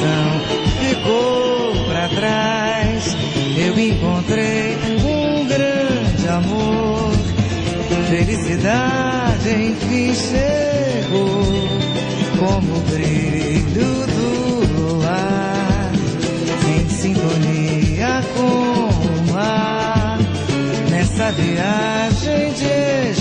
coração 0.00 0.40
ficou 0.80 1.84
para 1.86 2.08
trás. 2.08 3.16
Eu 3.56 3.78
encontrei 3.78 4.76
um 5.04 5.46
grande 5.46 6.28
amor. 6.28 7.12
Felicidade 8.08 9.50
enfim 9.50 10.12
chegou, 10.14 11.44
como 12.38 12.76
o 12.76 12.80
brilho 12.80 14.06
do 14.06 14.96
luar, 14.96 15.92
em 16.68 16.88
sintonia 16.88 18.22
com 18.34 19.28
o 19.28 19.32
mar. 19.32 20.18
Nessa 20.90 21.30
viagem 21.32 22.52
de 22.54 23.19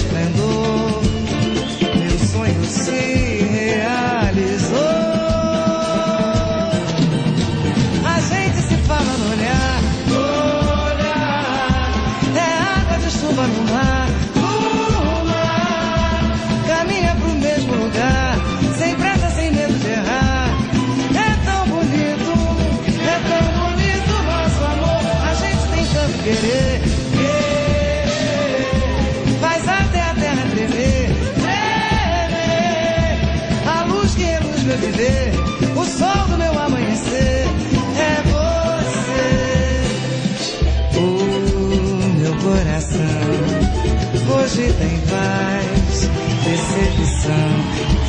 perdida 44.60 44.90
paz. 45.10 46.10
Decepção 46.44 47.50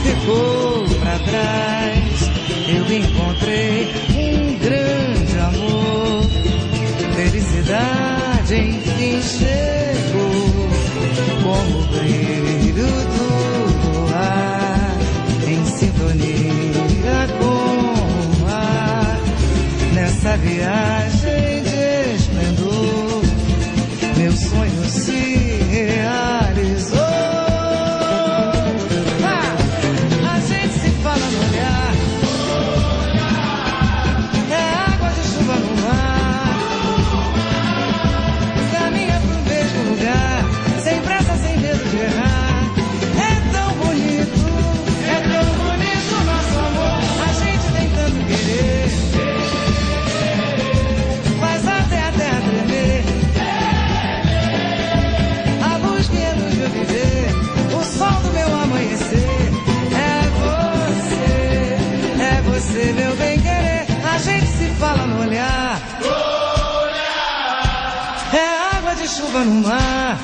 ficou 0.02 0.84
para 1.00 1.18
trás. 1.20 2.30
Eu 2.68 2.84
encontrei 2.96 3.88
um 4.10 4.58
grande 4.58 5.38
amor. 5.38 6.22
Felicidade 7.14 8.54
enfim 8.54 9.22
chegou. 9.22 10.70
Como 11.42 11.78
o 11.78 11.86
brilho 11.86 12.86
do 12.86 13.28
luar 14.00 14.96
em 15.46 15.64
sintonia 15.66 17.28
com 17.38 18.44
o 18.44 18.48
ar. 18.48 19.20
Nessa 19.94 20.36
viagem 20.36 21.49
chuva 69.10 69.40
no 69.40 69.66
mar. 69.66 70.18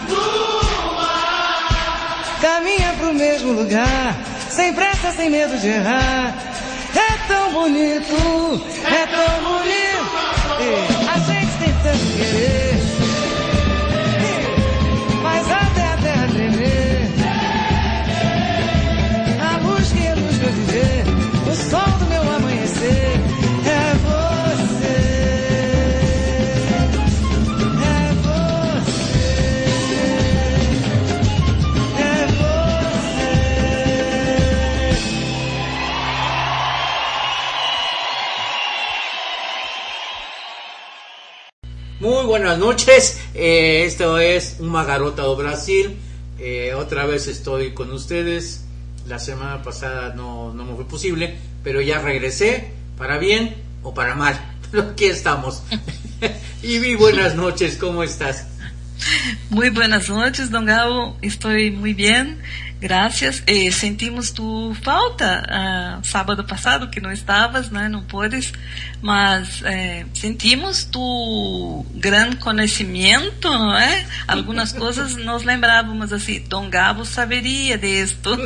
Caminha 2.41 2.95
pro 2.99 3.13
mesmo 3.15 3.53
lugar, 3.53 4.17
sem 4.49 4.73
pressa, 4.73 5.11
sem 5.13 5.29
medo 5.29 5.59
de 5.59 5.69
errar. 5.69 6.35
É 6.95 7.29
tão 7.29 7.53
bonito, 7.53 8.15
é 8.85 9.07
tão 9.07 9.43
bonito. 9.43 10.07
E 10.61 11.09
a 11.09 11.19
gente 11.19 11.53
tem 11.59 11.75
tanto 11.83 12.07
querer. 12.17 12.75
Mas 15.23 15.51
até 15.51 15.85
a 15.85 15.97
terra 15.97 16.29
tremer. 16.33 17.11
A 19.43 19.59
luz 19.67 19.93
meu 19.93 20.17
viver, 20.53 21.05
o 21.51 21.71
sol 21.71 21.96
buenas 42.39 42.59
noches, 42.59 43.19
eh, 43.35 43.85
esto 43.87 44.19
es 44.19 44.57
Un 44.59 44.69
Magarota 44.69 45.23
do 45.23 45.37
Brasil, 45.37 45.97
Eh, 46.39 46.75
otra 46.75 47.07
vez 47.07 47.29
estoy 47.29 47.73
con 47.73 47.91
ustedes, 47.91 48.67
la 49.09 49.19
semana 49.19 49.63
pasada 49.63 50.13
no, 50.15 50.53
no 50.53 50.67
me 50.67 50.75
fue 50.75 50.87
posible, 50.87 51.39
pero 51.65 51.81
ya 51.81 51.99
regresé, 51.99 52.73
para 52.99 53.17
bien 53.17 53.55
o 53.83 53.95
para 53.95 54.15
mal, 54.15 54.39
pero 54.71 54.83
aquí 54.91 55.07
estamos. 55.07 55.63
Ivy, 56.63 56.97
buenas 56.97 57.37
noches, 57.37 57.79
¿cómo 57.79 58.03
estás? 58.03 58.45
Muy 59.49 59.71
buenas 59.71 60.11
noches, 60.11 60.51
Don 60.51 60.67
Gabo. 60.67 61.17
Estoy 61.23 61.71
muy 61.71 61.95
bien, 61.95 62.43
gracias. 62.81 63.43
Eh, 63.47 63.71
sentimos 63.71 64.31
tu 64.31 64.75
falta 64.83 65.43
ah, 65.49 65.99
sábado 66.03 66.45
passado 66.45 66.89
que 66.89 67.01
não 67.01 67.13
estavas, 67.13 67.71
né? 67.71 67.89
Não 67.89 68.03
podes, 68.03 68.53
mas 69.01 69.63
eh, 69.65 70.05
sentimos 70.15 70.85
tu 70.85 71.85
grande 71.95 72.37
conhecimento, 72.37 73.51
não 73.51 73.77
é? 73.77 74.07
Algumas 74.27 74.73
coisas 74.75 75.17
nós 75.17 75.43
lembrávamos 75.43 76.13
assim, 76.13 76.41
Don 76.49 76.69
Gabo 76.69 77.05
saberia 77.05 77.79
disto. 77.79 78.37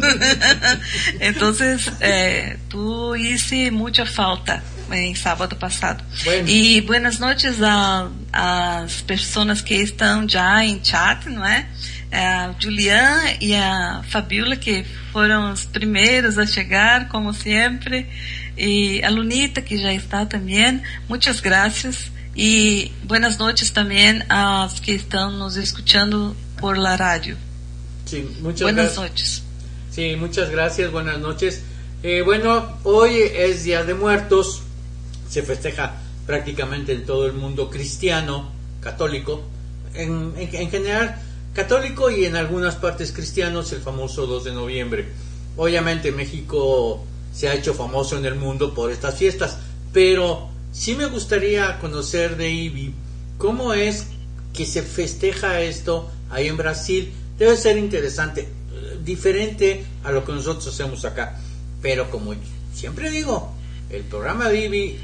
então, 1.20 1.52
eh, 2.00 2.56
tu 2.68 3.16
hice 3.16 3.70
muita 3.70 4.06
falta 4.06 4.62
em 4.92 5.14
sábado 5.14 5.54
passado. 5.56 6.04
Bueno. 6.24 6.48
E 6.48 6.80
buenas 6.80 7.18
noches 7.18 7.62
a 7.62 8.08
as 8.32 9.02
pessoas 9.02 9.60
que 9.60 9.74
estão 9.74 10.28
já 10.28 10.64
em 10.64 10.80
chat, 10.82 11.28
não 11.28 11.44
é? 11.44 11.66
A 12.12 12.52
Julian 12.60 13.36
e 13.40 13.54
a 13.54 14.02
Fabiola, 14.08 14.56
que 14.56 14.84
foram 15.12 15.52
os 15.52 15.64
primeiros 15.64 16.38
a 16.38 16.46
chegar, 16.46 17.08
como 17.08 17.32
sempre. 17.32 18.06
E 18.56 19.00
a 19.04 19.10
Lunita, 19.10 19.62
que 19.62 19.78
já 19.78 19.92
está 19.92 20.26
também. 20.26 20.82
Muitas 21.08 21.38
graças. 21.40 22.10
E 22.36 22.90
buenas 23.04 23.38
noches 23.38 23.70
também 23.70 24.22
aos 24.28 24.80
que 24.80 24.92
estão 24.92 25.30
nos 25.30 25.56
escutando 25.56 26.36
por 26.56 26.76
la 26.76 26.96
rádio. 26.96 27.36
Sí, 28.06 28.28
muchas 28.40 28.62
Buenas 28.62 28.96
noches. 28.96 29.42
Sí, 29.90 30.16
muchas 30.16 30.50
gracias, 30.50 30.90
buenas 30.90 31.18
noches. 31.20 31.62
Eh, 32.02 32.22
bueno, 32.22 32.78
hoy 32.84 33.14
es 33.34 33.64
Día 33.64 33.84
de 33.84 33.94
Muertos, 33.94 34.62
se 35.28 35.42
festeja 35.42 35.94
prácticamente 36.26 36.92
en 36.92 37.04
todo 37.04 37.26
el 37.26 37.34
mundo 37.34 37.68
cristiano, 37.70 38.50
católico, 38.80 39.42
en, 39.94 40.32
en- 40.36 40.54
en 40.54 40.70
general 40.70 41.16
católico 41.54 42.10
y 42.10 42.24
en 42.24 42.36
algunas 42.36 42.76
partes 42.76 43.12
cristianos 43.12 43.72
el 43.72 43.80
famoso 43.80 44.26
2 44.26 44.44
de 44.44 44.52
noviembre. 44.52 45.08
Obviamente 45.56 46.12
México 46.12 47.04
se 47.32 47.48
ha 47.48 47.54
hecho 47.54 47.74
famoso 47.74 48.16
en 48.16 48.24
el 48.24 48.34
mundo 48.34 48.74
por 48.74 48.90
estas 48.90 49.16
fiestas, 49.16 49.58
pero 49.92 50.48
sí 50.72 50.94
me 50.94 51.06
gustaría 51.06 51.78
conocer 51.78 52.36
de 52.36 52.50
Ivy 52.50 52.94
cómo 53.38 53.74
es 53.74 54.06
que 54.52 54.66
se 54.66 54.82
festeja 54.82 55.60
esto 55.60 56.10
ahí 56.30 56.48
en 56.48 56.56
Brasil. 56.56 57.12
Debe 57.38 57.56
ser 57.56 57.78
interesante, 57.78 58.48
diferente 59.04 59.84
a 60.04 60.12
lo 60.12 60.24
que 60.24 60.32
nosotros 60.32 60.66
hacemos 60.68 61.04
acá. 61.04 61.40
Pero 61.82 62.10
como 62.10 62.34
siempre 62.74 63.10
digo, 63.10 63.52
el 63.90 64.02
programa 64.02 64.48
de 64.48 64.66
Ivy 64.66 64.98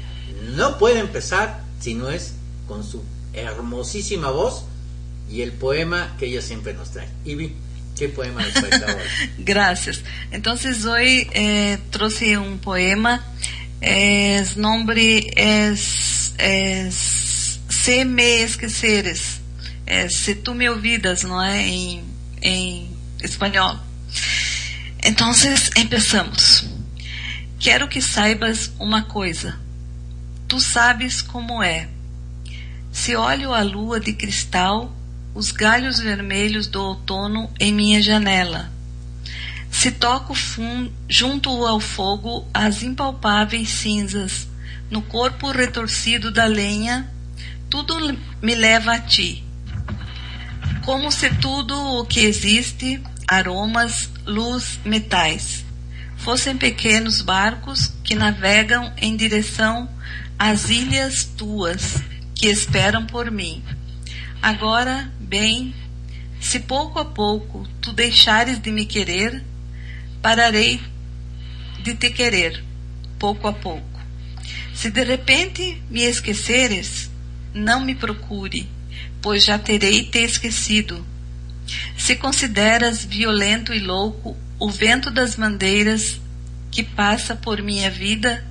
no 0.55 0.77
puede 0.77 0.99
empezar 0.99 1.63
si 1.79 1.93
no 1.93 2.09
es 2.09 2.33
con 2.67 2.83
su 2.83 3.01
hermosísima 3.33 4.31
voz 4.31 4.65
y 5.29 5.41
el 5.41 5.51
poema 5.51 6.15
que 6.17 6.27
ella 6.27 6.41
siempre 6.41 6.73
nos 6.73 6.91
trae. 6.91 7.07
Ivy, 7.25 7.53
¿qué 7.97 8.09
poema 8.09 8.41
nos 8.41 8.53
trae 8.53 8.73
ahora? 8.73 9.03
Gracias. 9.37 10.01
Entonces 10.31 10.85
hoy 10.85 11.29
eh, 11.33 11.77
trouxe 11.91 12.37
un 12.37 12.59
poema. 12.59 13.23
Es 13.79 14.57
nombre 14.57 15.31
es, 15.35 16.33
es 16.37 17.27
Se 17.87 18.03
me 18.03 18.41
esqueceres. 18.41 19.39
É, 19.85 20.09
se 20.09 20.35
tu 20.35 20.53
me 20.53 20.69
olvidas, 20.69 21.23
não 21.23 21.41
é? 21.41 21.65
Em, 21.65 22.03
em 22.41 22.91
espanhol. 23.23 23.79
Então, 25.01 25.31
empezamos. 25.77 26.65
Quero 27.57 27.87
que 27.87 28.01
saibas 28.01 28.73
uma 28.77 29.03
coisa. 29.03 29.57
Tu 30.49 30.59
sabes 30.59 31.21
como 31.21 31.63
é. 31.63 31.87
Se 32.91 33.15
olho 33.15 33.53
a 33.53 33.61
lua 33.61 34.01
de 34.01 34.11
cristal, 34.11 34.93
os 35.37 35.51
galhos 35.51 35.99
vermelhos 35.99 36.65
do 36.65 36.81
outono 36.81 37.47
em 37.59 37.71
minha 37.71 38.01
janela. 38.01 38.71
Se 39.69 39.91
toco 39.91 40.33
junto 41.07 41.63
ao 41.63 41.79
fogo 41.79 42.47
as 42.51 42.81
impalpáveis 42.81 43.69
cinzas, 43.69 44.47
no 44.89 44.99
corpo 45.03 45.51
retorcido 45.51 46.31
da 46.31 46.45
lenha, 46.45 47.07
tudo 47.69 48.17
me 48.41 48.55
leva 48.55 48.93
a 48.93 48.99
ti. 48.99 49.43
Como 50.83 51.11
se 51.11 51.29
tudo 51.35 51.79
o 51.99 52.03
que 52.03 52.21
existe, 52.21 52.99
aromas, 53.27 54.09
luz, 54.25 54.79
metais, 54.83 55.63
fossem 56.17 56.57
pequenos 56.57 57.21
barcos 57.21 57.93
que 58.03 58.15
navegam 58.15 58.91
em 58.97 59.15
direção 59.15 59.87
às 60.39 60.71
ilhas 60.71 61.25
tuas, 61.25 61.97
que 62.33 62.47
esperam 62.47 63.05
por 63.05 63.29
mim. 63.29 63.63
Agora, 64.41 65.11
bem, 65.27 65.75
se 66.39 66.59
pouco 66.59 66.99
a 66.99 67.05
pouco 67.05 67.67
tu 67.81 67.91
deixares 67.91 68.59
de 68.59 68.71
me 68.71 68.85
querer, 68.85 69.43
pararei 70.21 70.81
de 71.83 71.95
te 71.95 72.09
querer, 72.09 72.63
pouco 73.19 73.47
a 73.47 73.53
pouco. 73.53 73.85
Se 74.73 74.89
de 74.89 75.03
repente 75.03 75.81
me 75.89 76.03
esqueceres, 76.03 77.09
não 77.53 77.81
me 77.81 77.95
procure, 77.95 78.69
pois 79.21 79.43
já 79.43 79.59
terei 79.59 80.05
te 80.05 80.19
esquecido. 80.19 81.05
Se 81.97 82.15
consideras 82.15 83.03
violento 83.03 83.73
e 83.73 83.79
louco 83.79 84.37
o 84.59 84.69
vento 84.69 85.11
das 85.11 85.35
bandeiras 85.35 86.21
que 86.71 86.83
passa 86.83 87.35
por 87.35 87.61
minha 87.61 87.91
vida 87.91 88.45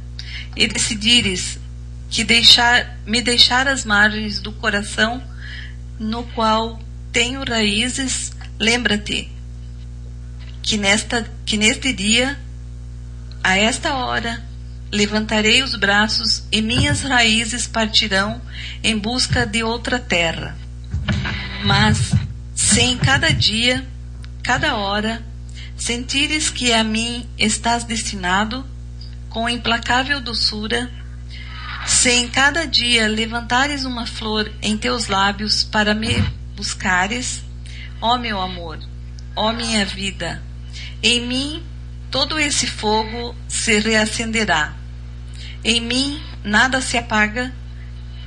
e 0.54 0.66
decidires 0.66 1.58
que 2.10 2.24
deixar, 2.24 2.98
me 3.06 3.22
deixar 3.22 3.66
às 3.66 3.84
margens 3.84 4.40
do 4.40 4.52
coração 4.52 5.22
no 5.98 6.24
qual 6.24 6.78
tenho 7.12 7.44
raízes, 7.44 8.32
lembra-te 8.58 9.30
que, 10.62 10.76
nesta, 10.76 11.30
que 11.44 11.56
neste 11.56 11.92
dia, 11.92 12.38
a 13.42 13.56
esta 13.56 13.94
hora, 13.94 14.42
levantarei 14.90 15.62
os 15.62 15.76
braços 15.76 16.42
e 16.50 16.60
minhas 16.60 17.02
raízes 17.02 17.66
partirão 17.66 18.40
em 18.82 18.98
busca 18.98 19.46
de 19.46 19.62
outra 19.62 19.98
terra. 19.98 20.56
Mas, 21.64 22.12
se 22.54 22.80
em 22.80 22.98
cada 22.98 23.32
dia, 23.32 23.86
cada 24.42 24.76
hora, 24.76 25.22
sentires 25.76 26.50
que 26.50 26.72
a 26.72 26.82
mim 26.82 27.26
estás 27.38 27.84
destinado, 27.84 28.64
com 29.28 29.48
implacável 29.48 30.20
doçura, 30.20 30.90
se 31.86 32.10
em 32.10 32.28
cada 32.28 32.66
dia 32.66 33.06
levantares 33.06 33.84
uma 33.84 34.06
flor 34.06 34.52
em 34.60 34.76
teus 34.76 35.06
lábios 35.06 35.62
para 35.62 35.94
me 35.94 36.20
buscares, 36.56 37.42
ó 38.00 38.18
meu 38.18 38.40
amor, 38.40 38.78
ó 39.36 39.52
minha 39.52 39.84
vida, 39.84 40.42
em 41.02 41.26
mim 41.26 41.62
todo 42.10 42.38
esse 42.38 42.66
fogo 42.66 43.36
se 43.48 43.78
reacenderá. 43.78 44.74
Em 45.62 45.80
mim 45.80 46.20
nada 46.42 46.80
se 46.80 46.96
apaga 46.98 47.52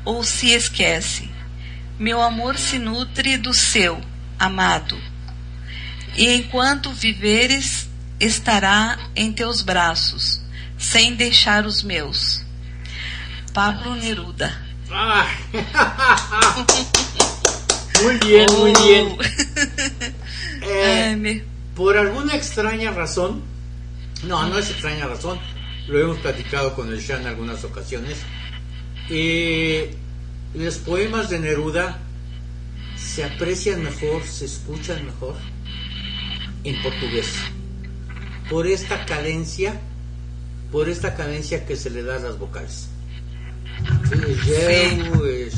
ou 0.05 0.23
se 0.23 0.51
esquece. 0.51 1.29
Meu 1.97 2.21
amor 2.21 2.57
se 2.57 2.79
nutre 2.79 3.35
do 3.35 3.53
seu, 3.53 3.99
amado. 4.37 4.97
E 6.15 6.33
enquanto 6.33 6.93
viveres, 6.93 7.89
estará 8.19 8.97
em 9.15 9.31
teus 9.31 9.61
braços, 9.61 10.41
sem 10.77 11.15
deixar 11.15 11.65
os 11.65 11.83
meus. 11.83 12.48
Pablo 13.53 13.95
Neruda. 13.95 14.65
Ah. 14.91 15.27
muy 18.03 18.15
bien, 18.17 18.47
muy 18.57 18.73
Oh. 18.75 18.83
bien. 18.85 19.17
Eh, 20.61 21.15
me- 21.17 21.43
por 21.73 21.97
alguna 21.97 22.35
extraña 22.35 22.91
razón, 22.91 23.41
no, 24.23 24.45
no 24.49 24.57
es 24.57 24.69
extraña 24.69 25.07
razón, 25.07 25.39
lo 25.87 25.97
hemos 25.99 26.17
platicado 26.17 26.75
con 26.75 26.89
el 26.89 26.99
Shan 26.99 27.21
en 27.21 27.27
algunas 27.27 27.63
ocasiones, 27.63 28.17
eh, 29.09 29.95
los 30.53 30.75
poemas 30.79 31.29
de 31.29 31.39
Neruda 31.39 31.97
se 32.97 33.23
aprecian 33.23 33.83
mejor, 33.83 34.21
se 34.23 34.45
escuchan 34.45 35.05
mejor 35.05 35.35
en 36.65 36.81
portugués, 36.83 37.33
por 38.49 38.67
esta 38.67 39.05
cadencia, 39.05 39.79
por 40.71 40.89
esta 40.89 41.15
cadencia 41.15 41.65
que 41.65 41.77
se 41.77 41.89
le 41.89 42.03
da 42.03 42.17
a 42.17 42.19
las 42.19 42.37
vocales. 42.37 42.88
Sí, 44.09 44.51
eu, 45.13 45.25
es- 45.25 45.55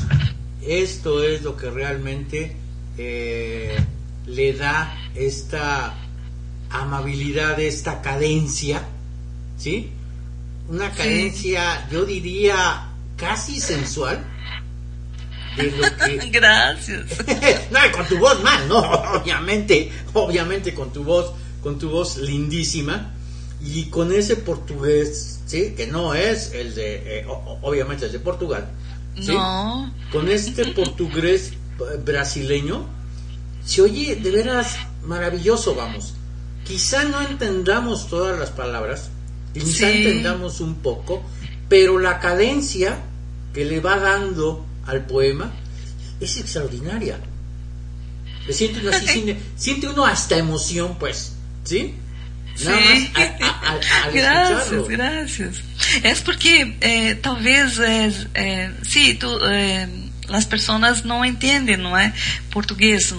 esto 0.66 1.22
es 1.24 1.42
lo 1.42 1.56
que 1.56 1.70
realmente 1.70 2.56
eh, 2.98 3.78
le 4.26 4.52
da 4.52 4.94
esta 5.14 5.94
amabilidad, 6.70 7.58
esta 7.60 8.00
cadencia, 8.02 8.82
¿sí? 9.58 9.90
Una 10.68 10.90
cadencia, 10.92 11.88
yo 11.90 12.04
diría, 12.04 12.88
casi 13.16 13.60
sensual. 13.60 14.24
De 15.56 15.70
lo 15.70 15.82
que, 15.96 16.30
Gracias. 16.30 17.06
no, 17.70 17.78
con 17.92 18.06
tu 18.06 18.18
voz 18.18 18.42
más, 18.42 18.66
no, 18.66 18.78
obviamente, 18.78 19.90
obviamente 20.14 20.72
con 20.74 20.92
tu 20.92 21.02
voz, 21.04 21.32
con 21.62 21.78
tu 21.78 21.90
voz 21.90 22.16
lindísima 22.18 23.12
y 23.64 23.84
con 23.86 24.12
ese 24.12 24.36
portugués, 24.36 25.40
sí, 25.46 25.74
que 25.76 25.86
no 25.86 26.14
es 26.14 26.52
el 26.52 26.74
de, 26.74 27.20
eh, 27.20 27.26
obviamente 27.62 28.06
el 28.06 28.12
de 28.12 28.18
Portugal, 28.18 28.68
¿sí? 29.20 29.32
No. 29.32 29.94
con 30.10 30.28
este 30.28 30.66
portugués 30.72 31.52
eh, 31.52 31.98
brasileño, 32.04 32.86
se 33.64 33.82
oye 33.82 34.16
de 34.16 34.30
veras 34.30 34.76
maravilloso, 35.04 35.74
vamos. 35.74 36.14
Quizá 36.64 37.04
no 37.04 37.20
entendamos 37.20 38.08
todas 38.08 38.38
las 38.38 38.50
palabras, 38.50 39.10
quizá 39.54 39.90
Sí. 39.90 39.98
entendamos 39.98 40.60
un 40.60 40.76
poco, 40.76 41.22
pero 41.68 41.98
la 41.98 42.18
cadencia 42.18 42.98
que 43.54 43.64
le 43.64 43.80
va 43.80 43.98
dando 43.98 44.64
al 44.86 45.06
poema 45.06 45.52
es 46.20 46.36
extraordinaria. 46.38 47.20
Le 48.46 48.52
siente 48.52 48.80
uno, 48.80 48.90
así, 48.90 49.36
siente 49.56 49.88
uno 49.88 50.04
hasta 50.04 50.36
emoción, 50.36 50.96
pues, 50.98 51.32
¿sí? 51.64 51.94
Nada 52.60 52.78
Sim. 52.80 53.10
más 53.12 53.16
a- 53.16 53.44
a- 53.44 53.70
a- 53.70 53.72
al 54.06 54.12
graças, 54.12 54.62
escucharlo. 54.72 54.86
graças. 54.88 55.62
É 56.02 56.14
porque 56.24 56.74
eh, 56.80 57.14
talvez 57.16 57.78
eh, 57.78 58.10
eh, 58.34 58.70
sim, 58.84 59.14
tu, 59.16 59.26
eh, 59.44 59.88
as 60.28 60.44
pessoas 60.44 61.02
não 61.02 61.24
entendem, 61.24 61.76
não 61.76 61.96
é, 61.96 62.12
português 62.50 63.12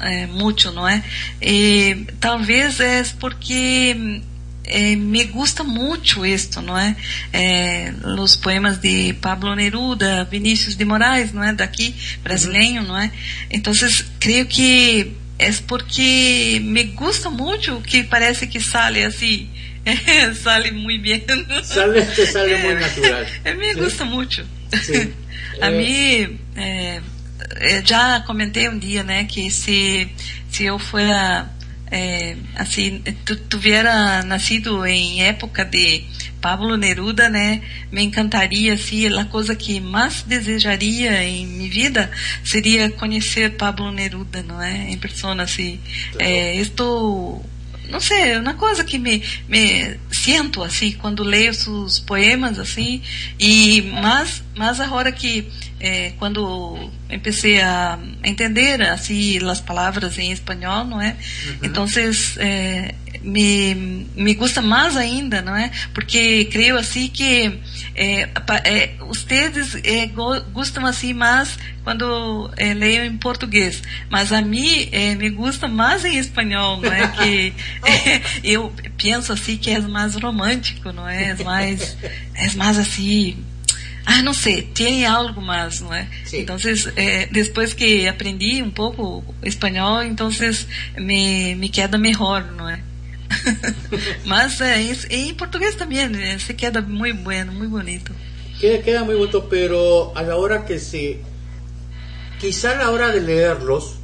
eh, 0.00 0.26
muito, 0.26 0.70
não 0.72 0.86
é? 0.88 1.02
E 1.40 2.06
talvez 2.20 2.80
é 2.80 3.02
porque 3.20 4.20
eh, 4.64 4.96
me 4.96 5.24
gusta 5.24 5.62
muito 5.64 6.26
isto, 6.26 6.60
não 6.60 6.76
é? 6.76 6.96
Eh, 7.32 7.92
os 8.18 8.36
poemas 8.36 8.78
de 8.78 9.12
Pablo 9.14 9.54
Neruda, 9.54 10.24
Vinícius 10.30 10.74
de 10.76 10.84
Moraes, 10.84 11.32
não 11.32 11.42
é? 11.44 11.52
Daqui, 11.52 11.94
brasileiro, 12.22 12.82
não 12.84 12.98
é? 12.98 13.10
Então, 13.50 13.72
creio 14.18 14.44
que 14.46 15.12
é 15.38 15.50
porque 15.66 16.60
me 16.62 16.84
gusta 16.84 17.30
muito 17.30 17.80
que 17.82 18.02
parece 18.04 18.46
que 18.46 18.60
sale 18.60 19.04
assim, 19.04 19.48
sale 20.42 20.70
muito 20.72 21.02
bem. 21.02 21.24
Sale, 21.62 22.04
te 22.06 22.26
sale 22.26 22.56
muy 22.58 22.74
natural. 22.80 23.24
É, 23.44 23.54
me 23.54 23.72
Sí. 23.72 23.78
gusta 23.80 24.04
muito. 24.04 24.44
Sí. 24.82 25.12
A 25.60 25.66
Eh, 25.66 25.70
mim, 25.70 26.38
é, 26.56 27.00
eu 27.60 27.84
já 27.86 28.20
comentei 28.20 28.68
um 28.68 28.78
dia, 28.78 29.02
né, 29.02 29.24
que 29.24 29.50
se 29.50 30.08
se 30.50 30.64
eu 30.64 30.78
fuera 30.78 31.48
é, 31.90 32.36
assim, 32.56 33.02
tu, 33.24 33.34
tuviera 33.36 34.22
nascido 34.22 34.84
em 34.86 35.22
época 35.22 35.64
de 35.64 36.04
Pablo 36.40 36.76
Neruda, 36.76 37.28
né, 37.28 37.62
me 37.90 38.02
encantaria, 38.02 38.74
assim, 38.74 39.06
a 39.06 39.24
coisa 39.24 39.54
que 39.54 39.80
mais 39.80 40.22
desejaria 40.22 41.24
em 41.24 41.46
minha 41.46 41.70
vida 41.70 42.10
seria 42.44 42.90
conhecer 42.90 43.56
Pablo 43.56 43.90
Neruda, 43.90 44.42
não 44.42 44.60
é, 44.60 44.90
em 44.90 44.98
persona, 44.98 45.42
assim. 45.42 45.80
É, 46.18 46.56
estou 46.56 47.44
não 47.88 48.00
sei, 48.00 48.32
é 48.32 48.38
uma 48.38 48.54
coisa 48.54 48.84
que 48.84 48.98
me, 48.98 49.22
me 49.48 49.98
sinto 50.10 50.62
assim 50.62 50.92
quando 50.92 51.22
leio 51.22 51.50
os 51.50 51.98
poemas 51.98 52.58
assim. 52.58 53.02
E 53.38 53.82
mas 54.02 54.42
mas 54.54 54.80
agora 54.80 55.10
que 55.10 55.48
eh, 55.80 56.12
quando 56.18 56.90
comecei 57.08 57.60
a 57.60 57.98
entender 58.22 58.82
assim 58.82 59.38
as 59.48 59.60
palavras 59.60 60.18
em 60.18 60.30
espanhol 60.32 60.84
não 60.84 61.00
é? 61.00 61.16
Então 61.62 61.86
eh, 62.38 62.94
me 63.22 64.06
me 64.16 64.34
gusta 64.34 64.60
mais 64.62 64.96
ainda 64.96 65.42
não 65.42 65.54
é 65.56 65.70
porque 65.94 66.44
creio 66.46 66.76
assim 66.78 67.08
que 67.08 67.58
pa- 68.46 68.62
eh, 68.64 68.90
vocês 69.00 69.74
go- 70.14 70.40
gostam 70.52 70.84
assim 70.86 71.12
mais 71.12 71.58
quando 71.84 72.50
eh, 72.56 72.74
leio 72.74 73.04
em 73.04 73.16
português 73.16 73.82
mas 74.10 74.32
a 74.32 74.40
mim 74.42 74.88
eh, 74.92 75.14
me 75.14 75.30
gusta 75.30 75.66
mais 75.68 76.04
em 76.04 76.16
espanhol 76.18 76.80
não 76.80 76.92
é 76.92 77.08
que 77.08 77.52
eu 78.44 78.72
penso 79.00 79.32
assim 79.32 79.56
que 79.56 79.70
é 79.70 79.80
mais 79.80 80.14
romântico 80.14 80.92
não 80.92 81.08
é 81.08 81.30
é 81.30 81.44
mais 81.44 81.96
é 82.34 82.50
mais 82.56 82.78
assim 82.78 83.36
ah, 84.10 84.22
não 84.22 84.32
sei, 84.32 84.62
tem 84.62 85.04
algo 85.04 85.42
mais, 85.42 85.82
não 85.82 85.92
é? 85.92 86.08
Sim. 86.24 86.40
Então, 86.40 86.56
eh, 86.96 87.28
depois 87.30 87.74
que 87.74 88.08
aprendi 88.08 88.62
um 88.62 88.70
pouco 88.70 89.22
espanhol, 89.42 90.02
então 90.02 90.30
me, 90.96 91.54
me 91.56 91.68
queda 91.68 91.98
melhor, 91.98 92.42
não 92.56 92.66
é? 92.70 92.80
Mas 94.24 94.60
eh, 94.60 94.80
em, 95.10 95.28
em 95.28 95.34
português 95.34 95.74
também 95.74 96.00
eh, 96.00 96.38
se 96.38 96.54
queda 96.54 96.80
muito 96.80 97.22
bueno, 97.22 97.52
muito 97.52 97.70
bonito. 97.70 98.12
Queda, 98.60 98.82
queda 98.82 99.04
muy 99.04 99.16
bonito, 99.16 99.42
pero 99.48 100.12
a 100.14 100.22
la 100.22 100.36
hora 100.36 100.64
que 100.64 100.78
se... 100.78 101.20
Quizá 102.40 102.72
a 102.72 102.76
la 102.76 102.90
hora 102.90 103.08
de 103.08 103.20
leerlos 103.20 103.96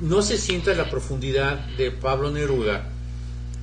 no 0.00 0.22
se 0.22 0.38
sienta 0.38 0.74
la 0.74 0.88
profundidad 0.88 1.58
de 1.76 1.90
Pablo 1.90 2.30
Neruda, 2.30 2.88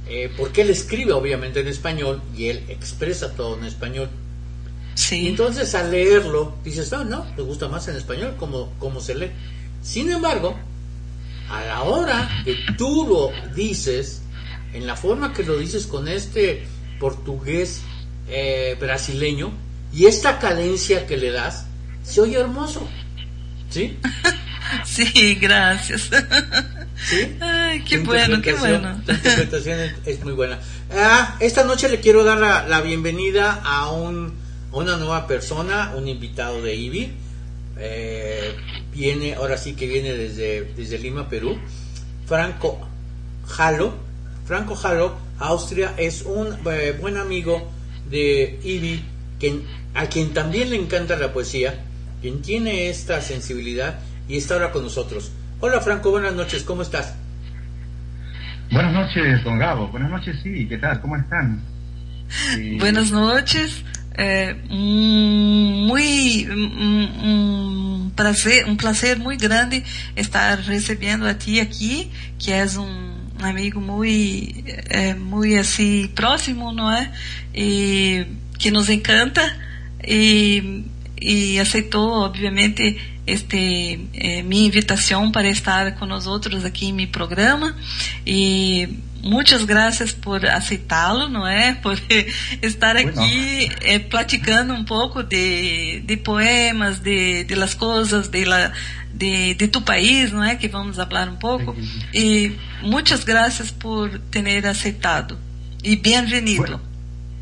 eh, 0.08 0.32
porque 0.36 0.62
él 0.62 0.70
escribe 0.70 1.14
obviamente 1.14 1.62
en 1.62 1.68
español 1.68 2.22
y 2.36 2.48
él 2.48 2.64
expresa 2.68 3.34
todo 3.36 3.58
en 3.58 3.66
español. 3.66 4.10
Sim, 4.96 5.28
entonces 5.28 5.74
al 5.76 5.92
leerlo 5.92 6.56
dices, 6.64 6.92
no, 6.92 7.04
no, 7.04 7.26
me 7.38 7.44
gusta 7.44 7.68
más 7.68 7.88
en 7.88 7.96
español 7.96 8.36
como, 8.38 8.74
como 8.80 9.00
se 9.00 9.16
lee. 9.16 9.32
Sin 9.82 10.12
embargo, 10.12 10.56
a 11.50 11.64
la 11.66 11.84
hora 11.84 12.30
que 12.44 12.58
tú 12.78 13.08
lo 13.08 13.54
dices, 13.54 14.23
en 14.74 14.88
la 14.88 14.96
forma 14.96 15.34
que 15.34 15.44
lo 15.44 15.58
dices 15.58 15.88
con 15.88 16.08
este 16.08 16.63
portugués 17.00 17.82
eh, 18.27 18.75
brasileño 18.80 19.51
y 19.94 20.06
esta 20.06 20.39
cadencia 20.39 21.06
que 21.06 21.18
le 21.18 21.32
das, 21.32 21.65
se 22.03 22.22
oye 22.22 22.39
hermoso. 22.39 22.88
¿Sí? 23.70 23.98
sim, 24.86 25.39
graças. 25.39 26.10
¿Sí? 27.10 27.38
Que 27.88 27.98
Tu 28.00 28.06
bueno, 28.06 28.36
interpretación- 28.36 28.82
bueno. 28.82 29.01
tu 29.06 29.12
interpretación 29.12 29.80
es, 29.80 29.94
es 30.06 30.24
muy 30.24 30.34
buena. 30.34 30.60
Ah, 30.96 31.38
esta 31.39 31.63
noche 31.63 31.89
le 31.89 32.00
quiero 32.00 32.24
dar 32.24 32.38
la, 32.38 32.68
la 32.68 32.82
bienvenida 32.82 33.62
a, 33.63 33.89
un, 33.92 34.32
a 34.72 34.77
una 34.77 34.98
nueva 34.98 35.25
persona, 35.27 35.92
un 35.96 36.08
invitado 36.08 36.62
de 36.62 36.75
IBI. 36.75 37.12
Eh, 37.80 38.56
viene, 38.94 39.34
ahora 39.34 39.58
sí 39.58 39.74
que 39.74 39.88
viene 39.88 40.13
desde, 40.13 40.72
desde 40.77 41.00
Lima, 41.00 41.27
Perú. 41.30 41.58
Franco 42.27 42.80
Jalo. 43.48 43.96
Franco 44.46 44.76
Jalo, 44.76 45.18
Austria, 45.40 45.94
es 45.98 46.24
un 46.24 46.48
eh, 46.72 46.98
buen 47.00 47.18
amigo 47.18 47.72
de 48.10 48.60
IBI, 48.64 49.04
quien, 49.40 49.64
a 49.94 50.08
quien 50.08 50.34
también 50.34 50.70
le 50.70 50.76
encanta 50.76 51.16
la 51.16 51.32
poesía, 51.32 51.84
quien 52.22 52.42
tiene 52.42 52.90
esta 52.90 53.22
sensibilidad 53.22 54.00
y 54.28 54.38
está 54.38 54.56
ahora 54.56 54.72
con 54.72 54.84
nosotros. 54.84 55.32
Hola 55.60 55.80
Franco, 55.82 56.12
buenas 56.12 56.34
noches, 56.34 56.64
¿cómo 56.64 56.82
estás? 56.82 57.16
Buenas 58.72 58.94
noches, 58.94 59.44
don 59.44 59.60
Gabo. 59.60 59.88
Buenas 59.90 60.10
noches, 60.10 60.38
sí. 60.42 60.68
¿Qué 60.68 60.78
tal? 60.78 61.00
¿Cómo 61.02 61.16
están? 61.16 61.62
Eh... 62.58 62.78
Buenas 62.80 63.12
noches. 63.12 63.84
Eh, 64.18 64.56
muy 64.70 66.48
um, 66.50 68.10
prazer, 68.16 68.66
um 68.68 68.76
prazer 68.76 69.20
muito 69.20 69.42
grande 69.42 69.84
estar 70.16 70.60
recebendo 70.60 71.28
a 71.28 71.34
ti 71.34 71.60
aqui, 71.60 72.12
que 72.40 72.52
és 72.52 72.78
um 73.44 73.50
amigo 73.50 73.82
muito, 73.82 74.64
é, 74.90 75.14
muito 75.14 75.60
assim 75.60 76.08
próximo, 76.16 76.72
não 76.72 76.90
é? 76.90 77.12
E 77.54 78.26
que 78.58 78.72
nos 78.72 78.90
encanta 78.90 79.42
e, 80.06 80.84
e 81.22 81.60
aceitou, 81.60 82.24
obviamente, 82.24 83.00
este 83.28 84.00
eh, 84.14 84.42
minha 84.44 84.68
invitação 84.68 85.32
para 85.32 85.50
estar 85.50 85.96
com 85.96 86.06
nós 86.06 86.28
outros 86.28 86.66
aqui 86.66 86.88
em 86.88 86.94
meu 86.94 87.08
programa 87.08 87.76
e 88.26 88.90
muitas 89.22 89.64
graças 89.64 90.12
por 90.12 90.46
aceitá-lo, 90.46 91.30
não 91.30 91.48
é? 91.48 91.74
Por 91.82 91.98
estar 92.62 92.98
aqui 92.98 93.70
eh, 93.82 94.00
platicando 94.00 94.74
um 94.74 94.84
pouco 94.84 95.24
de, 95.24 96.02
de 96.02 96.18
poemas, 96.18 97.00
de, 97.00 97.46
de 97.46 97.56
las 97.56 97.74
coisas, 97.74 98.28
de, 98.28 98.44
la, 98.44 98.74
de, 99.13 99.53
de 99.53 99.67
tu 99.67 99.82
país, 99.82 100.32
não 100.32 100.43
é? 100.43 100.55
Que 100.55 100.67
vamos 100.67 100.98
falar 100.98 101.29
um 101.29 101.36
pouco. 101.36 101.75
E 102.13 102.55
muitas 102.82 103.24
graças 103.24 103.72
por 103.72 104.10
ter 104.32 104.65
aceitado. 104.65 105.38
E 105.84 105.96
bem-vindo. 105.96 106.58
Bueno. 106.58 106.82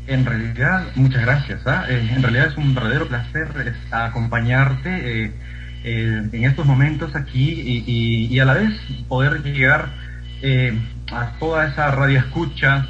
En 0.06 0.24
realidad, 0.24 0.88
muchas 0.96 1.22
gracias. 1.22 1.66
¿ah? 1.66 1.86
Eh, 1.88 2.10
en 2.14 2.22
realidad 2.22 2.48
es 2.48 2.56
un 2.56 2.74
verdadero 2.74 3.06
placer 3.08 3.48
eh, 3.64 3.72
acompañarte 3.92 4.90
eh, 5.24 5.32
eh, 5.84 6.28
en 6.32 6.44
estos 6.44 6.66
momentos 6.66 7.14
aquí 7.14 7.50
y, 7.50 7.84
y, 7.86 8.26
y, 8.34 8.38
a 8.40 8.44
la 8.44 8.54
vez 8.54 8.72
poder 9.08 9.42
llegar 9.42 9.90
eh, 10.42 10.76
a 11.12 11.38
toda 11.38 11.66
esa 11.66 11.90
radio 11.92 12.18
escucha 12.18 12.86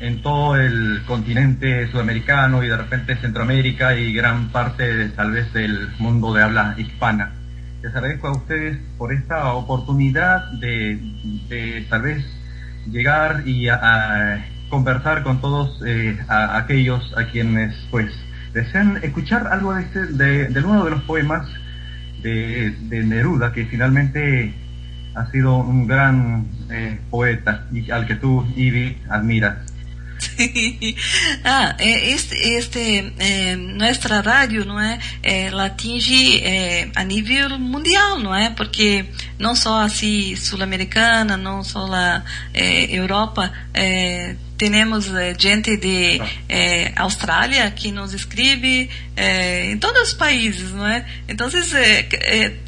en 0.00 0.22
todo 0.22 0.56
el 0.56 1.02
continente 1.06 1.90
sudamericano 1.90 2.62
y 2.62 2.68
de 2.68 2.76
repente 2.76 3.16
Centroamérica 3.16 3.96
y 3.96 4.12
gran 4.12 4.48
parte 4.48 4.94
de, 4.94 5.08
tal 5.10 5.32
vez 5.32 5.52
del 5.52 5.88
mundo 5.98 6.34
de 6.34 6.42
habla 6.42 6.74
hispana. 6.76 7.32
Les 7.84 7.94
agradezco 7.94 8.28
a 8.28 8.32
ustedes 8.32 8.78
por 8.96 9.12
esta 9.12 9.52
oportunidad 9.52 10.52
de, 10.52 11.84
tal 11.90 12.00
vez 12.00 12.24
llegar 12.90 13.46
y 13.46 13.68
a, 13.68 14.42
conversar 14.70 15.22
con 15.22 15.42
todos 15.42 15.82
eh, 15.86 16.18
aquellos 16.30 17.12
a 17.18 17.26
quienes 17.26 17.74
pues 17.90 18.10
desean 18.54 19.00
escuchar 19.02 19.48
algo 19.48 19.74
de, 19.74 19.82
este, 19.82 20.06
de, 20.06 20.48
de 20.48 20.60
uno 20.60 20.82
de 20.86 20.92
los 20.92 21.02
poemas 21.02 21.46
de, 22.22 22.70
de, 22.70 23.04
Neruda, 23.04 23.52
que 23.52 23.66
finalmente 23.66 24.54
ha 25.14 25.30
sido 25.30 25.58
un 25.58 25.86
gran 25.86 26.46
eh, 26.70 26.98
poeta 27.10 27.66
y 27.70 27.90
al 27.90 28.06
que 28.06 28.14
tú, 28.14 28.46
Ivy, 28.56 28.96
admiras. 29.10 29.58
Sí. 30.24 30.96
Ah, 31.44 31.76
este, 31.78 32.56
este 32.56 33.12
eh, 33.18 33.56
nuestra 33.56 34.22
radio, 34.22 34.64
não 34.64 34.80
é, 34.80 34.98
ela 35.22 35.66
atinge 35.66 36.40
eh, 36.42 36.90
a 36.94 37.04
nível 37.04 37.58
mundial, 37.58 38.18
não 38.18 38.34
é? 38.34 38.50
Porque 38.50 39.04
não 39.38 39.54
só 39.54 39.82
assim 39.82 40.34
sul-americana, 40.36 41.36
não 41.36 41.62
só 41.62 41.86
a 41.92 42.22
eh, 42.54 42.96
Europa, 42.96 43.52
temos 44.56 45.12
eh, 45.12 45.34
gente 45.38 45.76
de 45.76 46.20
eh, 46.48 46.92
Austrália 46.96 47.70
que 47.70 47.90
nos 47.90 48.14
escreve 48.14 48.88
eh, 49.16 49.72
em 49.72 49.78
todos 49.78 50.08
os 50.08 50.14
países, 50.14 50.70
não 50.70 50.86
é? 50.86 51.04
Então, 51.28 51.48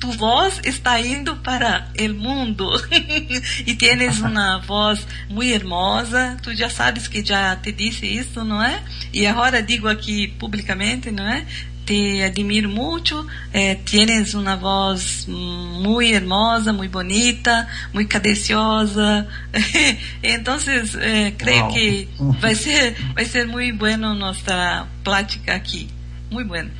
tu 0.01 0.13
voz 0.13 0.61
está 0.65 1.01
indo 1.01 1.37
para 1.37 1.89
o 1.99 2.09
mundo 2.15 2.69
e 3.67 3.75
tens 3.75 4.21
uma 4.21 4.59
voz 4.59 5.07
muito 5.29 5.53
hermosa. 5.53 6.37
Tu 6.43 6.55
já 6.57 6.69
sabes 6.69 7.07
que 7.09 7.25
já 7.25 7.55
te 7.57 7.71
disse 7.73 8.07
isso, 8.07 8.45
não 8.45 8.63
é? 8.63 8.83
E 9.13 9.27
agora 9.27 9.63
digo 9.63 9.89
aqui 9.89 10.29
publicamente, 10.29 11.11
não 11.11 11.27
é? 11.27 11.47
Te 11.87 12.25
admiro 12.25 12.69
mucho, 12.69 13.27
eh, 13.53 13.81
tienes 13.85 14.35
una 14.35 14.57
voz 14.57 15.27
muy 15.29 16.13
hermosa, 16.13 16.73
muy 16.73 16.89
bonita, 16.89 17.69
muy 17.93 18.07
cadenciosa, 18.07 19.27
entonces 20.23 20.99
eh, 21.01 21.35
creo 21.39 21.67
wow. 21.67 21.75
que 21.75 22.09
va 22.45 22.49
a 22.49 22.55
ser 22.55 22.95
va 23.17 23.23
a 23.23 23.25
ser 23.25 23.47
muy 23.47 23.73
bueno 23.73 24.15
nuestra 24.15 24.87
plática 25.05 25.55
aquí, 25.55 25.89
muy 26.31 26.45
bueno. 26.45 26.71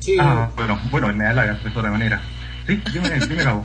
Sí. 0.00 0.16
Ah, 0.18 0.50
bueno, 0.56 0.80
bueno, 0.90 1.12
me 1.12 1.26
halagas 1.26 1.62
de 1.62 1.70
toda 1.70 1.90
manera. 1.90 2.20
Sí, 2.66 2.80
dime, 2.92 3.20
dime 3.28 3.44
Gabo. 3.44 3.64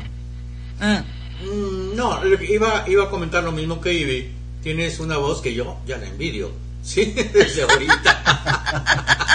Ah. 0.79 1.01
Mm, 1.41 1.95
no, 1.95 2.19
iba, 2.25 2.83
iba 2.87 3.03
a 3.05 3.09
comentar 3.09 3.43
lo 3.43 3.51
mismo 3.51 3.79
que 3.81 3.93
Ivy. 3.93 4.31
Tienes 4.61 4.99
una 4.99 5.17
voz 5.17 5.41
que 5.41 5.53
yo 5.53 5.79
ya 5.87 5.97
la 5.97 6.07
envidio. 6.07 6.51
Sí, 6.81 7.05
desde 7.33 7.63
ahorita. 7.63 9.25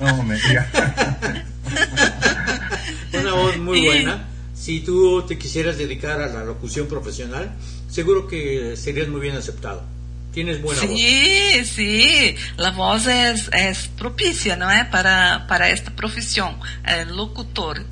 No 0.00 0.22
me 0.22 0.36
digas. 0.36 0.66
Una 3.12 3.32
voz 3.34 3.58
muy 3.58 3.84
buena. 3.84 4.24
Si 4.58 4.80
tú 4.80 5.24
te 5.26 5.38
quisieras 5.38 5.78
dedicar 5.78 6.20
a 6.20 6.26
la 6.26 6.44
locución 6.44 6.88
profesional, 6.88 7.54
seguro 7.88 8.26
que 8.26 8.76
serías 8.76 9.08
muy 9.08 9.20
bien 9.20 9.36
aceptado. 9.36 9.84
Tienes 10.32 10.60
buena 10.60 10.80
sí, 10.80 10.86
voz. 10.88 10.98
Sí, 10.98 11.64
sí. 11.64 12.36
La 12.56 12.72
voz 12.72 13.06
es, 13.06 13.48
es 13.54 13.88
propicia, 13.88 14.56
¿no 14.56 14.70
es? 14.70 14.84
Para, 14.86 15.46
para 15.46 15.70
esta 15.70 15.92
profesión, 15.96 16.58
el 16.84 17.16
locutor. 17.16 17.86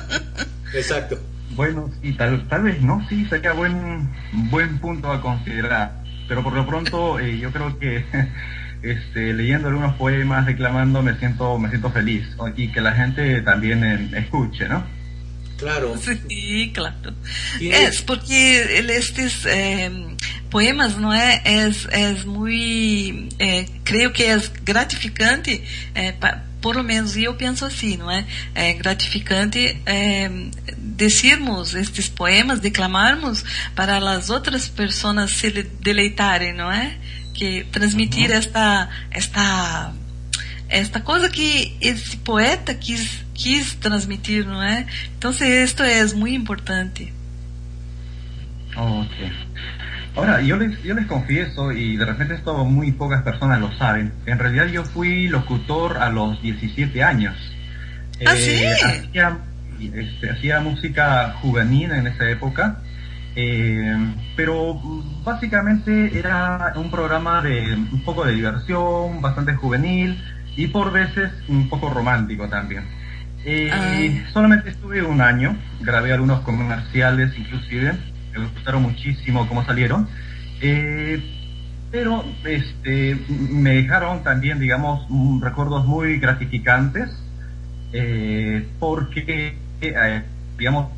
Exacto. 0.74 1.20
Bueno, 1.50 1.90
y 2.02 2.14
tal, 2.14 2.48
tal 2.48 2.62
vez 2.62 2.80
no, 2.80 3.06
sí, 3.08 3.26
sería 3.26 3.52
buen, 3.52 4.10
buen 4.50 4.78
punto 4.78 5.12
a 5.12 5.20
considerar. 5.20 6.02
Pero 6.26 6.42
por 6.42 6.54
lo 6.54 6.66
pronto, 6.66 7.18
eh, 7.18 7.38
yo 7.38 7.52
creo 7.52 7.78
que 7.78 8.04
este, 8.82 9.32
leyendo 9.32 9.68
algunos 9.68 9.94
poemas, 9.96 10.46
declamando, 10.46 11.02
me 11.02 11.14
siento, 11.18 11.58
me 11.58 11.68
siento 11.68 11.90
feliz 11.90 12.26
y 12.56 12.68
que 12.68 12.80
la 12.80 12.92
gente 12.92 13.40
también 13.42 13.84
eh, 13.84 14.10
escuche, 14.18 14.68
¿no? 14.68 14.84
Claro. 15.58 15.94
Sí, 15.98 16.72
claro. 16.74 17.12
Es 17.60 18.00
porque 18.00 18.80
estes 18.88 19.44
eh, 19.44 19.90
poemas, 20.48 20.96
não 20.96 21.12
é? 21.12 21.42
É, 21.44 22.12
muito, 22.24 23.34
é, 23.38 23.66
creio 23.84 24.10
que 24.10 24.24
é 24.24 24.40
gratificante, 24.64 25.62
é, 25.94 26.12
pa, 26.12 26.42
por 26.60 26.82
menos 26.82 27.16
eu 27.16 27.34
penso 27.34 27.64
assim, 27.64 27.96
não 27.96 28.10
é? 28.10 28.26
É 28.54 28.72
gratificante 28.74 29.80
é, 29.86 30.30
decirmos 30.76 31.74
estes 31.74 32.08
poemas, 32.08 32.60
declamarmos 32.60 33.44
para 33.74 33.96
as 33.96 34.28
outras 34.28 34.68
pessoas 34.68 35.30
se 35.30 35.50
deleitarem, 35.50 36.54
não 36.54 36.70
é? 36.70 36.96
Que 37.40 37.64
transmitir 37.70 38.30
esta 38.32 38.90
esta 39.10 39.92
esta 40.68 41.00
coisa 41.00 41.30
que 41.30 41.74
esse 41.80 42.18
poeta 42.18 42.74
quis 42.74 43.24
quis 43.32 43.74
transmitir, 43.76 44.46
não 44.46 44.62
é? 44.62 44.86
Então, 45.16 45.30
esto 45.30 45.82
é 45.82 46.04
muito 46.14 46.36
importante. 46.36 47.12
Ok. 48.76 49.32
Ahora, 50.14 50.42
yo 50.42 50.56
les, 50.58 50.82
yo 50.82 50.94
les 50.94 51.06
confieso, 51.06 51.72
y 51.72 51.96
de 51.96 52.04
repente 52.04 52.34
esto 52.34 52.64
muy 52.66 52.92
pocas 52.92 53.22
personas 53.22 53.58
lo 53.60 53.72
saben, 53.78 54.12
en 54.26 54.38
realidad 54.38 54.66
yo 54.66 54.84
fui 54.84 55.28
locutor 55.28 55.98
a 55.98 56.10
los 56.10 56.42
17 56.42 57.02
años. 57.02 57.34
¿Ah, 58.26 58.34
eh, 58.36 58.74
sí? 58.76 58.84
Hacía, 58.84 59.38
este, 59.94 60.30
hacía 60.30 60.60
música 60.60 61.36
juvenil 61.40 61.92
en 61.92 62.06
esa 62.08 62.28
época, 62.28 62.82
eh, 63.36 64.14
pero 64.36 64.80
básicamente 65.24 66.18
era 66.18 66.72
un 66.76 66.90
programa 66.90 67.42
de 67.42 67.74
un 67.74 68.02
poco 68.04 68.24
de 68.24 68.34
diversión, 68.34 69.20
bastante 69.20 69.54
juvenil 69.54 70.20
y 70.56 70.66
por 70.66 70.92
veces 70.92 71.30
un 71.48 71.68
poco 71.68 71.90
romántico 71.90 72.48
también. 72.48 72.84
Eh, 73.44 73.70
ah. 73.72 74.30
Solamente 74.32 74.70
estuve 74.70 75.02
un 75.02 75.20
año, 75.20 75.56
grabé 75.80 76.12
algunos 76.12 76.40
comerciales 76.40 77.36
inclusive, 77.38 77.94
me 78.36 78.46
gustaron 78.46 78.82
muchísimo 78.82 79.48
cómo 79.48 79.64
salieron, 79.64 80.08
eh, 80.60 81.22
pero 81.90 82.24
este, 82.44 83.18
me 83.28 83.74
dejaron 83.74 84.22
también, 84.22 84.60
digamos, 84.60 85.06
recuerdos 85.40 85.86
muy 85.86 86.18
gratificantes, 86.18 87.10
eh, 87.92 88.68
porque, 88.78 89.56
digamos, 90.58 90.92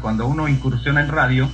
cuando 0.00 0.26
uno 0.26 0.48
incursiona 0.48 1.02
en 1.02 1.08
radio, 1.08 1.48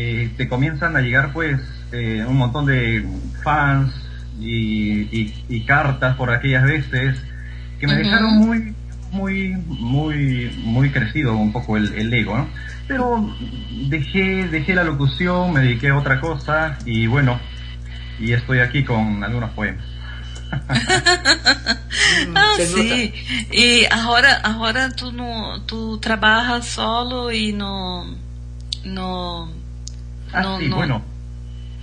eh, 0.00 0.30
te 0.36 0.48
comienzan 0.48 0.96
a 0.96 1.00
llegar 1.00 1.32
pues 1.32 1.60
eh, 1.90 2.24
un 2.24 2.36
montón 2.36 2.66
de 2.66 3.04
fans 3.42 3.92
y, 4.38 5.34
y, 5.48 5.60
cartas 5.62 6.14
por 6.14 6.30
aquellas 6.30 6.62
veces 6.62 7.20
que 7.80 7.88
me 7.88 7.96
dejaron 7.96 8.38
muy 8.38 8.74
muy 9.10 9.56
muy 9.66 10.56
muy 10.62 10.90
crecido 10.90 11.36
un 11.36 11.50
poco 11.50 11.76
el, 11.76 11.92
el, 11.94 12.14
ego 12.14 12.38
¿no? 12.38 12.48
pero 12.86 13.28
dejé 13.88 14.46
dejé 14.46 14.76
la 14.76 14.84
locución 14.84 15.52
me 15.52 15.62
dediqué 15.62 15.88
a 15.88 15.96
otra 15.96 16.20
cosa 16.20 16.78
y 16.84 17.08
bueno 17.08 17.40
y 18.20 18.32
estoy 18.32 18.60
aquí 18.60 18.84
con 18.84 19.24
algunos 19.24 19.50
poemas 19.50 19.84
ah, 22.36 22.56
sim. 22.56 23.12
E 23.50 23.86
agora, 23.90 24.36
agora 24.44 24.90
tu, 24.90 25.12
no, 25.12 25.60
tu 25.66 25.98
trabalha 25.98 26.62
solo 26.62 27.30
e 27.30 27.52
no 27.52 28.16
no, 28.84 29.48
Ah, 30.32 30.42
no, 30.42 30.58
sí, 30.58 30.68
no. 30.68 30.76
bueno. 30.76 31.02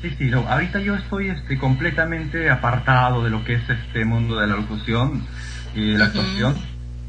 Sí, 0.02 0.10
sí, 0.18 0.26
no, 0.26 0.48
ahorita 0.48 0.80
yo 0.82 0.94
estoy 0.96 1.30
este, 1.30 1.58
completamente 1.58 2.50
apartado 2.50 3.24
de 3.24 3.30
lo 3.32 3.44
que 3.44 3.54
es 3.56 3.70
este 3.70 4.06
mundo 4.06 4.38
de 4.40 4.46
la 4.48 4.56
locución 4.56 5.26
y 5.74 5.92
de 5.92 5.98
la 5.98 6.06
actuación. 6.06 6.56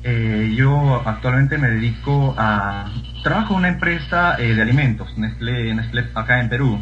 Eh, 0.03 0.55
yo 0.57 1.03
actualmente 1.05 1.59
me 1.59 1.69
dedico 1.69 2.35
a... 2.39 2.91
Trabajo 3.25 3.55
en 3.55 3.59
una 3.59 3.69
empresa 3.69 4.37
eh, 4.39 4.55
de 4.55 4.63
alimentos, 4.63 5.09
Nestlé, 5.19 5.75
Nestlé 5.75 6.07
acá 6.15 6.41
en 6.41 6.49
Perú. 6.49 6.81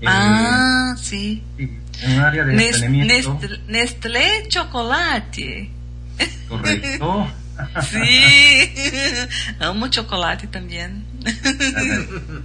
Eh, 0.00 0.06
Ah, 0.06 0.94
sí. 0.96 1.42
sí, 1.58 1.70
en 2.02 2.12
un 2.18 2.20
área 2.24 2.44
de 2.44 2.54
Nes- 2.54 2.70
planeamiento. 2.70 3.34
Nestlé, 3.40 3.58
Nestlé 3.68 4.48
chocolate. 4.48 5.70
Correcto. 6.48 7.26
Sí, 7.82 8.20
amo 9.60 9.88
chocolate 9.88 10.46
también. 10.46 11.04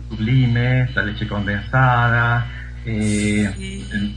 Sublimes, 0.09 0.95
la 0.95 1.03
leche 1.03 1.27
condensada, 1.27 2.47
eh, 2.85 3.49
Sí. 3.57 3.85
el, 3.93 4.15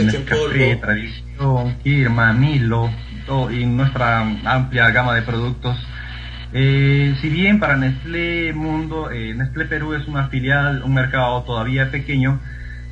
el. 0.00 0.80
Tradición, 0.80 1.76
Kirma, 1.82 2.32
Milo, 2.32 2.90
todo- 3.26 3.50
y 3.50 3.64
nuestra 3.66 4.20
amplia 4.44 4.90
gama 4.90 5.14
de 5.14 5.22
productos. 5.22 5.76
Eh, 6.52 7.14
si 7.20 7.28
bien 7.28 7.58
para 7.58 7.76
Nestlé 7.76 8.52
Mundo, 8.52 9.10
eh, 9.10 9.34
Nestlé 9.34 9.64
Perú 9.66 9.94
es 9.94 10.06
una 10.06 10.28
filial, 10.28 10.82
un 10.84 10.94
mercado 10.94 11.42
todavía 11.42 11.90
pequeño, 11.90 12.40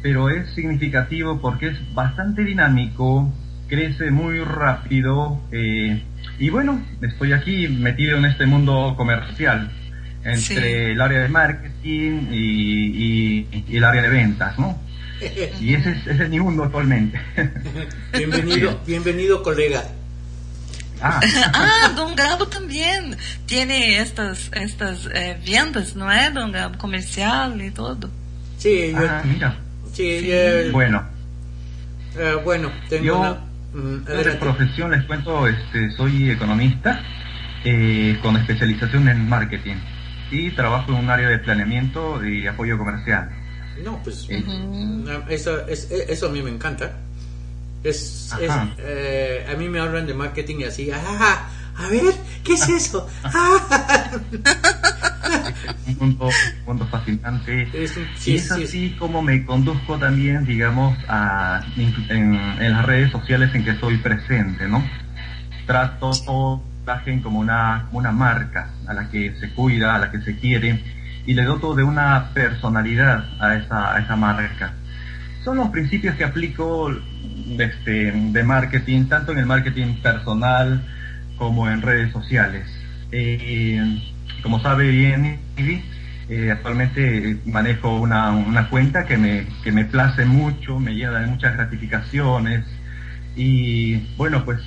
pero 0.03 0.29
es 0.29 0.51
significativo 0.55 1.41
porque 1.41 1.69
es 1.69 1.95
bastante 1.95 2.45
dinámico, 2.45 3.33
crece 3.69 4.11
muy 4.11 4.41
rápido 4.41 5.41
eh, 5.51 6.03
y 6.39 6.51
bueno, 6.51 6.83
estoy 7.01 7.33
aquí 7.33 7.69
metido 7.69 8.19
en 8.19 8.27
este 8.27 8.45
mundo 8.45 8.95
comercial 8.97 9.71
entre 10.25 10.41
Sí. 10.41 10.57
el 10.93 11.01
área 11.01 11.21
de 11.21 11.29
marketing 11.29 12.29
y, 12.31 13.47
y- 13.53 13.65
y 13.69 13.77
el 13.77 13.85
área 13.85 14.03
de 14.03 14.09
ventas, 14.09 14.59
¿no? 14.59 14.81
Y 15.61 15.75
ese 15.75 15.91
es, 15.93 16.07
ese 16.07 16.25
es 16.25 16.29
mi 16.31 16.41
mundo 16.41 16.65
actualmente. 16.65 17.19
bienvenido, 18.13 18.81
bienvenido 18.87 19.43
colega. 19.43 19.85
ah, 21.01 21.21
Ah, 21.55 21.93
Don 21.97 22.15
Gabo 22.15 22.47
también 22.49 23.17
tiene 23.47 23.99
estas, 24.01 24.51
estas 24.55 25.09
eh, 25.15 25.39
ventas, 25.47 25.95
¿no 25.97 26.11
es, 26.13 26.33
Don 26.35 26.53
Gabo? 26.53 26.77
Comercial 26.79 27.61
y 27.63 27.71
todo. 27.71 28.11
Sí, 28.59 28.93
yo, 28.93 28.99
ah, 29.09 29.23
mira. 29.25 29.57
sí, 29.93 30.03
eh, 30.25 30.69
Bueno, 30.73 31.05
eh, 32.17 32.37
bueno, 32.45 32.71
tengo 32.89 33.05
Yo- 33.05 33.21
una... 33.21 33.33
mm, 33.75 34.07
Yo 34.09 34.25
de 34.25 34.33
profesión 34.33 34.91
les 34.91 35.05
cuento, 35.05 35.47
este, 35.49 35.91
soy 35.93 36.31
economista 36.31 37.01
eh, 37.65 38.19
con 38.23 38.37
especialización 38.37 39.09
en 39.09 39.29
marketing 39.29 39.77
y 40.35 40.51
trabajo 40.51 40.93
en 40.93 40.99
un 40.99 41.11
área 41.11 41.29
de 41.29 41.39
planeamiento 41.39 42.25
y 42.27 42.47
apoyo 42.47 42.77
comercial. 42.77 43.31
No, 43.85 44.01
pues 44.03 44.27
Eh, 44.29 44.45
ah, 45.09 45.25
eso, 45.29 45.67
es- 45.69 45.91
eso 45.91 46.27
a 46.29 46.31
mí 46.31 46.43
me 46.43 46.51
encanta. 46.51 46.93
Es, 47.83 48.33
es, 48.41 48.51
eh, 48.79 49.47
a 49.53 49.55
mí 49.57 49.69
me 49.69 49.79
hablan 49.81 50.07
de 50.07 50.15
marketing 50.15 50.57
y 50.61 50.65
así, 50.65 50.91
ah, 50.91 51.49
a 51.77 51.89
ver, 51.89 52.15
¿qué 52.43 52.55
es 52.55 52.69
eso? 52.69 53.07
Ah. 53.25 54.11
un 55.87 55.99
mundo, 55.99 56.27
un 56.61 56.65
mundo 56.67 56.87
fascinante. 56.91 57.69
Es 57.75 57.97
un- 57.97 58.05
y 58.05 58.07
sí, 58.17 58.35
es 58.37 58.49
sí, 58.49 58.65
así 58.65 58.97
como 58.99 59.23
me 59.23 59.45
conduzco 59.45 59.99
también, 59.99 60.45
digamos, 60.45 60.97
a, 61.09 61.63
en, 61.77 62.35
en 62.61 62.73
las 62.73 62.85
redes 62.87 63.11
sociales 63.13 63.55
en 63.55 63.65
que 63.65 63.71
estoy 63.71 63.99
presente, 63.99 64.67
¿no? 64.69 64.83
Trato 65.67 66.11
la 66.11 66.74
imagen 66.85 67.21
como 67.21 67.41
una, 67.41 67.87
como 67.87 67.99
una 67.99 68.13
marca 68.13 68.69
a 68.87 68.93
la 68.93 69.09
que 69.09 69.35
se 69.41 69.51
cuida, 69.51 69.95
a 69.95 69.99
la 69.99 70.11
que 70.11 70.21
se 70.21 70.37
quiere, 70.37 70.83
y 71.27 71.33
le 71.35 71.45
doto 71.45 71.75
de 71.75 71.83
una 71.83 72.31
personalidad 72.35 73.25
a 73.41 73.57
esa, 73.57 73.95
a 73.95 74.01
esa 74.01 74.17
marca. 74.17 74.75
Son 75.43 75.57
los 75.57 75.69
principios 75.71 76.15
que 76.17 76.25
aplico 76.25 76.91
este, 77.59 78.13
de 78.13 78.43
marketing, 78.45 79.07
tanto 79.07 79.33
en 79.33 79.39
el 79.39 79.47
marketing 79.47 79.95
personal 80.03 80.83
como 81.37 81.69
en 81.69 81.81
redes 81.81 82.13
sociales. 82.13 82.67
Eh, 83.13 84.03
como 84.43 84.61
sabe 84.61 84.91
bien 84.91 85.39
eh, 86.29 86.51
actualmente 86.51 87.39
manejo 87.47 87.99
una, 87.99 88.31
una 88.33 88.69
cuenta 88.69 89.05
que 89.05 89.17
me, 89.17 89.47
que 89.63 89.73
me 89.73 89.85
place 89.85 90.25
mucho, 90.25 90.79
me 90.79 90.95
llena 90.95 91.21
de 91.21 91.27
muchas 91.27 91.55
gratificaciones 91.55 92.65
y 93.37 93.97
bueno, 94.17 94.45
pues 94.45 94.61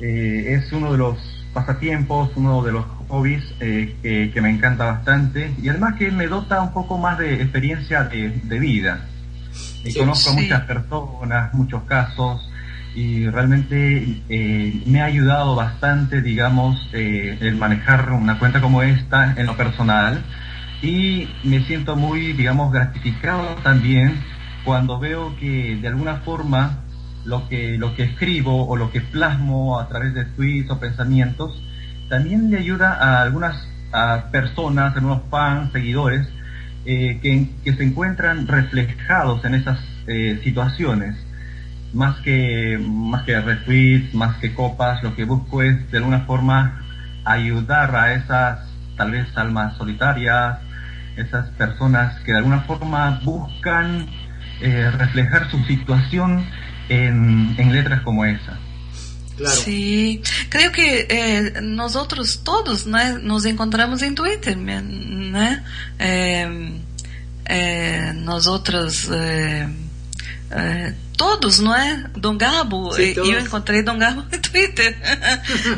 eh, 0.00 0.54
es 0.54 0.72
uno 0.72 0.92
de 0.92 0.98
los 0.98 1.37
pasatiempos, 1.64 2.30
uno 2.36 2.62
de 2.62 2.72
los 2.72 2.84
hobbies 3.08 3.44
eh, 3.60 3.96
que, 4.02 4.30
que 4.32 4.40
me 4.40 4.50
encanta 4.50 4.84
bastante 4.84 5.54
y 5.62 5.68
además 5.68 5.94
que 5.98 6.10
me 6.10 6.26
dota 6.26 6.60
un 6.60 6.72
poco 6.72 6.98
más 6.98 7.18
de 7.18 7.34
experiencia 7.42 8.04
de, 8.04 8.30
de 8.30 8.58
vida. 8.58 9.06
Y 9.84 9.92
Sí, 9.92 9.98
conozco 9.98 10.30
a 10.30 10.32
sí. 10.34 10.42
muchas 10.42 10.62
personas, 10.62 11.54
muchos 11.54 11.82
casos 11.84 12.50
y 12.94 13.28
realmente 13.28 14.22
eh, 14.28 14.82
me 14.86 15.00
ha 15.00 15.04
ayudado 15.06 15.54
bastante, 15.54 16.20
digamos, 16.20 16.88
eh, 16.92 17.38
el 17.40 17.56
manejar 17.56 18.10
una 18.12 18.38
cuenta 18.38 18.60
como 18.60 18.82
esta 18.82 19.34
en 19.36 19.46
lo 19.46 19.56
personal 19.56 20.22
y 20.82 21.28
me 21.44 21.64
siento 21.64 21.96
muy, 21.96 22.32
digamos, 22.32 22.72
gratificado 22.72 23.56
también 23.62 24.16
cuando 24.64 24.98
veo 24.98 25.36
que 25.38 25.76
de 25.80 25.88
alguna 25.88 26.16
forma 26.16 26.78
lo 27.28 27.46
que, 27.48 27.76
lo 27.76 27.94
que 27.94 28.04
escribo 28.04 28.66
o 28.66 28.76
lo 28.76 28.90
que 28.90 29.02
plasmo 29.02 29.78
a 29.78 29.88
través 29.88 30.14
de 30.14 30.24
tweets 30.24 30.70
o 30.70 30.80
pensamientos 30.80 31.62
también 32.08 32.50
le 32.50 32.56
ayuda 32.56 32.94
a 32.94 33.20
algunas 33.22 33.68
a 33.92 34.30
personas, 34.30 34.94
a 34.94 34.96
algunos 34.96 35.22
fans, 35.30 35.72
seguidores, 35.72 36.26
eh, 36.84 37.18
que, 37.22 37.50
que 37.64 37.74
se 37.74 37.84
encuentran 37.84 38.46
reflejados 38.46 39.44
en 39.44 39.54
esas 39.54 39.78
eh, 40.06 40.40
situaciones. 40.42 41.16
Más 41.92 42.16
que, 42.20 42.78
más 42.82 43.22
que 43.24 43.40
retweets, 43.40 44.14
más 44.14 44.36
que 44.36 44.54
copas, 44.54 45.02
lo 45.02 45.14
que 45.14 45.24
busco 45.24 45.62
es 45.62 45.90
de 45.90 45.98
alguna 45.98 46.20
forma 46.20 46.82
ayudar 47.24 47.94
a 47.94 48.14
esas 48.14 48.60
tal 48.96 49.10
vez 49.10 49.26
almas 49.36 49.76
solitarias, 49.76 50.58
esas 51.16 51.48
personas 51.50 52.18
que 52.20 52.32
de 52.32 52.38
alguna 52.38 52.60
forma 52.60 53.20
buscan 53.24 54.06
eh, 54.60 54.90
reflejar 54.98 55.50
su 55.50 55.62
situación 55.64 56.44
en, 56.88 57.54
en 57.58 57.72
letras 57.72 58.02
como 58.02 58.24
esa. 58.24 58.58
Claro. 59.36 59.56
Sí, 59.56 60.20
creo 60.48 60.72
que 60.72 61.06
eh, 61.08 61.60
nosotros 61.62 62.40
todos 62.42 62.86
né, 62.86 63.18
nos 63.22 63.44
encontramos 63.44 64.02
em 64.02 64.12
Twitter? 64.12 64.58
É, 65.98 66.48
é, 67.44 68.12
nós 68.14 68.48
outros, 68.48 69.08
é, 69.10 69.68
é, 70.50 70.94
todos, 71.18 71.58
não 71.58 71.74
é? 71.74 72.04
Dom 72.16 72.38
Gabo, 72.38 72.94
Sim, 72.94 73.02
e- 73.02 73.16
eu 73.16 73.40
encontrei 73.40 73.82
Dom 73.82 73.98
Gabo 73.98 74.22
no 74.22 74.38
Twitter. 74.38 74.96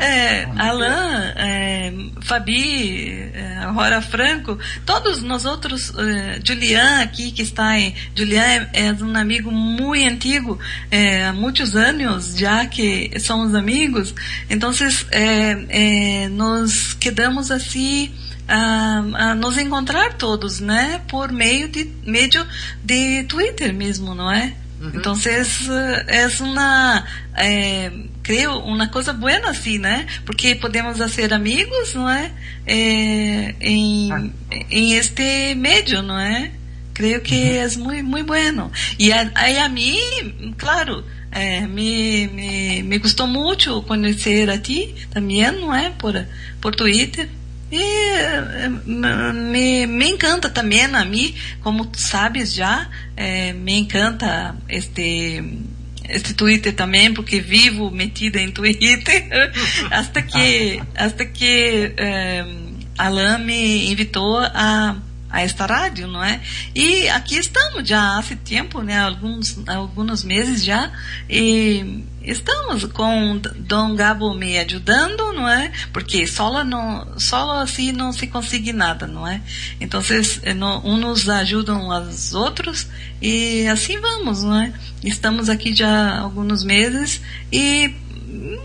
É, 0.00 0.44
Alain, 0.56 1.32
é, 1.36 1.92
Fabi, 2.22 3.30
é, 3.32 3.64
Rora 3.72 4.02
Franco, 4.02 4.58
todos 4.84 5.22
nós 5.22 5.44
outros, 5.44 5.92
é, 5.96 6.40
Julian 6.44 7.00
aqui 7.00 7.30
que 7.30 7.42
está 7.42 7.78
em, 7.78 7.94
Julian 8.14 8.42
é, 8.42 8.68
é 8.88 8.92
um 8.92 9.16
amigo 9.16 9.50
muito 9.50 10.06
antigo, 10.06 10.58
é, 10.90 11.26
há 11.26 11.32
muitos 11.32 11.74
anos 11.74 12.36
já 12.36 12.66
que 12.66 13.18
somos 13.18 13.54
amigos, 13.54 14.14
então 14.50 14.70
nós 16.32 16.92
quedamos 16.94 17.50
assim 17.50 18.12
a, 18.46 19.30
a 19.30 19.34
nos 19.34 19.56
encontrar 19.56 20.14
todos, 20.14 20.60
né, 20.60 21.00
por 21.08 21.32
meio 21.32 21.68
de 21.68 21.90
meio 22.04 22.28
de 22.84 23.24
Twitter 23.24 23.72
mesmo, 23.72 24.14
não 24.14 24.30
é? 24.30 24.54
Uhum. 24.80 24.92
Então 24.94 25.14
é 26.08 26.26
uma 26.42 27.04
é, 27.36 27.92
creio 28.22 28.58
uma 28.60 28.88
coisa 28.88 29.12
boa 29.12 29.50
assim, 29.50 29.78
né? 29.78 30.06
Porque 30.24 30.54
podemos 30.54 30.98
ser 31.12 31.32
amigos, 31.34 31.94
não 31.94 32.08
é? 32.08 32.32
é 32.66 33.54
em, 33.60 34.32
em 34.70 34.92
este 34.94 35.54
meio, 35.54 36.02
não 36.02 36.18
é? 36.18 36.50
Creio 36.94 37.20
que 37.20 37.58
é 37.58 37.68
muito 37.76 38.04
muito 38.04 38.26
bueno. 38.26 38.72
E 38.98 39.12
a, 39.12 39.30
aí 39.34 39.58
a 39.58 39.68
mim, 39.68 40.54
claro, 40.56 41.04
é, 41.30 41.60
me, 41.66 42.28
me 42.28 42.82
me 42.82 42.98
gostou 42.98 43.26
muito 43.26 43.82
conhecer 43.82 44.48
a 44.48 44.56
ti 44.58 44.94
também, 45.10 45.50
não 45.52 45.74
é? 45.74 45.90
Por 45.90 46.14
por 46.60 46.74
Twitter. 46.74 47.28
E 47.70 47.82
eh, 47.82 48.68
me, 48.68 49.86
me 49.86 50.08
encanta 50.08 50.48
também 50.50 50.84
a 50.84 51.04
mim, 51.04 51.34
como 51.62 51.84
tu 51.84 51.98
sabes 51.98 52.52
já, 52.52 52.88
eh, 53.16 53.52
me 53.52 53.78
encanta 53.78 54.56
este 54.68 55.42
este 56.08 56.34
Twitter 56.34 56.74
também, 56.74 57.14
porque 57.14 57.38
vivo 57.38 57.88
metida 57.90 58.40
em 58.40 58.50
Twitter, 58.50 59.52
hasta 59.92 60.20
que 60.20 60.82
hasta 60.96 61.24
que 61.24 61.94
eh, 61.96 62.44
Alan 62.98 63.38
me 63.38 63.90
invitou 63.90 64.38
a 64.38 64.96
a 65.30 65.42
esta 65.42 65.66
rádio, 65.66 66.06
não 66.08 66.22
é? 66.22 66.40
E 66.74 67.08
aqui 67.08 67.36
estamos 67.36 67.88
já 67.88 68.18
há 68.18 68.22
tempo, 68.22 68.82
né? 68.82 68.98
Alguns 68.98 69.56
alguns 69.68 70.24
meses 70.24 70.64
já 70.64 70.92
e 71.28 72.04
estamos 72.22 72.84
com 72.86 73.40
Dom 73.58 73.94
Gabo 73.94 74.34
me 74.34 74.58
ajudando, 74.58 75.32
não 75.32 75.48
é? 75.48 75.72
Porque 75.92 76.26
só 76.26 76.64
não 76.64 77.18
só 77.18 77.62
assim 77.62 77.92
não 77.92 78.12
se 78.12 78.26
consegue 78.26 78.72
nada, 78.72 79.06
não 79.06 79.26
é? 79.26 79.40
Então, 79.80 80.02
vocês, 80.02 80.40
eh, 80.42 80.54
uns 80.84 81.28
ajudam 81.28 81.88
os 81.88 82.34
outros 82.34 82.86
e 83.22 83.66
assim 83.68 84.00
vamos, 84.00 84.42
não 84.42 84.60
é? 84.60 84.72
Estamos 85.04 85.48
aqui 85.48 85.74
já 85.74 85.88
há 85.88 86.20
alguns 86.20 86.64
meses 86.64 87.20
e 87.52 87.94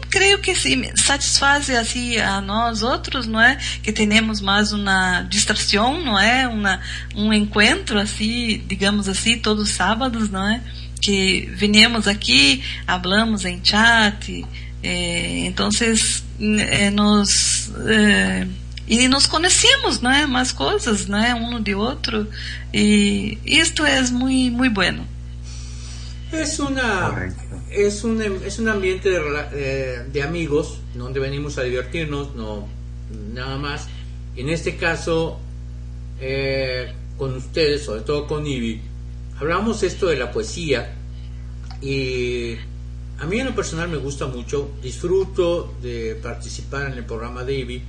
creio 0.09 0.39
que 0.39 0.55
sim, 0.55 0.83
satisfaz 0.95 1.69
assim 1.69 2.17
a 2.17 2.41
nós 2.41 2.83
outros, 2.83 3.27
não 3.27 3.39
é? 3.39 3.57
Que 3.81 3.91
temos 3.91 4.41
mais 4.41 4.71
uma 4.71 5.23
distração, 5.23 6.03
não 6.03 6.19
é? 6.19 6.47
Uma, 6.47 6.79
um 7.15 7.33
encontro 7.33 7.99
assim, 7.99 8.63
digamos 8.67 9.07
assim, 9.07 9.37
todos 9.37 9.69
os 9.69 9.75
sábados, 9.75 10.29
não 10.29 10.47
é? 10.47 10.61
Que 11.01 11.49
venhamos 11.53 12.07
aqui, 12.07 12.63
hablamos 12.87 13.45
em 13.45 13.59
chat, 13.63 14.45
então 14.83 15.69
eh, 16.39 16.89
nos 16.91 17.71
eh, 17.87 18.47
e 18.87 19.07
nos 19.07 19.25
conhecemos, 19.25 19.99
né? 19.99 20.25
Mais 20.25 20.51
coisas, 20.51 21.07
né? 21.07 21.33
Um 21.33 21.61
de 21.61 21.73
outro 21.73 22.27
e 22.73 23.37
isto 23.45 23.83
é 23.85 24.01
muito 24.11 24.55
muito 24.55 24.73
bueno. 24.73 25.15
Es 26.31 26.59
una 26.59 27.31
es 27.75 28.03
un, 28.03 28.21
es 28.21 28.59
un 28.59 28.69
ambiente 28.69 29.09
de, 29.09 29.19
eh, 29.53 30.05
de, 30.11 30.23
amigos 30.23 30.79
donde 30.93 31.19
venimos 31.19 31.57
a 31.57 31.63
divertirnos, 31.63 32.35
no 32.35 32.67
nada 33.33 33.57
más. 33.57 33.87
En 34.35 34.49
este 34.49 34.77
caso, 34.77 35.39
eh, 36.19 36.93
con 37.17 37.35
ustedes, 37.35 37.83
sobre 37.83 38.01
todo 38.01 38.27
con 38.27 38.45
Ivy, 38.45 38.81
hablamos 39.39 39.83
esto 39.83 40.07
de 40.07 40.17
la 40.17 40.31
poesía 40.31 40.95
y 41.81 42.55
a 43.19 43.25
mí 43.27 43.39
en 43.39 43.47
lo 43.47 43.55
personal 43.55 43.89
me 43.89 43.97
gusta 43.97 44.27
mucho, 44.27 44.71
disfruto 44.81 45.75
de 45.81 46.15
participar 46.21 46.91
en 46.91 46.97
el 46.97 47.05
programa 47.05 47.43
de 47.43 47.59
Ivy, 47.59 47.81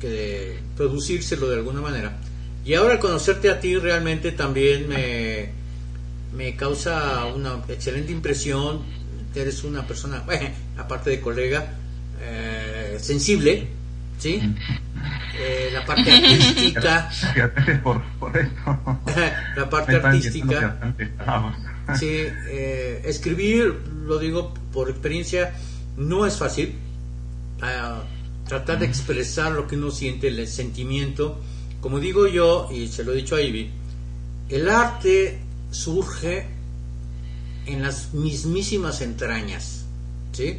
que 0.00 0.08
de 0.08 0.58
producírselo 0.76 1.48
de 1.48 1.56
alguna 1.56 1.80
manera. 1.80 2.18
Y 2.64 2.74
ahora 2.74 2.98
conocerte 2.98 3.50
a 3.50 3.60
ti 3.60 3.76
realmente 3.76 4.32
también 4.32 4.88
me, 4.88 5.50
me 6.34 6.56
causa 6.56 7.26
una 7.26 7.62
excelente 7.68 8.10
impresión 8.12 8.82
eres 9.42 9.64
una 9.64 9.86
persona, 9.86 10.24
aparte 10.78 11.10
de 11.10 11.20
colega, 11.20 11.74
eh, 12.20 12.98
sensible, 13.00 13.68
¿sí? 14.18 14.40
Eh, 15.38 15.70
la 15.72 15.84
parte 15.84 16.12
artística. 16.12 17.10
Gracias 17.34 17.80
por, 17.80 18.02
por 18.18 18.36
esto. 18.36 18.78
la 19.56 19.70
parte 19.70 19.96
artística. 19.96 20.94
Sí, 21.98 22.08
eh, 22.08 23.02
escribir, 23.04 23.82
lo 24.06 24.18
digo 24.18 24.54
por 24.72 24.88
experiencia, 24.90 25.52
no 25.96 26.26
es 26.26 26.36
fácil. 26.36 26.74
Ah, 27.60 28.02
tratar 28.46 28.78
de 28.78 28.86
expresar 28.86 29.52
lo 29.52 29.66
que 29.66 29.76
uno 29.76 29.90
siente, 29.90 30.28
el 30.28 30.46
sentimiento. 30.48 31.40
Como 31.80 32.00
digo 32.00 32.26
yo, 32.26 32.68
y 32.72 32.88
se 32.88 33.04
lo 33.04 33.12
he 33.12 33.16
dicho 33.16 33.36
a 33.36 33.42
Ivy, 33.42 33.70
el 34.48 34.70
arte 34.70 35.38
surge 35.70 36.46
en 37.66 37.82
las 37.82 38.12
mismísimas 38.14 39.00
entrañas, 39.00 39.84
¿sí? 40.32 40.58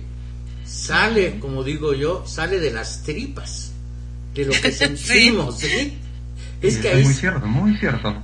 Sale, 0.66 1.40
como 1.40 1.64
digo 1.64 1.94
yo, 1.94 2.26
sale 2.26 2.60
de 2.60 2.72
las 2.72 3.04
tripas, 3.04 3.72
de 4.34 4.46
lo 4.46 4.54
que 4.54 4.72
sentimos, 4.72 5.60
¿sí? 5.60 5.98
Es 6.62 6.78
que 6.78 6.90
ahí, 6.90 7.04
muy 7.04 7.14
cierto, 7.14 7.46
muy 7.46 7.78
cierto, 7.78 8.24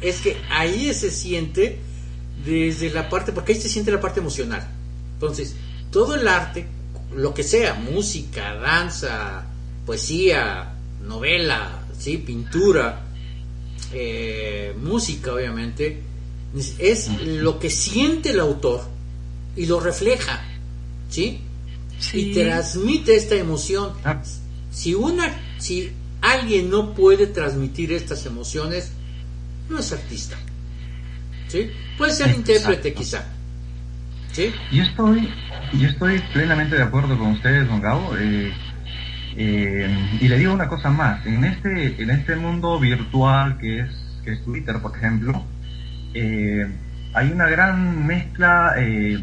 Es 0.00 0.20
que 0.20 0.36
ahí 0.50 0.92
se 0.94 1.10
siente 1.10 1.78
desde 2.44 2.90
la 2.90 3.08
parte, 3.08 3.32
porque 3.32 3.52
ahí 3.52 3.60
se 3.60 3.68
siente 3.68 3.90
la 3.90 4.00
parte 4.00 4.20
emocional. 4.20 4.66
Entonces, 5.14 5.54
todo 5.90 6.14
el 6.14 6.26
arte, 6.26 6.66
lo 7.14 7.34
que 7.34 7.42
sea, 7.42 7.74
música, 7.74 8.54
danza, 8.54 9.44
poesía, 9.84 10.74
novela, 11.06 11.82
¿sí? 11.98 12.16
pintura, 12.16 13.02
eh, 13.92 14.74
música, 14.80 15.34
obviamente, 15.34 16.00
es 16.78 17.08
lo 17.22 17.58
que 17.58 17.70
siente 17.70 18.30
el 18.30 18.40
autor 18.40 18.82
y 19.56 19.66
lo 19.66 19.80
refleja, 19.80 20.42
¿sí? 21.08 21.40
Y 22.12 22.32
transmite 22.32 23.14
esta 23.14 23.36
emoción. 23.36 23.92
Ah. 24.04 24.20
Si 24.70 24.94
una, 24.94 25.30
si 25.58 25.92
alguien 26.20 26.70
no 26.70 26.94
puede 26.94 27.26
transmitir 27.26 27.92
estas 27.92 28.26
emociones, 28.26 28.92
no 29.68 29.78
es 29.78 29.92
artista, 29.92 30.36
¿sí? 31.48 31.70
Puede 31.96 32.12
ser 32.12 32.34
intérprete 32.34 32.94
quizá, 32.94 33.24
¿sí? 34.32 34.52
Yo 34.72 34.82
estoy, 34.82 35.28
yo 35.74 35.88
estoy 35.88 36.20
plenamente 36.32 36.76
de 36.76 36.82
acuerdo 36.82 37.18
con 37.18 37.32
ustedes, 37.32 37.68
don 37.68 37.80
Gabo. 37.80 38.16
Eh, 38.16 38.52
eh, 39.36 40.18
y 40.20 40.26
le 40.26 40.38
digo 40.38 40.52
una 40.52 40.68
cosa 40.68 40.90
más, 40.90 41.24
en 41.26 41.44
este, 41.44 42.02
en 42.02 42.10
este 42.10 42.34
mundo 42.34 42.80
virtual 42.80 43.58
que 43.58 43.80
es, 43.80 43.90
que 44.24 44.32
es 44.32 44.44
Twitter, 44.44 44.80
por 44.80 44.96
ejemplo, 44.96 45.44
eh, 46.14 46.66
hay 47.12 47.30
una 47.32 47.46
gran 47.46 48.06
mezcla, 48.06 48.74
eh, 48.78 49.22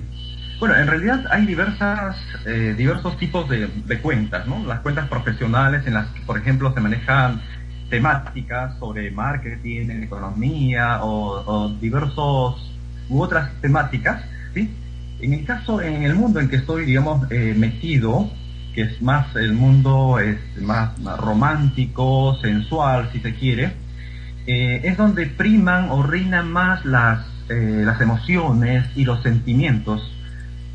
bueno, 0.60 0.76
en 0.76 0.88
realidad 0.88 1.26
hay 1.30 1.46
diversas, 1.46 2.18
eh, 2.46 2.76
diversos 2.78 3.18
tipos 3.18 3.48
de, 3.50 4.00
cuentas, 4.02 4.48
¿no? 4.48 4.66
Las 4.66 4.80
cuentas 4.82 5.08
profesionales 5.08 5.86
en 5.86 5.94
las 5.94 6.08
que, 6.08 6.22
por 6.22 6.38
ejemplo, 6.38 6.74
se 6.74 6.82
manejan 6.82 7.42
temáticas 7.90 8.78
sobre 8.80 9.12
marketing, 9.12 9.90
economía 10.04 11.00
o, 11.04 11.70
diversos 11.80 12.72
u 13.10 13.22
otras 13.22 13.52
temáticas, 13.62 14.24
¿sí? 14.54 14.70
En 15.20 15.34
el 15.34 15.46
caso, 15.46 15.82
en 15.82 16.04
el 16.04 16.16
mundo 16.16 16.40
en 16.40 16.50
que 16.50 16.58
estoy, 16.58 16.86
digamos, 16.86 17.28
metido, 17.30 18.30
que 18.76 18.82
es 18.82 19.02
más 19.02 19.36
el 19.36 19.54
mundo 19.54 20.20
es 20.20 20.38
más 20.62 20.92
romántico, 21.18 22.38
sensual, 22.42 23.10
si 23.12 23.20
se 23.20 23.34
quiere, 23.34 23.74
eh, 24.48 24.82
es 24.84 24.96
donde 24.96 25.26
priman 25.26 25.90
o 25.92 26.04
reinan 26.04 26.52
más 26.52 26.86
las, 26.86 27.26
eh, 27.50 27.84
las 27.86 28.00
emociones 28.00 28.86
y 28.96 29.04
los 29.04 29.22
sentimientos. 29.22 30.02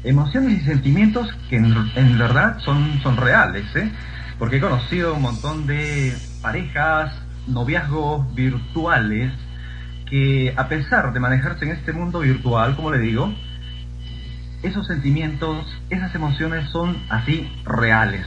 Emociones 0.04 0.60
y 0.60 0.64
sentimientos 0.64 1.28
que 1.48 1.56
en, 1.56 2.18
verdad 2.18 2.58
son, 2.58 3.00
son 3.02 3.16
reales, 3.16 3.64
¿eh? 3.74 3.90
porque 4.38 4.56
he 4.56 4.60
conocido 4.60 5.14
un 5.14 5.22
montón 5.22 5.66
de 5.66 6.12
parejas, 6.42 7.14
noviazgos 7.46 8.34
virtuales, 8.34 9.32
que 10.10 10.52
a 10.56 10.68
pesar 10.68 11.12
de 11.14 11.20
manejarse 11.20 11.64
en 11.64 11.70
este 11.70 11.92
mundo 11.92 12.20
virtual, 12.20 12.76
como 12.76 12.90
le 12.90 12.98
digo, 12.98 13.32
esos 14.62 14.86
sentimientos, 14.86 15.66
esas 15.88 16.14
emociones 16.14 16.68
son 16.70 16.96
así 17.08 17.50
reales. 17.64 18.26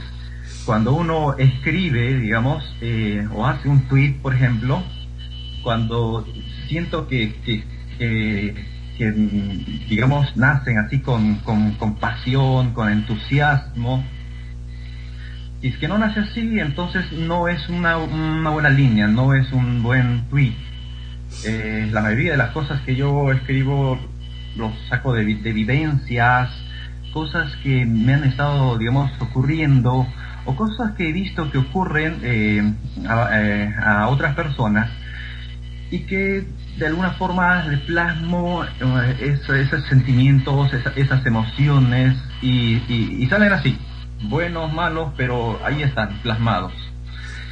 Cuando 0.64 0.92
uno 0.94 1.34
escribe, 1.38 2.14
digamos, 2.14 2.64
eh, 2.80 3.26
o 3.32 3.46
hace 3.46 3.68
un 3.68 3.82
tweet, 3.82 4.14
por 4.20 4.34
ejemplo, 4.34 4.82
cuando 5.66 6.24
siento 6.68 7.08
que, 7.08 7.64
digamos, 9.88 10.36
nacen 10.36 10.78
así 10.78 11.00
con, 11.00 11.40
con, 11.40 11.96
pasión, 11.96 12.72
con 12.72 12.88
entusiasmo, 12.88 14.04
y 15.60 15.66
es 15.66 15.76
que 15.78 15.88
no 15.88 15.98
nace 15.98 16.20
así, 16.20 16.60
entonces 16.60 17.10
no 17.10 17.48
es 17.48 17.68
una, 17.68 17.98
una 17.98 18.50
buena 18.50 18.68
línea, 18.70 19.08
no 19.08 19.34
es 19.34 19.52
un 19.52 19.82
buen 19.82 20.28
tweet. 20.28 20.54
Eh, 21.44 21.88
la 21.90 22.00
mayoría 22.00 22.30
de 22.30 22.38
las 22.38 22.52
cosas 22.52 22.80
que 22.82 22.94
yo 22.94 23.32
escribo 23.32 23.98
los 24.54 24.70
saco 24.88 25.14
de, 25.14 25.24
de 25.24 25.52
vivencias, 25.52 26.48
cosas 27.12 27.56
que 27.64 27.84
me 27.84 28.14
han 28.14 28.22
estado, 28.22 28.78
digamos, 28.78 29.10
ocurriendo, 29.18 30.06
o 30.44 30.54
cosas 30.54 30.92
que 30.92 31.08
he 31.08 31.12
visto 31.12 31.50
que 31.50 31.58
ocurren 31.58 32.20
eh, 32.22 32.72
eh, 33.32 33.74
a 33.82 34.06
otras 34.10 34.36
personas 34.36 34.90
y 35.90 36.00
que 36.00 36.44
de 36.78 36.86
alguna 36.86 37.12
forma 37.12 37.64
le 37.64 37.78
plasmo 37.78 38.64
eh, 38.64 39.38
esos, 39.42 39.88
sentimientos, 39.88 40.72
esas, 40.72 41.26
emociones 41.26 42.16
y, 42.42 43.26
salen 43.28 43.52
así, 43.52 43.78
buenos, 44.24 44.72
malos, 44.72 45.12
pero 45.16 45.60
ahí 45.64 45.82
están 45.82 46.20
plasmados. 46.22 46.72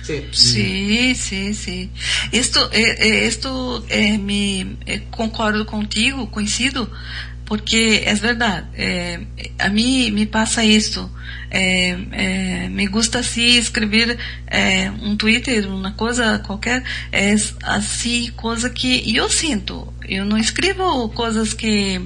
Sí, 0.02 0.26
sí, 0.32 1.14
sí. 1.14 1.54
sí. 1.54 1.90
Esto, 2.30 2.70
eh, 2.72 2.94
eh, 2.98 3.26
esto 3.26 3.82
me 4.20 4.76
concordo 5.10 5.64
contigo, 5.64 6.30
coincido, 6.30 6.90
porque 7.44 8.02
é 8.04 8.14
verdade. 8.14 8.66
É, 8.74 9.20
a 9.58 9.68
mim 9.68 10.10
me 10.10 10.26
passa 10.26 10.64
isso. 10.64 11.10
É, 11.50 11.96
é, 12.12 12.68
me 12.68 12.86
gusta 12.86 13.20
assim 13.20 13.56
escrever 13.58 14.18
é, 14.46 14.90
um 14.90 15.16
Twitter, 15.16 15.68
uma 15.70 15.92
coisa 15.92 16.38
qualquer, 16.40 16.82
é 17.12 17.34
assim 17.62 18.30
coisa 18.36 18.68
que 18.70 19.14
eu 19.14 19.28
sinto. 19.30 19.92
Eu 20.08 20.24
não 20.24 20.38
escrevo 20.38 21.08
coisas 21.10 21.52
que 21.54 22.00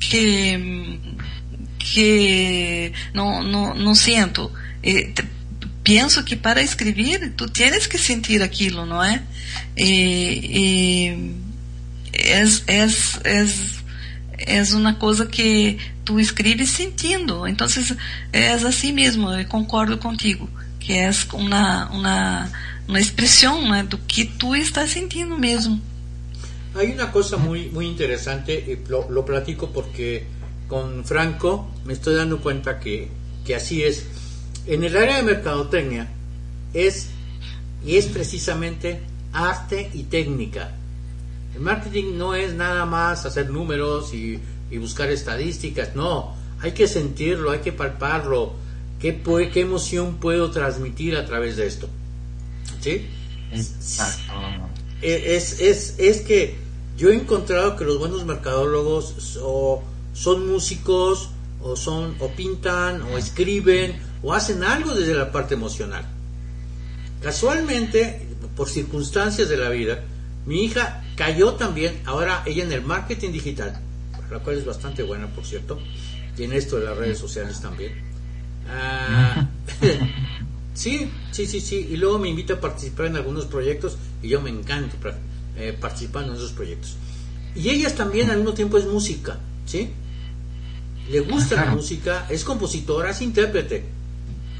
que 0.00 1.00
que 1.78 2.92
não 3.14 3.42
não, 3.42 3.74
não 3.74 3.94
sinto. 3.94 4.50
pienso 5.82 6.22
que 6.22 6.36
para 6.36 6.62
escribir 6.62 7.32
tú 7.36 7.48
tienes 7.48 7.88
que 7.88 7.98
sentir 7.98 8.42
aquilo, 8.42 8.86
¿no 8.86 9.02
es? 9.02 9.20
Y, 9.76 11.34
es, 12.12 12.62
es, 12.66 13.20
es, 13.24 13.79
es 14.46 14.72
una 14.72 14.98
cosa 14.98 15.28
que 15.28 15.78
tú 16.04 16.18
escribes 16.18 16.70
sintiendo. 16.70 17.46
Entonces, 17.46 17.94
es 18.32 18.64
así 18.64 18.92
mismo, 18.92 19.36
yo 19.36 19.48
concordo 19.48 20.00
contigo, 20.00 20.48
que 20.78 21.06
es 21.06 21.28
una, 21.32 21.90
una 21.92 22.50
expresión 22.98 23.68
¿no? 23.68 23.76
de 23.76 23.84
lo 23.84 24.06
que 24.06 24.24
tú 24.24 24.54
estás 24.54 24.90
sintiendo 24.90 25.36
mismo. 25.36 25.78
Hay 26.74 26.92
una 26.92 27.10
cosa 27.10 27.36
muy, 27.36 27.66
muy 27.66 27.86
interesante, 27.86 28.80
lo, 28.88 29.10
lo 29.10 29.24
platico 29.24 29.70
porque 29.70 30.24
con 30.68 31.04
Franco 31.04 31.68
me 31.84 31.92
estoy 31.92 32.14
dando 32.14 32.40
cuenta 32.40 32.78
que, 32.78 33.08
que 33.44 33.56
así 33.56 33.82
es. 33.82 34.06
En 34.66 34.84
el 34.84 34.96
área 34.96 35.16
de 35.16 35.22
mercadotecnia 35.24 36.08
es 36.72 37.08
y 37.84 37.96
es 37.96 38.06
precisamente 38.06 39.00
arte 39.32 39.90
y 39.94 40.04
técnica. 40.04 40.76
El 41.60 41.66
marketing 41.66 42.16
no 42.16 42.34
es 42.34 42.54
nada 42.54 42.86
más 42.86 43.26
hacer 43.26 43.50
números 43.50 44.14
y, 44.14 44.40
y 44.70 44.78
buscar 44.78 45.10
estadísticas, 45.10 45.94
no, 45.94 46.34
hay 46.58 46.72
que 46.72 46.88
sentirlo, 46.88 47.50
hay 47.50 47.58
que 47.58 47.70
palparlo, 47.70 48.54
qué, 48.98 49.12
puede, 49.12 49.50
qué 49.50 49.60
emoción 49.60 50.14
puedo 50.14 50.50
transmitir 50.50 51.16
a 51.16 51.26
través 51.26 51.58
de 51.58 51.66
esto. 51.66 51.86
¿Sí? 52.80 53.06
Exacto. 53.52 54.32
Es, 55.02 55.60
es, 55.60 55.96
es 55.98 56.22
que 56.22 56.56
yo 56.96 57.10
he 57.10 57.14
encontrado 57.14 57.76
que 57.76 57.84
los 57.84 57.98
buenos 57.98 58.24
mercadólogos 58.24 59.38
o 59.42 59.82
son 60.14 60.46
músicos 60.50 61.28
o 61.60 61.76
son 61.76 62.16
o 62.20 62.28
pintan 62.28 63.02
o 63.02 63.18
escriben 63.18 64.00
o 64.22 64.32
hacen 64.32 64.64
algo 64.64 64.94
desde 64.94 65.12
la 65.12 65.30
parte 65.30 65.56
emocional. 65.56 66.06
Casualmente, 67.20 68.28
por 68.56 68.70
circunstancias 68.70 69.50
de 69.50 69.58
la 69.58 69.68
vida, 69.68 70.00
mi 70.46 70.64
hija 70.64 71.04
cayó 71.20 71.52
también, 71.52 72.00
ahora 72.06 72.42
ella 72.46 72.64
en 72.64 72.72
el 72.72 72.80
marketing 72.80 73.30
digital, 73.30 73.78
la 74.30 74.38
cual 74.38 74.56
es 74.56 74.64
bastante 74.64 75.02
buena, 75.02 75.26
por 75.26 75.44
cierto, 75.44 75.78
y 76.34 76.44
en 76.44 76.54
esto 76.54 76.78
de 76.78 76.86
las 76.86 76.96
redes 76.96 77.18
sociales 77.18 77.60
también. 77.60 77.92
Ah, 78.66 79.46
sí, 80.72 81.10
sí, 81.30 81.46
sí, 81.46 81.60
sí, 81.60 81.88
y 81.90 81.98
luego 81.98 82.18
me 82.18 82.30
invita 82.30 82.54
a 82.54 82.60
participar 82.62 83.08
en 83.08 83.16
algunos 83.16 83.44
proyectos 83.44 83.98
y 84.22 84.28
yo 84.28 84.40
me 84.40 84.48
encanto 84.48 84.96
eh, 85.58 85.76
participando 85.78 86.32
en 86.32 86.38
esos 86.38 86.52
proyectos. 86.52 86.96
Y 87.54 87.68
ellas 87.68 87.94
también 87.94 88.30
al 88.30 88.38
mismo 88.38 88.54
tiempo 88.54 88.78
es 88.78 88.86
música, 88.86 89.38
¿sí? 89.66 89.90
Le 91.10 91.20
gusta 91.20 91.66
la 91.66 91.66
música, 91.66 92.28
es 92.30 92.44
compositora, 92.44 93.10
es 93.10 93.20
intérprete. 93.20 93.84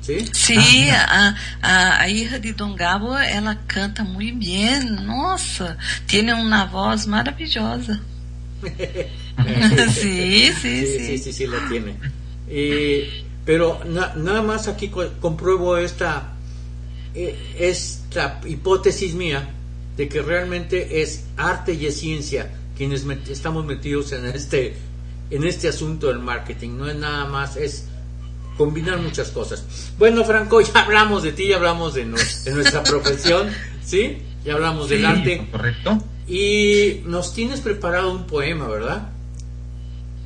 ¿Sí? 0.01 0.27
Sí, 0.33 0.89
a, 0.91 1.37
a, 1.61 2.01
a, 2.01 2.09
hija 2.09 2.39
de 2.39 2.53
Don 2.55 2.75
Gabo, 2.75 3.19
ela 3.19 3.61
canta 3.67 4.03
muy 4.03 4.31
bien. 4.33 5.07
Nossa, 5.07 5.77
tiene 6.07 6.35
una 6.35 6.65
voz 6.65 7.07
maravillosa. 7.07 8.01
sí, 9.93 10.51
sí, 10.53 10.87
sí, 10.87 10.99
sí, 10.99 11.19
sí, 11.19 11.33
sí, 11.33 11.47
la 11.47 11.69
tiene. 11.69 11.97
Pero 13.45 13.83
na, 13.85 14.15
nada 14.15 14.43
más 14.43 14.69
aquí 14.69 14.91
compruebo 15.21 15.77
esta, 15.77 16.35
eh, 17.15 17.37
esta 17.59 18.41
hipótesis 18.47 19.15
mía 19.15 19.49
de 19.97 20.09
que 20.09 20.23
realmente 20.23 21.03
es 21.03 21.25
arte 21.37 21.75
y 21.75 21.87
es 21.87 21.99
ciencia 21.99 22.51
quienes 22.81 23.05
met 23.05 23.29
estamos 23.29 23.67
metidos 23.67 24.13
en 24.13 24.25
este 24.25 24.75
en 25.29 25.45
este 25.45 25.69
asunto 25.69 26.07
del 26.07 26.21
marketing 26.21 26.79
no 26.79 26.89
es 26.89 26.97
nada 26.97 27.27
más 27.27 27.57
es 27.57 27.90
combinar 28.61 28.99
muchas 28.99 29.31
cosas. 29.31 29.93
Bueno 29.99 30.23
Franco 30.25 30.61
ya 30.61 30.83
hablamos 30.83 31.23
de 31.23 31.33
ti 31.33 31.49
ya 31.49 31.57
hablamos 31.57 31.95
de, 31.95 32.05
no, 32.05 32.19
de 32.45 32.53
nuestra 32.53 32.83
profesión 32.83 33.49
sí 33.83 34.19
ya 34.45 34.53
hablamos 34.53 34.89
sí, 34.89 34.97
del 34.97 35.07
arte. 35.07 35.49
correcto. 35.51 36.05
Y 36.29 37.01
nos 37.07 37.33
tienes 37.35 37.61
preparado 37.61 38.13
un 38.13 38.27
poema 38.27 38.69
verdad 38.69 39.09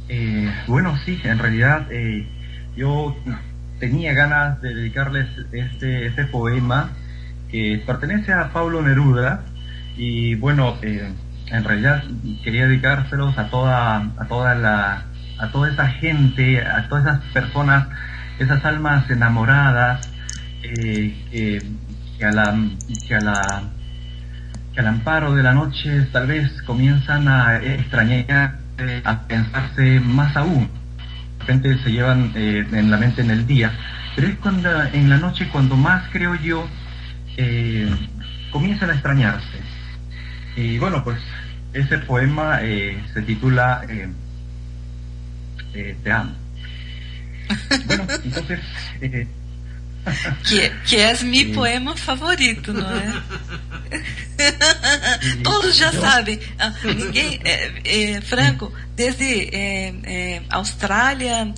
eh, 0.09 0.53
bueno 0.67 0.99
sí 1.05 1.21
en 1.23 1.39
realidad 1.39 1.87
eh, 1.93 2.27
yo 2.77 3.17
tenía 3.79 4.13
ganas 4.15 4.61
de 4.63 4.75
dedicarles 4.75 5.29
este 5.53 6.07
este 6.07 6.25
poema 6.25 6.91
que 7.55 7.81
pertenece 7.87 8.33
a 8.33 8.53
Pablo 8.53 8.83
Neruda. 8.83 9.45
Y 9.97 10.35
bueno, 10.35 10.77
eh, 10.83 11.13
en 11.47 11.65
realidad 11.65 12.03
quería 12.43 12.67
dedicárselos 12.67 13.39
a 13.39 13.49
toda, 13.49 14.11
a 14.19 14.25
toda 14.27 14.57
la, 14.57 15.05
a 15.39 15.53
toda 15.53 15.71
esa 15.71 15.87
gente, 15.87 16.61
a 16.61 16.89
todas 16.89 17.05
esas 17.05 17.33
personas, 17.33 17.87
esas 18.39 18.65
almas 18.65 19.09
enamoradas, 19.11 20.09
eh, 20.63 21.63
que, 22.19 22.25
a 22.25 22.33
la, 22.33 22.57
que 23.07 23.15
a 23.15 23.21
la, 23.21 23.63
que 24.73 24.81
al 24.81 24.87
amparo 24.87 25.35
de 25.35 25.43
la 25.43 25.53
noche 25.53 26.03
tal 26.13 26.27
vez 26.27 26.51
comienzan 26.63 27.29
a 27.29 27.57
extrañar, 27.57 28.59
eh, 28.79 29.03
a 29.05 29.23
pensarse 29.23 30.01
más 30.01 30.37
aún. 30.37 30.69
De 31.39 31.41
repente 31.41 31.79
se 31.83 31.93
llevan 31.93 32.33
eh, 32.35 32.67
en 32.73 32.91
la 32.91 32.97
mente 32.97 33.21
en 33.21 33.31
el 33.31 33.47
día, 33.47 33.73
pero 34.17 34.29
es 34.29 34.37
cuando 34.37 34.71
en 34.85 35.11
la 35.11 35.19
noche 35.19 35.49
cuando 35.53 35.77
más 35.77 36.05
creo 36.11 36.35
yo 36.37 36.67
comienzan 38.53 38.91
a 38.91 38.93
extrañarse 38.93 39.59
y 40.55 40.79
bueno, 40.79 41.03
pues 41.03 41.19
ese 41.73 41.99
poema 41.99 42.61
se 42.61 43.23
titula 43.27 43.85
Te 45.73 46.13
amo. 46.13 46.44
Bueno, 47.87 48.07
entonces... 48.25 48.61
Eh, 49.01 49.27
que, 50.47 50.71
que 50.87 51.11
es 51.11 51.25
mi 51.25 51.47
poema 51.47 51.97
favorito, 51.97 52.75
não 52.75 52.91
é? 52.95 53.23
Todos 55.43 55.77
já 55.77 55.91
sabem. 55.93 56.39
Ninguém, 56.85 57.41
é, 57.43 57.73
é, 57.85 58.21
Franco, 58.21 58.71
desde 58.95 59.49
é, 59.51 60.43
Austrália, 60.51 61.55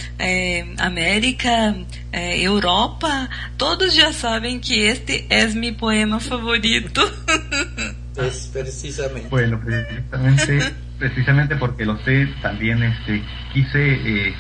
América, 0.78 1.74
Europa, 2.12 3.28
todos 3.58 3.94
já 3.94 4.12
sabem 4.12 4.60
que 4.60 4.80
este 4.80 5.26
é 5.28 5.46
meu 5.48 5.74
poema 5.74 6.20
favorito. 6.20 7.00
Es 8.16 8.50
precisamente. 8.50 9.28
Bueno, 9.28 9.60
precisamente, 9.62 10.74
precisamente 10.98 11.56
porque 11.56 11.84
lo 11.84 11.98
sé, 11.98 12.26
también 12.40 12.82
este, 12.82 13.22
quise 13.52 13.92
eh, 13.92 14.34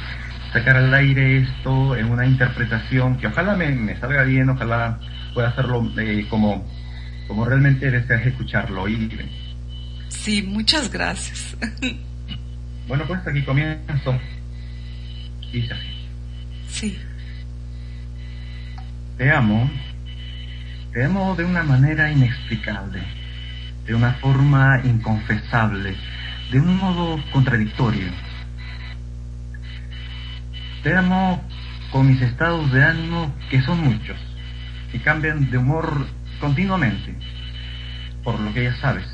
sacar 0.52 0.76
al 0.76 0.92
aire 0.94 1.38
esto 1.38 1.96
en 1.96 2.10
una 2.10 2.26
interpretación 2.26 3.18
que 3.18 3.26
ojalá 3.26 3.54
me, 3.54 3.70
me 3.70 3.98
salga 3.98 4.22
bien, 4.24 4.48
ojalá 4.48 4.98
pueda 5.34 5.48
hacerlo 5.48 5.90
eh, 5.98 6.26
como, 6.28 6.66
como 7.28 7.44
realmente 7.44 7.90
deseas 7.90 8.26
escucharlo, 8.26 8.82
oír. 8.82 9.28
Sí, 10.08 10.42
muchas 10.42 10.90
gracias. 10.90 11.56
Bueno, 12.88 13.02
pues 13.06 13.26
aquí 13.26 13.42
comienzo. 13.42 14.16
Dice 15.52 15.74
así. 15.74 16.08
Sí. 16.68 16.98
Te 19.18 19.30
amo, 19.32 19.68
te 20.92 21.04
amo 21.04 21.34
de 21.34 21.44
una 21.44 21.64
manera 21.64 22.12
inexplicable 22.12 23.02
de 23.86 23.94
una 23.94 24.12
forma 24.14 24.80
inconfesable, 24.84 25.96
de 26.50 26.60
un 26.60 26.76
modo 26.76 27.22
contradictorio. 27.32 28.08
Te 30.86 30.94
amo 30.94 31.42
con 31.90 32.06
mis 32.06 32.22
estados 32.22 32.70
de 32.70 32.84
ánimo, 32.84 33.34
que 33.50 33.60
son 33.60 33.80
muchos, 33.80 34.16
y 34.92 35.00
cambian 35.00 35.50
de 35.50 35.58
humor 35.58 36.06
continuamente, 36.38 37.12
por 38.22 38.38
lo 38.38 38.54
que 38.54 38.62
ya 38.62 38.76
sabes, 38.76 39.04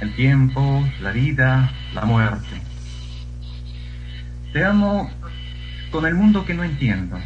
el 0.00 0.12
tiempo, 0.16 0.84
la 1.00 1.12
vida, 1.12 1.70
la 1.94 2.04
muerte. 2.04 2.60
Te 4.52 4.64
amo 4.64 5.08
con 5.92 6.04
el 6.04 6.16
mundo 6.16 6.44
que 6.44 6.54
no 6.54 6.64
entiendo, 6.64 7.16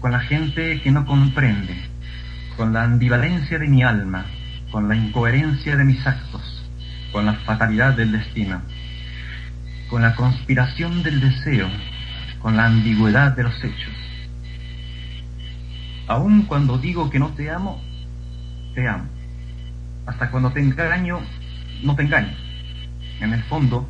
con 0.00 0.12
la 0.12 0.20
gente 0.20 0.82
que 0.82 0.90
no 0.90 1.06
comprende, 1.06 1.74
con 2.58 2.74
la 2.74 2.82
ambivalencia 2.82 3.58
de 3.58 3.66
mi 3.66 3.82
alma, 3.82 4.26
con 4.70 4.90
la 4.90 4.94
incoherencia 4.94 5.74
de 5.74 5.84
mis 5.84 6.06
actos, 6.06 6.66
con 7.12 7.24
la 7.24 7.32
fatalidad 7.32 7.94
del 7.94 8.12
destino, 8.12 8.60
con 9.88 10.02
la 10.02 10.14
conspiración 10.16 11.02
del 11.02 11.18
deseo, 11.22 11.70
con 12.42 12.56
la 12.56 12.66
ambigüedad 12.66 13.36
de 13.36 13.44
los 13.44 13.64
hechos. 13.64 13.94
Aun 16.08 16.42
cuando 16.42 16.76
digo 16.76 17.08
que 17.08 17.20
no 17.20 17.28
te 17.28 17.48
amo, 17.48 17.80
te 18.74 18.86
amo. 18.88 19.08
Hasta 20.06 20.30
cuando 20.30 20.50
te 20.50 20.60
engaño, 20.60 21.20
no 21.82 21.94
te 21.94 22.02
engaño. 22.02 22.36
En 23.20 23.32
el 23.32 23.42
fondo, 23.44 23.88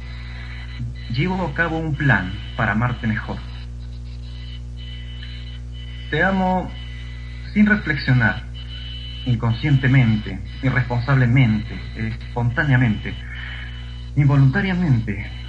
llevo 1.10 1.46
a 1.46 1.54
cabo 1.54 1.78
un 1.78 1.94
plan 1.94 2.32
para 2.56 2.72
amarte 2.72 3.06
mejor. 3.06 3.38
Te 6.10 6.22
amo 6.22 6.70
sin 7.54 7.64
reflexionar, 7.64 8.42
inconscientemente, 9.24 10.38
irresponsablemente, 10.62 11.74
espontáneamente, 11.96 13.14
involuntariamente, 14.16 15.41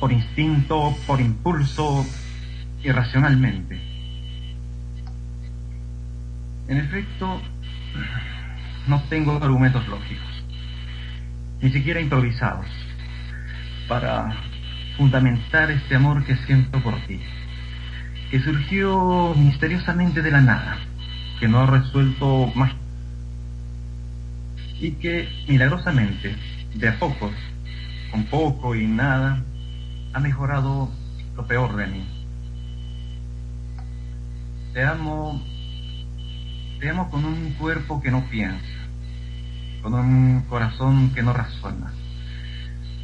por 0.00 0.12
instinto, 0.12 0.96
por 1.06 1.20
impulso, 1.20 2.06
irracionalmente. 2.82 3.80
En 6.68 6.76
efecto, 6.76 7.40
no 8.86 9.02
tengo 9.04 9.32
argumentos 9.42 9.86
lógicos, 9.88 10.44
ni 11.60 11.70
siquiera 11.70 12.00
improvisados, 12.00 12.66
para 13.88 14.34
fundamentar 14.96 15.70
este 15.70 15.96
amor 15.96 16.24
que 16.24 16.36
siento 16.36 16.82
por 16.82 16.94
ti, 17.06 17.20
que 18.30 18.40
surgió 18.40 19.34
misteriosamente 19.36 20.22
de 20.22 20.30
la 20.30 20.40
nada, 20.40 20.78
que 21.40 21.48
no 21.48 21.60
ha 21.60 21.66
resuelto 21.66 22.52
más 22.54 22.72
y 24.80 24.92
que 24.92 25.28
milagrosamente, 25.48 26.36
de 26.74 26.88
a 26.88 26.98
poco, 26.98 27.30
con 28.10 28.24
poco 28.24 28.74
y 28.74 28.86
nada, 28.86 29.42
ha 30.18 30.20
mejorado 30.20 30.90
lo 31.36 31.46
peor 31.46 31.76
de 31.76 31.86
mí. 31.86 32.04
Te 34.72 34.84
amo, 34.84 35.40
te 36.80 36.90
amo 36.90 37.08
con 37.08 37.24
un 37.24 37.52
cuerpo 37.52 38.02
que 38.02 38.10
no 38.10 38.24
piensa, 38.28 38.66
con 39.80 39.94
un 39.94 40.40
corazón 40.48 41.14
que 41.14 41.22
no 41.22 41.32
razona, 41.32 41.92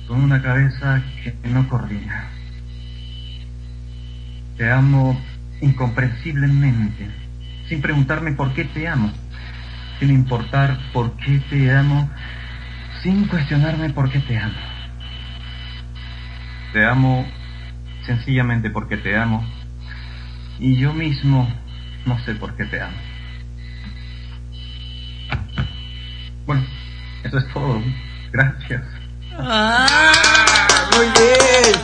con 0.08 0.24
una 0.24 0.42
cabeza 0.42 1.04
que 1.22 1.36
no 1.48 1.68
coordina. 1.68 2.30
Te 4.56 4.72
amo 4.72 5.16
incomprensiblemente, 5.60 7.08
sin 7.68 7.80
preguntarme 7.80 8.32
por 8.32 8.52
qué 8.54 8.64
te 8.64 8.88
amo, 8.88 9.12
sin 10.00 10.10
importar 10.10 10.76
por 10.92 11.16
qué 11.18 11.38
te 11.48 11.72
amo, 11.72 12.10
sin 13.04 13.28
cuestionarme 13.28 13.90
por 13.90 14.10
qué 14.10 14.18
te 14.18 14.36
amo. 14.36 14.73
Te 16.74 16.84
amo 16.84 17.24
sencillamente 18.04 18.68
porque 18.68 18.96
te 18.96 19.16
amo 19.16 19.46
y 20.58 20.76
yo 20.76 20.92
mismo 20.92 21.48
no 22.04 22.18
sé 22.24 22.34
por 22.34 22.56
qué 22.56 22.64
te 22.64 22.80
amo. 22.80 22.96
Bueno, 26.44 26.66
eso 27.22 27.38
es 27.38 27.52
todo. 27.52 27.80
Gracias. 28.32 28.82
Ah, 29.38 30.90
muy 30.96 31.06
bien. 31.06 31.80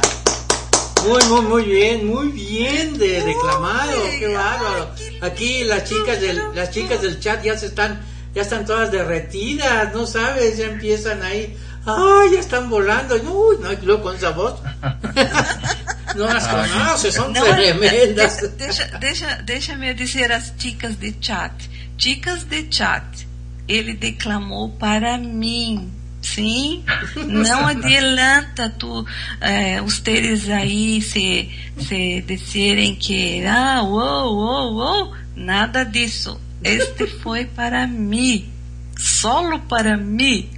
Muy, 1.06 1.24
muy, 1.28 1.46
muy 1.46 1.64
bien, 1.64 2.06
muy 2.08 2.32
bien 2.32 2.98
de 2.98 3.22
declamado, 3.22 3.92
qué 4.18 4.26
bárbaro. 4.26 4.90
Aquí 5.22 5.62
las 5.62 5.84
chicas 5.84 6.20
del, 6.20 6.42
las 6.52 6.72
chicas 6.72 7.00
del 7.00 7.20
chat 7.20 7.44
ya 7.44 7.56
se 7.56 7.66
están, 7.66 8.00
ya 8.34 8.42
están 8.42 8.66
todas 8.66 8.90
derretidas, 8.90 9.94
no 9.94 10.04
sabes, 10.04 10.58
ya 10.58 10.66
empiezan 10.66 11.22
ahí, 11.22 11.56
ay, 11.86 12.32
ya 12.34 12.40
están 12.40 12.68
volando, 12.68 13.14
uy, 13.16 13.56
no, 13.60 13.70
luego 13.82 14.02
con 14.02 14.16
esa 14.16 14.30
voz. 14.30 14.54
no 16.16 16.26
las 16.26 16.46
conoces, 16.48 17.14
son 17.14 17.32
Não, 17.32 17.42
tremendas. 17.42 18.40
de- 18.40 18.48
deixa, 18.48 18.84
deixa, 18.98 19.36
deixa-me 19.42 19.94
dizer 19.94 20.32
às 20.32 20.52
chicas 20.58 20.98
de 20.98 21.14
chat. 21.20 21.52
Chicas 21.98 22.44
de 22.44 22.66
chat, 22.70 23.26
ele 23.68 23.94
declamou 23.94 24.70
para 24.70 25.16
mim. 25.18 25.90
Sim, 26.22 26.84
não 27.16 27.66
adianta 27.66 28.68
tu, 28.78 29.06
eh, 29.40 29.80
ustedes 29.80 30.50
aí 30.50 31.00
se, 31.00 31.48
se 31.78 32.20
disserem 32.20 32.94
que, 32.94 33.42
ah, 33.46 33.82
uou, 33.82 34.34
uou, 34.36 34.74
uou, 34.74 35.14
nada 35.34 35.82
disso. 35.82 36.38
Este 36.62 37.06
foi 37.06 37.46
para 37.46 37.86
mim, 37.86 38.52
solo 38.98 39.60
para 39.60 39.96
mim. 39.96 40.50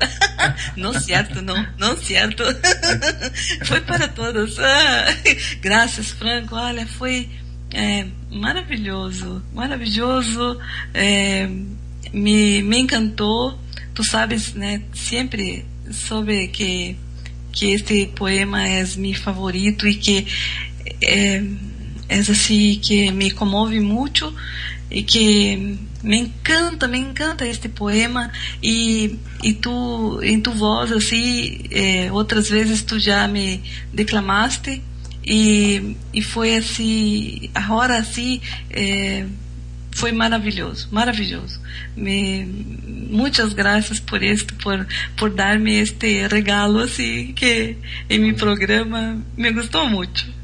Não 0.76 0.92
certo, 0.92 1.42
não, 1.42 1.66
não 1.78 1.96
certo. 1.96 2.42
Foi 3.64 3.80
para 3.80 4.08
todos. 4.08 4.56
Graças, 5.60 6.10
Franco. 6.10 6.54
Olha, 6.54 6.86
foi 6.86 7.28
é, 7.72 8.06
maravilhoso, 8.30 9.42
maravilhoso. 9.52 10.58
É, 10.94 11.48
me, 12.12 12.62
me 12.62 12.78
encantou. 12.78 13.58
Tu 13.94 14.04
sabes, 14.04 14.54
né? 14.54 14.82
Sempre 14.92 15.64
soube 15.90 16.48
que 16.48 16.96
que 17.56 17.72
este 17.72 18.06
poema 18.14 18.68
é 18.68 18.84
meu 18.98 19.14
favorito 19.14 19.88
e 19.88 19.94
que 19.94 20.26
é, 21.02 21.42
é 22.06 22.18
assim 22.18 22.78
que 22.82 23.10
me 23.10 23.30
comove 23.30 23.80
muito 23.80 24.32
e 24.90 25.02
que 25.02 25.78
me 26.02 26.18
encanta, 26.18 26.86
me 26.86 26.98
encanta 26.98 27.46
este 27.46 27.68
poema 27.68 28.30
e, 28.62 29.18
e 29.42 29.52
tu, 29.52 30.20
em 30.22 30.40
tu 30.40 30.52
voz 30.52 30.92
assim, 30.92 31.64
eh, 31.70 32.08
outras 32.12 32.48
vezes 32.48 32.82
tu 32.82 32.98
já 32.98 33.26
me 33.26 33.62
declamaste 33.92 34.82
e, 35.24 35.96
e 36.14 36.22
foi 36.22 36.56
assim, 36.56 37.50
agora 37.54 37.98
assim, 37.98 38.40
eh, 38.70 39.26
foi 39.90 40.12
maravilhoso, 40.12 40.88
maravilhoso. 40.92 41.60
Me, 41.96 42.44
muitas 43.10 43.52
graças 43.52 43.98
por 43.98 44.22
esto, 44.22 44.54
por, 44.56 44.86
por 45.16 45.30
dar-me 45.30 45.80
este 45.80 46.28
regalo 46.28 46.80
assim 46.80 47.32
que 47.32 47.76
em 48.08 48.18
meu 48.18 48.34
programa 48.34 49.18
me 49.36 49.50
gostou 49.52 49.88
muito. 49.88 50.36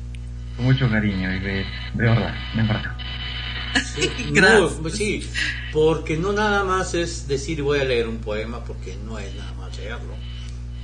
Cariño, 0.90 1.32
y 1.34 1.40
de, 1.40 1.64
de 1.94 2.04
verdad, 2.04 2.34
de 2.54 2.62
verdad. 2.62 3.01
Sí, 3.94 4.10
Gracias. 4.32 4.78
muy- 4.80 4.90
sí, 4.90 5.28
porque 5.72 6.16
no 6.16 6.32
nada 6.32 6.64
más 6.64 6.94
es 6.94 7.26
decir 7.28 7.62
voy 7.62 7.80
a 7.80 7.84
leer 7.84 8.08
un 8.08 8.18
poema, 8.18 8.64
porque 8.64 8.96
no 9.04 9.18
es 9.18 9.34
nada 9.34 9.52
más 9.54 9.76
leerlo. 9.76 10.14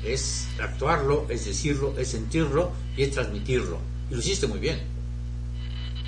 Es 0.04 0.48
actuarlo, 0.62 1.26
es 1.28 1.44
decirlo, 1.44 1.94
es 1.98 2.08
sentirlo 2.08 2.72
y 2.96 3.02
es 3.02 3.10
transmitirlo. 3.10 3.78
Y 4.10 4.14
lo 4.14 4.20
hiciste 4.20 4.46
muy 4.46 4.58
bien. 4.60 4.78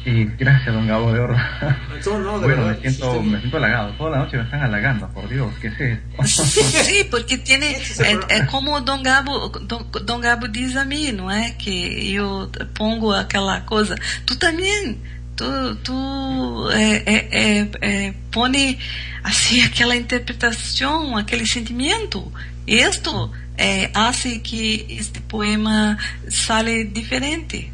Y 0.03 0.25
gracias, 0.39 0.75
don 0.75 0.87
Gabo, 0.87 1.13
de 1.13 1.21
verdad. 1.21 1.77
No, 2.07 2.19
no, 2.19 2.39
de 2.41 2.47
bueno, 2.47 2.65
verdad, 2.65 2.81
me 2.83 2.91
siento, 2.91 3.23
me 3.23 3.39
siento 3.39 3.57
halagado. 3.59 3.93
Toda 3.99 4.11
la 4.13 4.19
noche 4.21 4.39
me 4.39 4.45
están 4.45 4.63
halagando, 4.63 5.07
por 5.09 5.29
Dios, 5.29 5.53
¿qué 5.61 5.67
es 5.69 5.81
esto? 5.81 6.25
Sim, 6.85 7.11
porque 7.11 7.35
é, 7.35 8.17
problema. 8.17 8.27
é 8.31 8.47
como 8.47 8.75
o 8.75 8.81
Dom 8.81 9.03
Gabo, 9.03 9.49
Dom, 9.51 9.85
Dom 10.03 10.21
Gabo 10.21 10.49
diz 10.49 10.75
a 10.77 10.87
mim, 10.87 11.13
não 11.13 11.31
é? 11.31 11.51
Que 11.51 12.15
eu 12.15 12.51
pongo 12.75 13.13
aquela 13.13 13.61
coisa. 13.61 13.95
Tu 14.25 14.35
também, 14.37 14.99
tu, 15.41 15.75
tu 15.77 16.71
é, 16.71 17.03
é, 17.07 17.69
é, 17.81 18.15
põe 18.31 18.79
assim 19.25 19.63
aquela 19.63 19.97
interpretação, 19.97 21.17
aquele 21.17 21.47
sentimento. 21.47 22.31
Isto 22.67 23.33
é, 23.57 23.91
hace 23.95 24.41
que 24.41 24.85
este 24.91 25.21
poema 25.21 25.97
sale 26.29 26.85
diferente, 26.85 27.73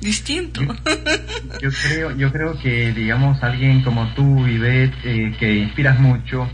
distinto. 0.00 0.62
Yo 1.60 1.70
creo, 1.70 2.16
yo 2.16 2.32
creo 2.32 2.58
que, 2.58 2.92
digamos, 2.92 3.42
alguien 3.42 3.82
como 3.82 4.14
tú, 4.14 4.46
Ivette, 4.46 4.96
eh, 5.04 5.36
que 5.38 5.54
inspiras 5.54 5.98
mucho, 6.00 6.48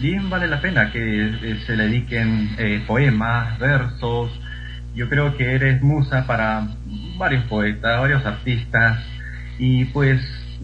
bien 0.00 0.30
vale 0.30 0.46
la 0.46 0.60
pena 0.60 0.90
que 0.90 0.98
eh, 0.98 1.60
se 1.66 1.76
le 1.76 1.84
dediquen 1.84 2.54
eh, 2.58 2.82
poemas, 2.86 3.58
versos. 3.58 4.30
Yo 4.94 5.08
creo 5.08 5.36
que 5.36 5.54
eres 5.54 5.82
musa 5.82 6.26
para 6.26 6.66
varios 7.16 7.44
poetas, 7.44 8.00
varios 8.00 8.24
artistas, 8.26 8.98
y 9.58 9.84
pues 9.86 10.20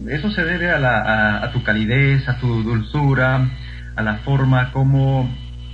eso 0.09 0.31
se 0.31 0.45
debe 0.45 0.71
a, 0.71 0.79
la, 0.79 1.03
a, 1.03 1.45
a 1.45 1.53
tu 1.53 1.63
calidez, 1.63 2.29
a 2.29 2.39
tu 2.39 2.63
dulzura, 2.63 3.49
a 3.97 4.03
la 4.03 4.19
forma 4.19 4.73
como 4.73 5.29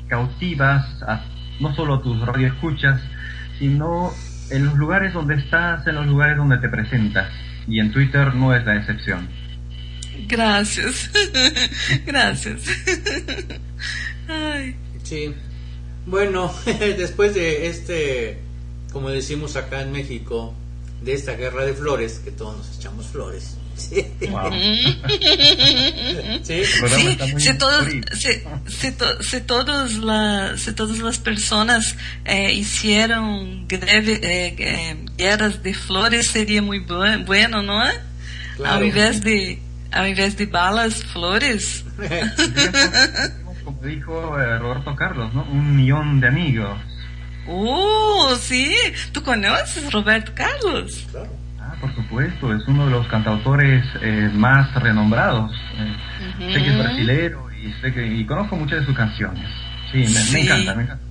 cautivas 0.09 0.85
a, 1.03 1.25
no 1.61 1.75
solo 1.75 1.95
a 1.97 2.03
tus 2.03 2.21
radioescuchas, 2.21 3.01
sino 3.59 4.12
en 4.51 4.67
los 4.67 4.75
lugares 4.75 5.12
donde 5.12 5.35
estás, 5.35 5.87
en 5.87 5.97
los 5.97 6.07
lugares 6.07 6.37
donde 6.37 6.59
te 6.59 6.69
presentas. 6.69 7.31
Y 7.67 7.81
en 7.81 7.93
Twitter 7.93 8.35
no 8.35 8.55
es 8.55 8.65
la 8.65 8.77
excepción. 8.77 9.29
Graças. 10.27 11.11
Ai. 14.29 14.77
Sí. 15.03 15.35
Bueno, 16.07 16.53
después 16.79 17.35
de 17.35 17.67
este, 17.69 18.39
como 18.93 19.11
decimos 19.11 19.57
acá 19.57 19.83
en 19.83 19.93
México, 19.93 20.55
de 21.05 21.13
esta 21.13 21.33
guerra 21.33 21.65
de 21.65 21.75
flores, 21.75 22.21
que 22.25 22.31
todos 22.31 22.57
nos 22.59 22.79
echamos 22.79 23.07
flores. 23.07 23.57
Sí. 23.77 24.07
Wow. 24.31 24.53
Sí. 26.45 26.63
Sí, 26.65 27.19
muy 27.33 27.41
se, 27.41 27.55
todos, 27.55 27.85
bonito. 27.87 28.17
se, 28.17 28.45
se, 28.69 28.93
to- 28.93 29.21
se 29.23 29.41
todos 29.41 29.95
la, 29.95 30.57
se 30.57 30.73
todas 30.73 31.01
as 31.03 31.19
pessoas 31.19 31.97
eh, 32.25 32.53
hicieron 32.53 33.67
greve, 33.67 34.21
eh, 34.23 34.55
eh, 34.59 34.97
guerras 35.17 35.61
de 35.63 35.75
flores 35.75 36.29
seria 36.29 36.63
muito 36.63 36.95
bu- 36.95 37.25
bueno, 37.27 37.63
não 37.63 37.83
é? 37.83 38.01
Claro. 38.57 38.77
Ao 38.77 38.85
invés 38.85 39.21
de 39.21 39.59
ao 39.91 40.07
invés 40.07 40.37
de 40.37 40.47
balas, 40.47 41.03
flores. 41.13 41.85
Como 43.65 43.81
dijo 43.83 44.39
eh, 44.39 44.59
Roberto 44.59 44.95
Carlos, 44.95 45.33
¿no? 45.35 45.43
Un 45.51 45.77
millón 45.77 46.21
de 46.21 46.29
amigos. 46.29 46.79
Oh, 47.47 48.35
sim! 48.41 48.71
Tu 49.13 49.23
conheces 49.23 49.93
Roberto 49.93 50.33
Carlos? 50.35 51.07
Claro. 51.11 51.31
Ah, 51.61 51.75
por 51.81 51.95
supuesto, 51.95 52.55
es 52.55 52.63
uno 52.67 52.87
de 52.87 52.91
los 52.93 53.07
cantautores 53.09 53.85
eh, 54.03 54.31
más 54.35 54.73
renombrados. 54.75 55.53
Eh, 55.79 56.53
Sé 56.53 56.63
que 56.63 56.71
es 56.71 56.79
brasilero 56.79 57.47
y, 57.53 57.73
sé 57.81 57.93
que, 57.93 58.07
y 58.07 58.25
conozco 58.25 58.57
muchas 58.57 58.81
de 58.81 58.87
sus 58.87 58.97
canciones. 58.97 59.49
Sí, 59.93 59.99
me, 59.99 60.05
me 60.09 60.21
Sí. 60.21 60.41
encanta, 60.41 60.75
me 60.75 60.83
encanta. 60.85 61.05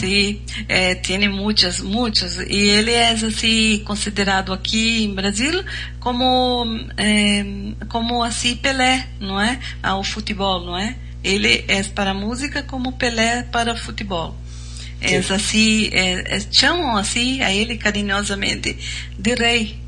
Sí, 0.00 0.42
eh, 0.68 0.96
tiene 1.00 1.28
muchas, 1.28 1.80
muchas. 1.80 2.40
Y 2.48 2.70
él 2.70 2.88
es 2.88 3.22
así 3.22 3.84
considerado 3.86 4.52
aquí 4.52 5.04
en 5.04 5.14
Brasil 5.14 5.64
como, 6.00 6.64
eh, 6.96 7.74
como 7.86 8.24
así 8.24 8.56
Pelé, 8.56 9.06
¿no 9.20 9.40
es? 9.40 9.56
Ao 9.82 10.02
futebol, 10.02 10.66
¿no 10.66 10.76
es? 10.76 10.96
Ele 11.22 11.64
é 11.68 11.82
para 11.94 12.14
música 12.14 12.66
como 12.66 12.98
Pelé 12.98 13.44
para 13.52 13.76
futebol. 13.76 14.34
É 15.14 15.18
assim, 15.18 15.88
é, 15.92 16.36
é, 16.36 16.40
chamam 16.50 16.96
assim 16.96 17.42
a 17.42 17.52
ele 17.52 17.76
carinhosamente 17.76 18.76
de 19.18 19.34
rei, 19.34 19.80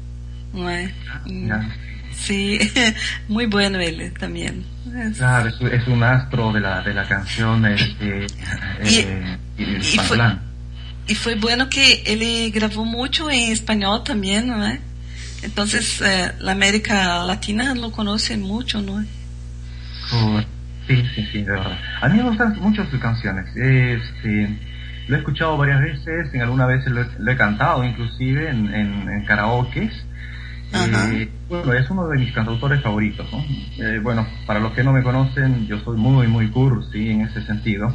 não 0.52 0.68
é? 0.68 0.92
Sí, 2.12 2.58
muy 3.28 3.46
bueno 3.46 3.78
él 3.80 4.12
también. 4.18 4.64
Claro, 5.16 5.48
es, 5.48 5.60
es, 5.60 5.86
un 5.86 6.02
astro 6.02 6.52
de 6.52 6.60
la, 6.60 6.82
de 6.82 6.92
la 6.92 7.06
canción. 7.06 7.64
Este, 7.66 8.26
y, 8.84 8.98
eh, 8.98 9.38
y, 9.56 9.98
fue, 9.98 10.18
y, 11.06 11.14
fue, 11.14 11.34
bueno 11.36 11.68
que 11.68 12.02
él 12.06 12.50
grabó 12.50 12.84
mucho 12.84 13.30
en 13.30 13.52
español 13.52 14.02
también, 14.02 14.48
¿no? 14.48 14.66
es? 14.66 14.80
Entonces, 15.42 16.00
eh, 16.00 16.32
la 16.40 16.52
América 16.52 17.22
Latina 17.24 17.74
lo 17.74 17.92
conoce 17.92 18.36
mucho, 18.36 18.82
¿no? 18.82 19.04
Sí, 20.88 21.04
sí, 21.14 21.28
sí, 21.30 21.42
de 21.42 21.52
verdad. 21.52 21.78
A 22.00 22.08
mí 22.08 22.16
me 22.16 22.24
gustan 22.24 22.58
mucho 22.60 22.84
sus 22.90 22.98
canciones. 22.98 23.46
Este, 23.54 24.58
lo 25.08 25.16
he 25.16 25.18
escuchado 25.18 25.56
varias 25.56 25.80
veces, 25.80 26.32
en 26.34 26.42
alguna 26.42 26.66
vez 26.66 26.86
lo 26.86 27.02
he, 27.02 27.06
lo 27.18 27.32
he 27.32 27.36
cantado 27.36 27.82
inclusive 27.84 28.48
en, 28.48 28.72
en, 28.74 29.08
en 29.08 29.24
karaokes. 29.24 29.92
Eh, 30.70 31.30
bueno, 31.48 31.72
es 31.72 31.88
uno 31.88 32.08
de 32.08 32.18
mis 32.18 32.32
cantautores 32.32 32.82
favoritos. 32.82 33.26
¿no? 33.32 33.42
Eh, 33.84 34.00
bueno, 34.00 34.26
para 34.46 34.60
los 34.60 34.72
que 34.72 34.84
no 34.84 34.92
me 34.92 35.02
conocen, 35.02 35.66
yo 35.66 35.78
soy 35.80 35.96
muy, 35.96 36.26
muy 36.26 36.50
cursi 36.50 37.10
en 37.10 37.22
ese 37.22 37.42
sentido. 37.46 37.92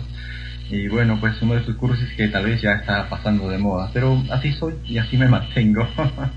Y 0.70 0.88
bueno, 0.88 1.20
pues 1.20 1.40
uno 1.42 1.54
de 1.54 1.64
sus 1.66 1.76
cursis 1.76 2.10
que 2.18 2.30
tal 2.30 2.46
vez 2.46 2.62
ya 2.62 2.72
está 2.72 3.08
pasando 3.08 3.48
de 3.48 3.60
moda, 3.60 3.92
pero 3.94 4.24
así 4.32 4.52
soy 4.54 4.74
y 4.86 4.98
así 4.98 5.18
me 5.18 5.28
mantengo. 5.28 5.88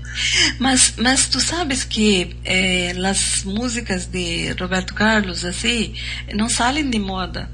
mas, 0.59 0.95
mas 0.99 1.31
tú 1.31 1.39
sabes 1.39 1.87
que 1.87 2.35
eh, 2.43 2.93
las 2.95 3.45
músicas 3.45 4.11
de 4.11 4.53
Roberto 4.59 4.93
Carlos 4.93 5.43
así 5.43 5.95
no 6.35 6.49
salen 6.49 6.91
de 6.91 6.99
moda. 6.99 7.49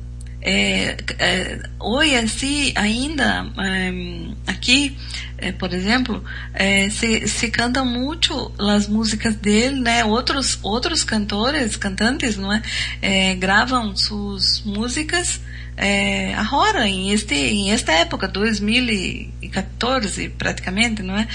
É, 0.46 0.98
é, 1.20 1.58
hoje 1.80 2.18
assim 2.18 2.74
ainda 2.76 3.50
é, 3.58 3.94
aqui 4.46 4.98
por 5.58 5.74
exemplo 5.74 6.22
se, 6.92 7.30
se 7.30 7.50
canta 7.50 7.86
muito 7.86 8.52
as 8.60 8.90
músicas 8.90 9.36
dele 9.36 9.80
né? 9.80 10.04
Outros 10.04 10.60
outros 10.62 11.06
cantores 11.06 11.78
cantantes 11.78 12.36
não 12.36 12.52
é, 13.02 13.36
gravam 13.36 13.96
suas 13.96 14.62
músicas 14.66 15.40
é, 15.78 16.36
agora 16.36 16.90
em 16.90 17.12
este 17.12 17.36
em 17.36 17.72
esta 17.72 17.94
época 17.94 18.28
2014 18.28 20.28
praticamente 20.30 21.02
não 21.02 21.18
é? 21.18 21.26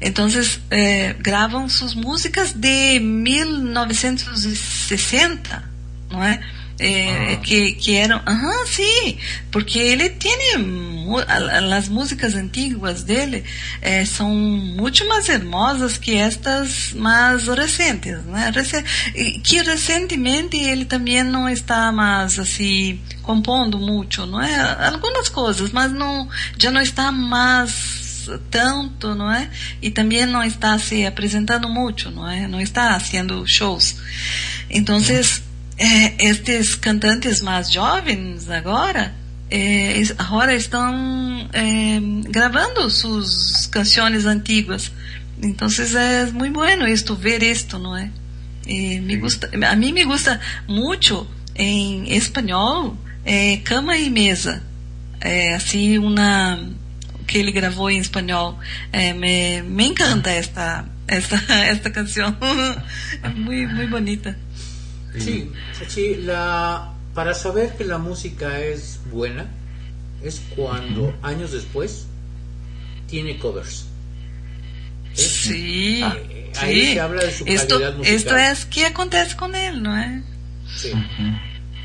Então 0.00 0.28
é, 0.70 1.14
gravam 1.14 1.68
suas 1.68 1.96
músicas 1.96 2.52
de 2.52 3.00
1960 3.00 5.64
não 6.12 6.22
é 6.22 6.40
eh, 6.82 7.36
que, 7.42 7.72
que 7.72 7.96
eram, 7.96 8.20
ajá, 8.26 8.66
sí, 8.66 9.16
porque 9.50 9.78
ele 9.78 10.10
tem, 10.10 10.32
as 11.76 11.88
músicas 11.88 12.34
antiguas 12.34 13.02
dele 13.02 13.44
eh, 13.80 14.04
são 14.04 14.30
muito 14.30 15.06
mais 15.06 15.28
hermosas 15.28 15.96
que 15.96 16.16
estas 16.16 16.92
mais 16.94 17.46
recentes, 17.46 18.22
né? 18.24 18.50
Rece 18.54 18.82
que 19.42 19.62
recentemente 19.62 20.56
ele 20.56 20.84
também 20.84 21.22
não 21.22 21.48
está 21.48 21.92
mais 21.92 22.38
assim 22.38 23.00
compondo 23.22 23.78
muito, 23.78 24.26
não 24.26 24.40
é? 24.40 24.88
Algumas 24.88 25.28
coisas, 25.28 25.70
mas 25.70 25.92
não, 25.92 26.28
já 26.58 26.70
não 26.70 26.80
está 26.80 27.12
mais 27.12 28.02
tanto, 28.50 29.14
não 29.14 29.30
é? 29.30 29.50
E 29.80 29.90
também 29.90 30.26
não 30.26 30.42
está 30.42 30.78
se 30.78 31.06
apresentando 31.06 31.68
muito, 31.68 32.10
não 32.10 32.28
é? 32.28 32.46
Não 32.46 32.60
está 32.60 32.98
fazendo 32.98 33.44
shows. 33.46 33.96
Então, 34.70 35.00
é, 35.82 36.28
estes 36.28 36.76
cantantes 36.76 37.40
mais 37.40 37.68
jovens 37.68 38.48
agora 38.48 39.12
é, 39.50 40.00
agora 40.16 40.54
estão 40.54 41.48
é, 41.52 41.98
gravando 42.30 42.88
suas 42.88 43.66
canções 43.66 44.24
antigas. 44.24 44.92
Então 45.42 45.66
é 45.98 46.26
muito 46.26 46.54
bueno 46.54 46.86
isto 46.86 47.16
ver 47.16 47.42
isto 47.42 47.80
não 47.80 47.96
é? 47.96 48.08
E 48.64 49.00
me 49.00 49.16
gusta 49.16 49.50
a 49.68 49.74
mim 49.74 49.92
me 49.92 50.04
gusta 50.04 50.40
muito 50.68 51.26
em 51.56 52.16
espanhol 52.16 52.96
é, 53.24 53.56
cama 53.56 53.96
e 53.96 54.08
mesa. 54.08 54.62
É 55.20 55.54
assim 55.54 55.98
uma 55.98 56.60
que 57.26 57.38
ele 57.38 57.50
gravou 57.50 57.90
em 57.90 57.98
espanhol. 57.98 58.56
Me, 59.18 59.62
me 59.62 59.86
encanta 59.88 60.30
esta 60.30 60.84
esta 61.08 61.42
esta 61.66 61.90
canção. 61.90 62.36
É 63.20 63.28
muito 63.28 63.74
muito 63.74 63.90
bonita 63.90 64.38
Sí, 65.18 65.52
sí, 65.88 66.16
la, 66.16 66.92
para 67.14 67.34
saber 67.34 67.76
que 67.76 67.84
la 67.84 67.98
música 67.98 68.60
es 68.60 69.00
buena 69.10 69.46
es 70.22 70.42
cuando 70.54 71.14
años 71.22 71.52
después 71.52 72.06
tiene 73.08 73.38
covers. 73.38 73.88
Sí, 75.12 76.02
eh, 76.02 76.52
ahí 76.58 76.94
se 76.94 77.00
habla 77.00 77.22
de 77.24 77.30
su 77.30 77.44
esto, 77.46 77.74
calidad 77.74 77.96
musical. 77.96 78.16
Esto 78.16 78.36
es 78.36 78.64
qué 78.66 78.86
acontece 78.86 79.36
con 79.36 79.54
él, 79.54 79.82
¿no 79.82 79.96
es? 79.98 80.22
Sí. 80.66 80.92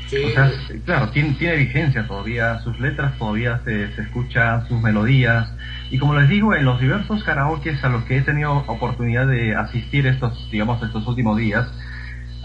Sí. 0.08 0.24
O 0.24 0.30
sea, 0.30 0.50
claro, 0.86 1.10
tiene, 1.10 1.34
tiene 1.34 1.56
vigencia 1.56 2.06
todavía, 2.06 2.58
sus 2.60 2.80
letras 2.80 3.18
todavía 3.18 3.60
se, 3.66 3.94
se 3.94 4.02
escuchan, 4.02 4.66
sus 4.66 4.80
melodías. 4.80 5.50
Y 5.90 5.98
como 5.98 6.18
les 6.18 6.30
digo, 6.30 6.54
en 6.54 6.64
los 6.64 6.80
diversos 6.80 7.22
karaokes 7.24 7.84
a 7.84 7.90
los 7.90 8.04
que 8.04 8.16
he 8.16 8.22
tenido 8.22 8.64
oportunidad 8.66 9.26
de 9.26 9.54
asistir 9.54 10.06
estos, 10.06 10.50
digamos, 10.50 10.82
estos 10.82 11.06
últimos 11.06 11.36
días, 11.36 11.68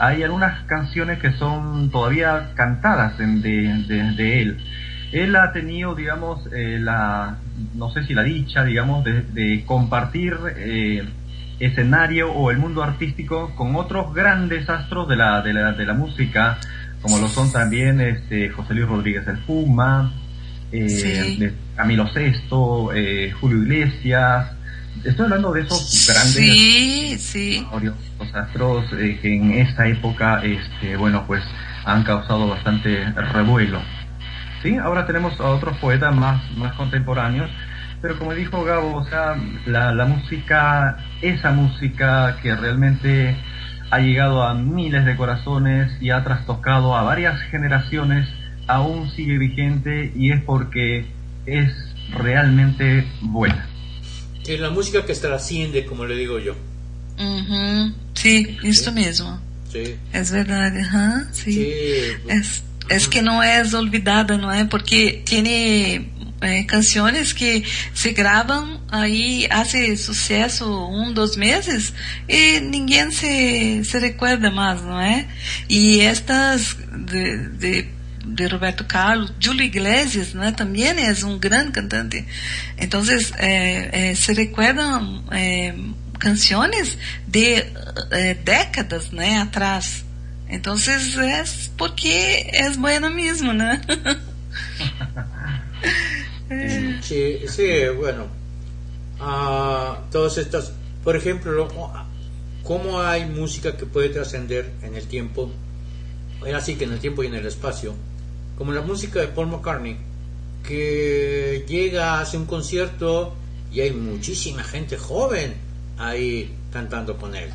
hay 0.06 0.24
algunas 0.24 0.64
canciones 0.66 1.20
que 1.20 1.32
son 1.34 1.90
todavía 1.92 2.52
cantadas 2.56 3.18
de, 3.18 3.26
de, 3.28 4.12
de 4.16 4.42
él. 4.42 4.58
Él 5.12 5.36
ha 5.36 5.52
tenido, 5.52 5.94
digamos, 5.96 6.48
eh, 6.52 6.80
la, 6.80 7.38
no 7.76 7.92
sé 7.92 8.04
si 8.04 8.14
la 8.14 8.24
dicha, 8.24 8.64
digamos, 8.64 9.04
de, 9.04 9.22
de 9.22 9.64
compartir 9.66 10.36
eh, 10.58 11.04
escenario 11.60 12.32
o 12.34 12.50
el 12.52 12.58
mundo 12.58 12.84
artístico 12.84 13.54
con 13.56 13.76
otros 13.76 14.14
grandes 14.14 14.68
astros 14.70 15.08
de 15.08 15.16
la, 15.16 15.42
de 15.42 15.54
la, 15.54 15.74
de 15.74 15.86
la 15.86 15.94
música, 15.94 16.58
como 17.02 17.20
lo 17.20 17.28
son 17.28 17.52
también 17.52 18.02
este, 18.02 18.50
José 18.50 18.74
Luis 18.74 18.88
Rodríguez 18.88 19.28
el 19.28 19.38
Puma, 19.40 20.12
eh, 20.72 20.90
Sí. 20.90 21.38
de 21.38 21.54
Camilo 21.76 22.08
eh, 22.96 23.32
Julio 23.40 23.62
Iglesias. 23.64 24.52
Estoy 25.04 25.26
hablando 25.26 25.52
de 25.52 25.62
esos 25.62 26.08
grandes 26.08 26.34
Sí, 26.34 27.18
sí. 27.20 27.68
los 28.20 28.34
astros 28.34 28.86
eh, 28.94 29.20
que 29.22 29.36
en 29.36 29.52
esta 29.52 29.88
época, 29.88 30.42
este, 30.44 30.96
bueno, 30.96 31.26
pues 31.28 31.44
han 31.86 32.04
causado 32.04 32.48
bastante 32.48 33.04
revuelo. 33.12 33.82
Sí, 34.62 34.78
ahora 34.78 35.06
tenemos 35.06 35.38
a 35.42 35.50
otros 35.50 35.78
poetas 35.80 36.16
más, 36.16 36.42
más 36.58 36.74
contemporáneos, 36.76 37.50
pero 38.02 38.18
como 38.18 38.34
dijo 38.34 38.64
Gabo, 38.64 38.96
o 38.96 39.06
sea, 39.06 39.36
la, 39.66 39.94
la 39.94 40.06
música, 40.06 40.98
esa 41.22 41.52
música 41.52 42.38
que 42.42 42.56
realmente 42.56 43.36
ha 43.92 44.00
llegado 44.00 44.44
a 44.44 44.54
miles 44.54 45.06
de 45.06 45.18
corazones 45.18 45.92
y 46.02 46.12
ha 46.12 46.24
trastocado 46.24 46.96
a 46.96 47.04
varias 47.04 47.40
generaciones, 47.52 48.28
aún 48.68 49.10
sigue 49.12 49.38
vigente 49.38 50.14
y 50.16 50.32
es 50.32 50.42
porque 50.44 51.06
es 51.46 51.74
realmente 52.18 53.06
buena. 53.22 53.68
Es 54.46 54.60
la 54.60 54.70
música 54.70 55.06
que 55.06 55.14
trasciende, 55.14 55.86
como 55.86 56.06
le 56.06 56.16
digo 56.16 56.40
yo. 56.40 56.56
Sí, 58.14 58.58
isso 58.64 58.92
mesmo. 58.92 59.40
Sí. 59.72 59.98
É 60.12 60.22
verdade. 60.22 60.80
Aham, 60.80 61.28
sim. 61.34 61.52
Sí. 61.52 62.18
Es, 62.28 62.64
es 62.90 63.08
que 63.08 63.22
no 63.22 63.42
es 63.42 63.74
olvidada, 63.74 64.38
¿no 64.38 64.52
es? 64.52 64.68
Porque 64.68 65.24
tiene 65.26 66.12
eh, 66.42 66.66
canciones 66.68 67.34
que 67.34 67.64
se 67.94 68.12
graban 68.12 68.82
ahí, 68.92 69.48
hace 69.50 69.98
suceso 69.98 70.88
un, 70.88 71.14
dos 71.14 71.38
meses 71.38 71.94
y 72.28 72.60
ninguém 72.62 73.12
se, 73.12 73.84
se 73.84 74.00
recuerda 74.00 74.52
más, 74.52 74.82
¿no 74.84 75.02
es? 75.02 75.26
Y 75.68 76.02
estas 76.02 76.78
de, 76.92 77.50
de, 77.50 77.90
de 78.24 78.48
Roberto 78.48 78.86
Carlos, 78.88 79.34
Julio 79.44 79.66
Iglesias, 79.66 80.34
¿no? 80.36 80.54
También 80.56 80.98
es 81.00 81.24
un 81.24 81.40
gran 81.40 81.72
cantante. 81.72 82.26
Entonces, 82.78 83.34
eh, 83.40 83.90
eh, 84.12 84.16
se 84.16 84.34
recuerdan 84.34 85.24
eh, 85.32 85.74
canciones 86.20 86.98
de 87.28 87.72
eh, 88.12 88.40
décadas, 88.44 89.12
atrás. 89.42 90.04
Entonces 90.50 91.16
es 91.18 91.72
porque 91.78 92.50
es 92.54 92.78
bueno 92.78 93.10
mismo, 93.10 93.54
¿no? 93.54 93.72
Sí, 97.02 97.40
sí, 97.48 97.68
bueno. 97.98 98.28
ah, 99.20 100.00
todas 100.12 100.38
estas, 100.38 100.72
por 101.04 101.16
ejemplo, 101.16 101.52
lo- 101.52 101.94
cómo 102.64 103.02
hay 103.02 103.26
música 103.26 103.76
que 103.76 103.86
puede 103.86 104.10
trascender 104.10 104.72
en 104.84 104.96
el 104.96 105.08
tiempo, 105.08 105.52
era 106.46 106.60
así 106.60 106.76
que 106.76 106.84
en 106.84 106.94
el 106.94 107.00
tiempo 107.00 107.24
y 107.24 107.28
en 107.28 107.36
el 107.36 107.46
espacio, 107.46 107.96
como 108.58 108.72
la 108.72 108.82
música 108.82 109.20
de 109.20 109.28
Paul 109.28 109.48
McCartney, 109.48 109.98
que 110.66 111.66
llega, 111.68 112.20
hace 112.20 112.38
un 112.38 112.46
concierto 112.46 113.36
y 113.72 113.82
hay 113.82 113.92
muchísima 113.92 114.64
gente 114.64 114.98
joven 114.98 115.56
ahí 115.98 116.54
cantando 116.72 117.18
con 117.18 117.36
él. 117.36 117.50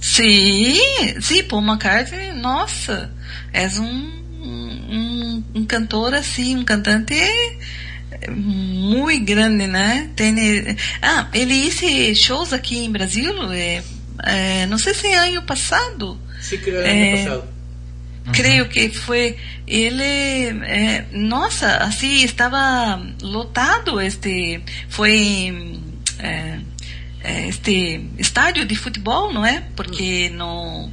Sí, 0.00 0.80
sí, 1.20 1.42
Paul 1.42 1.64
McCartney, 1.64 2.38
nossa, 2.38 3.10
es 3.52 3.78
un, 3.78 3.86
un, 4.40 5.44
un 5.54 5.66
cantor 5.66 6.14
así, 6.14 6.54
un 6.54 6.64
cantante 6.64 7.28
muy 8.30 9.18
grande, 9.20 9.66
né? 9.66 10.10
Tem, 10.16 10.76
ah, 11.02 11.28
ele 11.32 11.54
hizo 11.54 11.86
shows 12.14 12.52
aqui 12.52 12.84
em 12.84 12.90
Brasil, 12.90 13.34
é, 13.52 13.82
é, 14.24 14.66
não 14.66 14.78
sei 14.78 14.94
se 14.94 15.06
é 15.06 15.18
ano 15.28 15.42
passado. 15.42 16.18
Sí, 16.40 16.58
creo 16.58 16.80
el 16.80 16.86
año 16.86 17.42
Creio 18.32 18.68
que 18.68 18.88
foi 18.90 19.36
ele, 19.66 20.02
é, 20.02 21.06
nossa, 21.12 21.78
assim 21.78 22.24
estava 22.24 23.00
lotado 23.22 24.00
este, 24.00 24.60
foi 24.88 25.80
é, 26.18 26.58
é, 27.22 27.48
este 27.48 28.08
estádio 28.18 28.64
de 28.64 28.74
futebol, 28.74 29.32
não 29.32 29.44
é? 29.44 29.62
Porque 29.74 30.30
no 30.30 30.90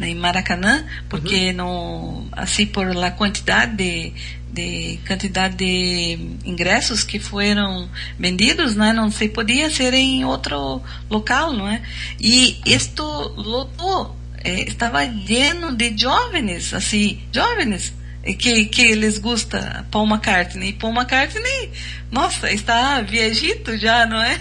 em 0.00 0.14
Maracanã, 0.14 0.84
porque 1.08 1.52
no 1.52 2.26
assim 2.32 2.66
por 2.66 2.94
la 2.94 3.12
quantidade 3.12 3.76
de, 3.76 4.12
de 4.52 4.98
quantidade 5.06 5.56
de 5.56 6.38
ingressos 6.44 7.04
que 7.04 7.18
foram 7.18 7.88
vendidos, 8.18 8.74
né, 8.74 8.92
não 8.92 9.10
se 9.10 9.28
podia 9.28 9.70
ser 9.70 9.94
em 9.94 10.24
outro 10.24 10.82
local, 11.08 11.52
não 11.52 11.68
é? 11.68 11.82
E 12.18 12.60
isto 12.66 13.04
lotou, 13.36 14.16
eh, 14.44 14.64
estava 14.68 15.04
lleno 15.04 15.72
de 15.74 15.94
jovens, 15.98 16.72
assim, 16.74 17.18
jovens 17.34 17.92
que 18.38 18.66
que 18.70 18.94
les 18.96 19.18
gusta 19.20 19.84
Paul 19.90 20.06
McCartney. 20.08 20.72
Paul 20.74 20.94
McCartney, 20.94 21.70
nossa, 22.10 22.50
está 22.50 23.00
viejito 23.02 23.76
já, 23.76 24.06
não 24.06 24.22
é? 24.22 24.38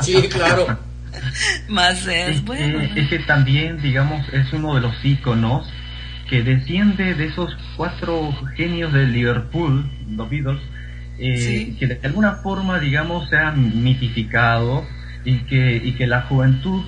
Sí, 0.00 0.22
claro. 0.28 0.78
Mas 1.68 2.06
Es, 2.06 2.40
bueno. 2.44 2.78
que- 2.94 3.00
es 3.00 3.08
que 3.08 3.18
también, 3.20 3.80
digamos, 3.82 4.26
es 4.32 4.52
uno 4.52 4.74
de 4.74 4.80
los 4.80 4.94
íconos 5.04 5.66
que 6.28 6.42
desciende 6.42 7.14
de 7.14 7.26
esos 7.26 7.54
cuatro 7.76 8.32
genios 8.56 8.92
de 8.92 9.06
Liverpool, 9.06 9.84
los 10.16 10.30
Beatles, 10.30 10.60
eh, 11.18 11.36
Sí. 11.36 11.76
que 11.78 11.86
de 11.88 12.00
alguna 12.04 12.36
forma, 12.42 12.78
digamos, 12.80 13.28
se 13.28 13.36
han 13.36 13.82
mitificado 13.84 14.86
y 15.24 15.36
que, 15.40 15.76
y 15.76 15.92
que 15.92 16.06
la 16.06 16.22
juventud 16.22 16.84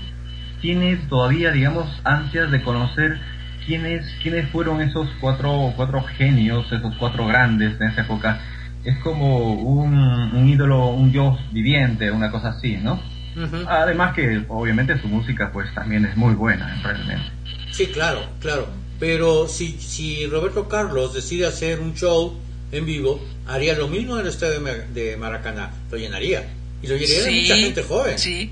tiene 0.64 0.96
todavía, 1.10 1.50
digamos, 1.52 1.86
ansias 2.04 2.50
de 2.50 2.62
conocer 2.62 3.20
quiénes, 3.66 4.02
quiénes 4.22 4.48
fueron 4.48 4.80
esos 4.80 5.06
cuatro, 5.20 5.74
cuatro 5.76 6.02
genios, 6.16 6.64
esos 6.72 6.94
cuatro 6.98 7.26
grandes 7.26 7.78
en 7.78 7.88
esa 7.88 8.00
época. 8.00 8.40
Es 8.82 8.96
como 9.00 9.52
un, 9.52 9.92
un 9.94 10.48
ídolo, 10.48 10.86
un 10.86 11.12
dios 11.12 11.38
viviente, 11.52 12.10
una 12.10 12.30
cosa 12.30 12.48
así, 12.48 12.78
¿no? 12.78 12.94
Ujú. 13.36 13.56
Además 13.68 14.14
que 14.14 14.42
obviamente 14.48 14.98
su 15.02 15.06
música 15.08 15.50
pues 15.52 15.68
también 15.74 16.06
es 16.06 16.16
muy 16.16 16.32
buena 16.34 16.80
realmente. 16.82 17.30
Sí, 17.70 17.88
claro, 17.88 18.20
claro. 18.40 18.66
Pero 18.98 19.46
si, 19.48 19.72
si 19.72 20.24
Roberto 20.28 20.66
Carlos 20.66 21.12
decide 21.12 21.44
hacer 21.46 21.80
un 21.80 21.94
show 21.94 22.38
en 22.72 22.86
vivo, 22.86 23.22
haría 23.46 23.76
lo 23.76 23.88
mismo 23.88 24.14
en 24.14 24.22
el 24.22 24.28
estadio 24.28 24.54
de 24.54 24.60
Mar- 24.60 24.86
de 24.94 25.16
Maracaná. 25.18 25.72
Lo 25.90 25.98
llenaría. 25.98 26.42
Y 26.82 26.86
lo 26.86 26.96
llenaría 26.96 27.22
de 27.24 27.30
mucha 27.42 27.56
gente 27.56 27.82
joven. 27.82 28.18
Sim, 28.18 28.48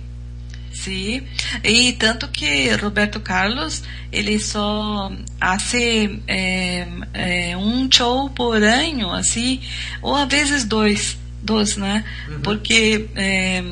sim. 0.72 1.22
E 1.62 1.92
tanto 1.92 2.28
que 2.28 2.68
Roberto 2.76 3.20
Carlos, 3.20 3.82
ele 4.10 4.38
só 4.38 5.12
hace 5.40 6.20
é, 6.26 6.86
é, 7.14 7.56
um 7.56 7.88
show 7.90 8.28
por 8.30 8.62
ano, 8.62 9.12
assim, 9.12 9.60
ou 10.00 10.14
às 10.16 10.28
vezes 10.28 10.64
dois, 10.64 11.16
dois, 11.42 11.76
né? 11.76 12.04
Porque 12.42 13.08
é, 13.16 13.62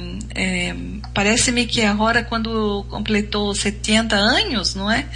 parece-me 1.15 1.67
que 1.67 1.83
agora, 1.83 2.23
quando 2.23 2.85
completou 2.89 3.55
70 3.55 4.17
anos, 4.17 4.75
não 4.75 4.91
é? 4.91 5.07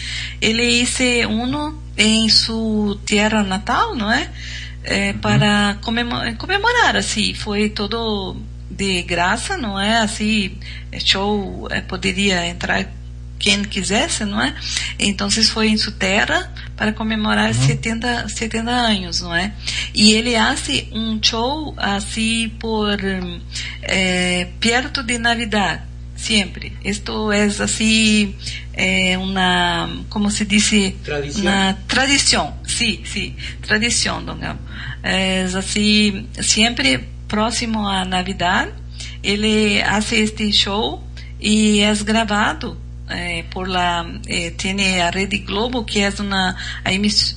Ele 0.40 0.62
hice 0.62 1.24
uno 1.26 1.82
em 1.96 2.28
sua 2.28 2.96
terra 3.06 3.42
natal, 3.42 3.94
não 3.94 4.10
é? 4.10 4.30
É, 4.82 5.12
para 5.14 5.78
comemo- 5.82 6.36
comemorar, 6.36 6.96
assim, 6.96 7.32
foi 7.32 7.70
todo 7.70 8.36
de 8.76 9.02
graça, 9.02 9.56
não 9.56 9.78
é? 9.78 9.98
Assim, 9.98 10.56
é 10.90 11.00
show 11.00 11.68
é, 11.70 11.80
poderia 11.80 12.46
entrar 12.46 12.88
quem 13.38 13.62
quisesse, 13.62 14.24
não 14.24 14.40
é? 14.40 14.54
Então 14.98 15.30
foi 15.30 15.68
em 15.68 15.76
sua 15.76 15.92
terra 15.92 16.52
para 16.76 16.92
comemorar 16.92 17.52
70, 17.52 18.28
70 18.28 18.70
anos, 18.70 19.20
não 19.20 19.34
é? 19.34 19.52
E 19.92 20.12
ele 20.12 20.34
hace 20.34 20.88
um 20.92 21.18
show 21.22 21.74
assim 21.76 22.50
por 22.58 22.98
eh, 23.82 24.48
perto 24.60 25.02
de 25.02 25.18
Navidad, 25.18 25.82
sempre. 26.16 26.72
Isto 26.82 27.30
é 27.32 27.44
assim 27.44 28.34
é 28.72 29.16
uma, 29.18 29.88
como 30.08 30.30
se 30.30 30.44
diz, 30.44 30.70
Tradição. 31.04 31.42
uma 31.42 31.78
tradição, 31.86 32.56
sim, 32.66 33.02
sim, 33.04 33.36
tradição, 33.62 34.24
don 34.24 34.36
Gabo. 34.36 34.58
É 35.02 35.42
assim, 35.42 36.26
sempre 36.40 37.13
próximo 37.34 37.88
à 37.88 38.04
Navidad, 38.04 38.68
ele 39.20 39.82
hace 39.82 40.20
este 40.20 40.52
show 40.52 41.02
e 41.40 41.80
é 41.80 41.92
gravado 41.96 42.78
eh, 43.10 43.44
por 43.50 43.68
la 43.68 44.06
eh, 44.28 44.52
tiene 44.56 45.00
a 45.00 45.10
Rede 45.10 45.38
Globo 45.38 45.84
que 45.84 45.98
é 45.98 46.10
uma 46.20 46.54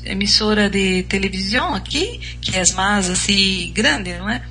emissora 0.06 0.70
de 0.70 1.02
televisão 1.04 1.74
aqui 1.74 2.20
que 2.40 2.56
é 2.56 2.64
mais 2.76 3.10
assim 3.10 3.72
grande 3.74 4.14
não 4.20 4.30
é 4.30 4.44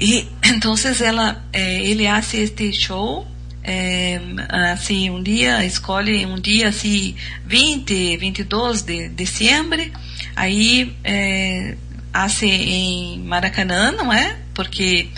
e 0.00 0.26
então 0.44 0.74
ela 1.04 1.40
eh, 1.52 1.88
ele 1.88 2.08
hace 2.08 2.38
este 2.38 2.72
show 2.72 3.28
assim 4.72 5.08
um 5.10 5.22
dia 5.22 5.64
escolhe 5.64 6.26
um 6.26 6.40
dia 6.40 6.68
assim 6.70 7.14
20 7.46 8.16
22 8.16 8.82
de 8.82 9.08
dezembro 9.10 9.88
aí 10.34 10.96
eh, 11.04 11.76
hace 12.12 12.46
em 12.46 13.20
Maracanã 13.20 13.92
não 13.92 14.12
é 14.12 14.36
porque 14.54 15.08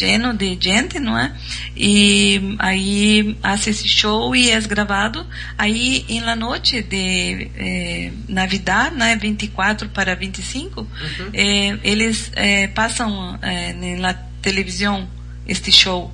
lleno 0.00 0.34
de 0.34 0.56
gente, 0.60 0.98
não 0.98 1.18
é? 1.18 1.32
E 1.76 2.56
aí 2.58 3.36
hace 3.42 3.70
esse 3.70 3.88
show 3.88 4.34
e 4.34 4.50
é 4.50 4.60
gravado. 4.60 5.26
Aí, 5.56 6.04
em 6.08 6.20
la 6.20 6.36
noite 6.36 6.82
de 6.82 7.50
eh, 7.56 8.12
Navidad, 8.28 8.94
né, 8.94 9.16
24 9.16 9.88
para 9.90 10.14
25, 10.14 10.86
eh, 11.32 11.78
eles 11.82 12.30
eh, 12.34 12.68
passam 12.68 13.38
eh, 13.42 13.72
na 13.98 14.14
televisão 14.40 15.08
este 15.46 15.70
show 15.72 16.12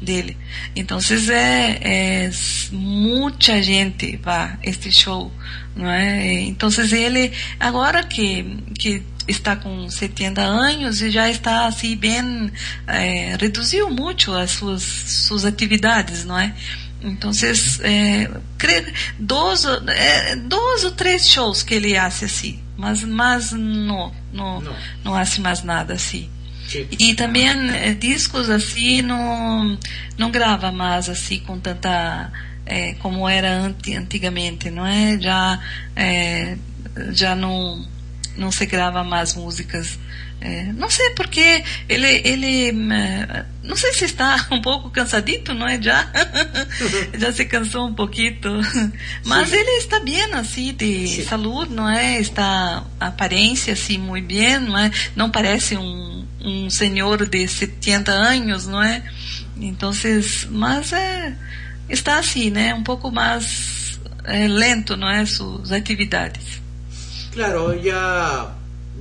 dele. 0.00 0.36
Então, 0.74 0.98
é, 1.30 2.26
é 2.26 2.30
muita 2.72 3.62
gente 3.62 4.16
vai 4.16 4.58
este 4.62 4.90
show, 4.90 5.30
não 5.80 5.90
é? 5.90 6.40
Então, 6.42 6.68
ele 6.92 7.32
agora 7.58 8.04
que 8.04 8.58
que 8.78 9.02
está 9.26 9.56
com 9.56 9.88
70 9.88 10.40
anos 10.40 11.00
e 11.00 11.10
já 11.10 11.30
está 11.30 11.66
assim 11.66 11.96
bem 11.96 12.50
eh, 12.86 13.36
reduziu 13.40 13.90
muito 13.90 14.32
as 14.32 14.52
suas 14.52 14.82
suas 14.82 15.44
atividades, 15.44 16.24
não 16.24 16.38
é? 16.38 16.54
Então, 17.02 17.30
é, 17.82 18.28
dois, 19.18 19.64
é, 19.64 20.36
dois 20.36 20.84
ou 20.84 20.90
três 20.90 21.26
shows 21.26 21.62
que 21.62 21.74
ele 21.74 21.96
hace 21.96 22.26
assim, 22.26 22.60
mas 22.76 23.02
mas 23.02 23.52
não 23.52 24.12
não 24.32 24.60
Não. 24.60 24.76
não 25.02 25.14
hace 25.14 25.40
mais 25.40 25.62
nada 25.62 25.94
assim. 25.94 26.28
E 26.98 27.14
também 27.14 27.48
eh, 27.48 27.94
discos 27.94 28.48
assim 28.48 29.02
não 29.02 29.76
não 30.16 30.30
grava 30.30 30.70
mais 30.70 31.08
assim 31.08 31.40
com 31.40 31.58
tanta 31.58 32.30
eh, 32.70 32.94
como 33.00 33.28
era 33.28 33.50
anti, 33.52 33.94
antigamente, 33.94 34.70
não 34.70 34.86
é? 34.86 35.18
Já 35.20 35.60
eh, 35.96 36.56
já 37.10 37.34
não 37.34 37.84
não 38.36 38.50
se 38.52 38.64
grava 38.66 39.02
mais 39.02 39.34
músicas. 39.34 39.98
Eh, 40.40 40.72
não 40.74 40.88
sei 40.88 41.10
porque 41.10 41.62
ele 41.88 42.22
ele 42.24 42.68
eh, 42.70 43.44
não 43.62 43.76
sei 43.76 43.92
se 43.92 44.04
está 44.04 44.46
um 44.52 44.62
pouco 44.62 44.88
cansadito, 44.88 45.52
não 45.52 45.66
é? 45.66 45.82
Já 45.82 46.08
já 47.18 47.32
se 47.32 47.44
cansou 47.44 47.88
um 47.88 47.94
pouquinho, 47.94 48.38
mas 49.26 49.48
Sim. 49.48 49.56
ele 49.56 49.70
está 49.72 49.98
bem 50.00 50.32
assim 50.34 50.72
de 50.72 51.08
Sim. 51.08 51.24
saúde, 51.24 51.74
não 51.74 51.88
é? 51.88 52.20
Está 52.20 52.84
aparência 53.00 53.72
assim 53.72 53.98
muito 53.98 54.28
bem, 54.28 54.60
não 54.60 54.78
é? 54.78 54.90
Não 55.16 55.28
parece 55.28 55.76
um 55.76 56.20
um 56.42 56.70
senhor 56.70 57.26
de 57.28 57.46
70 57.46 58.12
anos, 58.12 58.66
não 58.66 58.82
é? 58.82 59.02
Então, 59.60 59.92
mas 60.50 60.92
é 60.92 61.34
está 61.90 62.18
assim, 62.18 62.50
né? 62.50 62.74
Um 62.74 62.82
pouco 62.84 63.10
mais 63.10 64.00
é, 64.24 64.46
lento, 64.48 64.96
não 64.96 65.08
é? 65.10 65.24
Suas 65.26 65.72
atividades. 65.72 66.60
Claro, 67.32 67.74
ya, 67.80 68.54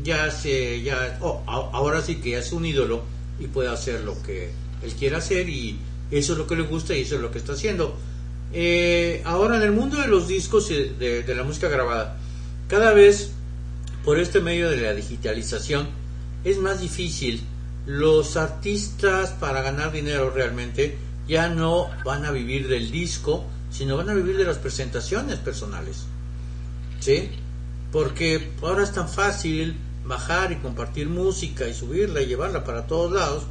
ya 0.04 0.30
se, 0.32 0.82
ya, 0.84 1.18
oh, 1.22 1.42
a- 1.48 1.78
ahora 1.78 2.02
sí 2.02 2.16
que 2.16 2.36
es 2.38 2.52
un 2.52 2.66
ídolo 2.66 3.04
y 3.40 3.48
puede 3.48 3.70
hacer 3.70 4.02
lo 4.02 4.22
que 4.22 4.52
él 4.84 4.94
quiera 4.94 5.18
hacer 5.18 5.50
y 5.50 5.78
eso 6.12 6.34
es 6.34 6.40
lo 6.40 6.46
que 6.48 6.56
le 6.56 6.64
gusta 6.64 6.96
y 6.96 7.02
eso 7.02 7.16
es 7.16 7.22
lo 7.22 7.32
que 7.32 7.40
está 7.40 7.54
haciendo. 7.54 7.98
Eh, 8.54 9.22
ahora 9.26 9.58
en 9.58 9.64
el 9.64 9.72
mundo 9.72 9.98
de 10.02 10.08
los 10.08 10.28
discos 10.28 10.70
y 10.72 10.76
de 10.98 11.36
la 11.36 11.44
música 11.44 11.68
grabada, 11.70 12.18
cada 12.68 12.94
vez 12.94 13.32
por 14.04 14.20
este 14.20 14.40
medio 14.42 14.70
de 14.70 14.78
la 14.78 14.94
digitalización 14.94 15.88
es 16.44 16.58
más 16.58 16.82
difícil. 16.82 17.44
Los 17.86 18.38
artistas 18.38 19.32
para 19.32 19.62
ganar 19.64 19.92
dinero 19.92 20.30
realmente 20.30 20.98
ya 21.30 21.48
no 21.48 21.90
van 22.04 22.26
a 22.26 22.32
vivir 22.32 22.68
del 22.68 22.92
disco, 22.92 23.46
sino 23.72 23.96
van 23.96 24.10
a 24.10 24.14
vivir 24.14 24.36
de 24.36 24.44
las 24.44 24.58
presentaciones 24.58 25.38
personales. 25.38 26.06
¿Sí? 27.00 27.30
Porque 27.92 28.52
ahora 28.62 28.84
es 28.84 28.92
tan 28.92 29.08
fácil 29.08 29.78
bajar 30.04 30.52
y 30.52 30.56
compartir 30.56 31.08
música 31.08 31.68
y 31.68 31.74
subirla 31.74 32.22
y 32.22 32.26
llevarla 32.26 32.64
para 32.64 32.88
todos 32.88 33.12
lados 33.12 33.44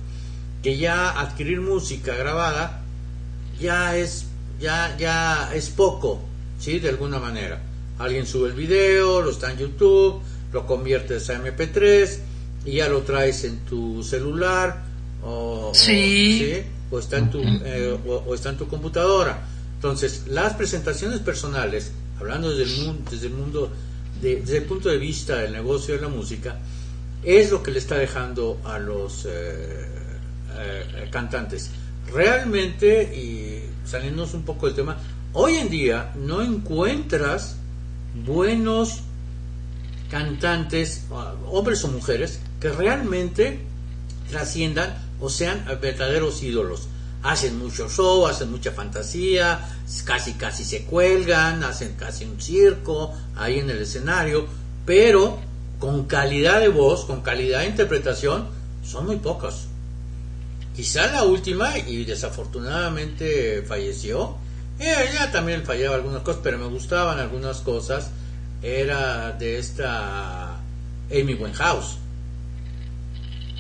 que 0.62 0.76
ya 0.76 1.20
adquirir 1.20 1.60
música 1.60 2.14
grabada 2.14 2.82
ya 3.60 3.96
es 3.96 4.26
ya 4.60 4.96
ya 4.98 5.54
es 5.54 5.70
poco, 5.70 6.20
¿sí? 6.58 6.80
De 6.80 6.88
alguna 6.88 7.20
manera. 7.20 7.62
Alguien 7.98 8.26
sube 8.26 8.48
el 8.48 8.54
video, 8.54 9.22
lo 9.22 9.30
está 9.30 9.52
en 9.52 9.58
YouTube, 9.58 10.20
lo 10.52 10.66
conviertes 10.66 11.30
a 11.30 11.40
MP3 11.40 12.18
y 12.64 12.72
ya 12.72 12.88
lo 12.88 13.02
traes 13.02 13.44
en 13.44 13.64
tu 13.64 14.02
celular 14.02 14.84
o, 15.22 15.70
sí. 15.74 16.64
O, 16.90 16.98
está 16.98 17.18
en 17.18 17.30
tu 17.30 17.40
eh, 17.42 17.98
o, 18.06 18.34
está 18.34 18.50
en 18.50 18.56
tu 18.56 18.68
computadora. 18.68 19.46
Entonces, 19.74 20.26
las 20.28 20.54
presentaciones 20.54 21.20
personales, 21.20 21.92
hablando 22.18 22.50
desde 22.50 22.72
el 22.74 22.86
mundo, 22.86 23.10
desde 23.10 23.26
el 23.26 23.32
mundo 23.32 23.72
desde 24.20 24.58
el 24.58 24.64
punto 24.64 24.88
de 24.88 24.98
vista 24.98 25.36
del 25.36 25.52
negocio 25.52 25.94
de 25.94 26.00
la 26.00 26.08
música, 26.08 26.56
es 27.22 27.50
lo 27.50 27.62
que 27.62 27.70
le 27.70 27.78
está 27.78 27.96
dejando 27.96 28.60
a 28.64 28.78
los 28.78 29.26
eh, 29.26 29.28
eh, 30.56 31.08
cantantes. 31.10 31.70
Realmente, 32.12 33.02
y 33.14 33.62
saliéndonos 33.86 34.34
un 34.34 34.42
poco 34.42 34.66
del 34.66 34.74
tema, 34.74 34.96
hoy 35.32 35.56
en 35.56 35.68
día 35.68 36.12
no 36.16 36.42
encuentras 36.42 37.56
buenos 38.26 39.00
cantantes, 40.10 41.04
hombres 41.46 41.84
o 41.84 41.88
mujeres, 41.88 42.40
que 42.60 42.70
realmente 42.70 43.60
trasciendan 44.30 45.07
o 45.20 45.28
sean 45.28 45.64
verdaderos 45.80 46.42
ídolos. 46.42 46.88
Hacen 47.22 47.58
mucho 47.58 47.88
show, 47.88 48.26
hacen 48.26 48.50
mucha 48.50 48.72
fantasía, 48.72 49.68
casi 50.04 50.34
casi 50.34 50.64
se 50.64 50.84
cuelgan, 50.84 51.64
hacen 51.64 51.94
casi 51.94 52.24
un 52.24 52.40
circo 52.40 53.12
ahí 53.36 53.58
en 53.58 53.70
el 53.70 53.82
escenario, 53.82 54.46
pero 54.86 55.38
con 55.78 56.04
calidad 56.04 56.60
de 56.60 56.68
voz, 56.68 57.04
con 57.04 57.22
calidad 57.22 57.60
de 57.60 57.66
interpretación, 57.66 58.46
son 58.84 59.06
muy 59.06 59.16
pocos. 59.16 59.66
Quizá 60.74 61.08
la 61.08 61.24
última, 61.24 61.76
y 61.76 62.04
desafortunadamente 62.04 63.64
falleció, 63.66 64.36
ella 64.78 65.32
también 65.32 65.64
fallaba 65.64 65.96
algunas 65.96 66.22
cosas, 66.22 66.40
pero 66.44 66.58
me 66.58 66.66
gustaban 66.66 67.18
algunas 67.18 67.58
cosas, 67.58 68.10
era 68.62 69.32
de 69.32 69.58
esta 69.58 70.60
Amy 71.10 71.34
Winehouse. 71.34 71.98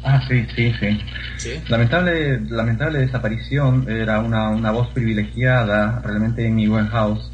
Ah, 0.04 0.22
sí, 0.28 0.46
sí, 0.54 0.72
sí. 0.80 1.60
Lamentable, 1.68 2.40
lamentable 2.48 3.00
desaparición, 3.00 3.86
era 3.88 4.20
una, 4.20 4.50
una 4.50 4.70
voz 4.70 4.88
privilegiada, 4.88 6.00
realmente 6.04 6.46
Amy 6.46 6.68
Winehouse. 6.68 7.32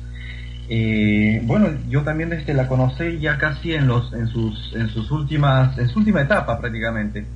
Eh, 0.69 1.43
bueno, 1.45 1.69
yo 1.89 2.03
también 2.03 2.33
este, 2.33 2.55
la 2.55 2.69
conocí 2.69 3.19
ya 3.19 3.37
casi 3.37 3.75
en 3.75 3.87
los 3.87 4.13
en 4.15 4.29
sus 4.29 4.75
en 4.75 4.89
sus 4.89 5.11
últimas 5.11 5.77
en 5.77 5.89
su 5.89 5.99
última 5.99 6.23
etapa 6.23 6.59
prácticamente. 6.59 7.27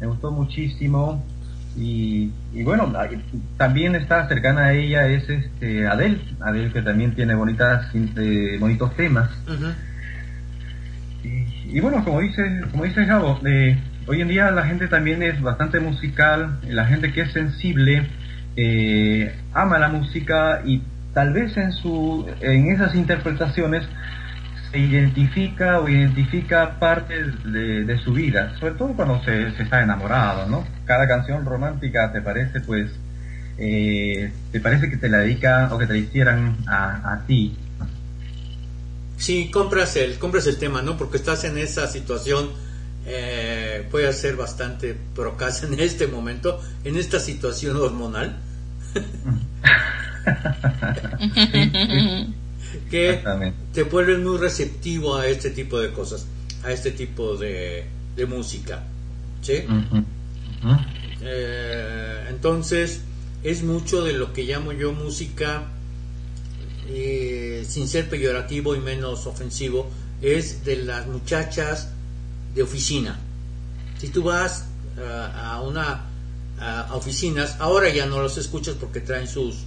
Me 0.00 0.06
gustó 0.06 0.30
muchísimo 0.30 1.22
y, 1.76 2.30
y 2.52 2.62
bueno 2.62 2.92
también 3.56 3.96
está 3.96 4.28
cercana 4.28 4.66
a 4.66 4.72
ella 4.72 5.06
es 5.08 5.28
este 5.28 5.86
Adele 5.86 6.20
Adele 6.40 6.72
que 6.72 6.82
también 6.82 7.14
tiene 7.14 7.34
bonitas 7.34 7.92
eh, 7.94 8.56
bonitos 8.60 8.94
temas. 8.94 9.30
y, 11.24 11.76
y, 11.76 11.80
bueno 11.80 12.04
como 12.04 12.20
dice 12.20 12.62
como 12.70 12.84
dice 12.84 13.04
Gabo 13.04 13.40
eh, 13.44 13.78
hoy 14.06 14.20
en 14.20 14.28
día 14.28 14.50
la 14.50 14.64
gente 14.64 14.88
también 14.88 15.22
es 15.22 15.40
bastante 15.40 15.80
musical 15.80 16.58
la 16.68 16.86
gente 16.86 17.12
que 17.12 17.22
es 17.22 17.32
sensible 17.32 18.08
eh, 18.56 19.34
ama 19.52 19.78
la 19.78 19.88
música 19.88 20.62
y 20.64 20.82
tal 21.14 21.32
vez 21.32 21.56
en, 21.56 21.72
su, 21.72 22.26
en 22.40 22.70
esas 22.70 22.94
interpretaciones 22.94 23.86
se 24.70 24.78
identifica 24.78 25.80
o 25.80 25.88
identifica 25.88 26.78
partes 26.78 27.26
de, 27.44 27.98
su 28.04 28.12
vida, 28.12 28.54
sobre 28.60 28.74
todo 28.74 28.92
cuando 28.94 29.22
se, 29.24 29.48
está 29.48 29.82
enamorado, 29.82 30.46
¿no? 30.46 30.64
Cada 30.84 31.08
canción 31.08 31.44
romántica 31.44 32.12
te 32.12 32.22
parece, 32.22 32.60
pues, 32.60 32.90
eh, 33.58 34.32
te 34.52 34.60
parece 34.60 34.88
que 34.88 34.96
te 34.96 35.08
la 35.08 35.18
dedica 35.18 35.68
o 35.72 35.78
que 35.78 35.86
te 35.86 35.94
la 35.94 35.98
hicieran 35.98 36.56
a, 36.68 37.12
a 37.12 37.26
ti. 37.26 37.56
Sí, 39.16 39.50
compras 39.50 39.96
el, 39.96 40.18
compras 40.18 40.46
el 40.46 40.56
tema, 40.56 40.82
¿no? 40.82 40.96
Porque 40.96 41.16
estás 41.16 41.42
en 41.44 41.58
esa 41.58 41.88
situación, 41.88 42.50
eh, 43.06 43.86
puede 43.90 44.12
ser 44.12 44.36
bastante 44.36 44.94
procas 45.14 45.62
en 45.62 45.80
este 45.80 46.06
momento, 46.06 46.60
en 46.84 46.96
esta 46.96 47.18
situación 47.18 47.76
hormonal. 47.76 48.38
que 52.90 53.22
te 53.72 53.82
vuelves 53.84 54.18
muy 54.18 54.38
receptivo 54.38 55.16
a 55.16 55.26
este 55.26 55.50
tipo 55.50 55.78
de 55.78 55.92
cosas, 55.92 56.26
a 56.62 56.72
este 56.72 56.90
tipo 56.90 57.36
de, 57.36 57.86
música. 58.28 58.82
¿sí? 59.40 59.64
Eh, 61.22 62.26
entonces, 62.28 63.00
es 63.42 63.62
mucho 63.62 64.04
de 64.04 64.12
lo 64.12 64.32
que 64.32 64.44
llamo 64.44 64.72
yo 64.72 64.92
música, 64.92 65.64
eh, 66.88 67.64
sin 67.66 67.88
ser 67.88 68.10
peyorativo 68.10 68.74
y 68.74 68.80
menos 68.80 69.26
ofensivo, 69.26 69.88
es 70.20 70.64
de 70.64 70.76
las 70.76 71.06
muchachas 71.06 71.88
de 72.54 72.62
oficina. 72.62 73.18
Si 73.98 74.08
tú 74.08 74.22
vas 74.22 74.66
eh, 74.98 75.28
a 75.34 75.60
una 75.62 76.06
a 76.58 76.94
oficinas, 76.94 77.56
ahora 77.58 77.88
ya 77.88 78.04
no 78.04 78.20
los 78.20 78.36
escuchas 78.36 78.74
porque 78.78 79.00
traen 79.00 79.26
sus 79.26 79.64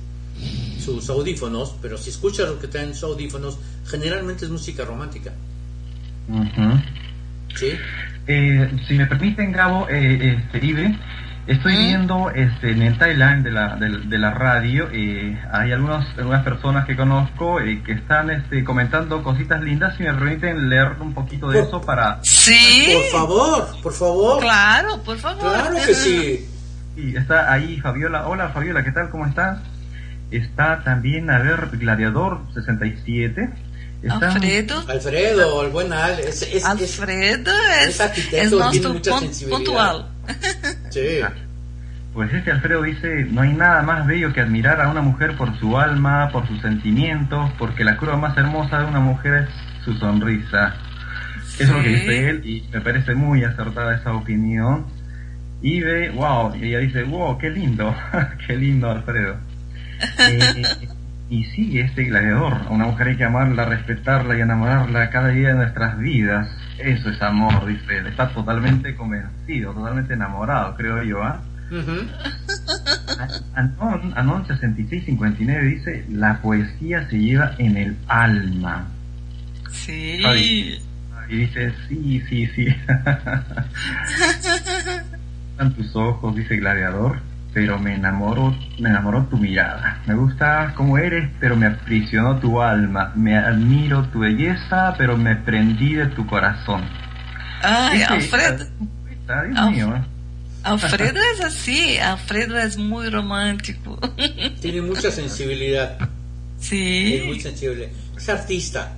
sus 0.80 1.10
audífonos, 1.10 1.76
pero 1.82 1.98
si 1.98 2.10
escuchas 2.10 2.50
lo 2.50 2.60
que 2.60 2.68
traen 2.68 2.94
sus 2.94 3.04
audífonos, 3.04 3.58
generalmente 3.86 4.46
es 4.46 4.52
música 4.52 4.84
romántica. 4.84 5.32
¿Sí? 7.56 7.72
Eh, 8.28 8.72
si 8.88 8.94
me 8.96 9.06
permiten, 9.06 9.52
Gabo, 9.52 9.88
eh, 9.90 10.40
este, 10.54 10.60
estoy 11.48 11.78
viendo 11.78 12.30
este, 12.30 12.72
en 12.72 12.82
el 12.82 12.98
Thailand 12.98 13.44
de 13.44 13.52
la, 13.52 13.76
de, 13.76 14.18
la 14.18 14.32
radio, 14.32 14.88
eh, 14.92 15.38
hay 15.52 15.72
algunos, 15.72 16.06
algunas 16.18 16.44
personas 16.44 16.86
que 16.86 16.96
conozco 16.96 17.60
eh, 17.60 17.82
que 17.86 17.94
están 17.94 18.30
este, 18.30 18.64
comentando 18.64 19.22
cositas 19.24 19.62
lindas, 19.62 19.96
si 19.98 20.04
me 20.04 20.14
permiten 20.14 20.70
leer 20.70 20.94
un 21.00 21.14
poquito 21.14 21.50
de 21.50 21.62
eso 21.62 21.82
para... 21.82 22.20
Sí. 22.24 22.94
Por 22.94 23.22
favor, 23.22 23.82
por 23.82 23.94
favor. 23.94 24.42
Claro, 24.42 25.04
por 25.04 25.18
favor. 25.18 25.54
Claro 25.54 25.76
que 25.86 25.94
sí. 25.94 26.50
Y 26.96 27.16
está 27.16 27.52
ahí 27.52 27.80
Fabiola. 27.80 28.28
Hola 28.28 28.50
Fabiola, 28.50 28.84
¿qué 28.84 28.92
tal? 28.92 29.10
¿Cómo 29.10 29.26
estás? 29.26 29.60
Está 30.32 30.84
también, 30.84 31.30
a 31.30 31.40
ver, 31.40 31.70
Gladiador 31.74 32.42
67. 32.54 33.50
Está... 34.04 34.32
Alfredo. 34.32 34.84
Alfredo, 34.88 35.66
el 35.66 35.72
buen 35.72 35.94
Al. 35.94 36.20
Es, 36.20 36.42
es, 36.42 36.66
Alfredo 36.66 37.52
es, 37.82 38.00
es, 38.00 38.34
es 38.34 38.52
nuestro 38.52 38.96
puntual. 39.50 40.13
Sí. 40.90 41.20
Pues 42.14 42.32
este 42.32 42.52
Alfredo 42.52 42.84
dice, 42.84 43.26
no 43.32 43.42
hay 43.42 43.54
nada 43.54 43.82
más 43.82 44.06
bello 44.06 44.32
que 44.34 44.42
admirar 44.42 44.80
a 44.80 44.90
una 44.90 45.02
mujer 45.02 45.36
por 45.36 45.58
su 45.60 45.78
alma, 45.80 46.30
por 46.32 46.48
sus 46.48 46.62
sentimientos, 46.62 47.50
porque 47.58 47.84
la 47.84 47.98
curva 47.98 48.18
más 48.18 48.38
hermosa 48.38 48.80
de 48.80 48.86
una 48.86 49.00
mujer 49.00 49.34
es 49.34 49.50
su 49.84 49.94
sonrisa. 49.96 50.76
Eso 51.60 51.64
es 51.64 51.70
lo 51.70 51.82
que 51.82 51.90
dice 51.90 52.30
él 52.30 52.46
y 52.46 52.68
me 52.72 52.82
parece 52.82 53.16
muy 53.16 53.44
acertada 53.44 53.96
esa 53.96 54.14
opinión. 54.14 54.86
Y 55.62 55.82
ve, 55.82 56.10
wow, 56.12 56.56
y 56.56 56.66
ella 56.66 56.80
dice, 56.80 57.04
wow, 57.04 57.38
qué 57.38 57.50
lindo, 57.50 57.96
qué 58.48 58.58
lindo 58.58 58.92
Alfredo. 58.92 59.38
Eh, 60.20 60.62
y 61.30 61.46
sí, 61.46 61.80
este 61.80 62.04
gladiador, 62.04 62.54
a 62.68 62.70
una 62.70 62.86
mujer 62.86 63.08
hay 63.08 63.18
que 63.18 63.24
amarla, 63.24 63.66
respetarla 63.66 64.38
y 64.38 64.42
enamorarla 64.42 65.10
cada 65.10 65.30
día 65.30 65.50
de 65.50 65.56
nuestras 65.56 65.98
vidas. 65.98 66.48
Eso 66.84 67.10
es 67.10 67.22
amor, 67.22 67.66
dice 67.66 68.00
Está 68.08 68.30
totalmente 68.30 68.96
convencido, 68.96 69.74
totalmente 69.74 70.14
enamorado, 70.14 70.76
creo 70.76 71.02
yo, 71.04 71.24
¿ah? 71.24 71.42
Anon, 73.56 74.14
Anon 74.16 74.46
6659 74.46 75.66
dice, 75.66 76.06
la 76.10 76.42
poesía 76.42 77.08
se 77.10 77.18
lleva 77.18 77.56
en 77.58 77.78
el 77.78 77.98
alma. 78.08 78.88
Sí. 79.72 80.22
y 81.30 81.36
dice, 81.36 81.74
sí, 81.88 82.22
sí, 82.30 82.48
sí. 82.48 82.68
Están 85.52 85.74
tus 85.74 85.96
ojos, 85.96 86.36
dice 86.36 86.58
Gladiador 86.58 87.33
pero 87.54 87.80
me 87.80 87.96
enamoró, 87.96 88.56
me 88.80 88.90
enamoró 88.90 89.26
tu 89.26 89.38
mirada. 89.38 90.02
Me 90.08 90.16
gusta 90.16 90.74
cómo 90.76 90.98
eres, 90.98 91.30
pero 91.40 91.56
me 91.56 91.68
aprisionó 91.68 92.40
tu 92.40 92.62
alma. 92.62 93.14
Me 93.16 93.38
admiro 93.38 94.04
tu 94.08 94.20
belleza, 94.20 94.96
pero 94.98 95.18
me 95.18 95.36
prendí 95.36 95.94
de 95.94 96.08
tu 96.08 96.26
corazón. 96.26 96.84
Ay, 97.62 98.02
Alfredo. 98.02 98.66
Dios 99.52 99.72
mío. 99.72 99.96
¿eh? 99.96 100.02
Alfredo 100.64 101.20
es 101.34 101.42
así, 101.42 101.98
Alfredo 101.98 102.58
es 102.58 102.78
muy 102.78 103.10
romántico. 103.10 104.00
Tiene 104.62 104.82
mucha 104.82 105.12
sensibilidad. 105.12 105.98
Sí. 106.60 107.16
Es 107.16 107.26
muy 107.26 107.40
sensible. 107.40 107.90
Es 108.18 108.30
artista. 108.30 108.94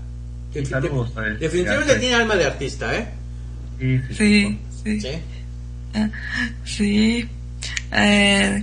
Definitivamente 0.53 1.95
tiene 1.95 2.15
alma 2.15 2.35
de 2.35 2.45
artista, 2.45 2.95
¿eh? 2.95 3.09
Sí. 3.77 4.01
sí, 4.07 4.15
sí. 4.15 4.59
Sí. 4.83 5.01
Sí. 5.01 5.09
Ah, 5.93 6.09
sí. 6.63 7.29
É, 7.97 8.61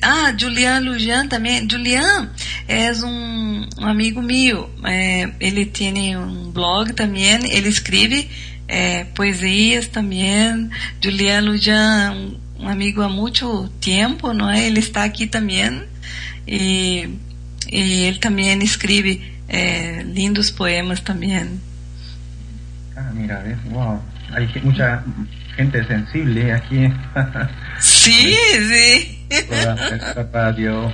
ah, 0.00 0.32
Julian 0.34 0.80
Lujan 0.80 1.28
também. 1.28 1.68
Julian 1.70 2.30
é 2.66 2.90
um, 3.04 3.68
um 3.78 3.86
amigo 3.86 4.22
meu. 4.22 4.70
É, 4.84 5.30
ele 5.38 5.66
tem 5.66 6.16
um 6.16 6.50
blog 6.50 6.94
também. 6.94 7.38
Ele 7.52 7.68
escreve 7.68 8.30
é, 8.66 9.04
poesias 9.04 9.86
também. 9.86 10.70
Julian 11.02 11.42
Lujan, 11.42 12.12
um, 12.12 12.64
um 12.64 12.68
amigo 12.68 13.02
há 13.02 13.08
muito 13.08 13.68
tempo, 13.82 14.32
não 14.32 14.48
é? 14.48 14.66
Ele 14.66 14.80
está 14.80 15.04
aqui 15.04 15.26
também. 15.26 15.82
E, 16.48 17.06
e 17.70 18.04
ele 18.04 18.18
também 18.18 18.58
escreve 18.62 19.20
é, 19.46 20.02
lindos 20.04 20.50
poemas 20.50 21.00
também. 21.00 21.60
Ah, 22.96 23.10
mira, 23.12 23.44
wow. 23.70 24.02
Hay 24.32 24.48
mucha 24.62 25.04
gente 25.56 25.86
sensible 25.86 26.52
aquí. 26.52 26.92
sí, 27.80 28.34
sí. 28.68 29.26
Esta 29.28 30.28
radio. 30.32 30.92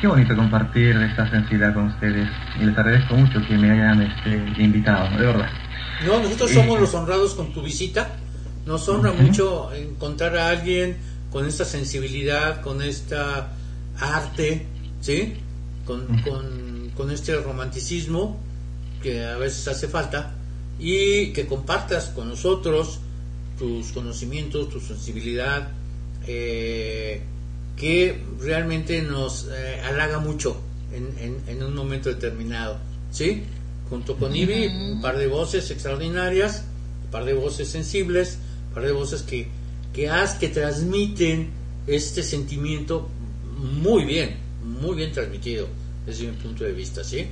Qué 0.00 0.06
bonito 0.06 0.36
compartir 0.36 0.96
esta 0.96 1.30
sensibilidad 1.30 1.72
con 1.72 1.86
ustedes 1.86 2.28
y 2.60 2.64
les 2.64 2.76
agradezco 2.76 3.14
mucho 3.14 3.40
que 3.46 3.56
me 3.56 3.70
hayan 3.70 4.02
este, 4.02 4.62
invitado, 4.62 5.16
de 5.16 5.26
verdad. 5.26 5.48
No, 6.04 6.20
nosotros 6.20 6.50
somos 6.50 6.80
los 6.80 6.92
honrados 6.94 7.34
con 7.34 7.52
tu 7.52 7.62
visita. 7.62 8.10
Nos 8.66 8.88
honra 8.88 9.12
mucho 9.12 9.72
encontrar 9.72 10.36
a 10.36 10.48
alguien 10.50 10.96
con 11.30 11.46
esta 11.46 11.64
sensibilidad, 11.64 12.60
con 12.60 12.82
esta 12.82 13.52
arte, 13.98 14.66
¿sí? 15.00 15.34
Con, 15.84 16.06
con, 16.22 16.90
con 16.96 17.10
este 17.10 17.36
romanticismo 17.36 18.40
que 19.02 19.24
a 19.24 19.36
veces 19.36 19.68
hace 19.68 19.88
falta 19.88 20.32
y 20.78 21.32
que 21.32 21.46
compartas 21.46 22.06
con 22.06 22.28
nosotros 22.28 23.00
tus 23.58 23.92
conocimientos, 23.92 24.68
tu 24.68 24.80
sensibilidad, 24.80 25.70
eh, 26.26 27.20
que 27.76 28.22
realmente 28.40 29.02
nos 29.02 29.48
eh, 29.50 29.80
halaga 29.84 30.18
mucho 30.18 30.56
en, 30.92 31.42
en, 31.46 31.62
un 31.62 31.74
momento 31.74 32.08
determinado. 32.08 32.78
¿Sí? 33.10 33.42
Junto 33.90 34.16
con 34.16 34.34
Ivy, 34.34 34.66
un 34.66 35.00
par 35.00 35.18
de 35.18 35.26
voces 35.26 35.70
extraordinarias, 35.70 36.64
un 37.04 37.10
par 37.10 37.24
de 37.24 37.34
voces 37.34 37.68
sensibles, 37.68 38.38
un 38.68 38.74
par 38.74 38.84
de 38.84 38.92
voces 38.92 39.22
que, 39.22 39.48
que, 39.92 40.10
que 40.40 40.48
transmiten 40.48 41.50
este 41.86 42.22
sentimiento 42.22 43.08
muy 43.58 44.04
bien, 44.04 44.36
muy 44.64 44.96
bien 44.96 45.12
transmitido 45.12 45.68
desde 46.06 46.26
mi 46.26 46.36
punto 46.36 46.64
de 46.64 46.72
vista, 46.72 47.04
¿sí? 47.04 47.26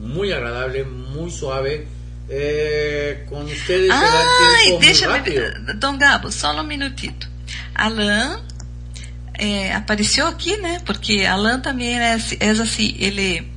Muy 0.00 0.32
agradable, 0.32 0.84
muy 0.84 1.30
suave, 1.30 1.86
é, 2.30 3.24
com 3.26 3.42
ustedes 3.44 3.90
Ai, 3.90 4.76
deixa 4.78 5.08
me... 5.18 5.74
Dom 5.74 5.96
Gabo, 5.96 6.30
só 6.30 6.52
um 6.52 6.62
minutito. 6.62 7.28
Alan 7.74 8.42
é, 9.34 9.74
apareceu 9.74 10.26
aqui, 10.26 10.56
né? 10.58 10.80
Porque 10.84 11.24
Alan 11.24 11.60
também 11.60 11.98
é, 11.98 12.18
é 12.40 12.50
assim, 12.50 12.94
ele... 12.98 13.50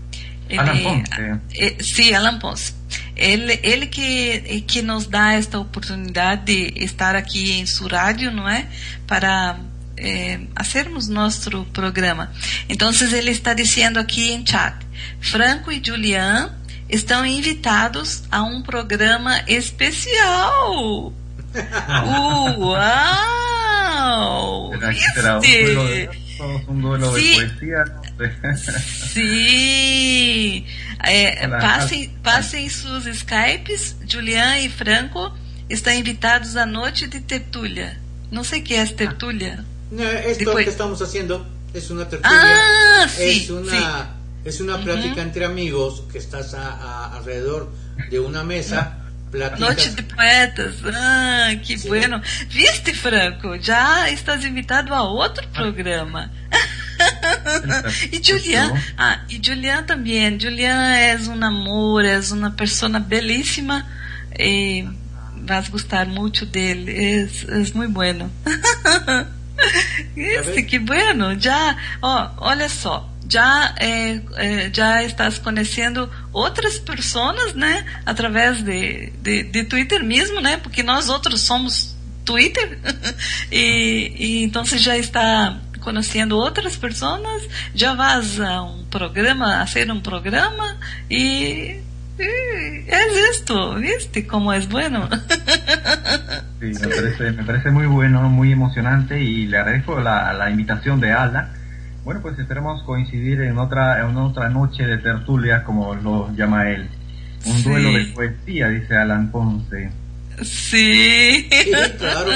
ele 0.50 0.60
Alan 0.60 0.84
Ponce. 0.84 1.42
É, 1.60 1.84
sim, 1.84 2.14
Alan 2.14 2.40
Ponce. 2.40 2.74
Ele, 3.16 3.60
ele 3.62 3.88
que, 3.88 4.62
que 4.62 4.82
nos 4.82 5.06
dá 5.06 5.34
esta 5.34 5.60
oportunidade 5.60 6.46
de 6.46 6.84
estar 6.84 7.16
aqui 7.16 7.60
em 7.60 7.66
sua 7.66 7.90
rádio, 7.90 8.32
não 8.32 8.48
é? 8.48 8.68
Para 9.06 9.60
é, 9.98 10.40
fazermos 10.64 11.08
nosso 11.08 11.66
programa. 11.66 12.32
Então, 12.70 12.92
ele 13.12 13.32
está 13.32 13.54
dizendo 13.54 14.00
aqui 14.00 14.32
em 14.32 14.46
chat, 14.46 14.76
Franco 15.20 15.72
e 15.72 15.82
Julian 15.84 16.56
estão 16.92 17.26
invitados 17.26 18.24
a 18.30 18.44
um 18.44 18.62
programa 18.62 19.44
especial. 19.48 21.14
¡Uau! 22.58 22.82
Será, 25.14 25.40
¿Viste? 25.40 26.10
un 26.68 26.82
duelo 26.82 27.12
de, 27.14 27.22
sí. 27.22 27.36
poesía. 27.36 27.86
sí. 29.14 30.66
É, 31.04 31.48
passem, 31.48 32.10
passem 32.24 32.70
seus 32.70 33.06
Skypes. 33.06 33.96
Julian 34.08 34.60
e 34.60 34.70
Franco 34.70 35.32
estão 35.70 35.94
invitados 35.94 36.58
à 36.58 36.66
noite 36.66 37.08
de 37.08 37.20
tertúlia. 37.22 37.98
Não 38.32 38.44
sei 38.44 38.60
o 38.60 38.64
que 38.64 38.74
é 38.74 38.86
tertúlia. 38.86 39.66
No, 39.92 40.04
esto 40.04 40.46
Depois... 40.46 40.64
que 40.64 40.72
estamos 40.72 41.02
haciendo 41.02 41.46
es 41.74 41.90
una 41.90 42.06
tertulia. 42.06 42.38
Ah, 42.38 43.08
sí, 43.08 43.44
es 43.44 43.50
una 43.50 43.72
sí. 43.72 43.78
Es 44.44 44.60
una 44.60 44.78
plática 44.80 45.22
entre 45.22 45.46
amigos 45.46 46.04
que 46.12 46.18
estás 46.18 46.56
a, 46.56 47.16
alrededor 47.16 47.72
de 48.10 48.20
una 48.20 48.44
mesa. 48.44 48.98
Noche 49.60 49.92
de 49.92 50.04
poetas. 50.04 50.76
Ah, 50.94 51.52
que 51.66 51.78
bueno. 51.88 52.22
Viste, 52.50 52.94
Franco? 52.94 53.56
Já 53.58 54.10
estás 54.10 54.44
invitado 54.44 54.94
a 54.94 55.04
outro 55.04 55.48
programa. 55.50 56.30
e 58.12 58.22
Julian, 58.22 58.74
ah, 58.98 59.22
e 59.30 59.40
Julian 59.42 59.84
também. 59.84 60.38
Julian 60.40 60.94
é 60.96 61.18
um 61.18 61.46
amor, 61.46 62.04
é 62.04 62.20
uma 62.32 62.52
pessoa 62.52 63.00
belíssima 63.00 63.88
e 64.38 64.86
vas 65.46 65.70
gostar 65.70 66.06
muito 66.08 66.46
dele. 66.46 66.92
É, 66.92 67.22
é 67.24 67.74
muito 67.74 67.94
bueno. 67.94 68.30
Isso, 70.18 70.66
que 70.68 70.80
bueno. 70.80 71.40
Já, 71.40 71.78
ó, 72.02 72.32
olha 72.38 72.68
só 72.68 73.11
já 73.32 73.74
é, 73.80 74.20
é, 74.36 74.70
já 74.74 75.02
estás 75.04 75.38
conhecendo 75.38 76.10
outras 76.34 76.78
pessoas, 76.80 77.54
né? 77.54 77.86
Através 78.06 78.62
de, 78.62 79.12
de, 79.22 79.44
de, 79.44 79.64
Twitter 79.64 80.04
mesmo, 80.04 80.42
né? 80.42 80.58
Porque 80.58 80.84
nós 80.84 81.08
outros 81.08 81.42
somos 81.42 81.96
Twitter 82.26 82.78
e, 83.50 84.14
e 84.18 84.44
então 84.44 84.66
você 84.66 84.78
já 84.78 84.98
está 84.98 85.58
conhecendo 85.80 86.38
outras 86.38 86.76
pessoas, 86.76 87.48
já 87.74 87.96
vas 87.96 88.40
a 88.40 88.64
um 88.64 88.84
programa, 88.86 89.62
a 89.62 89.66
ser 89.66 89.90
um 89.90 90.02
programa 90.02 90.78
e 91.10 91.80
es 92.20 93.18
esto, 93.32 93.76
¿viste 93.76 94.28
cómo 94.28 94.54
es 94.54 94.68
bueno? 94.68 95.08
Sí, 96.62 96.68
me 96.68 96.88
parece, 96.90 97.32
me 97.32 97.44
parece 97.44 97.72
muy 97.72 97.88
bueno, 97.88 98.30
muy 98.30 98.52
emocionante 98.52 99.20
y 99.20 99.48
le 99.48 99.58
la, 100.04 100.32
la 100.32 100.50
invitación 100.52 101.00
de 101.00 101.12
Ala 101.12 101.50
bueno, 102.04 102.22
pues 102.22 102.38
esperamos 102.40 102.82
coincidir 102.84 103.42
en 103.42 103.58
otra, 103.58 104.02
en 104.02 104.18
otra 104.18 104.50
noche 104.50 104.84
de 104.84 104.98
tertulia, 104.98 105.64
como 105.64 105.94
lo 105.96 106.34
llama 106.36 106.70
él. 106.70 106.90
Un 107.46 107.64
duelo 107.64 107.92
de 107.94 108.06
poesía, 108.06 108.70
dice 108.70 108.96
Alan 108.96 109.32
Ponce. 109.32 109.92
Sí. 110.44 111.48
claro. 111.98 112.32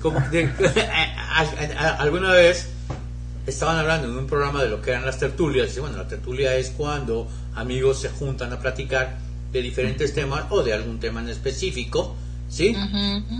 Como 0.00 0.22
alguna 1.98 2.32
vez 2.32 2.68
estaban 3.46 3.78
hablando 3.78 4.08
en 4.08 4.16
un 4.16 4.26
programa 4.26 4.62
de 4.62 4.68
lo 4.68 4.82
que 4.82 4.90
eran 4.90 5.06
las 5.06 5.18
tertulias. 5.18 5.74
Y 5.76 5.80
bueno, 5.80 5.96
la 5.96 6.06
tertulia 6.06 6.54
es 6.56 6.70
cuando 6.70 7.28
amigos 7.54 8.02
se 8.02 8.10
juntan 8.10 8.52
a 8.52 8.60
platicar 8.60 9.18
de 9.52 9.62
diferentes 9.62 10.12
temas 10.14 10.44
o 10.50 10.62
de 10.62 10.74
algún 10.74 11.00
tema 11.00 11.20
en 11.20 11.30
específico, 11.30 12.14
¿sí? 12.48 12.76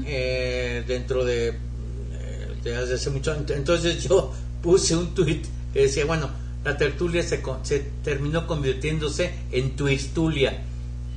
Eh, 0.06 0.82
dentro 0.86 1.24
de, 1.24 1.48
eh, 1.48 2.56
de 2.64 2.76
hace 2.76 3.10
mucho. 3.10 3.34
Entonces 3.34 4.02
yo 4.02 4.32
puse 4.62 4.96
un 4.96 5.14
tweet 5.14 5.42
que 5.72 5.82
decía, 5.82 6.04
bueno, 6.04 6.30
la 6.64 6.76
tertulia 6.76 7.22
se, 7.22 7.42
se 7.62 7.78
terminó 8.02 8.46
convirtiéndose 8.46 9.32
en 9.52 9.76
tuistulia. 9.76 10.64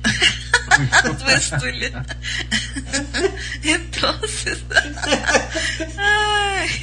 tuistulia. 1.24 2.06
Entonces. 3.62 4.64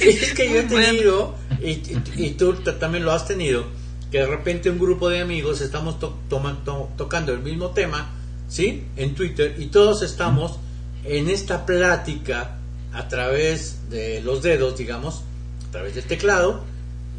es 0.00 0.34
que 0.34 0.50
yo 0.50 0.60
he 0.60 0.62
tenido, 0.64 1.34
y, 1.60 2.30
tú 2.30 2.54
también 2.78 3.04
lo 3.04 3.12
has 3.12 3.26
tenido, 3.26 3.64
que 4.10 4.18
de 4.18 4.26
repente 4.26 4.70
un 4.70 4.78
grupo 4.78 5.08
de 5.08 5.20
amigos 5.20 5.60
estamos 5.60 5.98
tocando 5.98 7.32
el 7.32 7.40
mismo 7.40 7.70
tema, 7.70 8.10
¿sí? 8.48 8.84
En 8.96 9.14
Twitter, 9.14 9.56
y 9.58 9.66
todos 9.66 10.02
estamos 10.02 10.58
en 11.04 11.28
esta 11.28 11.66
plática 11.66 12.58
a 12.92 13.08
través 13.08 13.90
de 13.90 14.20
los 14.20 14.42
dedos, 14.42 14.76
digamos, 14.76 15.22
a 15.68 15.72
través 15.72 15.94
del 15.94 16.04
teclado, 16.04 16.64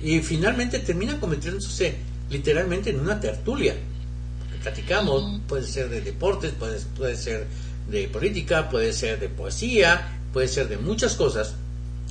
y 0.03 0.19
finalmente 0.21 0.79
termina 0.79 1.19
convirtiéndose 1.19 1.95
literalmente 2.29 2.89
en 2.89 2.99
una 2.99 3.19
tertulia. 3.19 3.75
platicamos, 4.63 5.41
puede 5.47 5.65
ser 5.65 5.89
de 5.89 6.01
deportes, 6.01 6.51
puede, 6.51 6.79
puede 6.95 7.15
ser 7.15 7.47
de 7.89 8.07
política, 8.07 8.69
puede 8.69 8.93
ser 8.93 9.19
de 9.19 9.29
poesía, 9.29 10.19
puede 10.33 10.47
ser 10.47 10.67
de 10.69 10.77
muchas 10.77 11.15
cosas. 11.15 11.55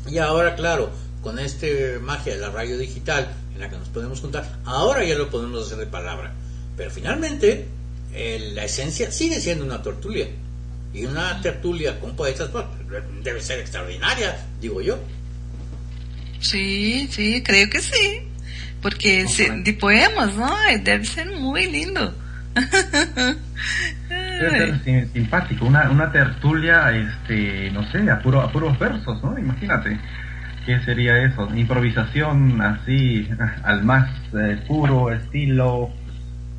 Y 0.09 0.19
ahora, 0.19 0.57
claro, 0.57 0.91
con 1.23 1.39
este 1.39 1.99
magia 1.99 2.35
de 2.35 2.41
la 2.41 2.51
radio 2.51 2.79
digital 2.79 3.33
en 3.55 3.61
la 3.61 3.71
que 3.71 3.77
nos 3.77 3.89
podemos 3.89 4.21
juntar, 4.21 4.61
ahora 4.65 5.05
ya 5.05 5.17
lo 5.17 5.31
podemos 5.31 5.67
hacer 5.67 5.79
de 5.79 5.87
palabra. 5.87 6.33
Pero 6.77 6.91
finalmente, 6.91 7.67
la 8.13 8.65
esencia 8.65 9.11
sigue 9.11 9.41
siendo 9.41 9.65
una 9.65 9.83
tertulia. 9.83 10.29
Y 10.93 11.05
una 11.05 11.41
tertulia 11.41 12.01
con 12.01 12.17
poetas 12.17 12.51
pues, 12.51 12.65
debe 13.23 13.41
ser 13.41 13.61
extraordinaria, 13.61 14.47
digo 14.61 14.81
yo. 14.81 14.99
Sí, 16.41 17.09
sí, 17.11 17.43
creo 17.43 17.69
que 17.71 17.81
sí. 17.81 18.23
Porque 18.83 19.27
de 19.63 19.73
poemas, 19.75 20.35
¿no? 20.37 20.51
Debe 20.83 21.05
ser 21.05 21.31
muy 21.31 21.71
lindo. 21.71 22.15
debe 24.09 24.79
ser 24.81 25.09
simpático, 25.13 25.67
una, 25.67 25.91
una 25.91 26.11
tertulia, 26.11 26.91
este, 26.91 27.71
no 27.71 27.89
sé, 27.93 28.11
a, 28.11 28.21
puro, 28.21 28.41
a 28.41 28.51
puros 28.51 28.79
versos, 28.79 29.23
¿no? 29.23 29.39
Imagínate. 29.39 29.99
¿Qué 30.67 30.79
sería 30.81 31.23
eso? 31.23 31.49
Improvisación 31.55 32.61
así, 32.61 33.29
al 33.65 33.85
más 33.85 34.09
eh, 34.35 34.63
puro 34.67 35.13
estilo 35.13 35.91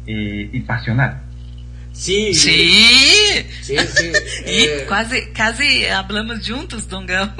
eh, 0.05 0.49
y 0.51 0.59
pasional. 0.61 1.21
Sí. 1.93 2.33
Sí. 2.33 2.83
Sí, 3.61 3.75
sí. 3.77 4.11
e 4.45 4.85
quase, 4.87 5.27
quase 5.35 5.89
hablamos 5.89 6.47
juntos, 6.47 6.87
Dongão. 6.87 7.31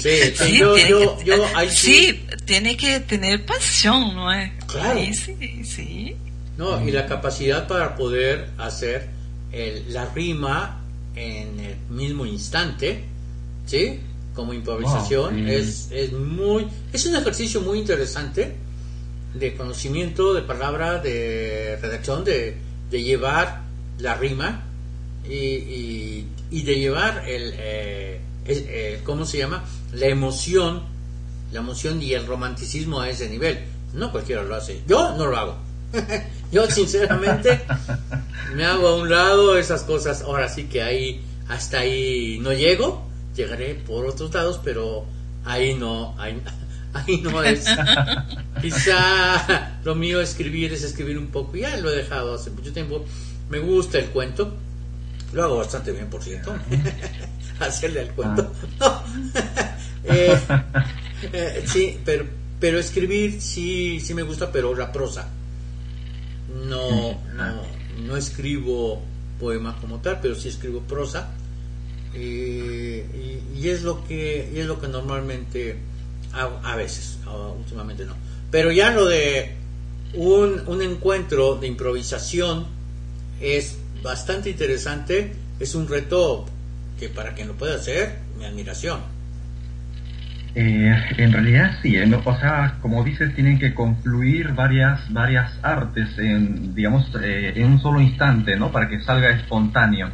Sí, 0.00 0.34
sí, 0.34 0.58
yo, 0.58 0.76
yo, 0.78 1.22
yo, 1.22 1.46
ahí 1.54 1.68
sí. 1.70 2.06
sí, 2.06 2.26
tiene 2.44 2.76
que 2.76 3.00
tener 3.00 3.44
pasión, 3.44 4.14
¿no 4.14 4.32
es? 4.32 4.50
Claro. 4.66 4.98
Ahí 4.98 5.12
sí, 5.14 5.36
sí. 5.64 6.16
No, 6.56 6.86
y 6.86 6.90
la 6.90 7.06
capacidad 7.06 7.68
para 7.68 7.96
poder 7.96 8.48
hacer 8.56 9.08
el, 9.52 9.92
la 9.92 10.06
rima 10.14 10.80
en 11.14 11.60
el 11.60 11.76
mismo 11.90 12.24
instante, 12.24 13.04
¿sí? 13.66 14.00
Como 14.34 14.54
improvisación, 14.54 15.34
Wow, 15.36 15.44
sí. 15.46 15.54
es, 15.54 15.88
es 15.90 16.12
muy, 16.12 16.66
es 16.92 17.04
un 17.06 17.16
ejercicio 17.16 17.60
muy 17.60 17.78
interesante 17.78 18.54
de 19.34 19.54
conocimiento, 19.54 20.32
de 20.34 20.42
palabra, 20.42 20.98
de 20.98 21.78
redacción, 21.80 22.24
de, 22.24 22.56
de 22.90 23.02
llevar 23.02 23.62
la 23.98 24.14
rima 24.14 24.62
y, 25.28 25.34
y, 25.34 26.28
y 26.50 26.62
de 26.62 26.78
llevar 26.78 27.24
el, 27.28 27.52
eh, 27.56 28.20
el- 28.44 28.64
eh, 28.68 29.00
¿cómo 29.04 29.24
se 29.26 29.38
llama? 29.38 29.64
La 29.92 30.06
emoción, 30.06 30.82
la 31.52 31.60
emoción 31.60 32.02
y 32.02 32.12
el 32.12 32.26
romanticismo 32.26 33.00
a 33.00 33.08
ese 33.10 33.28
nivel. 33.28 33.60
No 33.94 34.12
cualquiera 34.12 34.42
lo 34.42 34.54
hace. 34.54 34.82
Yo 34.86 35.14
no 35.16 35.26
lo 35.26 35.36
hago. 35.36 35.56
Yo 36.52 36.70
sinceramente 36.70 37.60
me 38.54 38.64
hago 38.64 38.88
a 38.88 38.96
un 38.96 39.08
lado 39.10 39.56
esas 39.58 39.82
cosas. 39.82 40.22
Ahora 40.22 40.48
sí 40.48 40.64
que 40.64 40.82
ahí, 40.82 41.22
hasta 41.48 41.80
ahí 41.80 42.38
no 42.40 42.52
llego. 42.52 43.04
Llegaré 43.34 43.74
por 43.74 44.06
otros 44.06 44.32
lados, 44.34 44.60
pero 44.62 45.04
ahí 45.44 45.74
no, 45.74 46.14
ahí, 46.18 46.40
ahí 46.96 47.20
no 47.22 47.42
es. 47.42 47.66
Quizá 48.60 49.78
lo 49.84 49.94
mío 49.94 50.20
escribir 50.20 50.72
es 50.72 50.82
escribir 50.82 51.18
un 51.18 51.28
poco. 51.28 51.56
Ya 51.56 51.76
lo 51.76 51.90
he 51.90 51.96
dejado 51.96 52.34
hace 52.34 52.50
mucho 52.50 52.72
tiempo. 52.72 53.04
Me 53.48 53.58
gusta 53.58 53.98
el 53.98 54.06
cuento. 54.06 54.54
Lo 55.32 55.44
hago 55.44 55.56
bastante 55.58 55.92
bien, 55.92 56.08
por 56.08 56.22
cierto. 56.22 56.54
Hacerle 57.60 58.00
al 58.00 58.10
cuento. 58.10 58.52
No. 58.80 59.02
Eh, 60.04 60.38
eh, 61.32 61.64
sí, 61.66 61.98
pero, 62.04 62.24
pero 62.60 62.78
escribir 62.78 63.40
sí, 63.40 63.98
sí 63.98 64.14
me 64.14 64.22
gusta, 64.22 64.52
pero 64.52 64.74
la 64.74 64.92
prosa. 64.92 65.28
No, 66.64 67.20
no, 67.34 67.62
no 68.06 68.16
escribo 68.16 69.02
poema 69.40 69.76
como 69.80 69.98
tal, 69.98 70.20
pero 70.20 70.34
sí 70.36 70.48
escribo 70.48 70.80
prosa. 70.80 71.28
Eh, 72.14 73.42
y, 73.54 73.60
y 73.60 73.68
es 73.68 73.82
lo 73.82 74.06
que 74.06 74.50
y 74.54 74.58
es 74.58 74.66
lo 74.66 74.80
que 74.80 74.88
normalmente 74.88 75.76
hago 76.36 76.60
a 76.64 76.76
veces, 76.76 77.18
últimamente 77.58 78.04
no. 78.04 78.14
Pero 78.50 78.70
ya 78.70 78.90
lo 78.90 79.06
de 79.06 79.54
un, 80.14 80.62
un 80.66 80.82
encuentro 80.82 81.56
de 81.56 81.66
improvisación 81.66 82.66
es 83.40 83.78
bastante 84.02 84.50
interesante, 84.50 85.32
es 85.58 85.74
un 85.74 85.88
reto 85.88 86.46
que 86.98 87.08
para 87.08 87.34
quien 87.34 87.48
lo 87.48 87.54
pueda 87.54 87.76
hacer, 87.76 88.18
mi 88.38 88.44
admiración. 88.44 89.00
Eh, 90.58 90.94
en 91.18 91.32
realidad 91.34 91.72
sí, 91.82 91.96
eh, 91.96 92.10
o 92.24 92.38
sea, 92.38 92.78
como 92.80 93.04
dices, 93.04 93.34
tienen 93.34 93.58
que 93.58 93.74
confluir 93.74 94.54
varias, 94.54 95.12
varias 95.12 95.52
artes 95.62 96.08
en, 96.16 96.74
digamos, 96.74 97.10
eh, 97.22 97.52
en 97.56 97.72
un 97.72 97.80
solo 97.80 98.00
instante, 98.00 98.56
¿no? 98.56 98.72
Para 98.72 98.88
que 98.88 99.02
salga 99.02 99.28
espontáneo. 99.30 100.08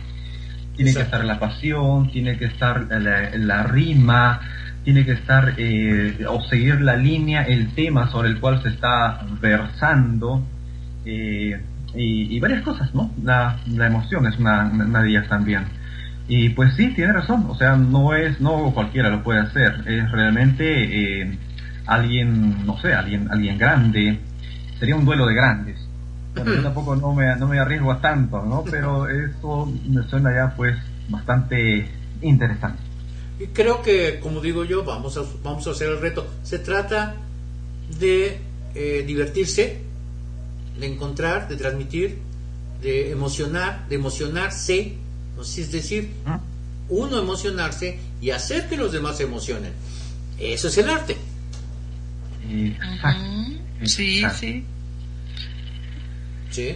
Tiene 0.74 0.90
Exacto. 0.90 1.10
que 1.10 1.16
estar 1.16 1.24
la 1.24 1.38
pasión, 1.38 2.10
tiene 2.10 2.36
que 2.38 2.46
estar 2.46 2.88
la, 2.90 3.30
la 3.36 3.62
rima, 3.62 4.40
tiene 4.84 5.04
que 5.04 5.12
estar, 5.12 5.54
eh, 5.58 6.24
o 6.28 6.40
seguir 6.42 6.80
la 6.80 6.96
línea, 6.96 7.42
el 7.42 7.74
tema 7.74 8.10
sobre 8.10 8.28
el 8.28 8.40
cual 8.40 8.62
se 8.62 8.70
está 8.70 9.24
versando, 9.40 10.42
eh, 11.04 11.60
y, 11.94 12.36
y 12.36 12.40
varias 12.40 12.62
cosas, 12.62 12.94
¿no? 12.94 13.10
La, 13.22 13.58
la 13.66 13.86
emoción 13.86 14.26
es 14.26 14.38
una, 14.38 14.64
una 14.64 15.02
de 15.02 15.10
ellas 15.10 15.28
también. 15.28 15.64
Y 16.28 16.50
pues 16.50 16.74
sí, 16.74 16.88
tiene 16.94 17.12
razón, 17.12 17.46
o 17.48 17.54
sea, 17.54 17.76
no 17.76 18.14
es, 18.14 18.40
no 18.40 18.72
cualquiera 18.72 19.10
lo 19.10 19.22
puede 19.22 19.40
hacer, 19.40 19.82
es 19.86 20.10
realmente 20.10 21.20
eh, 21.22 21.38
alguien, 21.86 22.64
no 22.64 22.78
sé, 22.78 22.94
alguien, 22.94 23.28
alguien 23.30 23.58
grande, 23.58 24.18
sería 24.78 24.96
un 24.96 25.04
duelo 25.04 25.26
de 25.26 25.34
grandes. 25.34 25.88
Bueno, 26.34 26.54
yo 26.54 26.62
tampoco 26.62 26.96
no 26.96 27.12
me, 27.12 27.36
no 27.36 27.46
me 27.46 27.58
arriesgo 27.58 27.92
a 27.92 28.00
tanto, 28.00 28.42
¿no? 28.46 28.64
Pero 28.70 29.06
eso 29.08 29.70
me 29.86 30.02
suena 30.04 30.34
ya 30.34 30.54
pues 30.56 30.76
bastante 31.10 31.86
interesante. 32.22 32.80
Y 33.38 33.46
creo 33.48 33.82
que, 33.82 34.20
como 34.20 34.40
digo 34.40 34.64
yo, 34.64 34.84
vamos 34.84 35.16
a, 35.16 35.24
vamos 35.42 35.66
a 35.66 35.70
hacer 35.70 35.88
el 35.88 36.00
reto. 36.00 36.26
Se 36.42 36.58
trata 36.58 37.16
de 37.98 38.38
eh, 38.74 39.04
divertirse, 39.06 39.78
de 40.78 40.86
encontrar, 40.86 41.48
de 41.48 41.56
transmitir, 41.56 42.18
de 42.80 43.10
emocionar, 43.10 43.88
de 43.88 43.96
emocionarse, 43.96 44.94
¿no? 45.36 45.44
Sí, 45.44 45.62
es 45.62 45.72
decir, 45.72 46.10
¿no? 46.26 46.40
uno 46.88 47.18
emocionarse 47.18 47.98
y 48.20 48.30
hacer 48.30 48.68
que 48.68 48.76
los 48.76 48.92
demás 48.92 49.16
se 49.16 49.24
emocionen. 49.24 49.72
Eso 50.38 50.68
es 50.68 50.78
el 50.78 50.90
arte. 50.90 51.16
Exacto. 52.48 54.36
sim. 54.38 54.64
¿sí? 56.50 56.74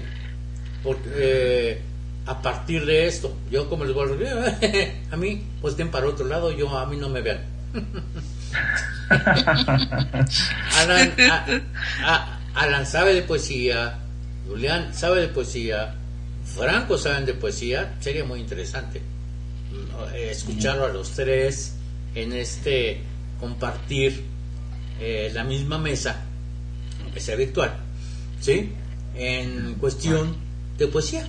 Porque 0.82 1.10
eh, 1.16 1.80
a 2.26 2.42
partir 2.42 2.84
de 2.84 3.06
esto, 3.06 3.34
yo 3.50 3.68
como 3.68 3.84
les 3.84 3.94
voy 3.94 4.10
a 4.10 4.14
decir, 4.14 4.92
a 5.10 5.16
mí, 5.16 5.42
pues 5.60 5.72
estén 5.72 5.90
para 5.90 6.06
otro 6.08 6.26
lado, 6.26 6.50
yo 6.52 6.76
a 6.76 6.86
mí 6.86 6.96
no 6.96 7.08
me 7.08 7.22
vean. 7.22 7.40
Alan, 10.78 11.12
a- 12.04 12.84
sabe 12.86 13.14
de 13.14 13.22
poesía, 13.22 13.98
Julián 14.48 14.94
sabe 14.94 15.20
de 15.22 15.28
poesía, 15.28 15.94
Franco 16.44 16.96
saben 16.98 17.24
de 17.26 17.34
poesía, 17.34 17.94
sería 18.00 18.24
muy 18.24 18.40
interesante 18.40 19.02
escucharlo 20.14 20.86
a 20.86 20.88
los 20.88 21.10
tres 21.10 21.74
en 22.14 22.32
este 22.32 23.00
compartir 23.40 24.24
eh, 25.00 25.30
la 25.34 25.44
misma 25.44 25.78
mesa, 25.78 26.16
aunque 27.04 27.20
sea 27.20 27.36
virtual, 27.36 27.74
¿sí? 28.40 28.72
En 29.14 29.74
cuestión 29.74 30.34
de 30.78 30.86
poesía. 30.88 31.26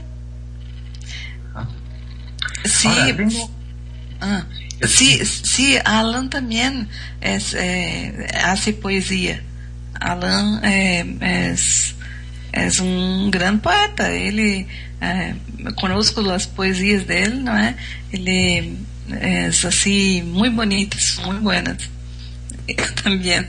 Sí, 2.67 2.87
Ahora, 2.87 3.15
tengo- 3.17 3.51
ah, 4.21 4.45
sí, 4.87 5.19
sí, 5.25 5.77
Alan 5.85 6.29
también 6.29 6.87
es, 7.21 7.53
eh, 7.53 8.27
hace 8.43 8.73
poesía. 8.73 9.41
Alan 9.99 10.61
eh, 10.63 11.49
es, 11.53 11.95
es 12.51 12.79
un 12.79 13.31
gran 13.31 13.59
poeta. 13.59 14.11
Ele 14.11 14.67
eh, 15.01 15.35
conozco 15.75 16.21
as 16.31 16.45
poesias 16.47 17.05
dele, 17.07 17.35
não 17.35 17.55
é? 17.57 17.75
Ele 18.11 18.73
es 19.21 19.63
así 19.65 20.21
muy 20.25 20.49
bonitas, 20.49 21.19
muy 21.25 21.37
buenas. 21.37 21.77
También. 23.03 23.47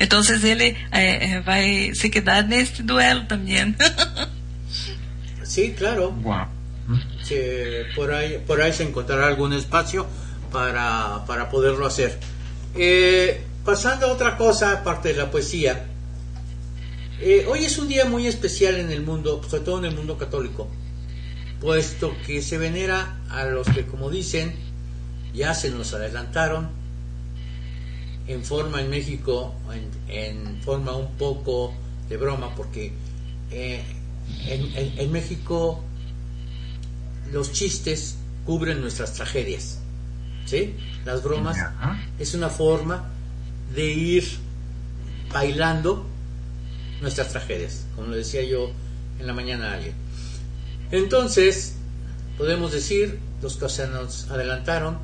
Entonces 0.00 0.42
ele 0.42 0.76
eh, 0.92 1.40
vai 1.46 1.94
se 1.94 2.10
quedar 2.10 2.46
neste 2.48 2.82
duelo 2.82 3.26
también. 3.26 3.76
Sí, 5.44 5.74
claro. 5.76 6.10
Wow. 6.12 6.46
Por 7.96 8.12
ahí 8.12 8.42
por 8.46 8.60
ahí 8.62 8.72
se 8.72 8.82
encontrará 8.84 9.26
algún 9.28 9.52
espacio 9.52 10.06
para, 10.50 11.24
para 11.26 11.48
poderlo 11.50 11.86
hacer. 11.86 12.18
Eh, 12.74 13.42
pasando 13.64 14.06
a 14.06 14.12
otra 14.12 14.36
cosa 14.36 14.72
aparte 14.72 15.08
de 15.08 15.14
la 15.14 15.30
poesía, 15.30 15.86
eh, 17.20 17.46
hoy 17.48 17.64
es 17.64 17.78
un 17.78 17.88
día 17.88 18.04
muy 18.06 18.26
especial 18.26 18.76
en 18.76 18.90
el 18.90 19.02
mundo, 19.02 19.40
sobre 19.48 19.64
todo 19.64 19.78
en 19.78 19.84
el 19.86 19.94
mundo 19.94 20.18
católico, 20.18 20.68
puesto 21.60 22.12
que 22.26 22.42
se 22.42 22.58
venera 22.58 23.20
a 23.30 23.44
los 23.44 23.68
que, 23.68 23.86
como 23.86 24.10
dicen, 24.10 24.54
ya 25.34 25.54
se 25.54 25.70
nos 25.70 25.94
adelantaron 25.94 26.68
en 28.26 28.44
forma 28.44 28.80
en 28.80 28.90
México, 28.90 29.54
en, 30.08 30.60
forma 30.62 30.94
un 30.96 31.12
poco 31.16 31.72
de 32.08 32.16
broma, 32.16 32.54
porque 32.54 32.92
eh, 33.50 33.82
en- 34.46 34.98
en 34.98 35.12
México 35.12 35.82
los 37.32 37.52
chistes 37.52 38.16
cubren 38.44 38.80
nuestras 38.80 39.14
tragedias. 39.14 39.78
¿Sí? 40.44 40.74
Las 41.04 41.22
bromas 41.22 41.56
es 42.18 42.34
una 42.34 42.50
forma 42.50 43.10
de 43.74 43.84
ir 43.86 44.24
bailando 45.32 46.06
nuestras 47.00 47.30
tragedias, 47.30 47.86
como 47.96 48.08
lo 48.08 48.16
decía 48.16 48.42
yo 48.42 48.70
en 49.18 49.26
la 49.26 49.32
mañana 49.32 49.70
a 49.70 49.74
alguien. 49.74 49.94
Entonces, 50.90 51.76
podemos 52.36 52.72
decir, 52.72 53.18
los 53.40 53.56
que 53.56 53.68
se 53.68 53.86
nos 53.88 54.30
adelantaron, 54.30 54.98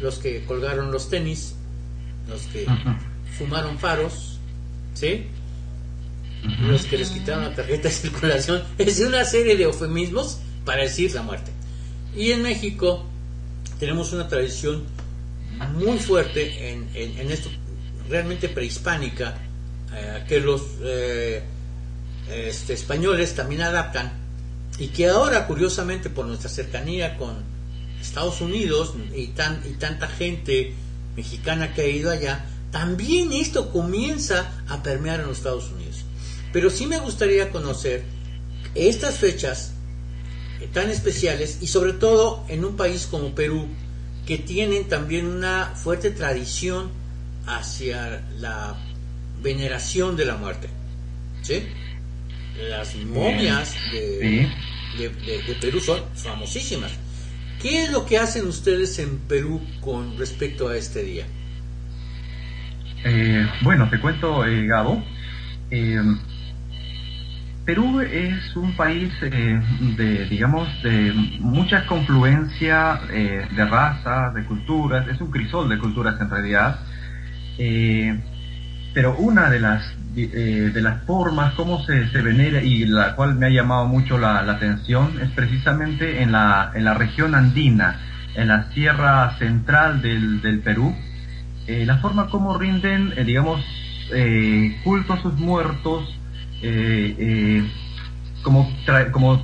los 0.00 0.18
que 0.18 0.44
colgaron 0.44 0.92
los 0.92 1.08
tenis, 1.08 1.54
los 2.28 2.42
que 2.42 2.66
fumaron 3.38 3.78
faros, 3.78 4.38
¿sí? 4.94 5.26
los 6.60 6.84
que 6.84 6.98
les 6.98 7.10
quitaron 7.10 7.44
la 7.44 7.54
tarjeta 7.54 7.88
de 7.88 7.94
circulación, 7.94 8.62
es 8.76 9.00
una 9.00 9.24
serie 9.24 9.56
de 9.56 9.64
eufemismos 9.64 10.40
para 10.68 10.82
decir 10.82 11.14
la 11.14 11.22
muerte. 11.22 11.50
Y 12.14 12.30
en 12.30 12.42
México 12.42 13.02
tenemos 13.80 14.12
una 14.12 14.28
tradición 14.28 14.84
muy 15.78 15.98
fuerte 15.98 16.68
en, 16.68 16.90
en, 16.92 17.30
esto, 17.30 17.48
realmente 18.10 18.50
prehispánica, 18.50 19.38
eh, 19.94 20.24
que 20.28 20.40
los 20.40 20.60
eh, 20.82 21.42
este, 22.30 22.74
españoles 22.74 23.34
también 23.34 23.62
adaptan 23.62 24.12
y 24.78 24.88
que 24.88 25.08
ahora, 25.08 25.46
curiosamente, 25.46 26.10
por 26.10 26.26
nuestra 26.26 26.50
cercanía 26.50 27.16
con 27.16 27.36
Estados 27.98 28.42
Unidos 28.42 28.92
y, 29.16 29.28
tan, 29.28 29.62
y 29.66 29.72
tanta 29.72 30.06
gente 30.06 30.74
mexicana 31.16 31.72
que 31.72 31.80
ha 31.80 31.86
ido 31.86 32.10
allá, 32.10 32.44
también 32.70 33.32
esto 33.32 33.72
comienza 33.72 34.52
a 34.68 34.82
permear 34.82 35.20
en 35.20 35.28
los 35.28 35.38
Estados 35.38 35.70
Unidos. 35.70 36.04
Pero 36.52 36.68
sí 36.68 36.86
me 36.86 37.00
gustaría 37.00 37.50
conocer 37.50 38.04
estas 38.74 39.16
fechas 39.16 39.72
tan 40.66 40.90
especiales 40.90 41.58
y 41.60 41.68
sobre 41.68 41.92
todo 41.92 42.44
en 42.48 42.64
un 42.64 42.76
país 42.76 43.06
como 43.06 43.34
Perú 43.34 43.68
que 44.26 44.38
tienen 44.38 44.88
también 44.88 45.26
una 45.26 45.72
fuerte 45.74 46.10
tradición 46.10 46.90
hacia 47.46 48.22
la 48.38 48.76
veneración 49.42 50.16
de 50.16 50.24
la 50.26 50.36
muerte. 50.36 50.68
¿Sí? 51.42 51.62
Las 52.68 52.94
momias 52.96 53.74
de, 53.92 54.50
de, 54.98 55.54
Perú 55.60 55.80
son 55.80 56.00
famosísimas. 56.14 56.92
¿Qué 57.62 57.84
es 57.84 57.90
lo 57.90 58.04
que 58.04 58.18
hacen 58.18 58.46
ustedes 58.46 58.98
en 58.98 59.18
Perú 59.18 59.60
con 59.80 60.18
respecto 60.18 60.68
a 60.68 60.76
este 60.76 61.02
día? 61.02 61.24
Eh, 63.04 63.46
bueno, 63.62 63.88
te 63.88 64.00
cuento, 64.00 64.44
eh, 64.44 64.66
Gabo. 64.66 65.02
Eh, 65.70 65.96
Perú 67.68 68.00
es 68.00 68.56
un 68.56 68.72
país 68.76 69.12
eh, 69.20 69.60
de, 69.94 70.24
digamos, 70.24 70.66
de 70.82 71.12
mucha 71.38 71.84
confluencia 71.84 72.98
eh, 73.10 73.46
de 73.54 73.64
razas, 73.66 74.32
de 74.32 74.42
culturas, 74.46 75.06
es 75.06 75.20
un 75.20 75.30
crisol 75.30 75.68
de 75.68 75.76
culturas 75.76 76.18
en 76.18 76.30
realidad. 76.30 76.80
Eh, 77.58 78.18
pero 78.94 79.16
una 79.18 79.50
de 79.50 79.60
las, 79.60 79.84
de 80.14 80.80
las 80.80 81.02
formas 81.04 81.52
como 81.56 81.84
se, 81.84 82.06
venera 82.22 82.62
y 82.62 82.86
la 82.86 83.14
cual 83.14 83.34
me 83.34 83.44
ha 83.44 83.50
llamado 83.50 83.84
mucho 83.86 84.16
la, 84.16 84.38
atención 84.38 85.20
es 85.20 85.28
precisamente 85.32 86.22
en 86.22 86.32
la, 86.32 86.72
en 86.74 86.86
la 86.86 86.94
región 86.94 87.34
andina, 87.34 88.00
en 88.34 88.48
la 88.48 88.72
sierra 88.72 89.36
central 89.38 90.00
del, 90.00 90.40
del 90.40 90.60
Perú, 90.60 90.96
la 91.66 91.98
forma 91.98 92.30
como 92.30 92.56
rinden, 92.56 93.12
digamos, 93.26 93.62
culto 94.84 95.12
a 95.12 95.20
sus 95.20 95.34
muertos, 95.34 96.17
eh, 96.62 97.14
eh, 97.18 97.70
como, 98.42 98.68
como, 99.12 99.42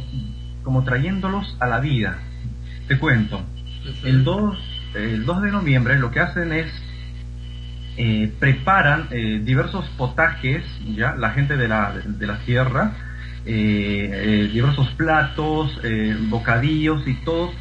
como 0.63 0.85
trayéndolos 0.85 1.57
a 1.61 1.67
la 1.67 1.81
vida. 1.81 2.19
Te 2.89 2.99
cuento, 2.99 3.41
el 4.03 4.25
2, 4.25 4.59
el 4.95 5.25
2 5.25 5.43
de 5.43 5.51
noviembre 5.53 5.99
lo 5.99 6.11
que 6.11 6.21
hacen 6.21 6.53
es 6.53 6.67
eh, 7.97 8.33
preparan 8.41 9.09
diversos 9.45 9.89
potajes, 9.97 10.65
ya 10.97 11.15
la 11.15 11.31
gente 11.31 11.57
de 11.57 11.69
la, 11.69 11.93
de 12.05 12.27
la 12.27 12.39
sierra, 12.41 12.93
diversos 13.45 14.89
platos, 14.97 15.81
bocadillos 16.29 17.07
y 17.07 17.15
todo, 17.25 17.53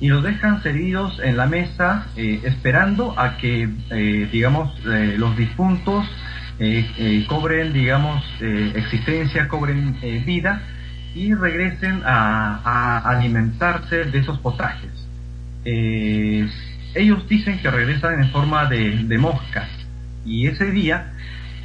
y 0.00 0.08
los 0.08 0.22
dejan 0.22 0.62
servidos 0.62 1.18
en 1.24 1.36
la 1.36 1.46
mesa 1.46 2.06
esperando 2.16 3.18
a 3.18 3.38
que, 3.38 3.68
digamos, 4.30 4.78
los 4.84 5.36
difuntos 5.36 6.04
eh, 6.04 6.10
eh, 6.10 6.27
cobren, 7.28 7.72
digamos, 7.72 8.24
eh, 8.40 8.72
existencia, 8.74 9.46
cobren 9.46 9.96
vida 10.26 10.62
y 11.14 11.32
regresen 11.34 12.02
a, 12.04 13.00
alimentarse 13.04 14.04
de 14.04 14.18
esos 14.18 14.38
potajes. 14.38 14.90
ellos 15.64 17.28
dicen 17.28 17.60
que 17.60 17.70
regresan 17.70 18.22
en 18.22 18.30
forma 18.30 18.66
de, 18.66 19.18
moscas 19.18 19.68
y 20.24 20.46
ese 20.46 20.70
día 20.70 21.12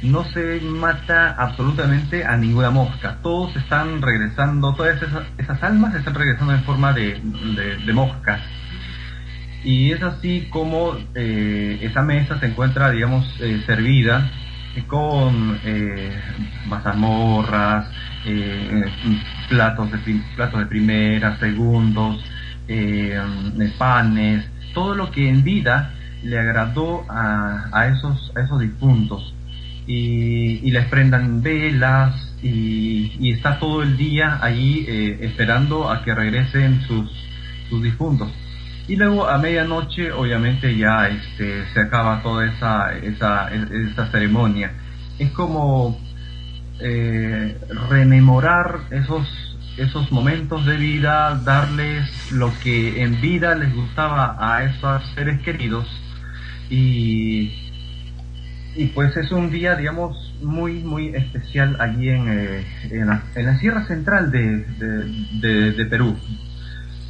no 0.02 0.24
se 0.32 0.60
mata 0.60 1.34
absolutamente 1.38 2.24
a 2.24 2.36
ninguna 2.36 2.70
mosca. 2.70 3.18
Todos 3.22 3.56
están 3.56 4.00
regresando, 4.00 4.74
todas 4.74 5.00
esas, 5.02 5.62
almas 5.62 5.94
están 5.94 6.14
regresando 6.14 6.54
en 6.54 6.62
forma 6.62 6.92
de, 6.92 7.20
moscas. 7.92 8.40
Y 9.64 9.92
es 9.92 10.02
así 10.02 10.48
como 10.50 10.96
esa 11.14 12.02
mesa 12.02 12.38
se 12.38 12.46
encuentra, 12.46 12.90
digamos, 12.90 13.26
servida 13.66 14.30
con 14.82 15.58
eh, 15.64 16.20
mazamorras, 16.66 17.86
eh, 18.26 18.84
platos, 19.48 19.90
de, 19.92 19.98
platos 20.34 20.60
de 20.60 20.66
primera, 20.66 21.38
segundos, 21.38 22.24
eh, 22.68 23.20
panes, 23.78 24.44
todo 24.72 24.94
lo 24.94 25.10
que 25.10 25.28
en 25.28 25.44
vida 25.44 25.92
le 26.22 26.38
agradó 26.38 27.04
a, 27.08 27.68
a 27.72 27.88
esos, 27.88 28.32
a 28.34 28.40
esos 28.40 28.60
difuntos. 28.60 29.34
Y, 29.86 30.70
les 30.70 30.86
prendan 30.86 31.42
velas 31.42 32.34
y, 32.42 33.30
está 33.30 33.58
todo 33.58 33.82
el 33.82 33.96
día 33.96 34.40
eh, 34.48 35.18
esperando 35.20 35.90
a 35.90 36.02
que 36.02 36.14
regresen 36.14 36.80
sus, 36.82 37.10
sus 37.68 37.82
difuntos. 37.82 38.30
Y 38.86 38.96
luego 38.96 39.26
a 39.28 39.38
medianoche, 39.38 40.12
obviamente, 40.12 40.76
ya 40.76 41.08
este, 41.08 41.64
se 41.72 41.80
acaba 41.80 42.22
toda 42.22 42.44
esa, 42.46 42.92
esa, 42.98 43.48
esa 43.50 44.10
ceremonia. 44.10 44.72
Es 45.18 45.30
como 45.30 45.98
eh, 46.80 47.56
rememorar 47.88 48.80
esos, 48.90 49.26
esos 49.78 50.12
momentos 50.12 50.66
de 50.66 50.76
vida, 50.76 51.40
darles 51.44 52.30
lo 52.32 52.52
que 52.62 53.02
en 53.02 53.20
vida 53.22 53.54
les 53.54 53.74
gustaba 53.74 54.36
a 54.38 54.64
esos 54.64 55.02
seres 55.14 55.40
queridos. 55.40 55.86
Y, 56.68 57.52
y 58.76 58.86
pues 58.94 59.16
es 59.16 59.32
un 59.32 59.50
día, 59.50 59.76
digamos, 59.76 60.34
muy, 60.42 60.82
muy 60.82 61.08
especial 61.08 61.80
allí 61.80 62.10
en, 62.10 62.28
eh, 62.28 62.66
en, 62.90 63.06
la, 63.06 63.22
en, 63.34 63.46
la, 63.46 63.58
Sierra 63.58 63.86
Central 63.86 64.30
de, 64.30 64.58
de, 65.40 65.72
de 65.72 65.86
Perú. 65.86 66.18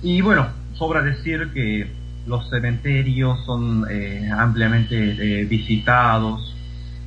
Y 0.05 0.21
bueno, 0.21 0.49
sobra 0.75 1.03
decir 1.03 1.51
que 1.53 1.91
los 2.27 2.49
cementerios 2.51 3.45
son 3.45 3.87
eh, 3.91 4.31
ampliamente 4.33 4.97
eh, 4.97 5.45
visitados, 5.45 6.55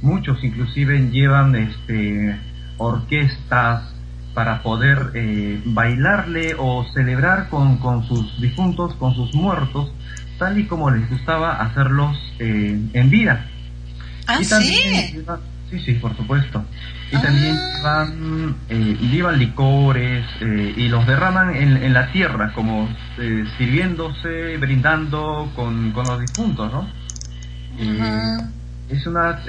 muchos 0.01 0.43
inclusive 0.43 1.09
llevan 1.11 1.55
este, 1.55 2.38
orquestas 2.78 3.94
para 4.34 4.61
poder 4.61 5.11
eh, 5.15 5.60
bailarle 5.65 6.56
o 6.60 6.85
celebrar 6.94 7.49
con, 7.49 7.77
con, 7.77 8.07
sus 8.07 8.39
difuntos, 8.39 8.94
con 8.95 9.15
sus 9.15 9.34
muertos, 9.34 9.91
tal 10.38 10.60
y 10.60 10.65
como 10.65 10.91
les 10.91 11.10
gustaba 11.10 11.60
hacerlos 11.60 12.15
en 12.38 13.10
vida. 13.10 13.48
¿Ah, 14.27 14.38
sí? 14.44 15.15
Sí, 15.72 15.80
sí, 15.80 15.94
por 15.95 16.15
supuesto. 16.15 16.64
Y 17.11 17.17
también 17.21 17.57
ah. 17.85 18.05
llevan, 18.09 18.55
eh, 18.69 19.38
licores 19.38 20.25
eh, 20.41 20.73
y 20.75 20.89
los 20.89 21.07
derraman 21.07 21.55
en, 21.55 21.77
en 21.77 21.93
la 21.93 22.11
tierra, 22.11 22.51
como 22.53 22.89
eh, 23.17 23.45
sirviéndose, 23.57 24.57
brindando 24.57 25.51
con, 25.55 25.91
con 25.91 26.05
los 26.05 26.19
difuntos, 26.19 26.71
¿no? 26.71 26.88
es 28.89 29.05
una, 29.05 29.39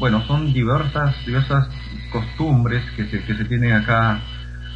bueno, 0.00 0.26
son 0.26 0.52
diversas, 0.52 1.14
diversas 1.24 1.68
costumbres 2.10 2.82
que 2.96 3.04
se, 3.08 3.22
que 3.22 3.36
se 3.36 3.44
tienen 3.44 3.72
acá, 3.74 4.20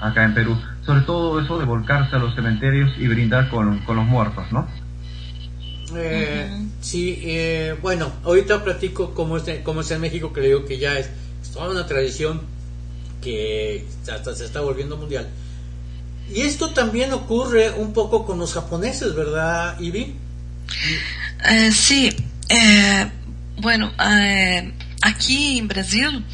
acá 0.01 0.25
en 0.25 0.35
Perú. 0.35 0.57
Sobre 0.83 1.01
todo 1.01 1.41
eso 1.41 1.59
de 1.59 1.65
volcarse 1.65 2.15
a 2.15 2.19
los 2.21 2.35
cementerios 2.37 2.93
y 2.99 3.09
brindar 3.09 3.49
con, 3.49 3.79
con 3.81 3.97
los 3.97 4.07
muertos, 4.07 4.45
¿no? 4.53 4.69
Eh, 5.97 6.63
Sí, 6.83 7.21
eh, 7.23 7.77
bueno, 7.81 8.11
ahorita 8.25 8.65
platico 8.65 9.15
cómo 9.15 9.37
es, 9.37 9.45
cómo 9.63 9.83
es 9.83 9.91
en 9.93 10.01
México, 10.01 10.33
que 10.33 10.41
le 10.41 10.49
digo 10.49 10.65
que 10.65 10.79
ya 10.79 10.99
es, 10.99 11.09
toda 11.53 11.71
una 11.71 11.87
tradición 11.87 12.41
que 13.21 13.87
hasta 14.13 14.35
se 14.35 14.45
está 14.45 14.61
volviendo 14.61 14.97
mundial. 14.97 15.29
Y 16.35 16.43
esto 16.43 16.71
también 16.71 17.13
ocurre 17.13 17.71
un 17.71 17.93
poco 17.93 18.25
con 18.27 18.39
los 18.39 18.55
japoneses, 18.55 19.15
¿verdad, 19.15 19.79
Ivy? 19.81 20.15
Eh, 21.51 21.73
sí, 21.73 22.15
eh, 22.49 23.11
bueno, 23.59 23.93
aquí 25.03 25.59
en 25.59 25.69
Brasil 25.69 26.25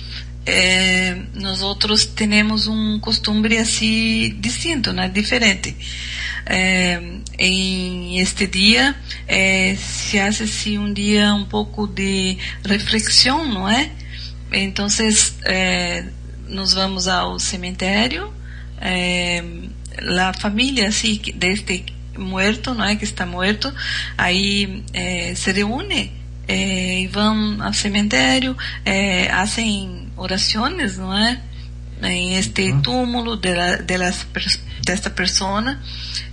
nosotros 1.34 2.14
tenemos 2.14 2.66
un 2.66 3.00
costumbre 3.00 3.58
así 3.58 4.36
distinto, 4.40 4.92
¿no? 4.92 5.08
diferente. 5.10 5.76
Eh, 6.50 7.20
em 7.38 8.18
este 8.18 8.50
eh, 9.28 9.76
se 9.76 10.18
hace 10.18 10.44
assim 10.44 10.78
um 10.78 10.90
dia 10.90 11.34
um 11.34 11.44
pouco 11.44 11.86
de 11.86 12.38
reflexão, 12.64 13.46
não 13.46 13.68
é? 13.68 13.90
Então, 14.52 14.86
eh, 15.44 16.04
nós 16.48 16.72
vamos 16.72 17.06
ao 17.06 17.38
cemitério, 17.38 18.32
eh, 18.80 19.42
a 20.20 20.32
família 20.32 20.88
assim, 20.88 21.20
deste 21.34 21.84
muerto, 22.16 22.74
não 22.74 22.84
é? 22.84 22.96
Que 22.96 23.04
está 23.04 23.24
morto, 23.26 23.72
aí 24.16 24.82
eh, 24.92 25.34
se 25.34 25.52
reúne 25.52 26.12
eh, 26.46 27.02
e 27.02 27.06
vão 27.06 27.62
ao 27.62 27.72
cemitério, 27.72 28.56
eh, 28.84 29.28
fazem 29.30 30.08
orações, 30.16 30.98
não 30.98 31.16
é? 31.16 31.40
Em 32.02 32.36
este 32.36 32.72
túmulo 32.82 33.36
de, 33.36 33.54
la, 33.54 33.76
de 33.76 33.98
las 33.98 34.24
desta 34.88 35.10
persona 35.10 35.80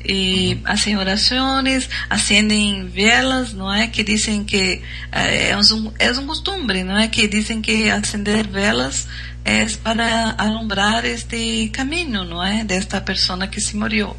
e 0.03 0.60
hacen 0.64 0.98
orações, 0.98 1.90
acendem 2.10 2.88
velas, 2.88 3.53
não 3.53 3.72
é? 3.72 3.88
Que 3.88 4.03
dizem 4.03 4.44
que 4.44 4.82
é, 5.11 5.49
é 5.49 5.57
um, 5.57 5.91
é 5.99 6.11
um 6.11 6.26
costume, 6.26 6.84
não 6.84 6.98
é? 6.98 7.07
Que 7.07 7.27
dizem 7.27 7.61
que 7.61 7.90
acender 7.90 8.48
velas 8.48 9.07
é 9.44 9.65
para 9.84 10.36
alumbrar 10.38 11.06
este 11.06 11.69
caminho, 11.73 12.23
não 12.23 12.41
é? 12.41 12.64
Desta 12.64 13.02
pessoa 13.02 13.45
que 13.48 13.60
se 13.60 13.76
morreu. 13.76 14.15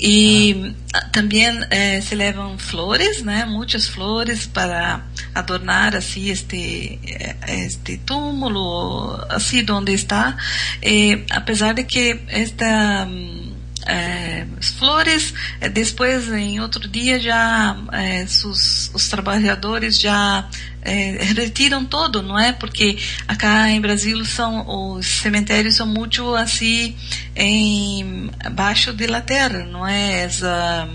E 0.00 0.74
ah. 0.94 1.00
também 1.10 1.46
eh, 1.70 2.00
se 2.00 2.14
levam 2.14 2.56
flores, 2.58 3.22
né? 3.22 3.44
Muitas 3.46 3.88
flores 3.88 4.46
para 4.46 5.02
adornar 5.38 5.94
assim 5.94 6.30
este 6.30 6.98
eh, 7.04 7.36
este 7.64 7.98
túmulo, 7.98 9.18
assim 9.28 9.64
onde 9.70 9.92
está. 9.92 10.36
E, 10.82 11.24
apesar 11.30 11.74
de 11.74 11.84
que 11.84 12.20
esta 12.28 13.06
hum, 13.06 13.54
é, 13.86 14.46
flores, 14.60 15.32
é, 15.60 15.68
depois 15.68 16.30
em 16.30 16.60
outro 16.60 16.86
dia 16.88 17.18
já 17.18 17.76
é, 17.92 18.24
os, 18.24 19.08
trabalhadores 19.08 19.98
já 19.98 20.46
retiram 21.36 21.84
todo, 21.84 22.22
não 22.22 22.38
é? 22.38 22.52
Porque 22.52 22.98
acá 23.26 23.70
em 23.70 23.80
Brasil 23.80 24.24
são 24.24 24.96
os 24.96 25.06
cemitérios 25.06 25.76
são 25.76 25.86
muito 25.86 26.34
assim 26.34 26.96
em 27.34 28.30
baixo 28.52 28.92
da 28.92 29.20
terra, 29.20 29.64
não 29.64 29.86
é? 29.86 30.24
Essa, 30.24 30.88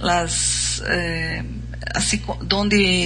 as 0.00 0.82
é, 0.86 1.44
assim, 1.94 2.20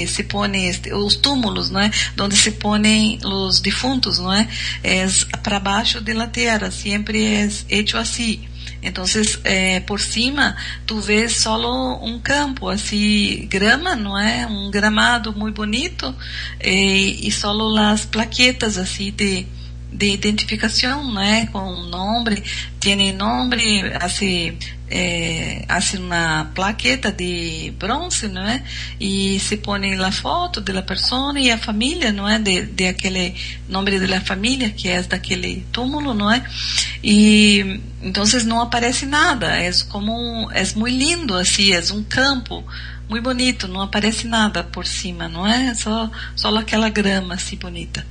se 0.06 0.22
põem 0.24 0.70
os 0.92 1.16
túmulos, 1.16 1.70
não 1.70 1.80
é? 1.80 1.90
Onde 2.20 2.36
se 2.36 2.52
põem 2.52 3.18
os 3.24 3.60
defuntos, 3.60 4.18
não 4.18 4.32
é? 4.32 4.48
É 4.82 5.06
para 5.42 5.60
baixo 5.60 6.00
da 6.00 6.26
terra, 6.26 6.70
sempre 6.70 7.24
é 7.24 7.48
hecho 7.68 7.96
assim. 7.96 8.48
Entonces, 8.82 9.40
eh, 9.44 9.80
por 9.80 10.00
cima, 10.00 10.56
tu 10.86 11.00
vês 11.00 11.38
solo 11.38 11.98
um 12.04 12.18
campo, 12.20 12.68
assim, 12.68 13.46
grama, 13.50 13.96
não 13.96 14.16
é? 14.16 14.46
Um 14.46 14.70
gramado 14.70 15.32
muito 15.32 15.56
bonito 15.56 16.14
eh, 16.60 17.16
e 17.20 17.30
solo 17.32 17.76
as 17.76 18.04
plaquetas, 18.04 18.78
assim, 18.78 19.10
de, 19.10 19.46
de 19.92 20.06
identificação, 20.10 21.12
né? 21.12 21.46
Com 21.50 21.82
nome, 21.88 22.42
tem 22.78 23.12
nome, 23.12 23.82
assim, 24.00 24.56
é, 24.90 25.64
assim 25.68 25.98
uma 25.98 26.50
plaqueta 26.54 27.12
de 27.12 27.72
bronze, 27.78 28.28
não 28.28 28.42
é? 28.42 28.62
E 28.98 29.38
se 29.40 29.56
põe 29.56 29.94
a 29.94 30.10
foto 30.10 30.60
da 30.60 30.82
pessoa 30.82 31.38
e 31.38 31.50
a 31.50 31.58
família, 31.58 32.12
não 32.12 32.28
é? 32.28 32.38
De, 32.38 32.62
de 32.62 32.86
aquele 32.86 33.34
nome 33.68 33.98
da 34.00 34.20
família 34.20 34.70
que 34.70 34.88
é 34.88 35.02
daquele 35.02 35.66
túmulo, 35.72 36.14
não 36.14 36.30
é? 36.30 36.44
E 37.02 37.80
então 38.02 38.24
não 38.44 38.60
aparece 38.60 39.04
nada, 39.06 39.56
é 39.56 39.70
como 39.88 40.48
é 40.52 40.62
muito 40.76 40.96
lindo 40.96 41.34
assim, 41.34 41.72
é 41.72 41.80
um 41.92 42.02
campo 42.02 42.64
muito 43.08 43.24
bonito, 43.24 43.66
não 43.66 43.82
aparece 43.82 44.26
nada 44.26 44.62
por 44.62 44.86
cima, 44.86 45.28
não 45.28 45.46
é? 45.46 45.74
Só 45.74 46.10
só 46.36 46.54
aquela 46.56 46.88
grama 46.88 47.34
assim 47.34 47.56
bonita. 47.56 48.06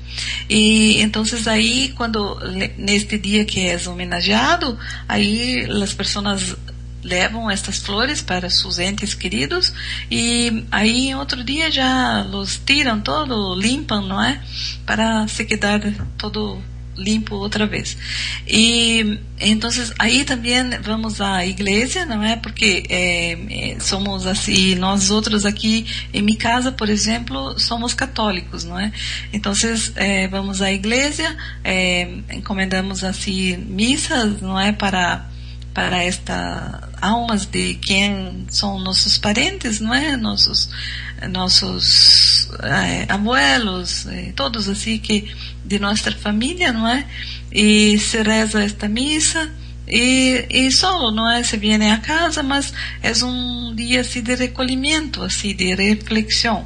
E 0.50 1.02
então 1.02 1.24
aí 1.48 1.94
quando 1.96 2.40
neste 2.78 3.18
dia 3.18 3.46
que 3.46 3.60
é 3.60 3.78
homenageado, 3.88 4.78
aí 5.08 5.66
as 5.84 5.94
pessoas 5.94 6.56
levam 7.04 7.50
estas 7.50 7.78
flores 7.78 8.22
para 8.22 8.50
seus 8.50 8.80
entes 8.80 9.14
queridos 9.14 9.72
e 10.12 10.66
aí 10.72 11.16
outro 11.16 11.44
dia 11.44 11.72
já 11.72 12.26
os 12.34 12.58
tiram 12.66 13.00
todo, 13.00 13.56
limpam, 13.56 14.02
não 14.02 14.22
é? 14.22 14.42
Para 14.86 15.28
se 15.28 15.46
quedar 15.46 15.80
todo 16.18 16.62
limpo 16.98 17.36
outra 17.36 17.66
vez. 17.66 17.98
E 18.48 19.20
então 19.40 19.70
aí 20.00 20.24
também 20.24 20.70
vamos 20.82 21.22
à 21.22 21.46
igreja, 21.46 22.06
não 22.06 22.24
é? 22.24 22.36
Porque 22.36 22.84
é, 22.90 23.78
somos 23.80 24.26
assim, 24.26 24.76
nós 24.76 25.12
outros 25.12 25.46
aqui 25.46 25.86
em 26.14 26.22
minha 26.22 26.38
casa, 26.38 26.72
por 26.72 26.90
exemplo, 26.90 27.58
somos 27.60 27.94
católicos, 27.94 28.64
não 28.64 28.80
é? 28.80 28.92
Então 29.32 29.54
é, 29.96 30.28
vamos 30.28 30.62
à 30.62 30.72
igreja, 30.72 31.36
é, 31.64 32.10
encomendamos 32.34 33.04
assim 33.04 33.58
missas, 33.58 34.42
não 34.42 34.60
é? 34.60 34.72
Para 34.72 35.30
para 35.78 36.04
esta 36.04 36.90
almas 37.00 37.46
de 37.46 37.76
quem 37.76 38.48
são 38.50 38.80
nossos 38.80 39.20
parentes, 39.20 39.80
não 39.80 39.94
é? 39.94 40.18
Nossos 40.18 40.70
nossos 41.30 42.50
é, 42.64 43.06
abuelos, 43.08 44.08
é, 44.08 44.32
todos 44.36 44.68
assim 44.68 44.98
que 44.98 45.32
de 45.64 45.78
nossa 45.78 46.12
família, 46.14 46.74
não 46.74 46.88
é? 46.88 47.06
E 47.52 48.00
se 48.00 48.24
reza 48.24 48.64
esta 48.64 48.90
missa 48.90 49.52
e, 49.88 50.48
e 50.50 50.72
solo, 50.72 51.12
não 51.12 51.30
é? 51.30 51.44
Se 51.44 51.58
viene 51.58 51.92
a 51.92 52.00
casa, 52.00 52.42
mas 52.42 52.74
é 53.04 53.14
um 53.24 53.76
dia 53.76 54.02
assim 54.02 54.24
de 54.24 54.34
recolhimento, 54.34 55.22
assim 55.22 55.56
de 55.56 55.76
reflexão. 55.76 56.66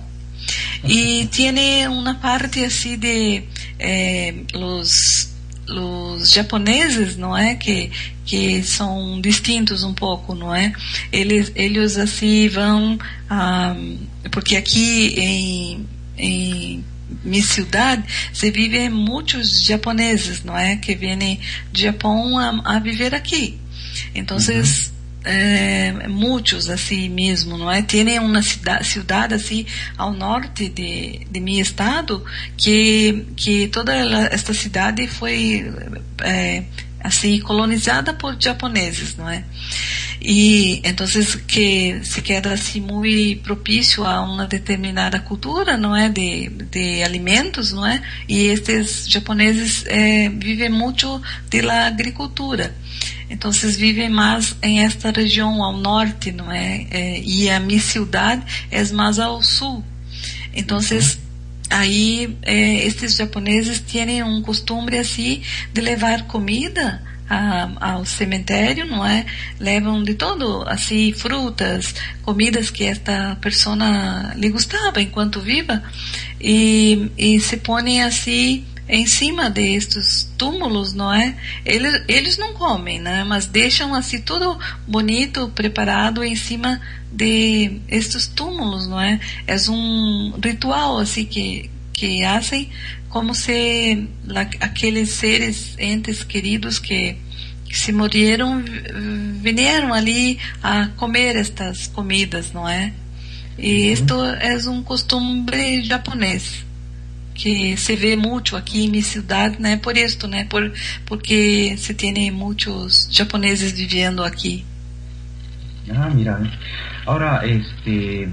E 0.85 1.27
tem 1.33 1.85
uma 1.89 2.15
parte 2.15 2.63
assim 2.63 2.97
de 2.97 3.43
eh, 3.77 4.35
los 4.53 5.30
os 5.71 6.31
japoneses, 6.31 7.17
não 7.17 7.37
é, 7.37 7.55
que 7.55 7.91
que 8.25 8.63
são 8.63 9.19
distintos 9.19 9.83
um 9.83 9.93
pouco, 9.93 10.35
não 10.35 10.53
é? 10.53 10.73
Eles 11.11 11.51
eles 11.55 11.97
assim 11.97 12.47
vão 12.47 12.97
ah, 13.29 13.75
porque 14.31 14.55
aqui 14.55 15.13
em, 15.17 15.87
em 16.17 16.85
minha 17.23 17.43
cidade 17.43 18.03
se 18.33 18.49
vivem 18.51 18.89
muitos 18.89 19.63
japoneses, 19.63 20.43
não 20.43 20.57
é, 20.57 20.75
que 20.77 20.95
vêm 20.95 21.39
do 21.71 21.79
Japão 21.79 22.37
a, 22.37 22.75
a 22.75 22.79
viver 22.79 23.13
aqui. 23.13 23.59
Então, 24.15 24.37
uhum 24.37 24.90
é, 25.23 26.07
muitos 26.07 26.69
assim 26.69 27.09
mesmo, 27.09 27.57
não 27.57 27.71
é? 27.71 27.81
Tem 27.81 28.19
uma 28.19 28.41
cidade, 28.41 28.87
cidade 28.87 29.33
assim 29.33 29.65
ao 29.97 30.13
norte 30.13 30.67
de, 30.67 31.25
de 31.29 31.39
meu 31.39 31.61
estado 31.61 32.23
que 32.57 33.25
que 33.35 33.67
toda 33.67 33.93
esta 34.31 34.53
cidade 34.53 35.07
foi 35.07 35.71
é, 36.23 36.63
assim 37.03 37.39
colonizada 37.39 38.13
por 38.13 38.35
japoneses, 38.39 39.15
não 39.15 39.29
é? 39.29 39.43
E 40.21 40.81
então 40.83 41.07
que 41.47 41.99
se 42.03 42.21
queda 42.21 42.53
assim 42.53 42.79
muito 42.79 43.41
propício 43.41 44.05
a 44.05 44.21
uma 44.21 44.45
determinada 44.45 45.19
cultura, 45.19 45.77
não 45.77 45.95
é, 45.95 46.09
de, 46.09 46.49
de 46.49 47.03
alimentos, 47.03 47.71
não 47.71 47.85
é? 47.85 48.01
E 48.27 48.45
estes 48.47 49.07
japoneses 49.09 49.83
é, 49.87 50.29
vivem 50.29 50.69
muito 50.69 51.21
da 51.49 51.87
agricultura. 51.87 52.75
Então, 53.31 53.51
vocês 53.51 53.77
vivem 53.77 54.09
mais 54.09 54.57
em 54.61 54.83
esta 54.83 55.09
região 55.09 55.63
ao 55.63 55.77
norte, 55.77 56.33
não 56.33 56.51
é? 56.51 56.85
é 56.91 57.21
e 57.21 57.49
a 57.49 57.61
minha 57.61 57.79
cidade 57.79 58.43
é 58.69 58.83
mais 58.91 59.19
ao 59.19 59.41
sul. 59.41 59.81
Então, 60.53 60.81
vocês 60.81 61.17
aí 61.71 62.37
é, 62.43 62.85
estes 62.85 63.15
japoneses 63.15 63.79
têm 63.79 64.21
um 64.21 64.41
costume 64.41 64.97
assim 64.97 65.41
de 65.73 65.81
levar 65.81 66.27
comida 66.27 67.01
a, 67.29 67.93
ao 67.93 68.05
cemitério, 68.05 68.85
não 68.85 69.05
é? 69.05 69.25
Levam 69.59 70.03
de 70.03 70.13
todo, 70.13 70.63
assim, 70.67 71.13
frutas, 71.13 71.95
comidas 72.23 72.69
que 72.69 72.83
esta 72.83 73.37
pessoa 73.39 73.77
lhe 74.35 74.49
gostava 74.49 75.01
enquanto 75.01 75.39
viva 75.39 75.81
e, 76.39 77.09
e 77.17 77.39
se 77.39 77.57
põem 77.57 78.01
assim 78.03 78.65
em 78.91 79.07
cima 79.07 79.49
destes 79.49 80.29
túmulos, 80.37 80.93
não 80.93 81.11
é? 81.13 81.33
Eles, 81.65 82.03
eles 82.09 82.37
não 82.37 82.53
comem, 82.53 82.99
né? 82.99 83.23
Mas 83.23 83.45
deixam 83.45 83.95
assim 83.95 84.19
tudo 84.19 84.59
bonito, 84.85 85.49
preparado 85.55 86.25
em 86.25 86.35
cima 86.35 86.81
de 87.09 87.79
estes 87.87 88.27
túmulos, 88.27 88.87
não 88.87 88.99
é? 88.99 89.17
É 89.47 89.55
um 89.69 90.37
ritual 90.43 90.97
assim 90.97 91.23
que 91.23 91.71
que 91.93 92.23
fazem 92.23 92.69
como 93.09 93.35
se 93.35 94.07
aqueles 94.59 95.09
seres 95.09 95.75
entes 95.77 96.23
queridos 96.23 96.79
que, 96.79 97.15
que 97.65 97.77
se 97.77 97.91
morreram 97.91 98.63
vieram 99.39 99.93
ali 99.93 100.39
a 100.63 100.87
comer 100.97 101.35
estas 101.35 101.87
comidas, 101.87 102.51
não 102.51 102.67
é? 102.67 102.91
E 103.57 103.83
uhum. 103.83 103.93
isto 103.93 104.23
é 104.23 104.69
um 104.69 104.81
costume 104.81 105.45
japonês 105.83 106.65
que 107.41 107.75
se 107.75 107.95
vê 107.95 108.15
muito 108.15 108.55
aqui 108.55 108.85
em 108.85 108.89
minha 108.91 109.03
cidade, 109.03 109.59
né? 109.59 109.75
Por 109.75 109.97
isso, 109.97 110.27
né? 110.27 110.45
Por, 110.45 110.71
porque 111.07 111.75
se 111.75 111.95
tem 111.95 112.29
muitos 112.29 113.07
japoneses 113.09 113.71
vivendo 113.71 114.23
aqui. 114.23 114.63
Ah, 115.89 116.07
mira. 116.13 116.39
Ahora, 117.07 117.41
este, 117.43 118.29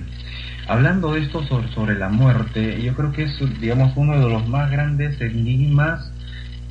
hablando 0.66 1.14
de 1.14 1.22
esto 1.22 1.42
sobre, 1.46 1.68
sobre, 1.72 1.94
la 1.94 2.10
muerte, 2.10 2.82
yo 2.82 2.94
creo 2.94 3.10
que 3.10 3.22
es, 3.22 3.38
digamos, 3.58 3.92
uno 3.96 4.12
de 4.12 4.28
los 4.30 4.46
más 4.46 4.70
grandes 4.70 5.18
enigmas 5.22 6.12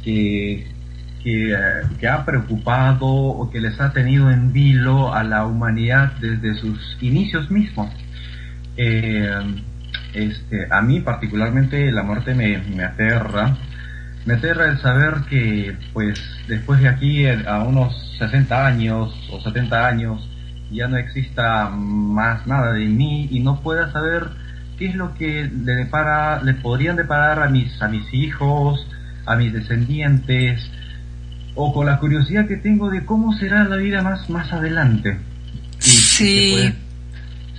que, 0.04 0.68
que, 1.24 1.58
que, 2.00 2.08
ha 2.08 2.24
preocupado 2.24 3.08
o 3.08 3.50
que 3.50 3.60
les 3.60 3.80
ha 3.82 3.92
tenido 3.94 4.30
en 4.30 4.54
vilo 4.54 5.12
a 5.12 5.24
la 5.24 5.48
humanidad 5.48 6.12
desde 6.22 6.54
sus 6.62 6.98
inicios 7.02 7.50
mismos. 7.50 7.92
Eh, 8.78 9.40
este, 10.18 10.68
a 10.70 10.82
mí 10.82 11.00
particularmente 11.02 11.92
la 11.92 12.04
muerte 12.04 12.34
me, 12.34 12.58
me 12.58 12.84
aterra, 12.84 13.56
me 14.26 14.34
aterra 14.34 14.66
el 14.66 14.80
saber 14.80 15.22
que, 15.30 15.76
pues, 15.94 16.20
después 16.48 16.82
de 16.82 16.90
aquí 16.90 17.26
a 17.28 17.60
unos 17.64 18.16
60 18.20 18.66
años 18.66 19.14
o 19.32 19.40
70 19.42 19.88
años, 19.88 20.30
ya 20.72 20.88
no 20.88 20.98
exista 20.98 21.70
más 21.70 22.46
nada 22.46 22.74
de 22.74 22.86
mí 22.86 23.28
y 23.32 23.40
no 23.40 23.62
pueda 23.62 23.92
saber 23.92 24.28
qué 24.78 24.88
es 24.88 24.96
lo 24.96 25.14
que 25.16 25.44
le 25.44 25.76
depara, 25.76 26.44
le 26.44 26.56
podrían 26.56 26.98
deparar 26.98 27.42
a 27.42 27.50
mis, 27.50 27.82
a 27.82 27.88
mis 27.88 28.14
hijos, 28.14 28.86
a 29.26 29.36
mis 29.36 29.54
descendientes, 29.54 30.70
o 31.56 31.74
con 31.74 31.86
la 31.86 32.00
curiosidad 32.00 32.48
que 32.48 32.58
tengo 32.58 32.90
de 32.90 33.06
cómo 33.06 33.34
será 33.38 33.64
la 33.64 33.78
vida 33.78 34.02
más, 34.02 34.30
más 34.30 34.52
adelante. 34.52 35.18
sí 35.80 36.74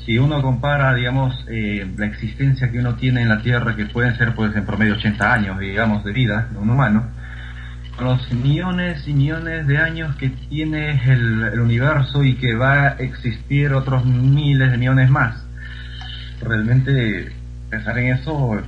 si 0.09 0.18
uno 0.18 0.40
compara, 0.40 0.94
digamos, 0.94 1.44
eh, 1.48 1.86
la 1.98 2.06
existencia 2.06 2.70
que 2.70 2.78
uno 2.78 2.94
tiene 2.94 3.20
en 3.20 3.28
la 3.28 3.43
Tierra, 3.43 3.76
que 3.76 3.85
pueden 3.85 4.16
ser, 4.16 4.35
pues, 4.35 4.56
en 4.56 4.64
promedio 4.64 4.94
80 4.94 5.35
años, 5.35 5.59
digamos, 5.59 6.02
de 6.02 6.12
vida 6.14 6.48
de 6.51 6.56
un 6.56 6.70
humano, 6.70 7.05
con 7.94 8.06
los 8.06 8.32
millones 8.32 9.06
y 9.06 9.12
millones 9.12 9.66
de 9.66 9.76
años 9.76 10.16
que 10.16 10.30
tiene 10.30 10.98
el, 11.12 11.60
universo 11.60 12.24
y 12.24 12.36
que 12.36 12.55
va 12.55 12.85
a 12.85 12.89
existir 12.93 13.74
otros 13.74 14.06
miles 14.06 14.70
de 14.70 14.78
millones 14.78 15.10
más. 15.10 15.44
Realmente, 16.40 17.30
pensar 17.68 17.98
en 17.98 18.14
eso, 18.14 18.62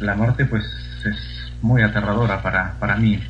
la, 0.00 0.14
muerte, 0.14 0.46
pues, 0.46 0.64
es 1.04 1.52
muy 1.60 1.82
aterradora 1.82 2.40
para, 2.40 2.72
para 2.80 2.96
mí. 2.96 3.22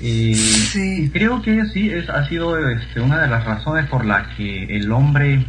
Y, 0.00 1.08
creo 1.10 1.40
que 1.40 1.66
sí, 1.66 1.88
es, 1.88 2.10
ha 2.10 2.26
sido 2.26 2.68
este, 2.68 3.00
una 3.00 3.18
de 3.18 3.28
las 3.28 3.44
razones 3.44 3.86
por 3.88 4.04
las 4.04 4.26
que 4.34 4.76
el 4.76 4.90
hombre 4.90 5.44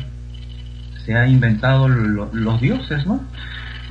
se 1.06 1.16
ha 1.16 1.28
inventado 1.28 1.88
los 1.88 2.62
dioses, 2.62 3.06
¿no? 3.06 3.22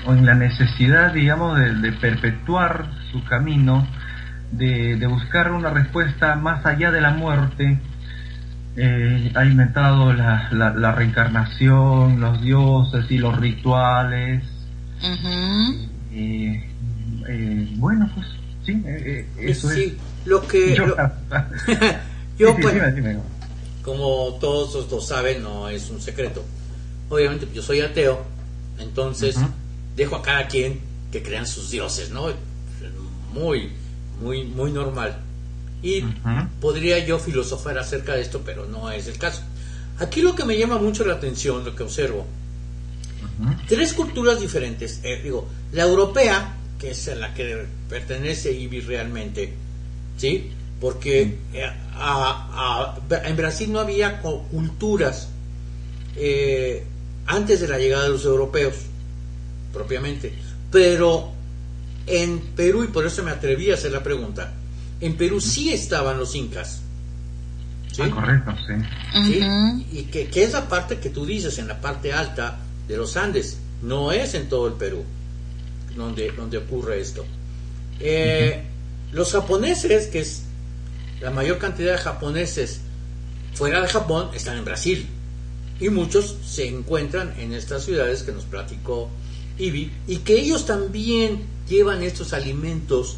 O 0.06 0.14
en 0.14 0.24
la 0.24 0.34
necesidad, 0.34 1.12
digamos, 1.12 1.58
de, 1.58 1.92
perpetuar 1.92 2.90
su 3.10 3.22
camino, 3.24 3.86
de, 4.52 5.06
buscar 5.06 5.52
una 5.52 5.70
respuesta 5.70 6.36
más 6.36 6.64
allá 6.64 6.90
de 6.90 7.00
la 7.00 7.10
muerte, 7.10 7.78
eh, 8.76 9.32
ha 9.34 9.44
inventado 9.44 10.12
la, 10.12 10.48
la, 10.52 10.92
reencarnación, 10.92 12.20
los 12.20 12.40
dioses 12.40 13.10
y 13.10 13.18
los 13.18 13.38
rituales. 13.38 14.44
Eh, 16.12 16.70
eh, 17.28 17.68
bueno, 17.76 18.10
pues 18.14 18.26
sí, 18.64 18.82
eso 19.38 19.70
es. 19.70 19.94
Lo 20.24 20.46
que. 20.46 20.74
Yo, 22.38 22.56
pues, 22.60 22.74
como 23.82 24.38
todos 24.40 24.90
lo 24.90 25.00
saben, 25.00 25.42
no 25.42 25.68
es 25.68 25.90
un 25.90 26.00
secreto 26.00 26.44
obviamente 27.10 27.46
yo 27.52 27.62
soy 27.62 27.80
ateo, 27.80 28.24
entonces 28.78 29.36
dejo 29.96 30.16
a 30.16 30.22
cada 30.22 30.48
quien 30.48 30.80
que 31.12 31.22
crean 31.22 31.46
sus 31.46 31.70
dioses, 31.70 32.10
¿no? 32.10 32.28
Muy, 33.34 33.70
muy, 34.22 34.44
muy 34.44 34.72
normal. 34.72 35.18
Y 35.82 36.02
podría 36.60 36.98
yo 37.04 37.18
filosofar 37.18 37.78
acerca 37.78 38.14
de 38.14 38.22
esto, 38.22 38.42
pero 38.44 38.66
no 38.66 38.90
es 38.90 39.06
el 39.06 39.18
caso. 39.18 39.42
Aquí 39.98 40.22
lo 40.22 40.34
que 40.34 40.44
me 40.44 40.56
llama 40.56 40.78
mucho 40.78 41.04
la 41.04 41.14
atención, 41.14 41.64
lo 41.64 41.74
que 41.74 41.82
observo, 41.82 42.26
tres 43.68 43.92
culturas 43.92 44.40
diferentes. 44.40 45.00
Eh, 45.02 45.20
digo, 45.22 45.48
la 45.72 45.84
europea, 45.84 46.56
que 46.78 46.90
es 46.90 47.08
a 47.08 47.14
la 47.14 47.34
que 47.34 47.66
pertenece 47.88 48.52
Ibi 48.52 48.80
realmente, 48.80 49.52
¿sí? 50.16 50.52
Porque 50.80 51.38
eh, 51.52 51.72
en 53.24 53.36
Brasil 53.36 53.72
no 53.72 53.80
había 53.80 54.20
culturas 54.20 55.28
eh, 56.16 56.84
antes 57.26 57.60
de 57.60 57.68
la 57.68 57.78
llegada 57.78 58.04
de 58.04 58.10
los 58.10 58.24
europeos, 58.24 58.74
propiamente. 59.72 60.32
Pero 60.70 61.32
en 62.06 62.40
Perú, 62.56 62.84
y 62.84 62.88
por 62.88 63.06
eso 63.06 63.22
me 63.22 63.30
atreví 63.30 63.70
a 63.70 63.74
hacer 63.74 63.92
la 63.92 64.02
pregunta, 64.02 64.52
en 65.00 65.16
Perú 65.16 65.40
sí 65.40 65.72
estaban 65.72 66.18
los 66.18 66.34
incas. 66.34 66.80
¿sí? 67.92 68.02
Ah, 68.04 68.10
correcto, 68.10 68.54
sí. 68.66 69.40
Y 69.92 70.02
que, 70.04 70.28
que, 70.28 70.44
es 70.44 70.52
la 70.52 70.68
parte 70.68 70.98
que 70.98 71.10
tú 71.10 71.24
dices, 71.24 71.58
en 71.58 71.68
la 71.68 71.80
parte 71.80 72.12
alta 72.12 72.58
de 72.86 72.96
los 72.96 73.16
Andes, 73.16 73.58
no 73.82 74.12
es 74.12 74.34
en 74.34 74.48
todo 74.48 74.66
el 74.66 74.74
Perú 74.74 75.04
donde, 75.96 76.32
donde 76.32 76.58
ocurre 76.58 77.00
esto. 77.00 77.24
Eh, 77.98 78.62
los 79.12 79.32
japoneses, 79.32 80.08
que 80.08 80.20
es 80.20 80.44
la 81.20 81.30
mayor 81.30 81.58
cantidad 81.58 81.92
de 81.92 81.98
japoneses 81.98 82.80
fuera 83.54 83.80
de 83.80 83.88
Japón, 83.88 84.30
están 84.34 84.56
en 84.56 84.64
Brasil 84.64 85.08
y 85.80 85.88
muchos 85.88 86.36
se 86.46 86.68
encuentran 86.68 87.34
en 87.38 87.54
estas 87.54 87.84
ciudades 87.84 88.22
que 88.22 88.32
nos 88.32 88.44
platicó 88.44 89.08
Ibi 89.58 89.90
y 90.06 90.18
que 90.18 90.38
ellos 90.38 90.66
también 90.66 91.42
llevan 91.68 92.02
estos 92.02 92.32
alimentos 92.32 93.16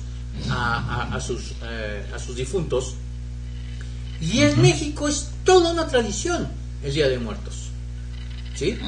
a, 0.49 1.19
sus, 1.21 1.53
eh, 1.63 2.07
a 2.15 2.19
sus 2.19 2.37
difuntos. 2.37 2.95
Y 4.21 4.41
en 4.41 4.63
México 4.63 5.09
es 5.09 5.31
toda 5.45 5.73
una 5.73 5.89
tradición 5.89 6.49
el 6.83 6.95
Día 6.95 7.09
de 7.09 7.19
Muertos. 7.19 7.71
¿Sí? 8.55 8.79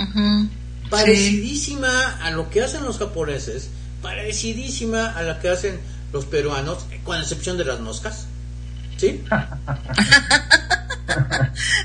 Parecidísima 0.91 2.19
a 2.23 2.31
lo 2.31 2.51
que 2.51 2.63
hacen 2.63 2.85
los 2.85 2.99
japoneses, 2.99 3.71
parecidísima 4.03 5.07
a 5.07 5.23
lo 5.23 5.41
que 5.41 5.49
hacen 5.49 5.81
los 6.13 6.27
peruanos, 6.27 6.87
con 7.03 7.19
excepción 7.19 7.57
de 7.57 7.65
las 7.65 7.81
moscas. 7.81 8.27
¿Sí? 8.97 9.25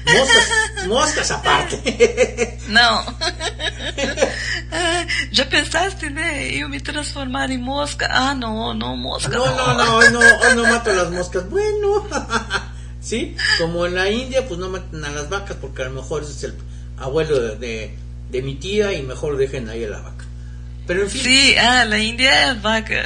moscas, 0.06 0.88
moscas 0.88 1.32
aparte. 1.32 1.78
Não. 2.68 3.06
Já 5.32 5.46
pensaste, 5.48 6.10
né? 6.10 6.50
Eu 6.54 6.70
me 6.70 6.80
transformar 6.80 7.50
em 7.50 7.58
mosca? 7.58 8.08
Ah, 8.10 8.34
não, 8.34 8.74
não, 8.74 8.96
mosca. 8.96 9.30
No, 9.38 9.46
no, 9.46 9.74
no, 9.74 9.96
hoy 9.96 10.10
no, 10.10 10.20
hoy 10.20 10.56
no 10.56 10.64
mato 10.64 10.91
las 10.94 11.12
moscas. 11.12 11.50
Bueno, 11.50 12.08
¿sí? 13.02 13.36
Como 13.58 13.86
en 13.86 13.96
la 13.96 14.10
India, 14.10 14.48
pues 14.48 14.60
no 14.60 14.70
matan 14.70 15.04
a 15.06 15.10
las 15.10 15.30
vacas 15.30 15.58
porque 15.60 15.84
a 15.84 15.86
lo 15.86 16.02
mejor 16.02 16.24
es 16.24 16.44
el 16.44 16.56
abuelo 16.98 17.40
de, 17.40 17.56
de, 17.58 17.98
de 18.30 18.41
mi 18.41 18.56
tía 18.56 18.94
y 18.94 19.02
mejor 19.04 19.38
dejen 19.38 19.70
ahí 19.70 19.84
a 19.84 19.90
la 19.90 20.00
vaca. 20.00 20.26
Pero 20.88 21.04
en 21.04 21.10
fin. 21.10 21.22
Sí, 21.22 21.56
ah, 21.58 21.86
la 21.86 22.00
India 22.00 22.52
es 22.52 22.62
vaca. 22.62 23.04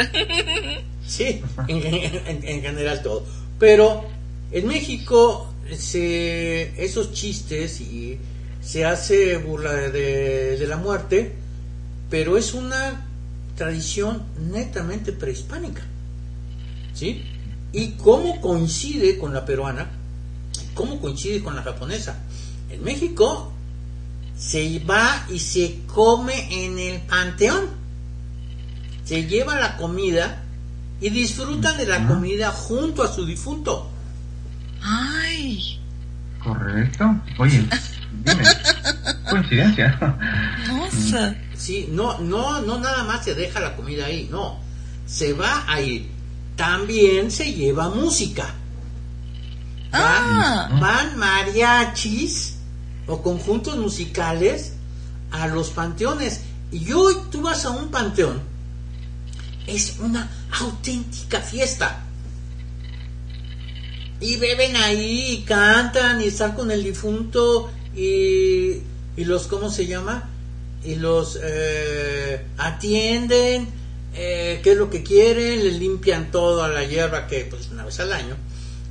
sí, 1.06 1.42
en, 1.68 1.86
en, 1.86 2.48
en 2.48 2.62
general 2.62 3.02
todo. 3.02 3.26
Pero 3.60 4.10
en 4.52 4.68
México 4.68 5.53
se, 5.72 6.84
esos 6.84 7.14
chistes 7.14 7.82
y 7.82 8.18
se 8.62 8.86
hace 8.86 9.38
burla 9.38 9.74
de, 9.74 10.64
la 10.68 10.78
muerte, 10.78 11.36
pero 12.10 12.38
es 12.38 12.54
una 12.54 13.06
tradición 13.56 14.24
netamente 14.52 15.12
prehispánica. 15.12 15.82
¿Sí? 16.94 17.24
¿Y 17.72 17.92
cómo 17.92 18.40
coincide 18.40 19.18
con 19.18 19.34
la 19.34 19.46
peruana? 19.46 19.90
¿Cómo 20.74 21.00
coincide 21.02 21.44
con 21.44 21.56
la 21.56 21.64
japonesa? 21.64 22.20
En 22.70 22.84
México 22.84 23.52
se 24.38 24.80
va 24.80 25.28
y 25.32 25.40
se 25.40 25.80
come 25.88 26.66
en 26.66 26.80
el 26.80 27.02
panteón. 27.02 27.66
Se 29.06 29.26
lleva 29.26 29.60
la 29.60 29.78
comida 29.78 30.44
y 31.02 31.10
disfrutan 31.10 31.78
de 31.78 31.86
la 31.86 32.08
comida 32.08 32.52
junto 32.52 33.04
a 33.04 33.14
su 33.14 33.26
difunto. 33.26 33.93
Ay. 34.84 35.80
Correcto. 36.44 37.16
Oye, 37.38 37.66
dime. 38.26 38.44
Coincidencia. 39.30 40.18
Nossa. 40.68 41.36
Sí, 41.56 41.88
no, 41.90 42.20
no, 42.20 42.62
no 42.62 42.80
nada 42.80 43.04
más 43.06 43.24
se 43.24 43.34
deja 43.34 43.60
la 43.62 43.76
comida 43.76 44.06
ahí, 44.06 44.28
no. 44.30 44.60
Se 45.08 45.34
va 45.34 45.64
ahí. 45.68 46.12
También 46.56 47.32
se 47.32 47.54
lleva 47.54 47.90
música. 47.90 48.54
ah. 49.94 50.70
van 50.80 51.18
mariachis 51.18 52.58
o 53.08 53.22
conjuntos 53.22 53.78
musicales 53.78 54.74
a 55.32 55.48
los 55.48 55.70
panteones. 55.70 56.42
Y 56.72 56.92
hoy 56.92 57.16
tú 57.32 57.42
vas 57.42 57.66
a 57.66 57.70
un 57.70 57.90
panteón, 57.90 58.42
es 59.68 60.00
una 60.00 60.28
auténtica 60.60 61.40
fiesta 61.40 62.03
y 64.24 64.38
beben 64.38 64.78
ahí 64.78 65.34
y 65.34 65.42
cantan 65.42 66.22
y 66.22 66.28
están 66.28 66.54
con 66.54 66.72
el 66.72 66.82
difunto 66.82 67.70
y, 67.94 68.78
y 69.18 69.26
los, 69.26 69.48
¿cómo 69.48 69.70
se 69.70 69.86
llama? 69.86 70.30
Y 70.86 70.96
los 70.96 71.38
eh, 71.44 72.46
atienden, 72.58 73.68
eh, 74.16 74.62
qué 74.64 74.72
es 74.72 74.78
lo 74.78 74.90
que 74.90 75.04
quieren, 75.04 75.62
le 75.62 75.72
limpian 75.72 76.32
todo 76.32 76.64
a 76.64 76.70
la 76.70 76.86
hierba 76.86 77.28
que 77.28 77.46
pues 77.50 77.70
una 77.70 77.84
vez 77.84 78.00
al 78.00 78.14
año, 78.14 78.38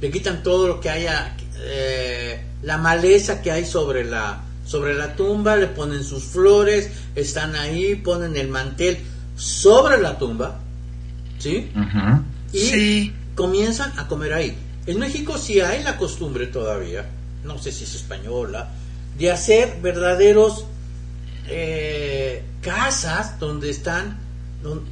le 0.03 0.11
quitan 0.11 0.43
todo 0.43 0.69
lo 0.69 0.81
que 0.81 0.91
haya, 0.91 1.35
eh, 1.61 2.45
la 2.63 2.77
maleza 2.77 3.41
que 3.41 3.51
hay 3.51 3.65
sobre 3.65 4.05
la, 4.05 4.43
sobre 4.67 4.93
la 4.95 5.17
tumba, 5.17 5.57
le 5.57 5.69
ponen 5.69 6.05
sus 6.05 6.25
flores, 6.25 6.91
están 7.15 7.57
ahí, 7.57 7.95
ponen 7.95 8.37
el 8.37 8.49
mantel 8.49 8.99
sobre 9.35 9.99
la 9.99 10.19
tumba, 10.19 10.61
¿sí? 11.39 11.71
Y 12.53 13.13
comienzan 13.35 13.99
a 13.99 14.09
comer 14.09 14.35
ahí. 14.35 14.57
En 14.87 14.99
México 14.99 15.39
sí 15.39 15.61
hay 15.61 15.83
la 15.83 15.97
costumbre 15.97 16.47
todavía, 16.47 17.07
no 17.45 17.59
sé 17.59 17.73
si 17.73 17.85
es 17.85 17.95
española, 17.95 18.71
de 19.19 19.31
hacer 19.31 19.79
verdaderos 19.81 20.65
eh, 21.49 22.43
casas 22.61 23.39
donde 23.39 23.71
están 23.71 24.19
donde, 24.63 24.87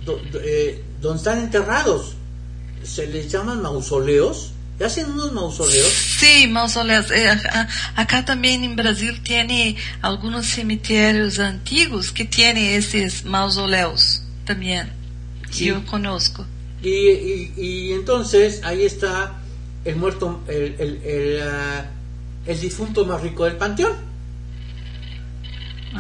eh, 0.45 0.85
donde 1.01 1.19
están 1.19 1.39
enterrados 1.39 2.15
se 2.83 3.07
les 3.07 3.31
llaman 3.31 3.63
mausoleos. 3.63 4.53
¿Hacen 4.85 5.11
unos 5.11 5.33
mausoleos? 5.33 5.93
Sí, 5.93 6.47
mausoleos. 6.47 7.11
Eh, 7.11 7.29
acá 7.97 8.25
también 8.25 8.65
en 8.65 8.77
Brasil 8.77 9.21
tiene 9.23 9.77
algunos 10.01 10.47
cementerios 10.47 11.39
antiguos 11.39 12.13
que 12.13 12.25
tienen 12.25 12.81
esos 12.83 13.25
mausoleos 13.27 14.23
también. 14.47 14.91
Sí. 15.51 15.67
Yo 15.67 15.85
conozco. 15.85 16.47
Y, 16.83 16.89
y, 16.89 17.53
y, 17.59 17.93
entonces 17.93 18.63
ahí 18.65 18.87
está 18.87 19.40
el 19.85 19.97
muerto, 19.97 20.41
el, 20.47 20.77
el, 20.79 21.03
el, 21.05 21.43
uh, 21.43 21.83
el 22.51 22.61
difunto 22.61 23.05
más 23.05 23.21
rico 23.23 23.45
del 23.45 23.57
panteón. 23.57 23.93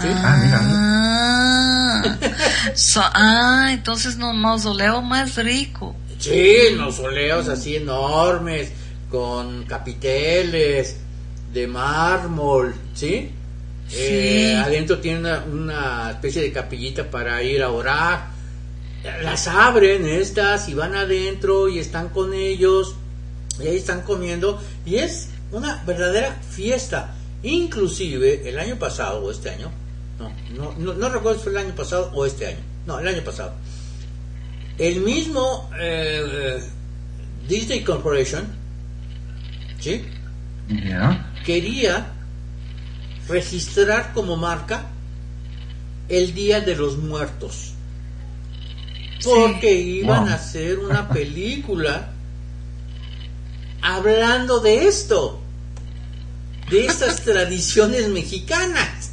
¿Sí? 0.00 0.08
Ah, 0.08 2.02
so, 2.74 3.00
ah, 3.02 3.70
entonces 3.72 4.16
no 4.16 4.32
mausoleo 4.32 5.02
más 5.02 5.36
rico. 5.36 5.96
Sí, 6.18 6.56
mausoleos 6.76 7.48
así 7.48 7.76
enormes, 7.76 8.70
con 9.10 9.64
capiteles 9.64 10.98
de 11.52 11.66
mármol, 11.66 12.74
¿sí? 12.94 13.30
Sí. 13.88 13.96
Eh, 13.98 14.56
adentro 14.56 15.00
tiene 15.00 15.18
una, 15.20 15.44
una, 15.44 16.10
especie 16.12 16.42
de 16.42 16.52
capillita 16.52 17.10
para 17.10 17.42
ir 17.42 17.62
a 17.62 17.70
orar. 17.70 18.28
Las 19.22 19.48
abren 19.48 20.06
estas 20.06 20.68
y 20.68 20.74
van 20.74 20.94
adentro 20.94 21.68
y 21.68 21.78
están 21.80 22.10
con 22.10 22.34
ellos 22.34 22.94
y 23.62 23.68
ahí 23.68 23.76
están 23.76 24.02
comiendo 24.02 24.60
y 24.84 24.96
es 24.96 25.28
una 25.52 25.82
verdadera 25.84 26.38
fiesta. 26.48 27.14
Inclusive 27.42 28.48
el 28.48 28.58
año 28.58 28.76
pasado 28.76 29.24
o 29.24 29.30
este 29.30 29.50
año, 29.50 29.70
no, 30.18 30.30
no, 30.54 30.74
no, 30.78 30.94
no 30.94 31.08
recuerdo 31.08 31.38
si 31.38 31.44
fue 31.44 31.52
el 31.52 31.58
año 31.58 31.74
pasado 31.74 32.10
o 32.14 32.26
este 32.26 32.46
año, 32.46 32.58
no, 32.86 32.98
el 32.98 33.08
año 33.08 33.22
pasado. 33.24 33.54
El 34.76 35.00
mismo 35.00 35.70
eh, 35.78 36.60
Disney 37.48 37.82
Corporation, 37.82 38.46
¿sí? 39.78 40.04
Yeah. 40.68 41.32
Quería 41.44 42.12
registrar 43.28 44.12
como 44.12 44.36
marca 44.36 44.86
el 46.08 46.34
Día 46.34 46.60
de 46.60 46.76
los 46.76 46.98
Muertos. 46.98 47.74
Porque 49.24 49.72
sí. 49.72 50.00
iban 50.00 50.24
wow. 50.24 50.32
a 50.32 50.34
hacer 50.34 50.78
una 50.78 51.08
película 51.12 52.12
hablando 53.82 54.60
de 54.60 54.86
esto, 54.86 55.40
de 56.68 56.86
estas 56.86 57.20
tradiciones 57.24 58.06
mexicanas. 58.08 59.10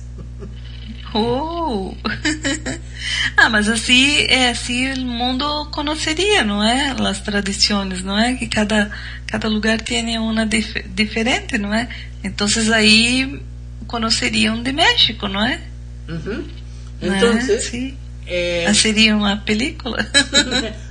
Oh. 1.14 1.96
ah, 3.38 3.50
mas 3.50 3.70
assim, 3.70 4.26
é, 4.28 4.50
assim 4.50 4.94
o 4.94 5.06
mundo 5.06 5.66
conheceria, 5.72 6.44
não 6.44 6.62
é? 6.62 6.96
As 7.00 7.20
tradições, 7.22 8.04
não 8.04 8.18
é? 8.18 8.36
Que 8.36 8.48
cada, 8.48 8.92
cada 9.26 9.48
lugar 9.48 9.80
tem 9.82 10.18
uma 10.20 10.46
dif 10.46 10.84
diferente, 10.90 11.58
não 11.58 11.74
é? 11.74 11.88
Então 12.24 12.48
aí 12.74 13.42
conheceriam 13.88 14.62
de 14.62 14.74
México, 14.74 15.28
não 15.28 15.44
é? 15.46 15.62
Uh 16.10 16.14
-huh. 16.14 16.46
Então, 17.02 17.60
sí. 17.60 17.96
Eh, 18.30 18.68
sería 18.74 19.16
una 19.16 19.46
película. 19.46 20.06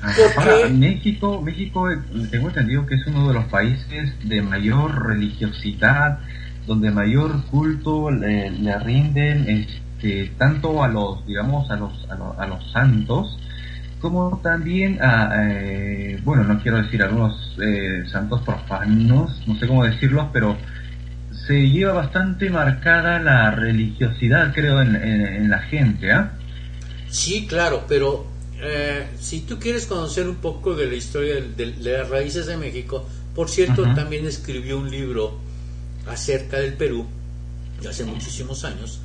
Ahora, 0.37 0.69
México, 0.71 1.43
México, 1.43 1.87
tengo 2.31 2.49
entendido 2.49 2.87
que 2.87 2.95
es 2.95 3.07
uno 3.07 3.29
de 3.29 3.35
los 3.35 3.45
países 3.47 4.11
de 4.25 4.41
mayor 4.41 5.07
religiosidad, 5.07 6.19
donde 6.67 6.91
mayor 6.91 7.45
culto 7.47 8.11
le, 8.11 8.51
le 8.51 8.79
rinden 8.79 9.49
este, 9.49 10.33
tanto 10.39 10.83
a 10.83 10.89
los, 10.89 11.27
digamos, 11.27 11.71
a 11.71 11.77
los, 11.77 11.93
a 12.11 12.15
los, 12.15 12.39
a 12.39 12.47
los 12.47 12.73
santos, 12.73 13.39
como 14.01 14.41
también 14.43 14.99
a, 15.03 15.31
eh, 15.51 16.19
bueno, 16.25 16.45
no 16.45 16.59
quiero 16.63 16.83
decir 16.83 17.03
algunos 17.03 17.59
eh, 17.61 18.05
santos 18.11 18.41
profanos, 18.43 19.43
no 19.47 19.59
sé 19.59 19.67
cómo 19.67 19.85
decirlos, 19.85 20.29
pero 20.33 20.57
se 21.47 21.69
lleva 21.69 21.93
bastante 21.93 22.49
marcada 22.49 23.19
la 23.19 23.51
religiosidad, 23.51 24.55
creo, 24.55 24.81
en, 24.81 24.97
en, 24.97 25.27
en 25.27 25.51
la 25.51 25.59
gente, 25.59 26.13
¿ah? 26.13 26.33
¿eh? 26.33 26.46
Sí, 27.11 27.47
claro, 27.47 27.85
pero 27.89 28.27
eh, 28.61 29.09
si 29.21 29.41
tú 29.41 29.59
quieres 29.59 29.87
conocer 29.87 30.29
un 30.29 30.37
poco 30.37 30.75
de 30.75 30.87
la 30.87 30.95
historia 30.95 31.35
de, 31.35 31.43
de, 31.43 31.73
de 31.73 31.99
las 31.99 32.09
raíces 32.09 32.47
de 32.47 32.57
México, 32.57 33.05
por 33.35 33.51
cierto, 33.51 33.83
uh 33.83 33.87
-huh. 33.87 33.95
también 33.95 34.27
escribió 34.27 34.79
un 34.79 34.91
libro 34.91 35.39
acerca 36.07 36.59
del 36.59 36.75
Perú, 36.75 37.07
de 37.83 37.89
hace 37.89 38.05
muchísimos 38.05 38.65
años, 38.65 39.01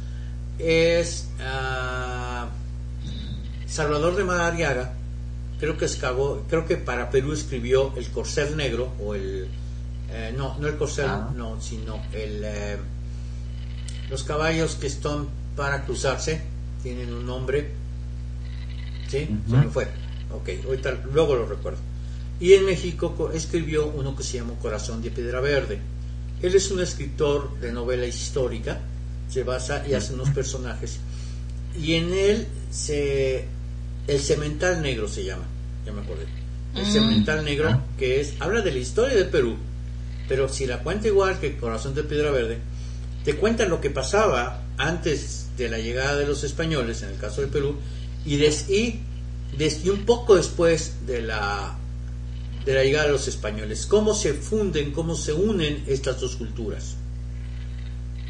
es 0.58 1.28
uh, 1.40 2.48
Salvador 3.68 4.16
de 4.16 4.24
Madariaga, 4.24 4.94
creo 5.60 5.78
que 5.78 5.86
escabó, 5.86 6.44
creo 6.50 6.66
que 6.66 6.78
para 6.78 7.10
Perú 7.10 7.34
escribió 7.34 7.94
El 7.98 8.08
Corcel 8.08 8.56
Negro, 8.56 8.94
o 9.04 9.16
el, 9.16 9.48
eh, 10.10 10.34
no, 10.36 10.58
no 10.60 10.68
el 10.68 10.78
Corcel, 10.78 11.08
ah. 11.10 11.32
no, 11.36 11.60
sino 11.62 12.02
el, 12.14 12.42
eh, 12.44 12.78
los 14.10 14.24
caballos 14.24 14.76
que 14.76 14.88
están 14.88 15.28
para 15.56 15.84
cruzarse, 15.86 16.42
tienen 16.84 17.14
un 17.14 17.26
nombre, 17.26 17.72
¿sí? 19.12 19.28
Uh 19.30 19.34
-huh. 19.34 19.50
Se 19.50 19.66
me 19.66 19.72
fue. 19.72 19.88
Ok, 20.32 20.50
ahorita, 20.66 21.04
luego 21.14 21.36
lo 21.36 21.46
recuerdo. 21.46 21.80
Y 22.40 22.54
en 22.54 22.66
México 22.66 23.30
escribió 23.34 23.88
uno 23.88 24.16
que 24.16 24.24
se 24.24 24.38
llama 24.38 24.54
Corazón 24.62 25.02
de 25.02 25.12
Piedra 25.12 25.42
Verde. 25.42 25.80
Él 26.42 26.56
es 26.56 26.72
un 26.72 26.80
escritor 26.80 27.60
de 27.60 27.72
novela 27.72 28.08
histórica, 28.08 28.80
se 29.30 29.44
basa 29.44 29.86
y 29.88 29.94
hace 29.94 30.14
unos 30.14 30.30
personajes. 30.30 30.98
Y 31.80 31.94
en 31.94 32.14
él 32.14 32.48
se. 32.72 33.46
El 34.08 34.20
Cemental 34.20 34.82
Negro 34.82 35.08
se 35.08 35.24
llama, 35.24 35.44
ya 35.86 35.92
me 35.92 36.02
acordé. 36.02 36.26
El 36.76 36.88
mm. 36.88 36.92
Cemental 36.92 37.46
Negro, 37.46 37.82
que 38.00 38.20
es. 38.22 38.34
habla 38.40 38.62
de 38.62 38.72
la 38.72 38.80
historia 38.80 39.16
de 39.16 39.26
Perú, 39.26 39.58
pero 40.28 40.50
si 40.50 40.66
la 40.66 40.80
cuenta 40.80 41.08
igual 41.08 41.40
que 41.40 41.58
Corazón 41.58 41.94
de 41.94 42.04
Piedra 42.04 42.32
Verde, 42.32 42.58
te 43.24 43.36
cuenta 43.36 43.66
lo 43.66 43.80
que 43.80 43.92
pasaba 43.92 44.64
antes 44.78 45.50
de 45.58 45.70
la 45.70 45.78
llegada 45.78 46.16
de 46.16 46.26
los 46.26 46.44
españoles, 46.44 47.04
en 47.04 47.10
el 47.10 47.18
caso 47.18 47.42
del 47.42 47.52
Perú, 47.52 47.76
y, 48.26 48.38
des, 48.38 48.70
y, 48.70 49.00
des, 49.58 49.84
y 49.86 49.90
un 49.90 50.06
poco 50.06 50.36
después 50.36 51.06
de 51.08 51.22
la, 51.22 51.78
de 52.66 52.74
la 52.74 52.84
llegada 52.84 53.06
de 53.06 53.12
los 53.14 53.28
españoles, 53.28 53.86
cómo 53.86 54.14
se 54.14 54.34
funden, 54.34 54.92
cómo 54.92 55.16
se 55.16 55.34
unen 55.34 55.84
estas 55.88 56.20
dos 56.20 56.36
culturas. 56.36 56.96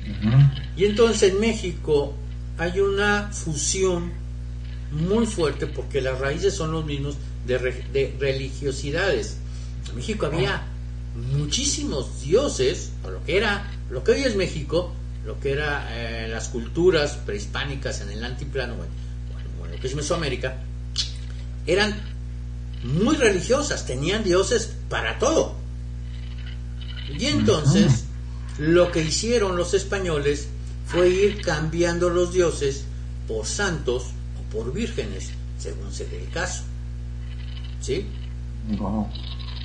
Uh 0.08 0.26
-huh. 0.26 0.52
Y 0.78 0.86
entonces 0.86 1.32
en 1.32 1.40
México 1.40 2.14
hay 2.58 2.80
una 2.80 3.32
fusión 3.32 4.12
muy 4.92 5.26
fuerte 5.26 5.68
porque 5.68 6.02
las 6.02 6.20
raíces 6.20 6.54
son 6.54 6.72
los 6.72 6.86
mismos 6.86 7.16
de, 7.48 7.58
re, 7.58 7.86
de 7.94 8.16
religiosidades. 8.20 9.38
En 9.90 9.96
México 9.96 10.26
había 10.26 10.64
muchísimos 11.34 12.22
dioses, 12.22 12.92
o 13.04 13.10
lo 13.10 13.24
que 13.24 13.38
era, 13.38 13.70
lo 13.90 14.04
que 14.04 14.12
hoy 14.12 14.24
es 14.24 14.36
México, 14.36 14.94
lo 15.26 15.40
que 15.40 15.52
era 15.52 15.88
eh, 15.92 16.28
las 16.28 16.50
culturas 16.50 17.18
prehispánicas 17.26 18.02
en 18.02 18.10
el 18.12 18.24
altiplano, 18.24 18.76
bueno, 18.76 18.92
que 19.82 19.88
es 19.88 19.96
Mesoamérica, 19.96 20.58
eran 21.66 22.00
muy 22.84 23.16
religiosas, 23.16 23.86
tenían 23.86 24.24
dioses 24.24 24.74
para 24.90 25.20
todo. 25.20 25.56
Y 27.18 27.26
entonces 27.26 28.06
lo 28.58 28.92
que 28.92 29.02
hicieron 29.02 29.58
los 29.58 29.74
españoles 29.74 30.48
fue 30.86 31.10
ir 31.10 31.42
cambiando 31.42 32.10
los 32.10 32.34
dioses 32.34 32.86
por 33.28 33.46
santos 33.46 34.12
o 34.40 34.54
por 34.54 34.74
vírgenes, 34.74 35.32
según 35.58 35.92
se 35.92 36.06
dé 36.06 36.24
el 36.24 36.30
caso. 36.30 36.64
¿Sí? 37.82 38.06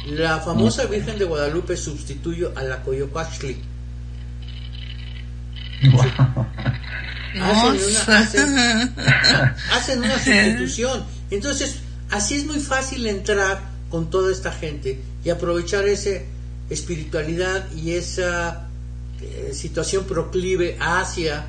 La 0.07 0.41
famosa 0.41 0.87
Virgen 0.87 1.19
de 1.19 1.25
Guadalupe 1.25 1.77
sustituyó 1.77 2.53
a 2.57 2.63
la 2.63 2.83
Coyopaxli. 2.83 3.61
Wow. 5.93 6.47
Hacen, 7.43 7.81
una, 7.85 8.19
hacen, 8.19 8.95
hacen 9.73 9.99
una 9.99 10.19
sustitución. 10.19 11.05
Entonces, 11.31 11.77
así 12.11 12.35
es 12.35 12.47
muy 12.47 12.61
fácil 12.61 13.07
entrar 13.07 13.61
con 13.91 14.11
toda 14.11 14.33
esta 14.33 14.53
gente 14.53 15.01
y 15.25 15.31
aprovechar 15.31 15.87
esa 15.89 16.11
espiritualidad 16.71 17.71
y 17.73 17.93
esa 17.93 18.69
eh, 19.21 19.51
situación 19.53 20.05
proclive 20.05 20.77
hacia 20.81 21.47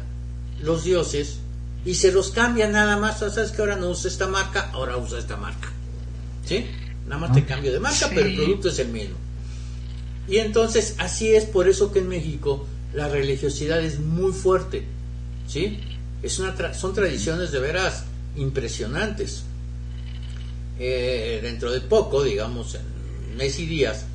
los 0.62 0.84
dioses 0.84 1.40
y 1.86 1.96
se 1.96 2.12
los 2.12 2.32
cambia 2.32 2.68
nada 2.68 2.98
más. 2.98 3.20
Sabes 3.20 3.52
que 3.52 3.62
ahora 3.62 3.76
no 3.76 3.90
usa 3.90 4.10
esta 4.10 4.28
marca, 4.28 4.70
ahora 4.74 4.98
usa 4.98 5.20
esta 5.20 5.38
marca. 5.38 5.72
¿Sí? 6.46 6.66
Nada 7.08 7.22
más 7.22 7.34
te 7.34 7.46
cambio 7.46 7.72
de 7.72 7.80
marca, 7.80 8.08
sí. 8.08 8.12
pero 8.14 8.28
el 8.28 8.36
producto 8.36 8.70
es 8.70 8.80
el 8.80 8.90
mismo. 8.90 9.16
Y 10.28 10.38
entonces, 10.38 10.96
así 10.98 11.34
es 11.34 11.46
por 11.46 11.70
eso 11.70 11.92
que 11.92 12.00
en 12.00 12.10
México 12.10 12.68
la 12.94 13.08
religiosidad 13.08 13.82
es 13.82 14.00
muy 14.00 14.34
fuerte. 14.34 14.86
¿Sí? 15.48 15.80
Es 16.22 16.40
una 16.40 16.56
tra 16.56 16.74
son 16.74 16.94
tradiciones 16.94 17.52
de 17.52 17.60
veras 17.60 18.06
impresionantes. 18.36 19.44
Eh, 20.80 21.40
dentro 21.42 21.72
de 21.72 21.82
poco, 21.82 22.24
digamos, 22.24 22.76
en 22.76 23.38
mes 23.38 23.60
y 23.60 23.66
días, 23.66 24.06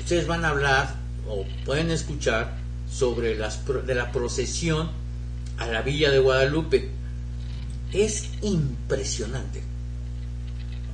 ustedes 0.00 0.26
van 0.26 0.44
a 0.44 0.48
hablar 0.48 0.94
o 1.28 1.44
pueden 1.64 1.90
escuchar 1.90 2.56
sobre 2.90 3.36
las 3.36 3.60
de 3.86 3.94
la 3.94 4.10
procesión 4.10 4.90
a 5.58 5.66
la 5.66 5.82
Villa 5.82 6.10
de 6.10 6.18
Guadalupe. 6.18 6.90
Es 7.92 8.30
impresionante 8.42 9.62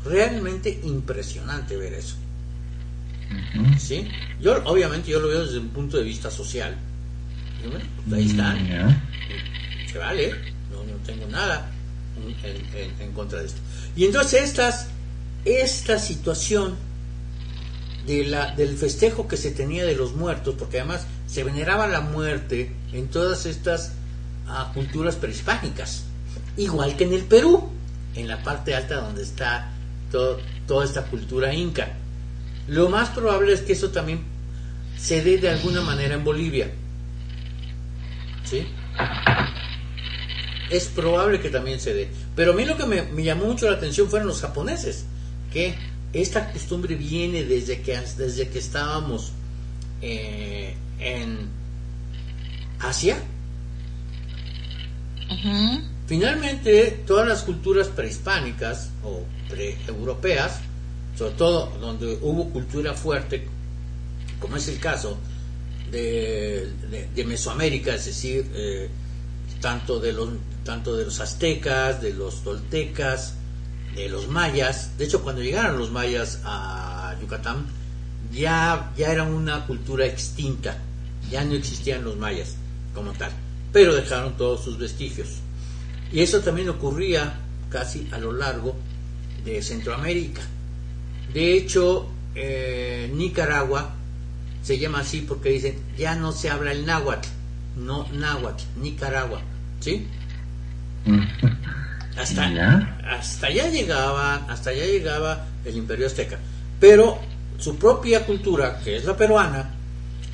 realmente 0.05 0.81
impresionante 0.85 1.77
ver 1.77 1.95
eso. 1.95 2.17
¿Sí? 3.79 4.09
Yo, 4.41 4.63
obviamente, 4.65 5.11
yo 5.11 5.19
lo 5.19 5.29
veo 5.29 5.45
desde 5.45 5.59
un 5.59 5.69
punto 5.69 5.97
de 5.97 6.05
vista 6.05 6.31
social. 6.31 6.77
Pues 8.09 8.21
ahí 8.21 8.27
están. 8.31 9.03
Se 9.91 9.99
vale, 9.99 10.31
no, 10.71 10.83
no 10.85 10.97
tengo 11.05 11.27
nada 11.29 11.71
en, 13.01 13.13
contra 13.13 13.41
de 13.41 13.47
esto. 13.47 13.61
Y 13.97 14.05
entonces 14.05 14.43
estas, 14.43 14.89
esta 15.45 15.99
situación 15.99 16.75
de 18.07 18.25
la, 18.25 18.55
del 18.55 18.77
festejo 18.77 19.29
que 19.29 19.37
se 19.37 19.51
tenía 19.51 19.85
de 19.85 19.95
los 19.95 20.15
muertos, 20.15 20.55
porque 20.59 20.81
además 20.81 21.07
se 21.27 21.43
veneraba 21.45 21.87
la 21.87 22.01
muerte 22.01 22.73
en 22.93 23.09
todas 23.09 23.47
estas 23.47 23.93
ah, 24.47 24.71
culturas 24.75 25.17
prehispánicas, 25.17 26.05
igual 26.57 26.97
que 26.97 27.05
en 27.05 27.13
el 27.15 27.25
Perú, 27.25 27.71
en 28.15 28.29
la 28.29 28.43
parte 28.43 28.75
alta 28.75 28.97
donde 29.01 29.23
está 29.23 29.71
to- 30.13 30.39
toda 30.67 30.85
esta 30.85 31.05
cultura 31.07 31.55
inca. 31.55 31.95
Lo 32.69 32.89
más 32.89 33.11
probable 33.11 33.53
es 33.53 33.61
que 33.63 33.73
eso 33.75 33.91
también 33.91 34.21
se 34.99 35.23
dé 35.23 35.39
de 35.39 35.49
alguna 35.51 35.81
manera 35.81 36.15
en 36.15 36.25
Bolivia. 36.25 36.71
¿Sí? 38.45 38.67
Es 40.71 40.87
probable 40.87 41.41
que 41.41 41.51
también 41.51 41.81
se 41.81 41.95
dé. 41.95 42.09
Pero 42.35 42.53
a 42.53 42.55
mí 42.55 42.65
lo 42.65 42.77
que 42.77 42.87
me, 42.87 43.03
me 43.03 43.23
llamó 43.23 43.47
mucho 43.47 43.71
la 43.71 43.77
atención 43.77 44.09
fueron 44.09 44.29
los 44.29 44.41
japoneses, 44.41 45.05
que 45.53 45.75
esta 46.13 46.53
costumbre 46.53 46.95
viene 46.95 47.45
desde 47.45 47.81
que, 47.83 47.99
desde 48.17 48.49
que 48.49 48.59
estábamos 48.59 49.33
eh, 50.01 50.75
en 51.01 51.49
Asia. 52.79 53.17
Finalmente, 56.07 57.03
todas 57.07 57.27
las 57.27 57.43
culturas 57.43 57.89
prehispánicas 57.89 58.91
o 59.03 59.25
pre-europeas, 59.49 60.61
sobre 61.17 61.33
todo 61.35 61.67
donde 61.81 62.19
hubo 62.21 62.51
cultura 62.51 62.95
fuerte, 62.95 63.49
como 64.39 64.57
es 64.57 64.69
el 64.69 64.79
caso 64.79 65.19
de, 65.95 67.25
Mesoamérica, 67.27 67.95
es 67.95 68.07
decir, 68.07 68.51
eh, 68.55 68.89
tanto, 69.61 70.01
de 70.01 70.13
los, 70.13 70.29
tanto 70.65 70.97
de 70.97 71.05
los 71.05 71.21
aztecas, 71.21 72.03
de 72.03 72.13
los 72.13 72.43
toltecas, 72.43 73.35
de 73.95 74.09
los 74.09 74.29
mayas. 74.29 74.99
De 74.99 75.05
hecho, 75.05 75.23
cuando 75.23 75.43
llegaron 75.43 75.79
los 75.79 75.91
mayas 75.91 76.41
a 76.45 77.17
Yucatán, 77.21 77.67
ya, 78.33 78.93
ya 78.97 79.13
era 79.13 79.25
una 79.25 79.67
cultura 79.67 80.07
extinta, 80.07 80.79
ya 81.31 81.45
no 81.45 81.55
existían 81.55 82.05
los 82.05 82.17
mayas 82.17 82.57
como 82.95 83.13
tal, 83.13 83.33
pero 83.73 83.95
dejaron 83.95 84.37
todos 84.37 84.65
sus 84.65 84.79
vestigios. 84.79 85.29
Y 86.13 86.21
eso 86.21 86.41
también 86.41 86.69
ocurría 86.69 87.41
casi 87.71 88.09
a 88.13 88.19
lo 88.19 88.33
largo 88.33 88.77
de 89.45 89.63
Centroamérica. 89.63 90.43
De 91.33 91.55
hecho, 91.55 92.09
eh, 92.35 93.11
Nicaragua 93.15 93.95
se 94.65 94.79
llama 94.79 95.01
así 95.01 95.21
porque 95.21 95.51
dicen, 95.51 95.79
ya 95.97 96.17
no 96.17 96.33
se 96.33 96.51
habla 96.51 96.73
el 96.73 96.85
náhuatl, 96.87 97.29
no 97.77 98.09
náhuatl, 98.13 98.63
Nicaragua, 98.81 99.41
¿sí? 99.81 100.07
mm. 101.05 101.21
Hasta, 102.17 102.53
Ya. 102.53 102.99
hasta 103.11 103.49
allá 103.49 103.69
llegaba, 103.69 104.37
hasta 104.49 104.71
allá 104.71 104.85
llegaba 104.87 105.47
el 105.65 105.77
imperio 105.77 106.07
azteca. 106.07 106.39
Pero 106.81 107.19
su 107.59 107.77
propia 107.77 108.25
cultura, 108.25 108.81
que 108.83 108.97
es 108.97 109.05
la 109.05 109.17
peruana, 109.17 109.71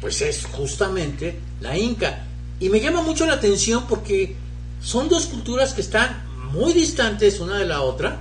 pues 0.01 0.21
es 0.23 0.45
justamente 0.47 1.39
la 1.61 1.77
inca. 1.77 2.25
Y 2.61 2.69
me 2.69 2.81
llama 2.81 3.03
mucho 3.03 3.27
la 3.27 3.35
atención 3.35 3.85
porque 3.89 4.37
son 4.83 5.09
dos 5.09 5.27
culturas 5.27 5.73
que 5.73 5.81
están 5.81 6.23
muy 6.53 6.73
distantes 6.75 7.41
una 7.41 7.57
de 7.59 7.67
la 7.67 7.81
otra 7.81 8.21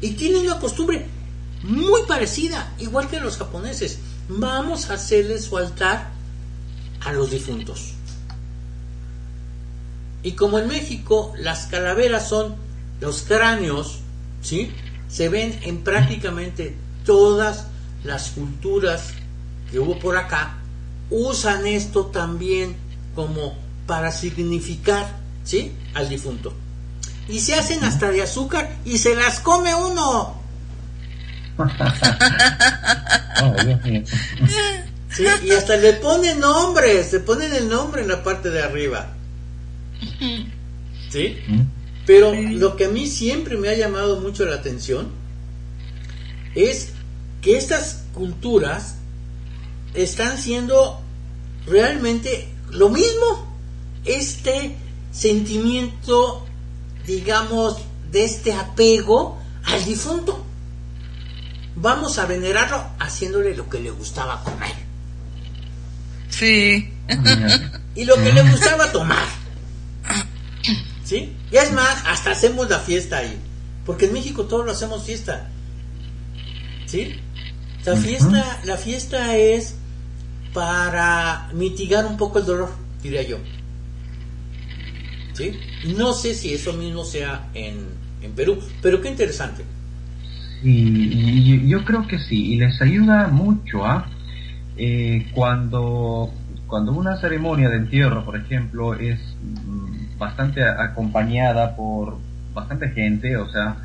y 0.00 0.10
tienen 0.12 0.42
una 0.46 0.60
costumbre 0.60 1.06
muy 1.64 2.02
parecida, 2.06 2.72
igual 2.78 3.08
que 3.08 3.18
los 3.20 3.36
japoneses. 3.36 3.98
Vamos 4.28 4.90
a 4.90 4.94
hacerles 4.94 5.44
su 5.44 5.56
altar 5.56 6.10
a 7.00 7.12
los 7.12 7.30
difuntos. 7.30 7.94
Y 10.22 10.32
como 10.32 10.58
en 10.58 10.68
México 10.68 11.32
las 11.38 11.66
calaveras 11.66 12.28
son 12.28 12.56
los 13.00 13.22
cráneos, 13.22 14.00
¿sí? 14.42 14.72
Se 15.08 15.28
ven 15.28 15.58
en 15.62 15.82
prácticamente 15.84 16.76
todas 17.04 17.66
las 18.04 18.30
culturas 18.30 19.14
que 19.70 19.78
hubo 19.78 19.98
por 19.98 20.16
acá, 20.16 20.58
usan 21.10 21.66
esto 21.66 22.06
también 22.06 22.76
como 23.14 23.54
para 23.86 24.12
significar, 24.12 25.18
¿sí? 25.44 25.72
Al 25.94 26.08
difunto. 26.08 26.52
Y 27.28 27.40
se 27.40 27.54
hacen 27.54 27.84
hasta 27.84 28.10
de 28.10 28.22
azúcar 28.22 28.76
y 28.84 28.98
se 28.98 29.14
las 29.14 29.40
come 29.40 29.74
uno. 29.74 30.37
Oh, 33.40 33.54
Dios 33.64 33.84
mío. 33.84 34.02
¿sí? 35.10 35.24
Y 35.44 35.50
hasta 35.50 35.76
le 35.76 35.94
ponen 35.94 36.40
nombres, 36.40 37.12
le 37.12 37.20
ponen 37.20 37.52
el 37.54 37.68
nombre 37.68 38.02
en 38.02 38.08
la 38.08 38.22
parte 38.22 38.50
de 38.50 38.62
arriba. 38.62 39.14
¿Sí? 41.10 41.38
Pero 42.06 42.32
lo 42.34 42.76
que 42.76 42.86
a 42.86 42.88
mí 42.88 43.06
siempre 43.06 43.56
me 43.56 43.68
ha 43.68 43.74
llamado 43.74 44.20
mucho 44.20 44.44
la 44.44 44.56
atención 44.56 45.08
es 46.54 46.90
que 47.42 47.56
estas 47.56 48.04
culturas 48.14 48.96
están 49.94 50.38
siendo 50.38 51.00
realmente 51.66 52.48
lo 52.70 52.88
mismo. 52.88 53.46
Este 54.04 54.76
sentimiento, 55.12 56.46
digamos, 57.06 57.78
de 58.10 58.24
este 58.24 58.52
apego 58.52 59.38
al 59.64 59.84
difunto. 59.84 60.44
Vamos 61.80 62.18
a 62.18 62.26
venerarlo 62.26 62.84
haciéndole 62.98 63.54
lo 63.54 63.68
que 63.68 63.78
le 63.80 63.90
gustaba 63.90 64.42
comer 64.42 64.72
Sí. 66.28 66.92
y 67.94 68.04
lo 68.04 68.16
que 68.16 68.32
le 68.32 68.42
gustaba 68.50 68.90
tomar. 68.92 69.24
¿Sí? 71.04 71.34
Y 71.50 71.56
es 71.56 71.72
más, 71.72 72.04
hasta 72.06 72.32
hacemos 72.32 72.68
la 72.68 72.80
fiesta 72.80 73.18
ahí. 73.18 73.38
Porque 73.86 74.06
en 74.06 74.12
México 74.12 74.44
todos 74.44 74.66
lo 74.66 74.72
hacemos 74.72 75.04
fiesta. 75.04 75.48
¿Sí? 76.86 77.18
La 77.84 77.96
fiesta, 77.96 78.60
la 78.64 78.76
fiesta 78.76 79.36
es 79.36 79.76
para 80.52 81.48
mitigar 81.54 82.04
un 82.06 82.16
poco 82.16 82.38
el 82.40 82.44
dolor, 82.46 82.70
diría 83.02 83.22
yo. 83.22 83.38
¿Sí? 85.34 85.58
No 85.96 86.12
sé 86.12 86.34
si 86.34 86.52
eso 86.52 86.72
mismo 86.74 87.04
sea 87.04 87.48
en, 87.54 87.86
en 88.20 88.32
Perú, 88.32 88.60
pero 88.82 89.00
qué 89.00 89.08
interesante. 89.08 89.64
Y, 90.62 90.70
y 90.70 91.68
yo 91.68 91.84
creo 91.84 92.06
que 92.06 92.18
sí, 92.18 92.54
y 92.54 92.56
les 92.56 92.80
ayuda 92.82 93.28
mucho 93.28 93.84
a 93.86 94.06
cuando, 95.34 96.32
cuando 96.66 96.92
una 96.92 97.16
ceremonia 97.16 97.68
de 97.68 97.78
entierro, 97.78 98.24
por 98.24 98.36
ejemplo, 98.36 98.94
es 98.94 99.18
mm, 99.42 100.18
bastante 100.18 100.62
acompañada 100.62 101.74
por 101.74 102.18
bastante 102.54 102.90
gente, 102.90 103.36
o 103.36 103.48
sea, 103.50 103.76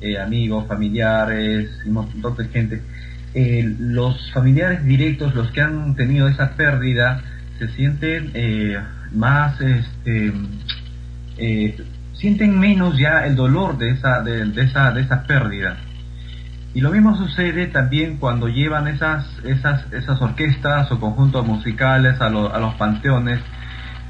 eh, 0.00 0.18
amigos, 0.18 0.66
familiares, 0.66 1.70
un 1.86 1.92
montón 1.92 2.36
de 2.36 2.48
gente, 2.48 2.82
eh, 3.34 3.76
los 3.78 4.30
familiares 4.32 4.84
directos, 4.84 5.34
los 5.34 5.50
que 5.52 5.62
han 5.62 5.94
tenido 5.94 6.28
esa 6.28 6.50
pérdida, 6.50 7.22
se 7.58 7.68
sienten 7.68 8.30
eh, 8.34 8.76
más, 9.12 9.60
este, 9.60 10.32
eh, 11.38 11.76
sienten 12.14 12.58
menos 12.58 12.98
ya 12.98 13.24
el 13.26 13.36
dolor 13.36 13.78
de 13.78 13.90
esa, 13.90 14.20
de, 14.22 14.44
de 14.46 14.62
esa, 14.64 14.90
de 14.92 15.02
esa 15.02 15.22
pérdida. 15.22 15.78
Y 16.74 16.80
lo 16.80 16.90
mismo 16.90 17.14
sucede 17.16 17.66
también 17.66 18.16
cuando 18.16 18.48
llevan 18.48 18.88
esas, 18.88 19.26
esas, 19.44 19.92
esas 19.92 20.20
orquestas 20.22 20.90
o 20.90 20.98
conjuntos 20.98 21.46
musicales 21.46 22.20
a, 22.20 22.30
lo- 22.30 22.52
a 22.54 22.58
los 22.58 22.74
panteones. 22.76 23.40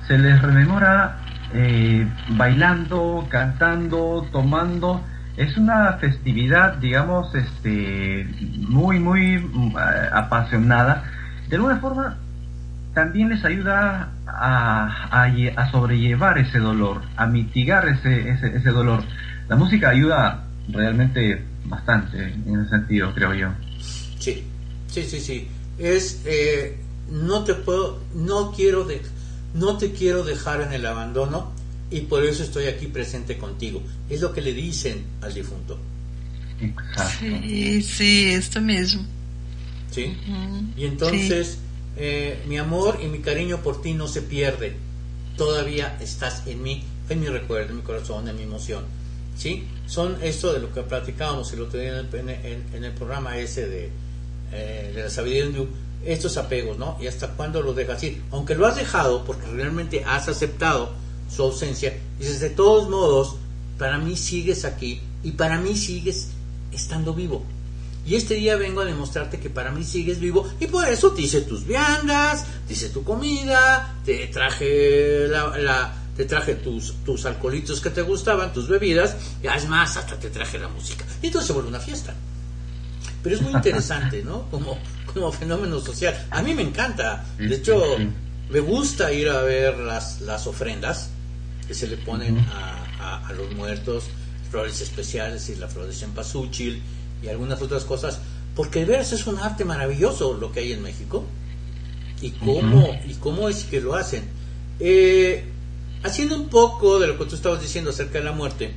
Se 0.07 0.17
les 0.19 0.41
rememora 0.41 1.19
eh, 1.53 2.07
bailando, 2.31 3.27
cantando, 3.29 4.27
tomando. 4.31 5.03
Es 5.37 5.57
una 5.57 5.95
festividad, 5.95 6.75
digamos, 6.75 7.35
este, 7.35 8.29
muy, 8.69 9.01
muy 9.01 9.35
eh, 9.37 10.09
apasionada. 10.13 11.03
De 11.49 11.57
alguna 11.57 11.77
forma, 11.79 12.17
también 12.95 13.31
les 13.31 13.45
ayuda 13.45 14.11
a, 14.27 15.09
a 15.11 15.25
a 15.57 15.71
sobrellevar 15.71 16.39
ese 16.39 16.59
dolor, 16.59 17.03
a 17.17 17.27
mitigar 17.27 17.89
ese, 17.89 18.29
ese, 18.31 18.57
ese 18.57 18.71
dolor. 18.71 19.03
La 19.49 19.57
música 19.57 19.89
ayuda 19.89 20.45
realmente 20.69 21.45
bastante 21.65 22.19
en 22.19 22.61
ese 22.61 22.71
sentido, 22.71 23.13
creo 23.15 23.35
yo. 23.35 23.49
Sí, 24.19 24.45
sí, 24.89 25.05
sí, 25.05 25.21
sí. 25.21 25.49
Es, 25.79 26.23
eh, 26.25 26.77
no 27.11 27.45
te 27.45 27.55
puedo, 27.55 28.01
no 28.15 28.53
quiero, 28.53 28.85
de, 28.85 29.03
no 29.55 29.77
te 29.79 29.93
quiero 29.93 30.25
dejar 30.25 30.61
en 30.61 30.73
el 30.73 30.87
abandono 30.87 31.53
y 31.91 32.01
por 32.03 32.25
eso 32.25 32.43
estoy 32.43 32.67
aquí 32.67 32.87
presente 32.87 33.37
contigo. 33.37 33.83
Es 34.09 34.21
lo 34.21 34.33
que 34.33 34.41
le 34.41 34.53
dicen 34.53 35.05
al 35.21 35.35
difunto, 35.35 35.79
Exacto. 36.61 37.27
Sí, 37.43 37.83
sí, 37.83 38.31
esto 38.31 38.61
mesmo. 38.61 39.05
¿sí? 39.91 40.17
Y 40.77 40.85
entonces, 40.85 41.59
eh, 41.97 42.43
mi 42.47 42.59
amor 42.59 43.01
y 43.03 43.07
mi 43.07 43.19
cariño 43.19 43.63
por 43.63 43.83
ti 43.83 43.95
no 43.95 44.09
se 44.09 44.23
pierde. 44.23 44.77
Todavía 45.37 45.97
estás 46.01 46.47
en 46.47 46.63
mí, 46.63 46.85
en 47.09 47.21
mi 47.21 47.27
recuerdo, 47.27 47.71
en 47.71 47.77
mi 47.79 47.83
corazón, 47.83 48.29
en 48.29 48.37
mi 48.37 48.43
emoción. 48.43 48.85
¿Sí? 49.37 49.67
Son 49.87 50.17
esto 50.23 50.53
de 50.53 50.61
lo 50.61 50.73
que 50.73 50.83
platicábamos 50.83 51.53
el 51.53 51.63
otro 51.63 51.79
día 51.81 51.99
en 52.01 52.29
el, 52.29 52.65
en- 52.75 52.85
el 52.85 52.93
programa 52.93 53.39
ese 53.39 53.67
de, 53.69 53.91
eh, 54.53 54.93
de 54.95 55.03
la 55.05 55.11
sabiduría 55.11 55.65
estos 56.05 56.37
apegos, 56.37 56.79
¿no? 56.79 56.97
Y 57.01 57.07
hasta 57.07 57.29
cuándo 57.29 57.63
lo 57.63 57.75
dejas 57.75 58.03
ir. 58.03 58.23
Aunque 58.33 58.55
lo 58.55 58.67
has 58.67 58.77
dejado, 58.77 59.25
porque 59.25 59.47
realmente 59.47 60.03
has 60.05 60.29
aceptado 60.29 60.91
su 61.35 61.43
ausencia, 61.43 61.95
dices, 62.19 62.41
de 62.41 62.51
todos 62.51 62.89
modos, 62.91 63.37
para 63.79 63.99
mí 63.99 64.17
sigues 64.17 64.65
aquí 64.65 65.01
y 65.23 65.31
para 65.33 65.59
mí 65.59 65.77
sigues 65.77 66.29
estando 66.73 67.15
vivo. 67.15 67.45
Y 68.05 68.17
este 68.17 68.35
día 68.35 68.57
vengo 68.57 68.81
a 68.81 68.85
demostrarte 68.85 69.39
que 69.39 69.49
para 69.49 69.71
mí 69.71 69.85
sigues 69.85 70.19
vivo 70.19 70.49
y 70.59 70.67
por 70.67 70.89
eso 70.89 71.13
te 71.13 71.23
hice 71.23 71.43
tus 71.43 71.65
viandas, 71.65 72.45
te 72.67 72.73
hice 72.73 72.89
tu 72.89 73.05
comida, 73.05 73.95
te 74.05 74.27
traje 74.27 75.29
la, 75.29 75.57
te 76.17 76.25
traje 76.25 76.57
tus, 76.57 76.95
tus 77.05 77.25
alcoholitos 77.25 77.81
que 77.81 77.91
te 77.91 78.03
gustaban, 78.03 78.53
tus 78.53 78.69
bebidas, 78.69 79.17
y 79.43 79.47
además 79.47 79.97
hasta 79.97 80.19
te 80.19 80.31
traje 80.31 80.59
la 80.59 80.69
música. 80.69 81.05
Y 81.23 81.27
entonces 81.27 81.47
se 81.47 81.53
vuelve 81.53 81.69
una 81.69 81.81
fiesta. 81.81 82.15
Pero 83.23 83.37
es 83.37 83.43
muy 83.43 83.53
interesante, 83.53 84.23
¿no? 84.23 84.43
Como, 84.51 84.79
como 85.13 85.31
fenómeno 85.33 85.81
social. 85.81 86.27
A 86.31 86.43
mí 86.43 86.55
me 86.55 86.63
encanta. 86.63 87.25
De 87.39 87.55
hecho, 87.55 87.97
me 88.51 88.61
gusta 88.61 89.13
ir 89.13 89.29
a 89.29 89.43
ver 89.43 89.79
las, 89.79 90.21
las 90.23 90.47
ofrendas 90.47 91.11
que 91.67 91.75
se 91.75 91.87
le 91.87 91.97
ponen 91.99 92.39
a, 92.39 93.27
a, 93.27 93.33
los 93.33 93.53
muertos, 93.55 94.05
flores 94.51 94.81
especiales 94.81 95.49
y 95.49 95.57
la 95.57 95.69
flor 95.69 95.87
de 95.87 95.93
cempasúchil 95.93 96.83
y 97.23 97.29
algunas 97.29 97.61
otras 97.63 97.85
cosas, 97.85 98.21
porque 98.55 98.81
de 98.81 98.87
veras 98.87 99.13
es 99.13 99.27
un 99.27 99.39
arte 99.39 99.65
maravilloso 99.65 100.35
lo 100.35 100.51
que 100.51 100.61
hay 100.61 100.73
en 100.73 100.83
México 100.83 101.25
y 102.21 102.31
cómo, 102.31 102.89
y 103.07 103.15
cómo 103.15 103.49
es 103.49 103.65
que 103.65 103.81
lo 103.81 103.95
hacen. 103.95 104.25
Eh, 104.81 105.52
haciendo 106.03 106.37
un 106.37 106.49
poco 106.49 106.99
de 106.99 107.09
lo 107.09 107.19
que 107.19 107.24
tú 107.27 107.35
estabas 107.35 107.61
diciendo 107.61 107.91
acerca 107.91 108.19
de 108.19 108.24
la 108.24 108.33
muerte, 108.33 108.74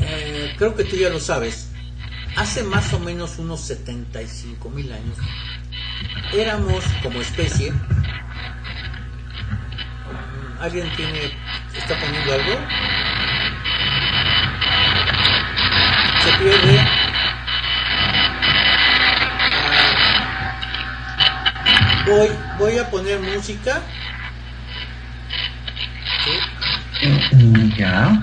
eh, 0.00 0.54
creo 0.58 0.74
que 0.74 0.84
tú 0.84 0.96
ya 0.96 1.10
lo 1.10 1.20
sabes, 1.20 1.70
hace 2.36 2.62
más 2.62 2.92
o 2.92 2.98
menos 2.98 3.38
unos 3.38 3.60
75 3.60 4.70
mil 4.70 4.92
años, 4.92 5.16
éramos 6.32 6.84
como 7.02 7.20
especie. 7.20 7.72
¿Alguien 10.60 10.90
tiene, 10.96 11.32
está 11.76 11.98
poniendo 12.00 12.32
algo? 12.32 12.52
Se 16.22 16.32
pierde. 16.42 16.80
Voy, 22.06 22.28
voy 22.58 22.78
a 22.78 22.90
poner 22.90 23.20
música. 23.20 23.82
Ya. 27.78 28.22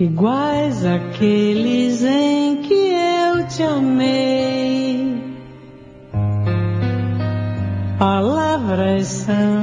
iguais 0.00 0.84
àqueles 0.84 2.02
em 2.02 2.56
que 2.62 2.74
eu 2.74 3.46
te 3.48 3.62
amei. 3.62 5.22
Palavras 7.98 9.06
são 9.06 9.59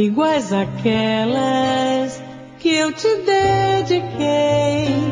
iguais 0.00 0.52
àquelas 0.52 2.22
que 2.58 2.74
eu 2.74 2.92
te 2.92 3.08
dediquei. 3.22 5.09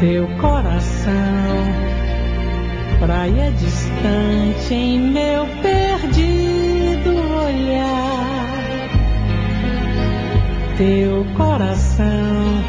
Teu 0.00 0.26
coração, 0.38 1.12
praia 2.98 3.52
distante 3.52 4.72
em 4.72 4.98
meu 4.98 5.46
perdido 5.60 7.16
olhar. 7.44 8.46
Teu 10.78 11.26
coração 11.36 12.64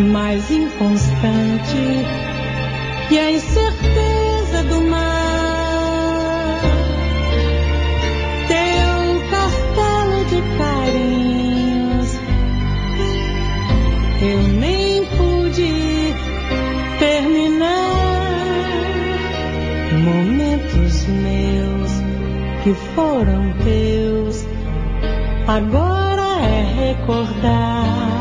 mais 0.00 0.50
inconstante 0.50 1.76
que 3.08 3.16
a 3.16 3.30
incerteza 3.30 4.64
do 4.64 4.80
mar. 4.90 5.31
Que 22.62 22.72
foram 22.94 23.52
teus. 23.64 24.44
Agora 25.46 26.40
é 26.40 26.94
recordar. 26.94 28.11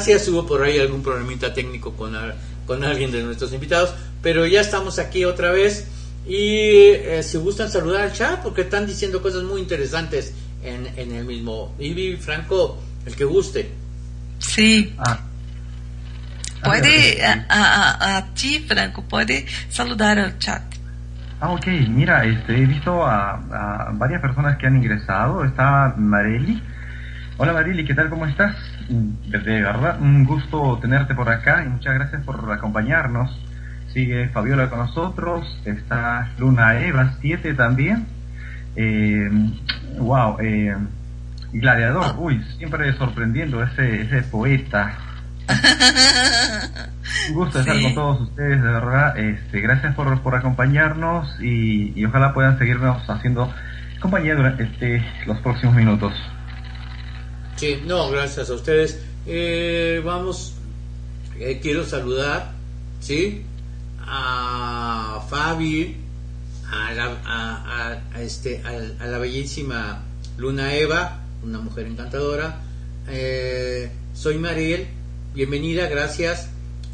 Gracias. 0.00 0.28
Hubo 0.28 0.46
por 0.46 0.62
ahí 0.62 0.78
algún 0.78 1.02
problemita 1.02 1.52
técnico 1.52 1.92
con, 1.92 2.16
con 2.66 2.82
alguien 2.84 3.12
de 3.12 3.22
nuestros 3.22 3.52
invitados, 3.52 3.94
pero 4.22 4.46
ya 4.46 4.62
estamos 4.62 4.98
aquí 4.98 5.26
otra 5.26 5.50
vez. 5.50 5.88
Y 6.26 6.92
eh, 6.92 7.22
si 7.22 7.36
gustan 7.36 7.70
saludar 7.70 8.02
al 8.02 8.12
chat, 8.12 8.40
porque 8.42 8.62
están 8.62 8.86
diciendo 8.86 9.20
cosas 9.20 9.42
muy 9.42 9.60
interesantes 9.60 10.34
en, 10.62 10.86
en 10.96 11.14
el 11.14 11.24
mismo. 11.26 11.74
Y 11.78 12.16
Franco, 12.16 12.78
el 13.04 13.14
que 13.14 13.24
guste. 13.24 13.70
Sí. 14.38 14.94
Ah, 14.98 15.20
Puede, 16.64 17.22
a, 17.22 17.46
a, 17.48 18.16
a 18.16 18.34
ti, 18.34 18.64
Franco, 18.66 19.02
puede 19.02 19.46
saludar 19.68 20.18
al 20.18 20.38
chat. 20.38 20.62
Ah, 21.40 21.50
ok. 21.50 21.66
Mira, 21.88 22.24
este, 22.24 22.56
he 22.56 22.66
visto 22.66 23.04
a, 23.04 23.34
a 23.34 23.90
varias 23.92 24.22
personas 24.22 24.56
que 24.56 24.66
han 24.66 24.76
ingresado. 24.76 25.44
Está 25.44 25.94
Mareli. 25.98 26.62
Hola 27.36 27.52
Mareli, 27.54 27.84
¿qué 27.84 27.94
tal? 27.94 28.08
¿Cómo 28.10 28.26
estás? 28.26 28.54
De, 28.90 29.38
de 29.38 29.62
verdad, 29.62 30.00
un 30.00 30.24
gusto 30.24 30.78
tenerte 30.82 31.14
por 31.14 31.28
acá 31.28 31.62
y 31.64 31.68
muchas 31.68 31.94
gracias 31.94 32.24
por 32.24 32.50
acompañarnos. 32.50 33.30
Sigue 33.92 34.28
Fabiola 34.30 34.68
con 34.68 34.80
nosotros. 34.80 35.60
Está 35.64 36.30
Luna 36.38 36.80
Eva 36.80 37.14
7 37.20 37.54
también. 37.54 38.06
Eh, 38.74 39.30
wow. 39.98 40.38
Eh, 40.40 40.76
Gladiador. 41.52 42.16
Uy, 42.18 42.42
siempre 42.58 42.92
sorprendiendo 42.94 43.62
ese, 43.62 44.02
ese 44.02 44.22
poeta. 44.22 44.96
Un 47.28 47.34
gusto 47.34 47.60
estar 47.60 47.80
con 47.80 47.94
todos 47.94 48.20
ustedes, 48.22 48.60
de 48.60 48.68
verdad. 48.68 49.18
Este, 49.18 49.60
gracias 49.60 49.94
por, 49.94 50.20
por 50.20 50.34
acompañarnos 50.34 51.40
y, 51.40 51.92
y 51.94 52.04
ojalá 52.04 52.34
puedan 52.34 52.58
seguirnos 52.58 53.08
haciendo 53.08 53.52
compañía 54.00 54.34
durante 54.34 54.64
este, 54.64 55.04
los 55.26 55.38
próximos 55.40 55.76
minutos. 55.76 56.12
Sí, 57.60 57.76
no, 57.84 58.10
gracias 58.10 58.48
a 58.48 58.54
ustedes. 58.54 58.98
Eh, 59.26 60.00
vamos, 60.02 60.54
eh, 61.38 61.58
quiero 61.62 61.84
saludar, 61.84 62.52
¿sí? 63.00 63.42
A 64.00 65.22
Fabi, 65.28 65.94
a 66.70 66.94
la, 66.94 67.04
a, 67.22 68.00
a- 68.14 68.22
este, 68.22 68.62
a 68.64 69.04
la 69.06 69.18
bellísima 69.18 70.04
Luna 70.38 70.74
Eva, 70.74 71.20
una 71.44 71.58
mujer 71.60 71.84
encantadora. 71.84 72.62
Eh, 73.08 73.90
soy 74.14 74.38
Mariel, 74.38 74.86
bienvenida, 75.34 75.86
gracias. 75.86 76.48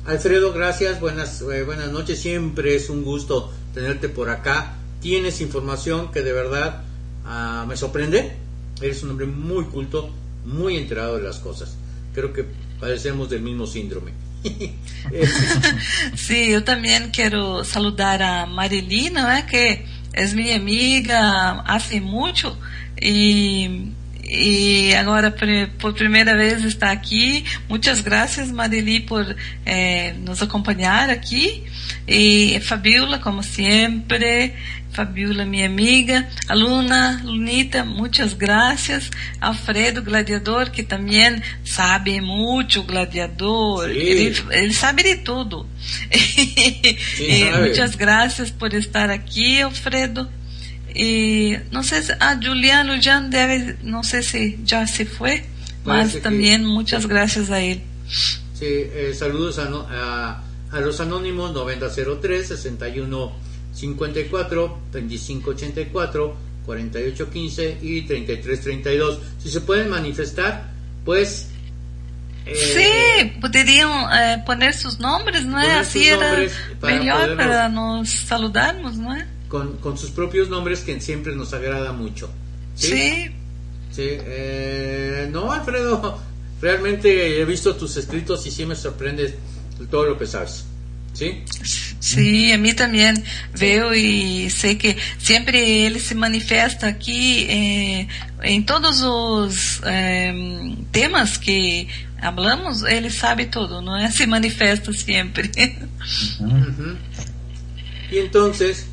Alfredo, 0.04 0.52
gracias, 0.52 0.98
buenas, 0.98 1.42
eh, 1.42 1.62
buenas 1.62 1.92
noches, 1.92 2.18
siempre 2.20 2.74
es 2.74 2.90
un 2.90 3.04
gusto 3.04 3.52
tenerte 3.72 4.08
por 4.08 4.30
acá. 4.30 4.74
Tienes 5.00 5.40
información 5.40 6.10
que 6.10 6.22
de 6.22 6.32
verdad 6.32 6.82
ah, 7.24 7.64
me 7.68 7.76
sorprende. 7.76 8.34
Eres 8.82 9.04
un 9.04 9.10
hombre 9.10 9.26
muy 9.26 9.64
culto, 9.66 10.10
muy 10.46 10.76
enterado 10.76 11.16
de 11.16 11.24
las 11.24 11.38
cosas. 11.38 11.76
Creo 12.14 12.32
que 12.32 12.46
padecemos 12.80 13.28
del 13.28 13.42
mismo 13.42 13.66
síndrome. 13.66 14.12
Sí, 16.16 16.50
eu 16.50 16.62
também 16.62 17.10
quero 17.10 17.64
saludar 17.64 18.22
a 18.22 18.46
Marili, 18.46 19.10
não 19.10 19.28
é? 19.28 19.42
Que 19.42 19.84
é 20.12 20.26
minha 20.28 20.56
amiga 20.56 21.18
há 21.18 21.78
muito 22.00 22.56
e, 23.00 23.92
e 24.24 24.94
agora 24.94 25.34
por 25.78 25.92
primeira 25.92 26.36
vez 26.36 26.64
está 26.64 26.90
aqui. 26.90 27.44
Muitas 27.68 28.00
graças, 28.00 28.50
Marili, 28.50 29.00
por 29.00 29.36
eh, 29.64 30.14
nos 30.24 30.42
acompanhar 30.42 31.10
aqui. 31.10 31.64
E 32.08 32.60
Fabiola, 32.60 33.18
como 33.18 33.42
sempre, 33.42 34.54
Fabiola, 34.96 35.44
minha 35.44 35.66
amiga. 35.66 36.26
Aluna, 36.48 37.20
Lunita, 37.22 37.84
muitas 37.84 38.32
graças. 38.32 39.10
Alfredo, 39.38 40.00
gladiador, 40.02 40.70
que 40.70 40.82
também 40.82 41.42
sabe 41.64 42.18
muito, 42.22 42.82
gladiador. 42.82 43.84
Sim. 43.88 43.92
Ele, 43.94 44.34
ele 44.50 44.72
sabe 44.72 45.02
de 45.02 45.16
tudo. 45.18 45.66
E 46.10 46.96
sabe. 47.44 47.58
muitas 47.60 47.94
graças 47.94 48.50
por 48.50 48.72
estar 48.72 49.10
aqui, 49.10 49.60
Alfredo. 49.60 50.26
E 50.94 51.60
não 51.70 51.82
sei 51.82 52.00
se 52.02 52.12
a 52.18 52.40
Juliano 52.40 52.98
já 53.02 53.20
deve, 53.20 53.76
não 53.82 54.02
sei 54.02 54.22
se 54.22 54.58
já 54.64 54.86
se 54.86 55.04
foi, 55.04 55.42
mas 55.84 55.98
Parece 55.98 56.12
que- 56.16 56.20
também 56.22 56.56
muitas 56.58 57.04
graças 57.04 57.50
a 57.52 57.60
ele. 57.60 57.82
Sí, 58.08 58.64
eh, 58.94 59.12
saludos 59.14 59.58
a, 59.58 59.64
a, 59.64 60.40
a 60.72 60.80
los 60.80 60.98
anónimos 61.00 61.52
9003 61.52 62.46
61 62.46 63.30
54 63.76 64.78
25 64.90 65.50
84 65.50 66.36
48 66.64 67.30
15 67.30 67.78
y 67.82 68.02
33 68.02 68.60
32. 68.60 69.18
Si 69.42 69.50
se 69.50 69.60
pueden 69.60 69.90
manifestar, 69.90 70.72
pues. 71.04 71.50
eh, 72.46 72.54
Sim, 72.54 73.40
poderiam 73.40 74.08
eh, 74.12 74.42
poner 74.46 74.72
seus 74.72 74.98
nomes, 74.98 75.44
não 75.44 75.58
é? 75.58 75.62
Poner 75.62 75.78
Assim 75.80 76.02
sus 76.02 76.12
era 76.12 76.28
nombres 76.28 76.52
para 77.36 77.68
nos 77.68 78.10
saludarmos, 78.10 78.96
não 78.96 79.12
é? 79.12 79.26
Con, 79.48 79.76
con 79.76 79.96
sus 79.96 80.10
propios 80.10 80.48
nombres, 80.48 80.80
que 80.80 81.00
siempre 81.00 81.34
nos 81.34 81.52
agrada 81.52 81.92
mucho. 81.92 82.28
Sí. 82.74 82.88
Sim. 82.88 83.32
Sí, 83.92 84.08
eh, 84.10 85.28
no, 85.30 85.50
Alfredo, 85.50 86.20
realmente 86.60 87.40
he 87.40 87.44
visto 87.44 87.76
tus 87.76 87.96
escritos 87.96 88.46
y 88.46 88.50
sí 88.50 88.66
me 88.66 88.74
sorprendes 88.74 89.34
todo 89.90 90.04
lo 90.04 90.18
que 90.18 90.26
sabes. 90.26 90.64
¿Sí? 91.16 91.42
Sim, 91.98 92.52
a 92.52 92.58
mim 92.58 92.74
também 92.74 93.14
veio 93.54 93.94
e 93.94 94.50
sei 94.50 94.74
que 94.74 94.98
sempre 95.18 95.58
ele 95.58 95.98
se 95.98 96.14
manifesta 96.14 96.88
aqui 96.88 97.46
eh, 97.48 98.06
em 98.42 98.60
todos 98.60 99.00
os 99.00 99.80
eh, 99.84 100.34
temas 100.92 101.38
que 101.38 101.88
hablamos, 102.20 102.82
ele 102.82 103.08
sabe 103.08 103.46
tudo, 103.46 103.80
não 103.80 103.96
é? 103.98 104.10
Se 104.10 104.26
manifesta 104.26 104.92
sempre. 104.92 105.50
Ujú. 106.38 106.96
Y 108.12 108.18
entonces, 108.18 108.86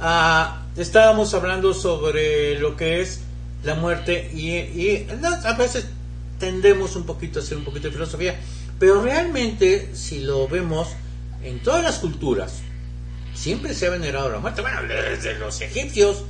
ah, 0.00 0.62
estábamos 0.78 1.34
hablando 1.34 1.74
sobre 1.74 2.58
lo 2.58 2.74
que 2.74 3.02
es 3.02 3.20
la 3.64 3.74
muerte 3.74 4.30
y, 4.32 4.56
y 4.56 5.06
no, 5.20 5.28
a 5.28 5.52
veces 5.52 5.88
tendemos 6.38 6.96
un 6.96 7.04
poquito 7.04 7.38
a 7.38 7.42
hacer 7.42 7.58
un 7.58 7.64
poquito 7.64 7.88
de 7.88 7.92
filosofía, 7.92 8.34
pero 8.78 9.02
realmente 9.02 9.90
si 9.94 10.20
lo 10.20 10.48
vemos 10.48 10.88
en 11.46 11.60
todas 11.60 11.82
las 11.82 11.98
culturas, 11.98 12.62
siempre 13.34 13.74
se 13.74 13.86
ha 13.86 13.90
venerado 13.90 14.30
la 14.30 14.38
muerte. 14.38 14.62
Bueno, 14.62 14.82
desde 14.82 15.38
los 15.38 15.60
egipcios, 15.60 16.24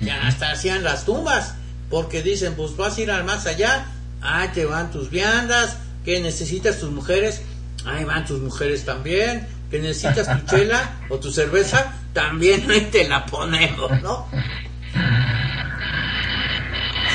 ya 0.00 0.26
hasta 0.26 0.52
hacían 0.52 0.84
las 0.84 1.04
tumbas, 1.04 1.56
porque 1.90 2.22
dicen, 2.22 2.54
pues 2.54 2.76
vas 2.76 2.96
a 2.96 3.00
ir 3.00 3.10
al 3.10 3.24
más 3.24 3.46
allá, 3.46 3.86
ahí 4.20 4.48
te 4.54 4.64
van 4.64 4.90
tus 4.90 5.10
viandas, 5.10 5.78
que 6.04 6.20
necesitas 6.20 6.78
tus 6.78 6.90
mujeres, 6.90 7.42
ahí 7.84 8.04
van 8.04 8.24
tus 8.24 8.40
mujeres 8.40 8.84
también, 8.84 9.46
que 9.70 9.80
necesitas 9.80 10.28
tu 10.28 10.46
chela 10.46 10.92
o 11.08 11.18
tu 11.18 11.32
cerveza, 11.32 11.92
también 12.12 12.66
te 12.90 13.08
la 13.08 13.26
ponemos, 13.26 14.00
¿no? 14.02 14.28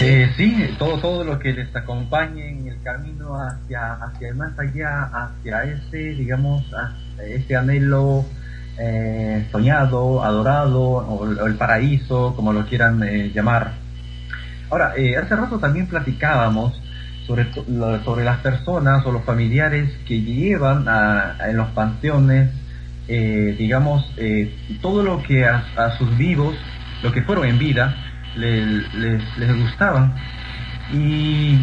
Eh, 0.02 0.34
sí, 0.38 0.76
todo, 0.78 1.00
todo 1.00 1.24
lo 1.26 1.40
que 1.40 1.52
les 1.52 1.76
acompañe 1.76 2.50
en 2.50 2.59
camino 2.84 3.36
hacia, 3.42 3.94
hacia 3.94 4.30
el 4.30 4.36
más 4.36 4.58
allá, 4.58 5.04
hacia 5.06 5.64
ese, 5.64 5.98
digamos, 5.98 6.64
hacia 6.74 7.24
ese 7.26 7.56
anhelo 7.56 8.26
eh, 8.78 9.48
soñado, 9.52 10.24
adorado, 10.24 10.82
o, 10.82 11.46
el 11.48 11.56
paraíso, 11.56 12.34
como 12.36 12.54
lo 12.54 12.66
quieran 12.66 13.04
eh, 13.04 13.32
llamar. 13.34 13.74
Ahora, 14.70 14.94
eh, 14.98 15.18
hace 15.18 15.36
rato 15.36 15.60
también 15.60 15.88
platicábamos 15.88 16.80
sobre, 17.28 17.52
sobre 17.54 18.24
las 18.24 18.40
personas 18.40 19.06
o 19.06 19.12
los 19.12 19.24
familiares 19.24 19.90
que 20.08 20.22
llevan 20.22 20.88
a, 20.88 21.36
en 21.48 21.58
los 21.58 21.68
panteones, 21.70 22.52
digamos, 23.08 24.06
todo 24.82 25.02
lo 25.02 25.24
que 25.24 25.44
a, 25.44 25.98
sus 25.98 26.16
vivos, 26.16 26.56
lo 27.02 27.12
que 27.12 27.24
fueron 27.24 27.46
en 27.46 27.58
vida, 27.58 27.96
le- 28.36 28.64
les, 28.66 29.38
les 29.38 29.58
gustaba. 29.60 30.16
Y 30.92 31.56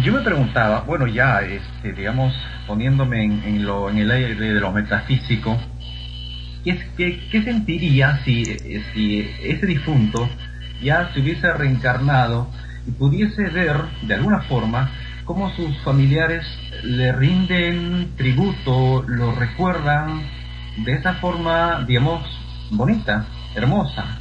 yo 0.00 0.12
me 0.12 0.22
preguntaba, 0.22 0.80
bueno, 0.80 1.06
ya, 1.06 1.40
este, 1.42 1.92
digamos, 1.92 2.34
poniéndome 2.66 3.24
en, 3.24 3.64
lo, 3.64 3.88
en 3.88 3.98
el 3.98 4.10
aire 4.10 4.34
de 4.34 4.60
lo 4.60 4.72
metafísico, 4.72 5.56
¿qué, 6.64 7.20
qué, 7.30 7.42
sentiría 7.42 8.20
si, 8.24 8.42
eh, 8.42 8.82
si 8.92 9.30
ese 9.40 9.66
difunto 9.66 10.28
ya 10.82 11.12
se 11.12 11.20
hubiese 11.20 11.52
reencarnado 11.52 12.48
y 12.86 12.90
pudiese 12.90 13.44
ver, 13.50 13.76
de 14.02 14.14
alguna 14.14 14.40
forma, 14.42 14.90
cómo 15.24 15.54
sus 15.54 15.78
familiares 15.82 16.44
le 16.82 17.12
rinden 17.12 18.16
tributo, 18.16 19.04
lo 19.06 19.32
recuerdan 19.32 20.22
de 20.84 20.94
esa 20.94 21.14
forma, 21.14 21.84
digamos, 21.86 22.24
bonita, 22.70 23.26
hermosa? 23.54 24.18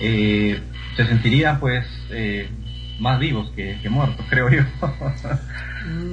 Eh, 0.00 0.60
se 0.96 1.06
sentirían, 1.06 1.60
pues, 1.60 1.86
eh, 2.10 2.48
más 2.98 3.18
vivos 3.18 3.50
que, 3.54 3.78
que 3.80 3.88
muertos, 3.88 4.24
creo 4.30 4.50
yo. 4.50 4.62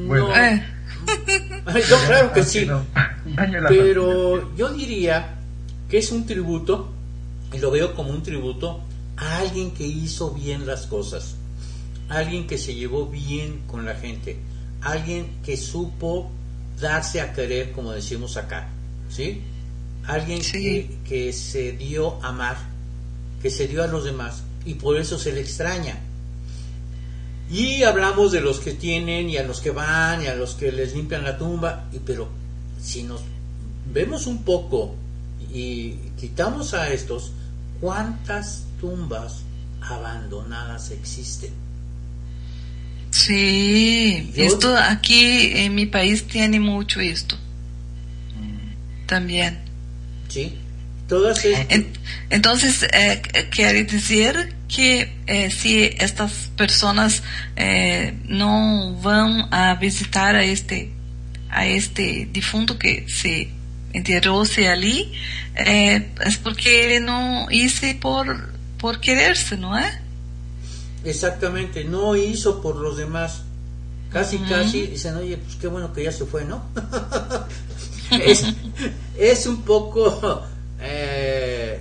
Bueno. 0.08 0.28
No, 0.28 0.36
É. 0.36 0.64
yo 1.90 1.98
claro 2.08 2.32
que 2.34 2.44
sí. 2.44 2.68
Pero 3.68 4.56
yo 4.56 4.70
diría 4.74 5.36
que 5.90 5.98
es 5.98 6.12
un 6.12 6.26
tributo, 6.26 6.94
y 7.52 7.58
lo 7.58 7.72
veo 7.72 7.94
como 7.96 8.12
un 8.12 8.24
tributo, 8.24 8.82
a 9.18 9.40
alguien 9.40 9.72
que 9.72 9.86
hizo 9.86 10.32
bien 10.32 10.66
las 10.66 10.88
cosas, 10.88 11.36
alguien 12.10 12.48
que 12.48 12.58
se 12.58 12.76
llevó 12.76 13.08
bien 13.08 13.62
con 13.68 13.86
la 13.86 13.96
gente, 13.96 14.38
alguien 14.82 15.28
que 15.44 15.58
supo 15.58 16.32
darse 16.80 17.22
a 17.22 17.34
querer, 17.34 17.72
como 17.72 17.92
decimos 17.92 18.38
acá, 18.38 18.70
¿sí? 19.10 19.42
alguien 20.06 20.42
que, 20.42 20.90
que 21.08 21.34
se 21.34 21.74
dio 21.74 22.22
a 22.24 22.30
amar, 22.30 22.58
que 23.42 23.50
se 23.50 23.68
dio 23.68 23.84
a 23.84 23.88
los 23.88 24.04
demás 24.04 24.44
y 24.66 24.76
por 24.76 24.98
eso 24.98 25.18
se 25.18 25.32
le 25.32 25.42
extraña. 25.42 26.00
Y 27.52 27.84
hablamos 27.84 28.32
de 28.32 28.42
los 28.42 28.60
que 28.60 28.74
tienen 28.74 29.30
y 29.30 29.38
a 29.38 29.44
los 29.44 29.62
que 29.62 29.72
van 29.72 30.24
y 30.24 30.28
a 30.28 30.36
los 30.36 30.56
que 30.56 30.72
les 30.72 30.96
limpian 30.96 31.24
la 31.24 31.38
tumba, 31.38 31.86
y, 31.94 32.00
pero 32.00 32.30
si 32.82 33.04
nos 33.04 33.22
vemos 33.92 34.28
un 34.28 34.44
poco 34.44 34.96
y 35.54 35.92
quitamos 36.20 36.74
a 36.74 36.92
estos, 36.92 37.32
¿cuántas 37.80 38.64
tumbas 38.80 39.42
abandonadas 39.82 40.92
existen? 40.92 41.52
Sí, 43.12 44.32
esto 44.36 44.76
aquí 44.76 45.52
en 45.54 45.76
mi 45.76 45.86
país 45.86 46.26
tiene 46.26 46.60
mucho 46.60 47.00
esto. 47.00 47.38
También. 49.06 49.60
Sí, 50.30 50.58
todas 51.08 51.42
Entonces, 52.30 52.88
eh, 52.92 53.22
quiere 53.52 53.84
decir 53.84 54.56
que 54.68 55.14
eh, 55.28 55.52
si 55.52 55.84
estas 56.00 56.52
personas 56.56 57.22
eh, 57.56 58.18
no 58.26 58.96
van 59.02 59.54
a 59.54 59.76
visitar 59.76 60.36
a 60.36 60.44
este 60.44 60.92
a 61.50 61.68
este 61.68 62.28
difunto 62.32 62.80
que 62.80 63.06
se 63.08 63.52
enterró-se 63.94 64.68
ali, 64.68 65.12
é, 65.54 65.96
é 65.98 66.32
porque 66.42 66.68
ele 66.68 67.00
não 67.00 67.50
hizo 67.52 67.86
por, 68.02 68.50
por 68.80 69.00
quererse, 69.00 69.56
¿no 69.56 69.78
es? 69.78 70.00
Exactamente, 71.06 71.84
no 71.84 72.16
hizo 72.16 72.62
por 72.62 72.76
los 72.76 72.98
demás. 72.98 73.44
Casi, 74.10 74.38
uh 74.38 74.42
-huh. 74.42 74.50
casi 74.50 74.88
dicen, 74.88 75.16
oye, 75.16 75.38
pues 75.38 75.56
qué 75.56 75.68
bueno 75.68 75.92
que 75.92 76.04
ya 76.04 76.12
se 76.12 76.26
fue, 76.26 76.46
¿no? 76.46 76.64
es, 78.12 78.46
es, 79.18 79.46
un 79.48 79.64
poco, 79.64 80.44
eh, 80.84 81.80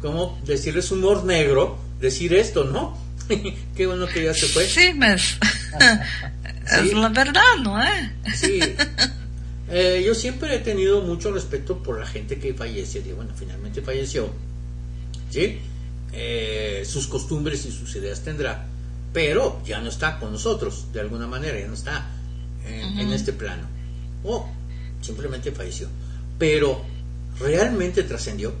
¿cómo 0.00 0.40
decirles? 0.46 0.90
Humor 0.90 1.24
negro 1.24 1.76
decir 2.00 2.34
esto, 2.34 2.64
¿no? 2.64 2.96
qué 3.76 3.86
bueno 3.86 4.06
que 4.06 4.24
ya 4.24 4.34
se 4.34 4.46
fue. 4.46 4.66
Sí, 4.66 4.92
es 5.00 5.38
la 6.94 7.08
verdad, 7.08 7.56
¿no 7.62 7.82
es? 7.82 8.38
sí. 8.38 8.60
Eh, 9.66 10.02
yo 10.06 10.14
siempre 10.14 10.54
he 10.54 10.58
tenido 10.58 11.00
mucho 11.00 11.32
respeto 11.32 11.82
por 11.82 11.98
la 11.98 12.06
gente 12.06 12.38
que 12.38 12.52
fallece. 12.52 13.00
Digo, 13.00 13.16
bueno, 13.16 13.32
finalmente 13.34 13.80
falleció. 13.80 14.28
¿Sí? 15.30 15.58
Eh, 16.12 16.84
sus 16.86 17.06
costumbres 17.06 17.64
y 17.64 17.72
sus 17.72 17.96
ideas 17.96 18.20
tendrá. 18.20 18.66
Pero 19.14 19.62
ya 19.64 19.80
no 19.80 19.88
está 19.88 20.20
con 20.20 20.32
nosotros, 20.32 20.92
de 20.92 21.00
alguna 21.00 21.26
manera, 21.26 21.58
ya 21.58 21.66
no 21.66 21.74
está 21.74 22.06
en, 22.66 22.84
uh 22.84 22.94
-huh. 22.94 23.00
en 23.00 23.12
este 23.14 23.32
plano. 23.32 23.66
O 24.22 24.46
simplemente 25.00 25.50
falleció. 25.50 25.88
Pero 26.38 26.84
realmente 27.38 28.02
trascendió. 28.02 28.52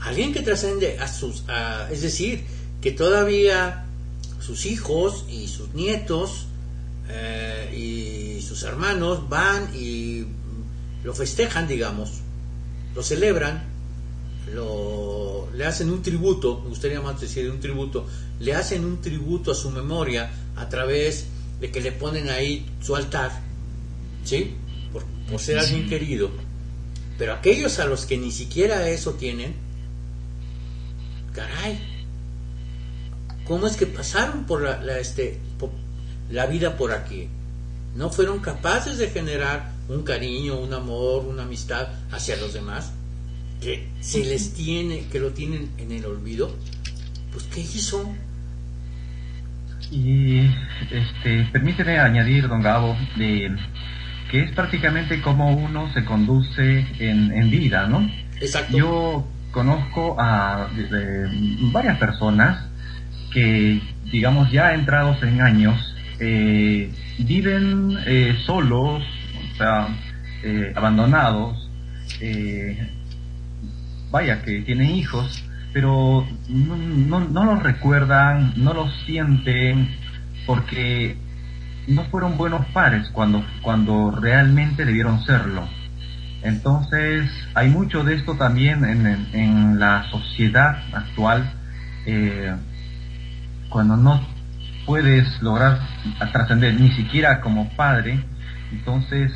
Alguien 0.00 0.32
que 0.32 0.42
trascende 0.42 0.98
a 0.98 1.08
sus. 1.08 1.44
A, 1.48 1.88
es 1.90 2.02
decir, 2.02 2.44
que 2.80 2.92
todavía 2.92 3.86
sus 4.40 4.66
hijos 4.66 5.24
y 5.30 5.48
sus 5.48 5.72
nietos 5.72 6.46
eh, 7.08 8.36
y 8.38 8.42
sus 8.42 8.62
hermanos 8.62 9.28
van 9.28 9.74
y 9.74 10.26
lo 11.02 11.14
festejan, 11.14 11.66
digamos, 11.66 12.10
lo 12.94 13.02
celebran, 13.02 13.64
lo, 14.52 15.48
le 15.54 15.64
hacen 15.64 15.90
un 15.90 16.02
tributo, 16.02 16.60
me 16.62 16.68
gustaría 16.68 17.00
más 17.00 17.20
decir 17.20 17.50
un 17.50 17.60
tributo, 17.60 18.06
le 18.40 18.54
hacen 18.54 18.84
un 18.84 19.00
tributo 19.00 19.52
a 19.52 19.54
su 19.54 19.70
memoria 19.70 20.30
a 20.56 20.68
través 20.68 21.26
de 21.60 21.70
que 21.70 21.80
le 21.80 21.92
ponen 21.92 22.28
ahí 22.28 22.66
su 22.82 22.96
altar, 22.96 23.30
¿sí? 24.24 24.54
Por, 24.92 25.04
por 25.30 25.40
ser 25.40 25.58
alguien 25.58 25.88
querido. 25.88 26.30
Pero 27.18 27.32
aquellos 27.32 27.78
a 27.78 27.86
los 27.86 28.06
que 28.06 28.16
ni 28.16 28.30
siquiera 28.30 28.88
eso 28.88 29.14
tienen, 29.14 29.54
caray, 31.32 31.78
¿cómo 33.44 33.66
es 33.66 33.76
que 33.76 33.86
pasaron 33.86 34.44
por 34.44 34.62
la, 34.62 34.82
la 34.82 34.98
este, 34.98 35.38
por 35.58 35.70
la 36.30 36.46
vida 36.46 36.76
por 36.76 36.92
aquí? 36.92 37.28
No 37.94 38.10
fueron 38.10 38.40
capaces 38.40 38.98
de 38.98 39.10
generar 39.10 39.70
un 39.88 40.02
cariño, 40.02 40.58
un 40.58 40.72
amor, 40.74 41.24
una 41.26 41.42
amistad 41.42 41.88
hacia 42.10 42.36
los 42.36 42.52
demás, 42.52 42.92
que 43.60 43.88
se 44.00 44.24
les 44.24 44.54
tiene, 44.54 45.06
que 45.08 45.20
lo 45.20 45.30
tienen 45.30 45.70
en 45.78 45.92
el 45.92 46.04
olvido. 46.06 46.54
Pues, 47.32 47.44
¿qué 47.44 47.60
hizo? 47.60 48.12
Y 49.90 50.40
este, 50.90 51.48
permíteme 51.52 51.98
añadir, 51.98 52.48
don 52.48 52.62
Gabo, 52.62 52.96
de, 53.16 53.56
que 54.34 54.40
es 54.42 54.50
prácticamente 54.50 55.20
como 55.20 55.54
uno 55.54 55.92
se 55.92 56.04
conduce 56.04 56.84
en, 56.98 57.30
en 57.32 57.50
vida, 57.50 57.86
¿no? 57.86 58.10
Exacto. 58.40 58.76
Yo 58.76 59.28
conozco 59.52 60.16
a 60.18 60.70
de, 60.74 61.28
varias 61.70 61.98
personas 61.98 62.66
que, 63.32 63.80
digamos, 64.10 64.50
ya 64.50 64.74
entrados 64.74 65.22
en 65.22 65.40
años, 65.40 65.94
eh, 66.18 66.90
viven 67.16 67.96
eh, 68.06 68.36
solos, 68.44 69.04
o 69.52 69.56
sea, 69.56 69.86
eh, 70.42 70.72
abandonados, 70.74 71.70
vaya, 74.10 74.42
que 74.42 74.62
tienen 74.62 74.96
hijos, 74.96 75.44
pero 75.72 76.26
no, 76.48 76.76
no, 76.76 77.20
no 77.20 77.44
los 77.44 77.62
recuerdan, 77.62 78.52
no 78.56 78.74
los 78.74 78.92
sienten, 79.06 79.94
porque 80.44 81.18
no 81.86 82.04
fueron 82.04 82.36
buenos 82.36 82.66
padres 82.66 83.08
cuando, 83.12 83.44
cuando 83.62 84.10
realmente 84.10 84.84
debieron 84.84 85.22
serlo. 85.24 85.68
Entonces, 86.42 87.30
hay 87.54 87.70
mucho 87.70 88.04
de 88.04 88.16
esto 88.16 88.34
también 88.34 88.84
en, 88.84 89.06
en, 89.32 89.80
la 89.80 90.10
sociedad 90.10 90.76
actual, 90.92 91.52
eh, 92.06 92.54
cuando 93.70 93.96
no 93.96 94.26
puedes 94.84 95.26
lograr 95.40 95.80
trascender 96.32 96.78
ni 96.78 96.90
siquiera 96.92 97.40
como 97.40 97.70
padre, 97.76 98.22
entonces 98.70 99.32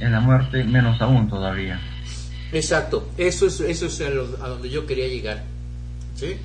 en 0.00 0.12
la 0.12 0.20
muerte 0.20 0.64
menos 0.64 1.00
aún 1.02 1.28
todavía. 1.28 1.78
Exacto, 2.52 3.10
eso 3.18 3.46
es, 3.46 3.60
eso 3.60 3.86
es 3.86 4.00
a, 4.00 4.10
lo, 4.10 4.22
a 4.42 4.48
donde 4.48 4.70
yo 4.70 4.86
quería 4.86 5.08
llegar. 5.08 5.44
¿sí? 6.14 6.36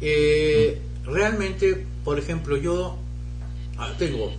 Eh, 0.00 0.80
mm. 0.80 0.86
Realmente, 1.08 1.86
por 2.02 2.18
ejemplo, 2.18 2.56
yo 2.56 2.98
tengo 3.98 4.32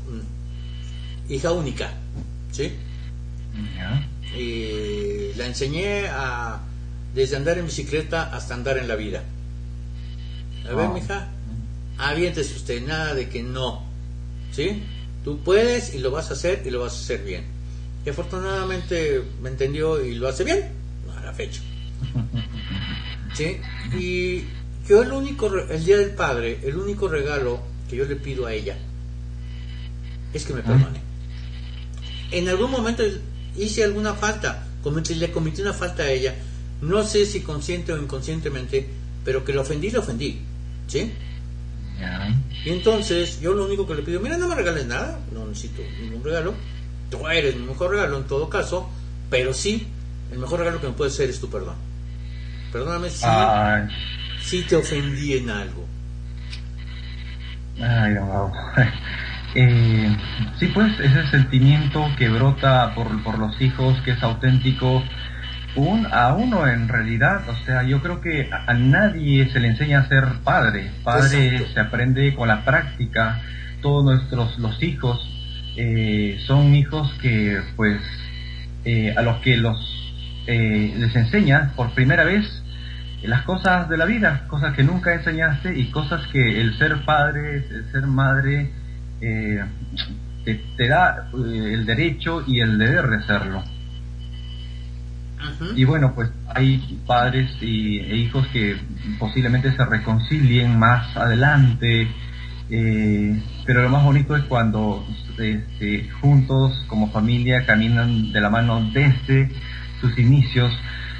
hija 1.29 1.51
única, 1.51 1.91
¿sí? 2.51 2.71
Yeah. 3.75 4.07
Y 4.37 5.33
la 5.35 5.45
enseñé 5.45 6.07
a 6.07 6.61
desde 7.13 7.35
andar 7.35 7.57
en 7.57 7.65
bicicleta 7.65 8.35
hasta 8.35 8.53
andar 8.53 8.77
en 8.77 8.87
la 8.87 8.95
vida. 8.95 9.23
A 10.69 10.73
ver, 10.73 10.87
oh. 10.87 10.93
mija, 10.93 11.29
aviéntese 11.97 12.55
usted, 12.55 12.85
nada 12.85 13.13
de 13.13 13.29
que 13.29 13.41
no. 13.43 13.83
¿Sí? 14.51 14.83
Tú 15.23 15.39
puedes 15.39 15.93
y 15.93 15.99
lo 15.99 16.11
vas 16.11 16.29
a 16.29 16.33
hacer 16.33 16.63
y 16.65 16.69
lo 16.69 16.81
vas 16.81 16.93
a 16.93 16.99
hacer 16.99 17.23
bien. 17.23 17.45
Y 18.05 18.09
afortunadamente 18.09 19.23
me 19.41 19.49
entendió 19.49 20.03
y 20.03 20.15
lo 20.15 20.27
hace 20.27 20.43
bien 20.43 20.69
a 21.17 21.25
la 21.25 21.33
fecha. 21.33 21.61
¿Sí? 23.33 23.57
Y 23.97 24.45
yo 24.87 25.03
el 25.03 25.11
único, 25.11 25.53
el 25.53 25.83
Día 25.83 25.97
del 25.97 26.11
Padre, 26.11 26.59
el 26.63 26.77
único 26.77 27.07
regalo 27.07 27.59
que 27.89 27.95
yo 27.97 28.05
le 28.05 28.15
pido 28.15 28.45
a 28.45 28.53
ella 28.53 28.77
es 30.33 30.45
que 30.45 30.53
me 30.53 30.61
perdone. 30.61 31.06
En 32.31 32.49
algún 32.49 32.71
momento 32.71 33.03
hice 33.55 33.83
alguna 33.83 34.13
falta, 34.13 34.65
cometí, 34.83 35.15
le 35.15 35.31
cometí 35.31 35.61
una 35.61 35.73
falta 35.73 36.03
a 36.03 36.11
ella, 36.11 36.35
no 36.81 37.03
sé 37.03 37.25
si 37.25 37.41
consciente 37.41 37.93
o 37.93 37.97
inconscientemente, 37.97 38.87
pero 39.23 39.43
que 39.43 39.53
lo 39.53 39.61
ofendí, 39.61 39.89
lo 39.91 40.01
ofendí. 40.01 40.41
¿Sí? 40.87 41.11
Y 42.65 42.69
entonces 42.69 43.39
yo 43.39 43.53
lo 43.53 43.65
único 43.65 43.87
que 43.87 43.95
le 43.95 44.03
pido, 44.03 44.19
mira, 44.19 44.37
no 44.37 44.47
me 44.47 44.55
regales 44.55 44.85
nada, 44.85 45.19
no 45.33 45.47
necesito 45.47 45.81
ningún 46.01 46.23
regalo, 46.23 46.53
tú 47.09 47.27
eres 47.27 47.55
mi 47.55 47.65
mejor 47.65 47.91
regalo 47.91 48.17
en 48.17 48.25
todo 48.25 48.49
caso, 48.49 48.89
pero 49.29 49.53
sí, 49.53 49.87
el 50.31 50.39
mejor 50.39 50.59
regalo 50.59 50.79
que 50.79 50.87
me 50.87 50.93
puede 50.93 51.11
ser 51.11 51.29
es 51.29 51.39
tu 51.39 51.49
perdón. 51.49 51.75
Perdóname 52.71 53.09
si, 53.09 53.25
Ay. 53.25 53.87
si 54.43 54.63
te 54.63 54.75
ofendí 54.75 55.37
en 55.37 55.49
algo. 55.49 55.85
Ay, 57.79 58.15
wow. 58.15 58.51
Eh, 59.55 60.15
sí, 60.59 60.67
pues 60.67 60.99
ese 60.99 61.27
sentimiento 61.27 62.09
que 62.17 62.29
brota 62.29 62.93
por, 62.93 63.23
por 63.23 63.39
los 63.39 63.59
hijos, 63.61 63.99
que 64.01 64.11
es 64.11 64.23
auténtico, 64.23 65.03
un, 65.75 66.07
a 66.11 66.33
uno 66.33 66.67
en 66.67 66.87
realidad, 66.87 67.47
o 67.47 67.55
sea, 67.65 67.83
yo 67.83 68.01
creo 68.01 68.19
que 68.21 68.49
a, 68.51 68.71
a 68.71 68.73
nadie 68.73 69.49
se 69.51 69.59
le 69.59 69.69
enseña 69.69 69.99
a 69.99 70.07
ser 70.07 70.25
padre. 70.43 70.91
Padre 71.03 71.47
Exacto. 71.47 71.73
se 71.73 71.79
aprende 71.79 72.35
con 72.35 72.47
la 72.47 72.65
práctica. 72.65 73.41
Todos 73.81 74.03
nuestros 74.03 74.57
los 74.57 74.81
hijos 74.81 75.19
eh, 75.75 76.39
son 76.47 76.73
hijos 76.73 77.13
que, 77.21 77.61
pues, 77.75 78.01
eh, 78.85 79.13
a 79.15 79.21
los 79.21 79.37
que 79.41 79.57
los 79.57 79.77
eh, 80.47 80.95
les 80.97 81.15
enseñas 81.15 81.73
por 81.73 81.91
primera 81.91 82.23
vez 82.23 82.45
las 83.23 83.43
cosas 83.43 83.89
de 83.89 83.97
la 83.97 84.05
vida, 84.05 84.45
cosas 84.47 84.75
que 84.75 84.83
nunca 84.83 85.13
enseñaste 85.13 85.77
y 85.77 85.91
cosas 85.91 86.25
que 86.27 86.61
el 86.61 86.77
ser 86.77 87.03
padre, 87.03 87.65
el 87.69 87.91
ser 87.91 88.07
madre, 88.07 88.71
eh, 89.21 89.63
te, 90.43 90.55
te, 90.77 90.87
da 90.87 91.29
eh, 91.33 91.73
el 91.73 91.85
derecho 91.85 92.43
y 92.45 92.59
el 92.59 92.77
deber 92.77 93.09
de 93.09 93.23
serlo. 93.23 93.63
Y 95.75 95.85
bueno, 95.85 96.13
pues 96.13 96.29
hay 96.53 96.99
padres 97.05 97.49
y, 97.61 97.99
e 97.99 98.15
hijos 98.15 98.47
que 98.47 98.77
posiblemente 99.19 99.71
se 99.75 99.85
reconcilien 99.85 100.77
más 100.77 101.15
adelante, 101.15 102.07
eh, 102.69 103.41
pero 103.65 103.83
lo 103.83 103.89
más 103.89 104.03
bonito 104.03 104.35
es 104.35 104.43
cuando 104.45 105.05
este, 105.37 106.09
juntos 106.21 106.83
como 106.87 107.11
familia 107.11 107.65
caminan 107.65 108.31
de 108.31 108.41
la 108.41 108.49
mano 108.49 108.89
desde 108.91 109.49
sus 110.01 110.17
inicios, 110.17 110.71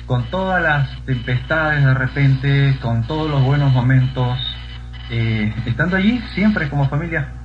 con 0.07 0.29
todas 0.29 0.61
las 0.61 1.05
tempestades 1.05 1.83
de 1.83 1.93
repente, 1.93 2.77
con 2.81 3.05
todos 3.07 3.29
los 3.29 3.43
buenos 3.43 3.71
momentos, 3.71 4.37
eh, 5.09 5.53
estando 5.65 5.95
allí 5.95 6.21
siempre 6.33 6.69
como 6.69 6.89
familia. 6.89 7.36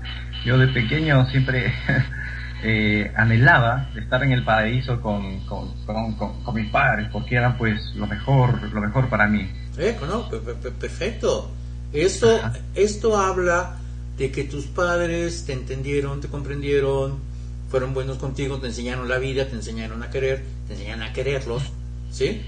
Yo 0.44 0.58
de 0.58 0.68
pequeño 0.68 1.28
siempre 1.30 1.72
eh, 2.64 3.12
anhelaba 3.16 3.90
estar 3.96 4.22
en 4.24 4.32
el 4.32 4.44
paraíso 4.44 5.00
con, 5.00 5.40
con, 5.46 5.72
con, 5.84 6.54
mis 6.54 6.70
padres, 6.70 7.08
porque 7.12 7.36
eran 7.36 7.56
pues 7.56 7.80
lo 7.94 8.06
mejor, 8.06 8.62
lo 8.72 8.80
mejor 8.80 9.08
para 9.08 9.28
mí. 9.28 9.48
Eh, 9.78 9.96
no, 10.08 10.28
perfecto. 10.28 11.50
Esto, 11.92 12.40
esto 12.74 13.20
habla 13.20 13.76
de 14.16 14.30
que 14.30 14.44
tus 14.44 14.66
padres 14.66 15.44
te 15.44 15.52
entendieron, 15.52 16.20
te 16.20 16.28
comprendieron, 16.28 17.18
fueron 17.70 17.94
buenos 17.94 18.18
contigo, 18.18 18.58
te 18.58 18.66
enseñaron 18.66 19.08
la 19.08 19.18
vida, 19.18 19.46
te 19.46 19.54
enseñaron 19.54 20.02
a 20.02 20.10
querer, 20.10 20.44
te 20.66 20.74
enseñaron 20.74 21.02
a 21.02 21.12
quererlos, 21.12 21.62
¿sí? 22.10 22.42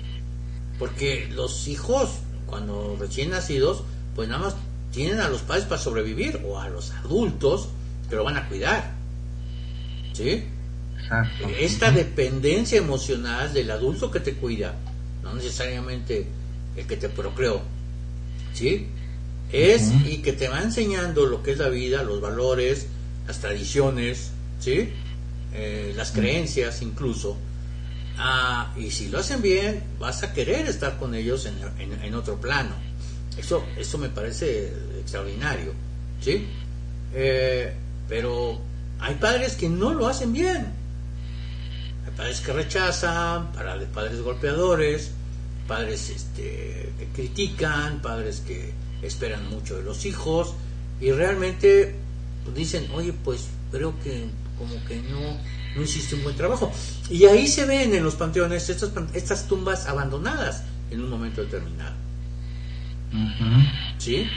Porque 0.79 1.29
los 1.33 1.69
hijos, 1.69 2.19
cuando 2.47 2.97
recién 2.99 3.31
nacidos, 3.31 3.85
pues 4.15 4.29
nada 4.29 4.43
más 4.43 4.57
tienen 4.93 5.21
a 5.21 5.29
los 5.29 5.43
padres 5.43 5.65
para 5.65 5.81
sobrevivir 5.81 6.41
o 6.47 6.61
a 6.61 6.69
los 6.69 6.91
adultos 6.93 7.69
que 8.09 8.17
lo 8.17 8.25
van 8.25 8.37
a 8.37 8.49
cuidar, 8.49 8.95
¿sí? 10.13 10.45
Esta 11.61 11.91
dependencia 11.91 12.79
emocional 12.79 13.53
del 13.53 13.71
adulto 13.71 14.11
que 14.11 14.21
te 14.21 14.35
cuida, 14.35 14.75
no 15.23 15.35
necesariamente 15.35 16.27
el 16.77 16.87
que 16.87 16.97
te 16.97 17.09
procreó, 17.09 17.63
¿sí? 18.55 18.89
es 19.55 19.93
y 20.05 20.19
que 20.19 20.33
te 20.33 20.49
va 20.49 20.61
enseñando 20.61 21.27
lo 21.27 21.43
que 21.43 21.53
es 21.53 21.59
la 21.59 21.69
vida, 21.69 22.03
los 22.03 22.21
valores, 22.21 22.89
las 23.27 23.39
tradiciones, 23.39 24.31
¿sí? 24.59 24.91
Eh, 25.53 25.93
las 25.97 26.11
creencias 26.11 26.83
incluso. 26.83 27.37
Ah, 28.19 28.73
y 28.77 28.91
si 28.91 29.09
lo 29.09 29.19
hacen 29.19 29.43
bien, 29.43 29.83
vas 29.99 30.23
a 30.25 30.33
querer 30.33 30.67
estar 30.67 30.99
con 30.99 31.15
ellos 31.15 31.47
en, 31.47 32.15
otro 32.15 32.41
plano. 32.41 32.75
Eso, 33.37 33.65
eso 33.77 33.99
me 33.99 34.09
parece 34.09 34.73
extraordinario, 35.01 35.73
¿sí? 36.21 36.47
Eh, 37.15 37.73
pero 38.15 38.61
hay 39.01 39.17
padres 39.17 39.57
que 39.57 39.69
no 39.69 39.93
lo 39.93 40.07
hacen 40.07 40.33
bien. 40.33 40.69
Hay 42.07 42.13
padres 42.17 42.41
que 42.43 42.53
rechazan, 42.53 43.51
padres 43.93 44.23
golpeadores, 44.23 45.11
padres 45.67 46.11
este, 46.11 46.93
que 46.97 47.09
critican, 47.13 48.01
padres 48.03 48.45
que 48.47 48.73
esperan 49.03 49.51
mucho 49.51 49.79
de 49.79 49.83
los 49.83 50.07
hijos 50.07 50.55
y 51.01 51.11
realmente 51.11 51.97
pues, 52.45 52.55
dicen, 52.55 52.89
oye, 52.95 53.13
pues 53.13 53.49
creo 53.73 53.99
que 54.05 54.27
como 54.59 54.85
que 54.85 55.03
no, 55.03 55.37
no 55.75 55.83
hiciste 55.83 56.15
un 56.15 56.23
buen 56.23 56.37
trabajo. 56.37 56.71
Y 57.11 57.25
ahí 57.25 57.49
se 57.49 57.67
ven 57.67 57.97
en 57.97 58.05
los 58.05 58.15
panteones 58.15 58.69
estas, 58.69 58.93
estas 59.15 59.49
tumbas 59.49 59.89
abandonadas 59.89 60.63
en 60.93 61.01
un 61.01 61.11
momento 61.11 61.41
determinado. 61.41 61.97
¿Sí? 63.99 64.29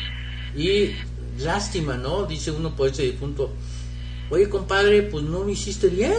Y 0.55 0.95
lástima, 1.39 1.95
¿no? 1.95 2.25
Dice 2.25 2.51
uno 2.51 2.75
por 2.75 2.89
ese 2.89 3.03
difunto, 3.03 3.53
oye 4.29 4.49
compadre, 4.49 5.03
pues 5.03 5.23
no 5.23 5.43
lo 5.43 5.49
hiciste 5.49 5.87
bien. 5.87 6.13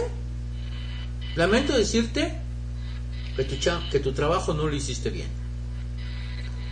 Lamento 1.35 1.77
decirte 1.77 2.33
que 3.35 3.43
tu, 3.43 3.55
que 3.91 3.99
tu 3.99 4.11
trabajo 4.13 4.53
no 4.53 4.67
lo 4.67 4.75
hiciste 4.75 5.09
bien. 5.09 5.27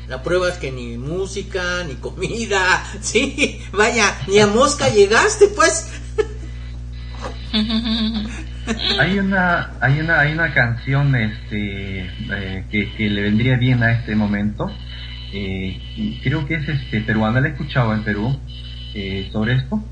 La 0.07 0.23
prueba 0.23 0.47
es 0.47 0.57
que 0.57 0.71
ni 0.71 0.97
música, 0.97 1.83
ni 1.85 1.95
comida, 1.95 2.83
sí, 3.01 3.61
vaya, 3.73 4.17
ni 4.27 4.39
a 4.39 4.47
mosca 4.47 4.89
llegaste, 4.89 5.47
pues. 5.49 5.89
hay 8.99 9.19
una, 9.19 9.71
hay 9.81 9.99
una, 9.99 10.19
hay 10.19 10.33
una 10.33 10.53
canción, 10.53 11.15
este, 11.15 12.05
eh, 12.05 12.65
que, 12.69 13.09
le 13.09 13.21
vendría 13.21 13.57
bien 13.57 13.83
a 13.83 13.93
este 13.93 14.15
momento. 14.15 14.71
Eh, 15.33 16.19
creo 16.23 16.47
que 16.47 16.55
es 16.55 16.69
este 16.69 17.01
peruana, 17.01 17.41
la 17.41 17.47
he 17.47 17.51
escuchado 17.51 17.93
en 17.93 18.03
Perú 18.03 18.37
eh, 18.93 19.29
sobre 19.31 19.55
esto. 19.55 19.83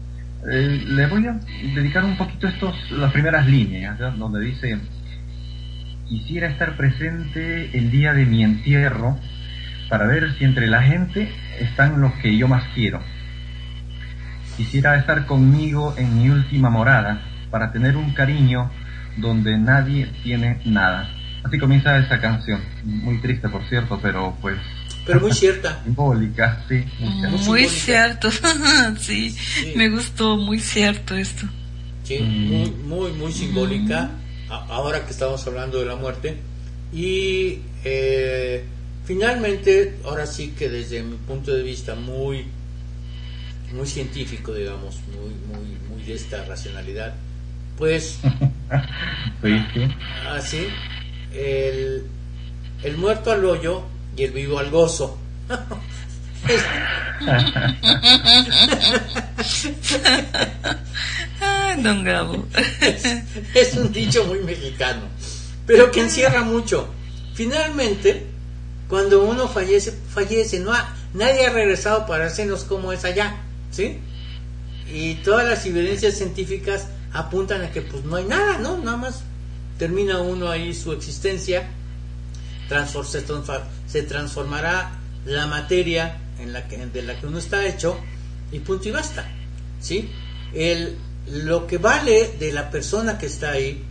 le 0.45 1.07
voy 1.07 1.27
a 1.27 1.39
dedicar 1.73 2.05
un 2.05 2.17
poquito 2.17 2.47
estos, 2.47 2.91
las 2.91 3.11
primeras 3.11 3.47
líneas, 3.47 3.97
donde 4.17 4.41
dice 4.41 4.79
quisiera 6.07 6.47
estar 6.47 6.77
presente 6.77 7.75
el 7.77 7.89
día 7.89 8.13
de 8.13 8.25
mi 8.25 8.43
entierro 8.43 9.17
para 9.89 10.05
ver 10.05 10.33
si 10.37 10.43
entre 10.43 10.67
la 10.67 10.81
gente 10.81 11.31
están 11.59 12.01
los 12.01 12.13
que 12.13 12.37
yo 12.37 12.47
más 12.47 12.63
quiero. 12.73 13.01
Quisiera 14.57 14.97
estar 14.97 15.25
conmigo 15.25 15.95
en 15.97 16.17
mi 16.17 16.29
última 16.29 16.69
morada 16.69 17.21
para 17.51 17.71
tener 17.71 17.97
un 17.97 18.13
cariño 18.13 18.71
donde 19.17 19.57
nadie 19.57 20.07
tiene 20.23 20.59
nada. 20.65 21.09
Así 21.43 21.59
comienza 21.59 21.97
esa 21.97 22.19
canción, 22.19 22.61
muy 22.83 23.19
triste 23.19 23.49
por 23.49 23.63
cierto, 23.65 23.99
pero 24.01 24.35
pues... 24.41 24.57
Pero 25.05 25.19
muy 25.19 25.31
cierta. 25.33 25.81
Simbólica, 25.83 26.65
sí. 26.67 26.83
Muy, 27.45 27.65
cierto, 27.65 28.29
sí, 28.99 29.35
me 29.75 29.89
gustó, 29.89 30.37
muy 30.37 30.59
cierto 30.59 31.15
esto. 31.15 31.47
Sí, 32.03 32.19
muy, 32.19 32.71
muy, 32.71 33.11
muy 33.13 33.31
simbólica, 33.31 34.11
ahora 34.49 35.05
que 35.05 35.11
estamos 35.11 35.45
hablando 35.47 35.79
de 35.79 35.85
la 35.85 35.95
muerte. 35.95 36.37
Y 36.93 37.59
eh, 37.83 38.63
Finalmente, 39.05 39.99
ahora 40.03 40.25
sí 40.25 40.55
que 40.57 40.67
desde 40.67 41.03
mi 41.03 41.15
punto 41.17 41.53
de 41.53 41.61
vista 41.61 41.93
muy, 41.93 42.45
muy 43.71 43.85
científico, 43.85 44.51
digamos, 44.51 44.99
muy, 45.13 45.29
muy, 45.45 45.77
muy 45.87 46.03
de 46.03 46.15
esta 46.15 46.43
racionalidad, 46.45 47.13
pues, 47.77 48.17
así, 50.27 50.67
el, 51.35 52.03
el 52.81 52.97
muerto 52.97 53.31
al 53.31 53.45
hoyo 53.45 53.83
y 54.15 54.23
el 54.23 54.31
vivo 54.31 54.59
al 54.59 54.69
gozo. 54.69 55.17
don 61.83 62.03
Gabo. 62.03 62.45
es, 63.53 63.75
un 63.75 63.91
dicho 63.91 64.25
muy 64.25 64.39
mexicano, 64.39 65.01
pero 65.65 65.91
que 65.91 66.01
encierra 66.01 66.43
mucho. 66.43 66.87
Finalmente, 67.33 68.27
cuando 68.87 69.23
uno 69.23 69.47
fallece, 69.47 69.91
fallece, 70.13 70.59
no 70.59 70.73
nadie 71.13 71.47
ha 71.47 71.49
regresado 71.51 72.05
para 72.05 72.27
hacernos 72.27 72.63
como 72.63 72.93
es 72.93 73.03
allá, 73.05 73.37
¿sí? 73.71 73.99
Y 74.91 75.15
todas 75.15 75.47
las 75.47 75.65
evidencias 75.65 76.15
científicas 76.15 76.87
apuntan 77.11 77.61
a 77.63 77.71
que 77.71 77.81
pues 77.81 78.03
no 78.03 78.15
hay 78.17 78.25
nada, 78.25 78.57
¿no? 78.59 78.77
Nada 78.77 78.97
más 78.97 79.21
termina 79.77 80.19
uno 80.19 80.49
ahí 80.49 80.73
su 80.73 80.91
existencia, 80.93 81.67
se, 83.05 83.23
transformará 84.03 84.91
la 85.25 85.47
materia 85.47 86.17
en 86.39 86.53
la 86.53 86.67
que, 86.67 86.77
de 86.77 87.01
la 87.01 87.19
que 87.19 87.27
uno 87.27 87.39
está 87.39 87.65
hecho 87.65 87.97
y 88.51 88.59
punto 88.59 88.89
y 88.89 88.91
basta, 88.91 89.25
¿sí? 89.79 90.09
El, 90.53 90.95
lo 91.27 91.67
que 91.67 91.77
vale 91.77 92.35
de 92.39 92.51
la 92.51 92.69
persona 92.69 93.17
que 93.17 93.25
está 93.25 93.51
ahí 93.51 93.83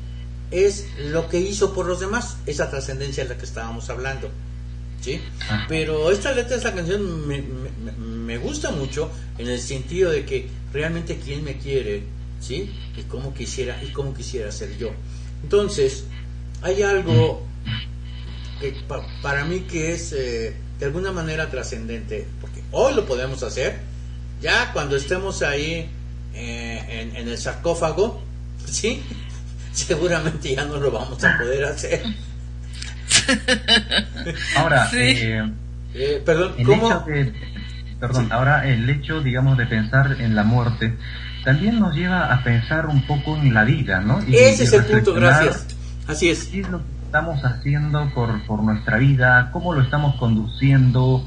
es 0.51 0.87
lo 0.99 1.29
que 1.29 1.41
hizo 1.41 1.75
por 1.75 1.87
los 1.87 2.01
demás, 2.01 2.37
esa 2.47 2.71
trascendencia 2.71 3.25
de 3.25 3.31
la 3.31 3.39
que 3.39 3.45
estábamos 3.45 3.91
hablando. 3.91 4.31
¿sí? 5.01 5.21
Pero 5.69 6.11
esta 6.11 6.33
letra 6.33 6.57
esta 6.57 6.75
canción 6.75 7.27
me, 7.27 7.43
me, 7.43 8.39
gusta 8.39 8.71
mucho 8.71 9.11
en 9.37 9.49
el 9.49 9.61
sentido 9.61 10.11
de 10.11 10.25
que 10.25 10.49
realmente 10.73 11.19
quién 11.23 11.45
me 11.45 11.59
quiere, 11.59 12.05
¿sí? 12.41 12.71
Y 12.97 13.03
cómo 13.03 13.35
quisiera, 13.35 13.83
y 13.83 13.89
cómo 13.89 14.15
quisiera 14.15 14.51
ser 14.51 14.79
yo. 14.79 14.91
Entonces, 15.43 16.05
hay 16.63 16.83
algo 16.83 17.43
que 18.61 18.75
para 19.23 19.45
mí 19.45 19.61
que 19.61 19.93
es 19.93 20.13
eh, 20.13 20.55
de 20.79 20.87
alguna 20.87 21.13
manera 21.13 21.51
trascendente, 21.51 22.27
porque 22.41 22.63
hoy 22.73 22.95
lo 22.95 23.07
podemos 23.07 23.43
hacer, 23.43 23.81
ya 24.41 24.73
cuando 24.73 24.97
estemos 24.97 25.43
ahí 25.43 25.89
eh, 26.35 26.85
en, 26.89 27.17
en 27.17 27.29
el 27.29 27.39
sarcófago, 27.39 28.23
¿sí? 28.67 29.03
Seguramente 29.73 30.55
ya 30.55 30.65
no 30.65 30.77
lo 30.77 30.91
vamos 30.91 31.23
a 31.25 31.39
poder 31.39 31.65
hacer. 31.65 32.03
Ahora, 34.57 34.89
eh, 34.93 35.43
eh, 35.95 36.23
perdón, 36.25 36.55
el 36.59 36.71
Hecho 36.71 37.05
de, 37.07 37.33
perdón, 38.01 38.33
ahora 38.33 38.69
el 38.69 38.89
hecho, 38.91 39.21
digamos, 39.21 39.57
de 39.57 39.67
pensar 39.67 40.17
en 40.21 40.35
la 40.35 40.43
muerte 40.43 40.97
también 41.45 41.79
nos 41.79 41.95
lleva 41.95 42.33
a 42.33 42.43
pensar 42.43 42.87
un 42.87 43.07
poco 43.07 43.37
en 43.37 43.55
la 43.55 43.65
vida, 43.65 44.01
¿no? 44.01 44.19
Ese 44.21 44.65
es 44.65 44.73
el 44.73 44.85
punto, 44.85 45.15
gracias. 45.15 45.67
Así 46.07 46.31
es. 46.31 46.45
¿Qué 46.45 46.61
es 46.61 46.69
lo 46.69 46.79
que 46.79 46.85
estamos 47.15 47.45
haciendo 47.45 48.11
por, 48.13 48.43
por 48.45 48.61
nuestra 48.65 48.99
vida? 48.99 49.51
¿Cómo 49.53 49.73
lo 49.73 49.83
estamos 49.83 50.17
conduciendo? 50.17 51.25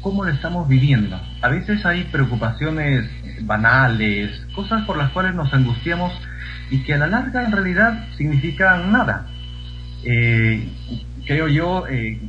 ¿Cómo 0.00 0.24
lo 0.24 0.32
estamos 0.32 0.68
viviendo? 0.68 1.16
A 1.40 1.48
veces 1.48 1.86
hay 1.86 2.02
preocupaciones 2.10 3.08
banales, 3.42 4.32
cosas 4.56 4.84
por 4.84 4.96
las 4.96 5.12
cuales 5.12 5.36
nos 5.36 5.54
angustiamos 5.54 6.12
y 6.72 6.82
que 6.82 6.94
a 6.94 6.98
la 6.98 7.06
larga 7.06 7.44
en 7.44 7.52
realidad 7.52 8.08
significan 8.16 8.90
nada. 8.90 9.28
Eh, 10.02 10.72
creo 11.24 11.46
yo 11.46 11.86
eh, 11.86 12.20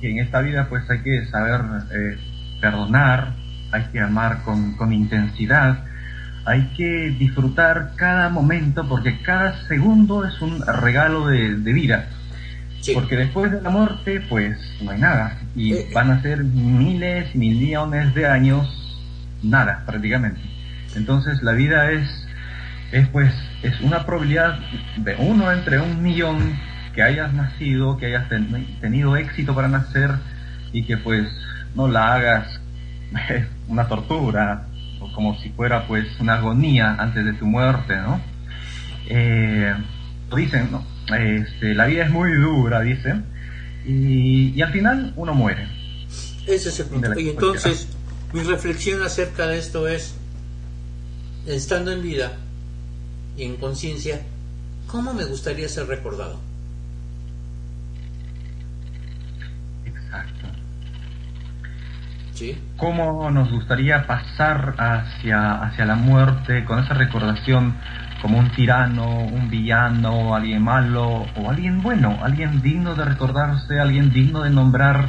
que 0.00 0.10
en 0.10 0.18
esta 0.18 0.40
vida 0.40 0.66
pues 0.68 0.90
hay 0.90 1.02
que 1.02 1.26
saber 1.26 1.60
eh, 1.92 2.18
perdonar, 2.60 3.32
hay 3.70 3.84
que 3.92 4.00
amar 4.00 4.42
con, 4.42 4.74
con 4.74 4.92
intensidad, 4.92 5.84
hay 6.44 6.62
que 6.76 7.14
disfrutar 7.16 7.92
cada 7.94 8.28
momento 8.28 8.88
porque 8.88 9.22
cada 9.22 9.68
segundo 9.68 10.24
es 10.24 10.42
un 10.42 10.66
regalo 10.66 11.28
de, 11.28 11.54
de 11.54 11.72
vida. 11.72 12.08
Porque 12.94 13.16
después 13.16 13.52
de 13.52 13.60
la 13.60 13.70
muerte, 13.70 14.20
pues 14.28 14.56
no 14.82 14.90
hay 14.92 15.00
nada. 15.00 15.38
Y 15.54 15.74
Eh, 15.74 15.88
van 15.94 16.10
a 16.10 16.22
ser 16.22 16.42
miles 16.44 17.34
millones 17.34 18.14
de 18.14 18.26
años, 18.26 18.66
nada 19.42 19.82
prácticamente. 19.86 20.40
Entonces 20.96 21.42
la 21.42 21.52
vida 21.52 21.90
es, 21.92 22.08
es 22.92 23.06
pues, 23.08 23.32
es 23.62 23.80
una 23.82 24.04
probabilidad 24.06 24.58
de 24.96 25.14
uno 25.16 25.52
entre 25.52 25.78
un 25.80 26.02
millón 26.02 26.58
que 26.94 27.02
hayas 27.02 27.32
nacido, 27.34 27.96
que 27.98 28.06
hayas 28.06 28.28
ten- 28.28 28.66
tenido 28.80 29.16
éxito 29.16 29.54
para 29.54 29.68
nacer 29.68 30.10
y 30.72 30.82
que 30.84 30.96
pues 30.96 31.28
no 31.74 31.86
la 31.86 32.14
hagas 32.14 32.60
una 33.68 33.86
tortura 33.88 34.64
o 35.00 35.12
como 35.12 35.38
si 35.38 35.50
fuera 35.50 35.86
pues 35.86 36.06
una 36.18 36.34
agonía 36.34 36.96
antes 36.98 37.24
de 37.24 37.32
tu 37.34 37.46
muerte, 37.46 37.94
¿no? 37.96 38.20
Eh, 39.08 39.74
dicen, 40.36 40.68
¿no? 40.70 40.84
Este, 41.18 41.74
la 41.74 41.86
vida 41.86 42.04
es 42.04 42.10
muy 42.10 42.32
dura, 42.32 42.80
dicen, 42.80 43.24
y, 43.86 44.50
y 44.50 44.62
al 44.62 44.72
final 44.72 45.12
uno 45.16 45.34
muere. 45.34 45.66
Ese 46.46 46.68
es 46.68 46.80
el 46.80 46.86
punto. 46.86 47.18
Y 47.18 47.30
entonces, 47.30 47.88
mi 48.32 48.42
reflexión 48.42 49.02
acerca 49.02 49.46
de 49.46 49.58
esto 49.58 49.88
es, 49.88 50.16
estando 51.46 51.92
en 51.92 52.02
vida 52.02 52.32
y 53.36 53.44
en 53.44 53.56
conciencia, 53.56 54.20
¿cómo 54.86 55.12
me 55.14 55.24
gustaría 55.24 55.68
ser 55.68 55.86
recordado? 55.86 56.40
Exacto. 59.84 60.46
¿Sí? 62.34 62.58
¿Cómo 62.76 63.30
nos 63.30 63.50
gustaría 63.50 64.06
pasar 64.06 64.74
hacia, 64.78 65.62
hacia 65.62 65.84
la 65.84 65.94
muerte 65.94 66.64
con 66.64 66.78
esa 66.78 66.94
recordación 66.94 67.76
como 68.20 68.38
un 68.38 68.50
tirano, 68.50 69.24
un 69.24 69.48
villano, 69.50 70.34
alguien 70.34 70.62
malo 70.62 71.26
o 71.36 71.50
alguien 71.50 71.82
bueno, 71.82 72.18
alguien 72.22 72.62
digno 72.62 72.94
de 72.94 73.04
recordarse, 73.04 73.78
alguien 73.78 74.10
digno 74.10 74.42
de 74.42 74.50
nombrar, 74.50 75.08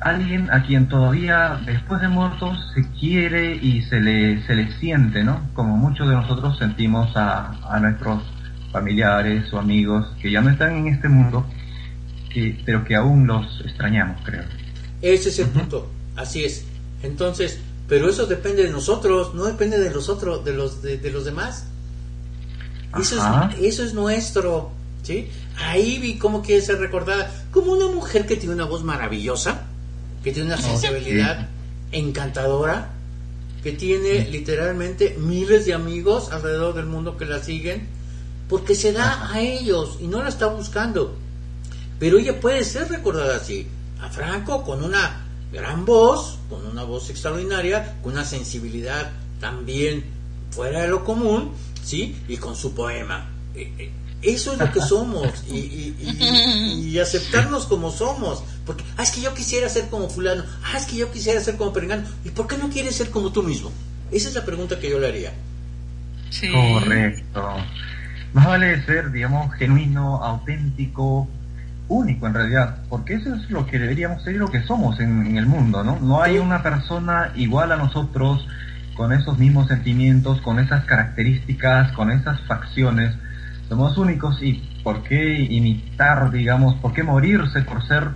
alguien 0.00 0.50
a 0.50 0.62
quien 0.62 0.88
todavía 0.88 1.60
después 1.64 2.00
de 2.00 2.08
muertos 2.08 2.58
se 2.74 2.88
quiere 2.98 3.56
y 3.56 3.82
se 3.82 4.00
le, 4.00 4.44
se 4.46 4.54
le 4.54 4.70
siente, 4.78 5.24
¿no? 5.24 5.40
Como 5.54 5.76
muchos 5.76 6.08
de 6.08 6.14
nosotros 6.14 6.58
sentimos 6.58 7.16
a, 7.16 7.52
a 7.70 7.80
nuestros 7.80 8.22
familiares 8.72 9.52
o 9.52 9.58
amigos 9.58 10.06
que 10.20 10.30
ya 10.30 10.40
no 10.40 10.50
están 10.50 10.76
en 10.76 10.88
este 10.88 11.08
mundo, 11.08 11.46
que, 12.30 12.60
pero 12.66 12.84
que 12.84 12.96
aún 12.96 13.26
los 13.26 13.60
extrañamos, 13.64 14.20
creo. 14.24 14.44
Ese 15.00 15.28
es 15.28 15.38
el 15.38 15.48
punto. 15.48 15.88
Así 16.16 16.44
es. 16.44 16.66
Entonces, 17.02 17.60
pero 17.88 18.08
eso 18.08 18.26
depende 18.26 18.64
de 18.64 18.70
nosotros, 18.70 19.34
no 19.34 19.44
depende 19.44 19.78
de 19.78 19.90
los 19.90 20.08
otros, 20.08 20.44
de 20.44 20.52
los 20.54 20.82
de, 20.82 20.98
de 20.98 21.10
los 21.10 21.24
demás. 21.24 21.68
Eso 23.00 23.16
es, 23.16 23.60
eso 23.60 23.84
es 23.84 23.94
nuestro, 23.94 24.70
¿sí? 25.02 25.28
Ahí 25.56 25.98
vi 25.98 26.18
cómo 26.18 26.42
quiere 26.42 26.62
ser 26.62 26.78
recordada 26.78 27.30
como 27.50 27.72
una 27.72 27.86
mujer 27.88 28.26
que 28.26 28.36
tiene 28.36 28.54
una 28.54 28.64
voz 28.64 28.82
maravillosa, 28.82 29.62
que 30.22 30.32
tiene 30.32 30.48
una 30.48 30.60
sensibilidad 30.60 31.48
encantadora, 31.92 32.90
que 33.62 33.72
tiene 33.72 34.28
literalmente 34.30 35.16
miles 35.18 35.64
de 35.64 35.74
amigos 35.74 36.32
alrededor 36.32 36.74
del 36.74 36.86
mundo 36.86 37.16
que 37.16 37.24
la 37.24 37.42
siguen, 37.42 37.88
porque 38.48 38.74
se 38.74 38.92
da 38.92 39.32
a 39.32 39.40
ellos 39.40 39.98
y 40.00 40.06
no 40.06 40.22
la 40.22 40.28
está 40.28 40.46
buscando. 40.46 41.16
Pero 41.98 42.18
ella 42.18 42.40
puede 42.40 42.64
ser 42.64 42.88
recordada 42.88 43.36
así. 43.36 43.66
A 44.00 44.10
Franco 44.10 44.64
con 44.64 44.82
una 44.84 45.24
gran 45.52 45.84
voz, 45.84 46.38
con 46.50 46.66
una 46.66 46.82
voz 46.82 47.08
extraordinaria, 47.10 47.96
con 48.02 48.12
una 48.12 48.24
sensibilidad 48.24 49.12
también 49.40 50.04
fuera 50.50 50.82
de 50.82 50.88
lo 50.88 51.04
común, 51.04 51.52
¿sí? 51.84 52.16
Y 52.28 52.36
con 52.38 52.56
su 52.56 52.74
poema. 52.74 53.26
Eh, 53.54 53.72
eh, 53.78 53.90
Eso 54.22 54.52
es 54.52 54.58
lo 54.58 54.72
que 54.72 54.80
somos 54.80 55.44
y, 55.50 55.56
y- 55.58 55.96
y- 56.00 56.88
y 56.90 56.98
aceptarnos 56.98 57.66
como 57.66 57.90
somos. 57.90 58.42
Porque, 58.66 58.82
ah, 58.96 59.02
es 59.02 59.10
que 59.10 59.20
yo 59.20 59.34
quisiera 59.34 59.68
ser 59.68 59.88
como 59.88 60.08
fulano, 60.08 60.42
ah, 60.64 60.78
es 60.78 60.86
que 60.86 60.96
yo 60.96 61.12
quisiera 61.12 61.40
ser 61.40 61.56
como 61.56 61.72
perengano. 61.72 62.04
¿Y 62.24 62.30
por 62.30 62.46
qué 62.46 62.56
no 62.56 62.70
quieres 62.70 62.96
ser 62.96 63.10
como 63.10 63.30
tú 63.30 63.42
mismo? 63.42 63.70
Esa 64.10 64.28
es 64.28 64.34
la 64.34 64.44
pregunta 64.44 64.78
que 64.80 64.88
yo 64.90 64.98
le 64.98 65.08
haría. 65.08 65.32
Sí. 66.30 66.50
Correcto. 66.50 67.48
Más 68.32 68.46
vale 68.46 68.84
ser, 68.86 69.12
digamos, 69.12 69.54
genuino, 69.54 70.16
auténtico, 70.24 71.28
único 71.88 72.26
en 72.26 72.34
realidad, 72.34 72.78
porque 72.88 73.14
eso 73.14 73.34
es 73.34 73.48
lo 73.50 73.66
que 73.66 73.78
deberíamos 73.78 74.22
ser 74.24 74.34
y 74.34 74.38
lo 74.38 74.50
que 74.50 74.62
somos 74.64 74.98
en, 75.00 75.26
en 75.26 75.36
el 75.36 75.46
mundo, 75.46 75.84
¿no? 75.84 76.00
No 76.00 76.22
hay 76.22 76.38
una 76.38 76.62
persona 76.62 77.30
igual 77.36 77.70
a 77.72 77.76
nosotros, 77.76 78.46
con 78.96 79.12
esos 79.12 79.38
mismos 79.38 79.68
sentimientos, 79.68 80.40
con 80.40 80.58
esas 80.58 80.84
características, 80.84 81.92
con 81.92 82.10
esas 82.10 82.40
facciones. 82.42 83.14
Somos 83.68 83.96
únicos 83.98 84.42
y 84.42 84.54
¿por 84.82 85.02
qué 85.02 85.40
imitar, 85.42 86.30
digamos, 86.30 86.76
por 86.76 86.92
qué 86.92 87.02
morirse 87.02 87.62
por 87.62 87.86
ser 87.86 88.08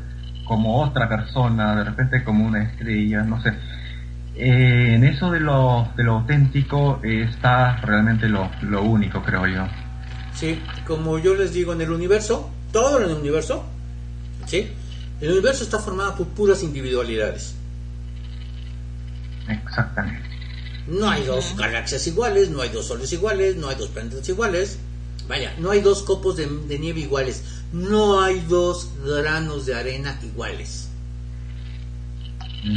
como 0.44 0.80
otra 0.82 1.08
persona, 1.08 1.76
de 1.76 1.84
repente 1.84 2.24
como 2.24 2.46
una 2.46 2.62
estrella, 2.62 3.22
no 3.22 3.40
sé? 3.42 3.52
Eh, 4.34 4.94
en 4.94 5.04
eso 5.04 5.30
de 5.30 5.40
lo, 5.40 5.88
de 5.96 6.04
lo 6.04 6.18
auténtico 6.18 7.00
eh, 7.02 7.26
está 7.28 7.76
realmente 7.78 8.28
lo, 8.28 8.48
lo 8.62 8.82
único, 8.84 9.22
creo 9.22 9.46
yo. 9.46 9.66
¿sí? 10.38 10.60
Como 10.86 11.18
yo 11.18 11.34
les 11.34 11.52
digo, 11.52 11.72
en 11.72 11.80
el 11.80 11.90
universo, 11.90 12.50
todo 12.72 13.02
en 13.02 13.10
el 13.10 13.16
universo, 13.16 13.64
¿sí? 14.46 14.70
El 15.20 15.32
universo 15.32 15.64
está 15.64 15.80
formado 15.80 16.14
por 16.16 16.28
puras 16.28 16.62
individualidades. 16.62 17.56
Exactamente. 19.48 20.27
No 20.88 21.10
hay 21.10 21.24
dos 21.24 21.54
galaxias 21.56 22.06
iguales, 22.06 22.48
no 22.50 22.62
hay 22.62 22.70
dos 22.70 22.86
soles 22.86 23.12
iguales, 23.12 23.56
no 23.56 23.68
hay 23.68 23.76
dos 23.76 23.90
planetas 23.90 24.28
iguales. 24.28 24.78
Vaya, 25.28 25.54
no 25.58 25.70
hay 25.70 25.82
dos 25.82 26.02
copos 26.02 26.36
de, 26.36 26.46
de 26.46 26.78
nieve 26.78 27.00
iguales. 27.00 27.44
No 27.72 28.22
hay 28.22 28.40
dos 28.48 28.88
granos 29.04 29.66
de 29.66 29.74
arena 29.74 30.18
iguales. 30.22 30.88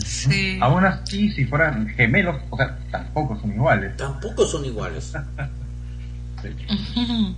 Sí. 0.06 0.60
Aún 0.62 0.86
así, 0.86 1.32
si 1.32 1.46
fueran 1.46 1.88
gemelos, 1.90 2.36
o 2.50 2.58
sea, 2.58 2.78
tampoco 2.92 3.40
son 3.40 3.52
iguales. 3.52 3.98
Tampoco 3.98 4.46
son 4.46 4.66
iguales. 4.66 5.14
Sí. 6.42 7.36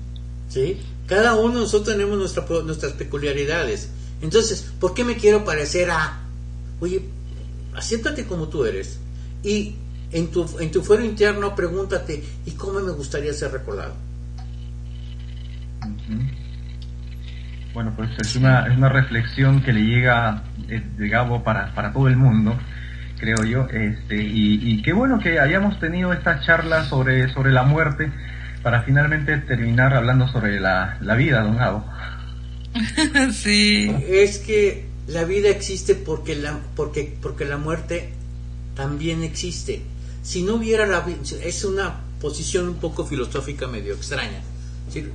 ¿sí? 0.48 0.78
Cada 1.08 1.36
uno 1.36 1.56
de 1.56 1.60
nosotros 1.62 1.98
tenemos 1.98 2.18
nuestra, 2.18 2.46
nuestras 2.64 2.94
peculiaridades. 2.94 3.90
Entonces, 4.22 4.72
¿por 4.80 4.94
qué 4.94 5.04
me 5.04 5.18
quiero 5.18 5.44
parecer 5.44 5.92
a? 5.92 6.22
Oye, 6.80 7.04
acéptate 7.76 8.24
como 8.24 8.48
tú 8.48 8.64
eres. 8.64 9.00
Y 9.44 9.76
en 10.14 10.32
tu, 10.32 10.46
en 10.60 10.72
tu 10.72 10.82
fuero 10.82 11.04
interno 11.04 11.56
pregúntate, 11.56 12.24
¿y 12.46 12.52
cómo 12.52 12.80
me 12.80 12.92
gustaría 12.92 13.34
ser 13.34 13.52
recordado? 13.52 13.94
Bueno, 17.74 17.94
pues 17.96 18.10
es 18.20 18.36
una, 18.36 18.68
es 18.68 18.78
una 18.78 18.90
reflexión 18.90 19.62
que 19.62 19.74
le 19.74 19.82
llega 19.82 20.44
eh, 20.70 20.82
de 20.98 21.10
Gabo 21.10 21.44
para, 21.44 21.74
para 21.74 21.92
todo 21.92 22.08
el 22.08 22.16
mundo, 22.16 22.56
creo 23.20 23.44
yo. 23.44 23.68
Este, 23.68 24.22
y, 24.22 24.60
y 24.62 24.82
qué 24.84 24.94
bueno 24.94 25.20
que 25.20 25.40
hayamos 25.40 25.80
tenido 25.80 26.14
esta 26.14 26.40
charla 26.42 26.84
sobre, 26.86 27.30
sobre 27.34 27.52
la 27.52 27.64
muerte 27.64 28.12
para 28.62 28.84
finalmente 28.84 29.38
terminar 29.40 29.94
hablando 29.94 30.28
sobre 30.28 30.60
la, 30.60 30.98
la 31.02 31.16
vida, 31.16 31.42
don 31.42 31.58
Gabo. 31.58 31.86
sí. 33.34 33.94
Es 34.08 34.40
que 34.40 34.86
la 35.08 35.26
vida 35.26 35.50
existe 35.50 35.96
porque 35.96 36.36
la, 36.36 36.60
porque, 36.76 37.18
porque 37.22 37.46
la 37.46 37.58
muerte 37.58 38.10
también 38.76 39.24
existe. 39.24 39.82
Si 40.24 40.42
no 40.42 40.56
hubiera 40.56 40.88
la 40.88 41.02
vida, 41.02 41.20
es 41.44 41.64
una 41.66 42.00
posición 42.22 42.70
un 42.70 42.76
poco 42.76 43.06
filosófica 43.06 43.68
medio 43.68 43.94
extraña. 43.94 44.42
¿sí? 44.90 45.06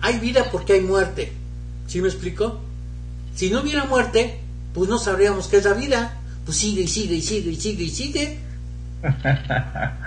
Hay 0.00 0.18
vida 0.18 0.50
porque 0.50 0.74
hay 0.74 0.80
muerte. 0.80 1.32
¿Sí 1.86 2.00
me 2.02 2.08
explico? 2.08 2.60
Si 3.34 3.50
no 3.50 3.62
hubiera 3.62 3.84
muerte, 3.84 4.40
pues 4.74 4.90
no 4.90 4.98
sabríamos 4.98 5.46
qué 5.46 5.58
es 5.58 5.64
la 5.64 5.74
vida. 5.74 6.18
Pues 6.44 6.58
sigue 6.58 6.82
y 6.82 6.88
sigue 6.88 7.14
y 7.14 7.22
sigue 7.22 7.50
y 7.50 7.56
sigue 7.56 7.84
y 7.84 7.90
sigue. 7.90 8.38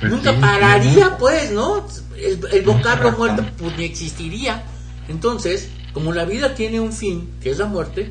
Pues 0.00 0.10
Nunca 0.10 0.32
sí, 0.32 0.40
pararía, 0.40 1.18
pues, 1.18 1.50
¿no? 1.52 1.86
El, 2.16 2.40
el 2.50 2.62
vocablo 2.62 3.12
muerte 3.12 3.42
pues 3.58 3.76
ni 3.76 3.84
existiría. 3.84 4.64
Entonces, 5.08 5.68
como 5.92 6.12
la 6.12 6.24
vida 6.24 6.54
tiene 6.54 6.80
un 6.80 6.92
fin, 6.94 7.28
que 7.42 7.50
es 7.50 7.58
la 7.58 7.66
muerte, 7.66 8.10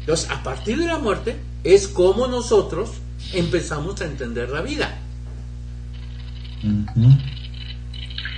entonces 0.00 0.28
a 0.30 0.42
partir 0.42 0.78
de 0.78 0.86
la 0.86 0.98
muerte 0.98 1.36
es 1.62 1.88
como 1.88 2.26
nosotros 2.26 2.90
empezamos 3.32 4.00
a 4.00 4.04
entender 4.06 4.48
la 4.48 4.60
vida. 4.60 4.88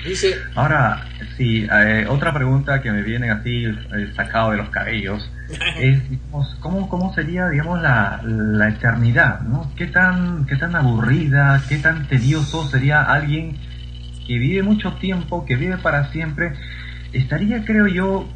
Dice, 0.07 0.37
Ahora, 0.55 1.05
sí, 1.37 1.67
eh, 1.71 2.07
otra 2.09 2.33
pregunta 2.33 2.81
que 2.81 2.93
me 2.93 3.03
viene 3.03 3.31
así 3.31 3.65
eh, 3.65 4.13
sacado 4.15 4.53
de 4.53 4.59
los 4.59 4.69
cabellos 4.71 5.31
es, 5.81 6.09
digamos, 6.09 6.55
¿cómo, 6.61 6.89
¿cómo 6.89 7.13
sería, 7.15 7.49
digamos, 7.49 7.83
la, 7.83 8.21
la 8.25 8.69
eternidad, 8.69 9.41
¿no? 9.41 9.73
¿Qué 9.77 9.87
tan, 9.87 10.47
¿Qué 10.47 10.57
tan 10.57 10.77
aburrida, 10.77 11.63
qué 11.69 11.79
tan 11.79 12.07
tedioso 12.07 12.69
sería 12.69 13.03
alguien 13.03 13.57
que 14.27 14.39
vive 14.39 14.63
mucho 14.63 14.93
tiempo, 14.95 15.45
que 15.45 15.57
vive 15.57 15.77
para 15.79 16.11
siempre? 16.13 16.53
Estaría, 17.13 17.65
creo 17.65 17.87
yo, 17.87 18.29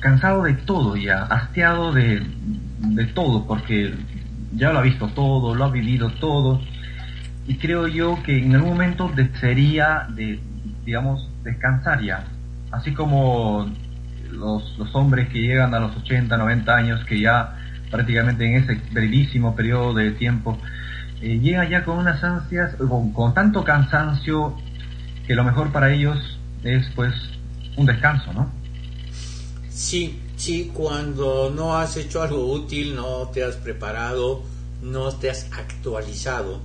cansado 0.00 0.44
de 0.44 0.54
todo 0.54 0.96
ya, 0.96 1.22
hastiado 1.24 1.92
de, 1.92 2.22
de 2.78 3.06
todo, 3.06 3.46
porque 3.46 3.94
ya 4.52 4.72
lo 4.72 4.80
ha 4.80 4.82
visto 4.82 5.08
todo, 5.08 5.54
lo 5.54 5.64
ha 5.64 5.70
vivido 5.70 6.10
todo, 6.10 6.60
y 7.46 7.56
creo 7.56 7.88
yo 7.88 8.22
que 8.22 8.38
en 8.38 8.54
algún 8.54 8.70
momento 8.70 9.10
desearía 9.14 10.06
de, 10.14 10.40
digamos, 10.84 11.28
descansar 11.42 12.02
ya, 12.02 12.24
así 12.70 12.92
como 12.92 13.70
los, 14.30 14.78
los 14.78 14.94
hombres 14.94 15.28
que 15.28 15.40
llegan 15.40 15.74
a 15.74 15.80
los 15.80 15.96
80, 15.96 16.36
90 16.36 16.76
años, 16.76 17.04
que 17.04 17.20
ya 17.20 17.56
prácticamente 17.90 18.46
en 18.46 18.62
ese 18.62 18.80
brevísimo 18.92 19.56
periodo 19.56 19.94
de 19.94 20.12
tiempo, 20.12 20.58
eh, 21.20 21.38
llegan 21.38 21.68
ya 21.68 21.84
con 21.84 21.98
unas 21.98 22.22
ansias, 22.22 22.74
con, 22.76 23.12
con 23.12 23.34
tanto 23.34 23.64
cansancio, 23.64 24.56
que 25.26 25.34
lo 25.34 25.44
mejor 25.44 25.72
para 25.72 25.92
ellos 25.92 26.38
es 26.62 26.88
pues 26.94 27.14
un 27.76 27.86
descanso, 27.86 28.32
¿no? 28.32 28.50
Sí, 29.68 30.20
sí, 30.40 30.70
cuando 30.72 31.50
no 31.54 31.76
has 31.76 31.96
hecho 31.98 32.22
algo 32.22 32.50
útil, 32.50 32.94
no 32.96 33.28
te 33.28 33.44
has 33.44 33.56
preparado, 33.56 34.42
no 34.82 35.12
te 35.14 35.28
has 35.30 35.46
actualizado. 35.52 36.60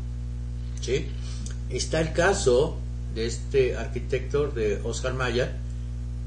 ¿sí? 0.80 1.08
Está 1.70 2.00
el 2.00 2.14
caso 2.14 2.78
de 3.14 3.26
este 3.28 3.76
arquitecto 3.76 4.48
de 4.48 4.80
Oscar 4.84 5.14
Mayer, 5.14 5.52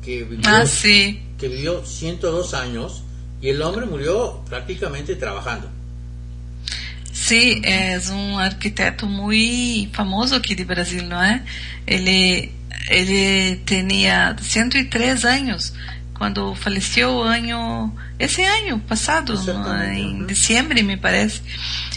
que 0.04 0.24
vivió, 0.24 0.46
Ah, 0.46 0.66
sí. 0.66 1.22
que 1.38 1.48
vivió 1.48 1.84
102 1.84 2.52
años 2.54 3.02
y 3.40 3.48
el 3.48 3.62
hombre 3.62 3.86
murió 3.86 4.42
prácticamente 4.48 5.14
trabajando. 5.16 5.68
Sim, 7.12 7.60
é 7.64 7.98
um 8.12 8.38
arquiteto 8.38 9.06
muito 9.06 9.92
famoso 9.94 10.34
aqui 10.34 10.54
de 10.54 10.64
Brasil, 10.64 11.02
não 11.04 11.20
é? 11.22 11.42
Ele, 11.86 12.50
ele 12.90 13.56
tinha 13.66 14.36
103 14.40 15.24
anos 15.24 15.72
quando 16.18 16.54
faleceu 16.56 17.22
ano 17.22 17.94
esse 18.18 18.42
ano 18.42 18.80
passado, 18.80 19.34
em 19.94 20.26
dezembro, 20.26 20.82
me 20.84 20.96
parece. 20.96 21.40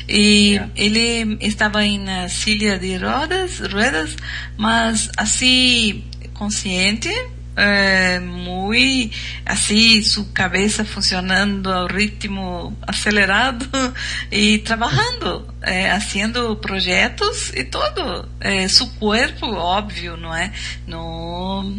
E 0.08 0.52
Yeah. 0.52 0.72
ele 0.76 1.38
estava 1.42 1.84
em 1.86 1.98
na 2.00 2.28
silla 2.30 2.78
de 2.78 2.98
rodas, 2.98 3.60
rodas, 3.60 4.16
mas 4.58 5.10
assim 5.18 6.04
consciente, 6.34 7.10
é, 7.56 8.20
muito 8.20 9.16
assim, 9.46 10.02
sua 10.02 10.26
cabeça 10.34 10.84
funcionando 10.86 11.72
ao 11.72 11.88
ritmo 11.88 12.76
acelerado 12.82 13.68
e 14.32 14.58
trabalhando, 14.60 15.48
é, 15.62 15.88
fazendo 16.00 16.56
projetos 16.58 17.52
e 17.54 17.64
tudo. 17.64 18.28
É, 18.40 18.68
seu 18.68 18.88
corpo, 19.00 19.46
óbvio, 19.48 20.18
não 20.18 20.34
é? 20.36 20.52
Não, 20.88 21.76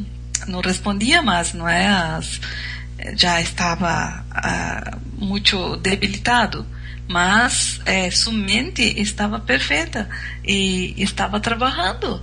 não 0.46 0.60
respondia 0.60 1.22
mais, 1.22 1.52
não 1.54 1.68
é? 1.68 1.86
As, 1.86 2.40
já 3.16 3.40
estava 3.40 4.24
ah, 4.30 4.98
muito 5.18 5.76
debilitado 5.76 6.66
mas 7.08 7.80
eh, 7.84 8.10
sua 8.10 8.32
mente 8.32 8.82
estava 9.00 9.38
perfeita 9.38 10.08
e 10.44 10.94
estava 10.96 11.40
trabalhando 11.40 12.22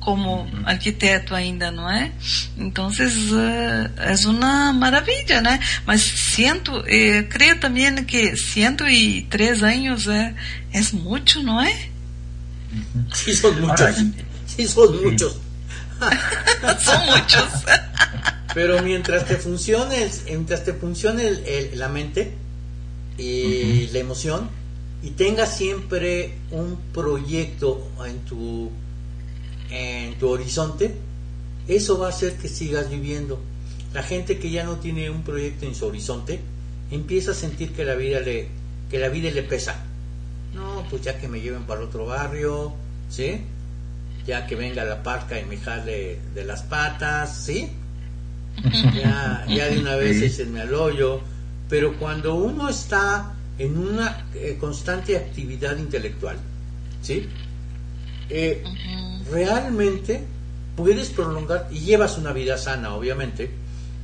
como 0.00 0.48
arquiteto 0.64 1.34
ainda, 1.34 1.70
não 1.70 1.88
é? 1.88 2.10
Então, 2.56 2.90
eh, 2.90 3.90
é 3.98 4.26
uma 4.26 4.72
maravilha, 4.72 5.40
né? 5.40 5.60
Mas 5.86 6.00
cento, 6.00 6.82
eh, 6.86 7.24
creio 7.24 7.58
também 7.60 7.94
que 8.04 8.36
103 8.36 9.62
anos 9.62 10.08
é, 10.08 10.34
é 10.72 10.82
muito, 10.92 11.42
não 11.42 11.60
é? 11.60 11.88
Sí, 13.12 13.36
son 13.36 13.52
muchos. 13.60 13.80
Ahora, 13.80 13.94
Sí, 14.46 14.66
son 16.80 17.00
muchos. 17.06 17.48
Pero 18.54 18.82
mientras 18.82 19.26
te 19.26 19.36
funcione, 19.36 20.10
mientras 20.26 20.64
te 20.64 20.72
funcione 20.74 21.26
el- 21.26 21.46
el- 21.46 21.78
la 21.78 21.88
mente 21.88 22.32
y 23.18 23.86
la 23.92 23.98
emoción 23.98 24.48
y 25.02 25.10
tengas 25.10 25.56
siempre 25.56 26.34
un 26.50 26.78
proyecto 26.92 27.86
en 28.06 28.18
tu 28.20 28.70
en 29.70 30.18
tu 30.18 30.28
horizonte, 30.28 30.94
eso 31.66 31.98
va 31.98 32.06
a 32.06 32.10
hacer 32.10 32.34
que 32.36 32.48
sigas 32.48 32.90
viviendo. 32.90 33.40
La 33.94 34.02
gente 34.02 34.38
que 34.38 34.50
ya 34.50 34.64
no 34.64 34.76
tiene 34.76 35.08
un 35.08 35.22
proyecto 35.22 35.64
en 35.66 35.74
su 35.74 35.86
horizonte 35.86 36.40
empieza 36.90 37.30
a 37.30 37.34
sentir 37.34 37.72
que 37.72 37.84
la 37.84 37.94
vida 37.94 38.20
le 38.20 38.48
que 38.90 38.98
la 38.98 39.08
vida 39.08 39.30
le 39.30 39.42
pesa. 39.42 39.82
No, 40.54 40.84
pues 40.90 41.00
ya 41.02 41.18
que 41.18 41.26
me 41.28 41.40
lleven 41.40 41.62
para 41.62 41.80
otro 41.80 42.04
barrio, 42.04 42.74
¿sí? 43.08 43.40
Ya 44.26 44.46
que 44.46 44.54
venga 44.54 44.84
la 44.84 45.02
parca 45.02 45.40
y 45.40 45.44
me 45.44 45.56
jale 45.56 46.18
de 46.34 46.44
las 46.44 46.62
patas, 46.62 47.44
¿sí? 47.44 47.70
ya, 48.94 49.44
ya 49.48 49.68
de 49.68 49.78
una 49.78 49.96
vez 49.96 50.22
échenme 50.22 50.60
al 50.60 50.74
hoyo, 50.74 51.20
pero 51.68 51.98
cuando 51.98 52.34
uno 52.34 52.68
está 52.68 53.34
en 53.58 53.78
una 53.78 54.26
eh, 54.34 54.56
constante 54.60 55.16
actividad 55.16 55.76
intelectual, 55.76 56.36
¿sí? 57.02 57.28
Eh, 58.28 58.62
realmente 59.30 60.22
puedes 60.76 61.10
prolongar, 61.10 61.68
y 61.70 61.80
llevas 61.80 62.18
una 62.18 62.32
vida 62.32 62.56
sana, 62.58 62.94
obviamente, 62.94 63.50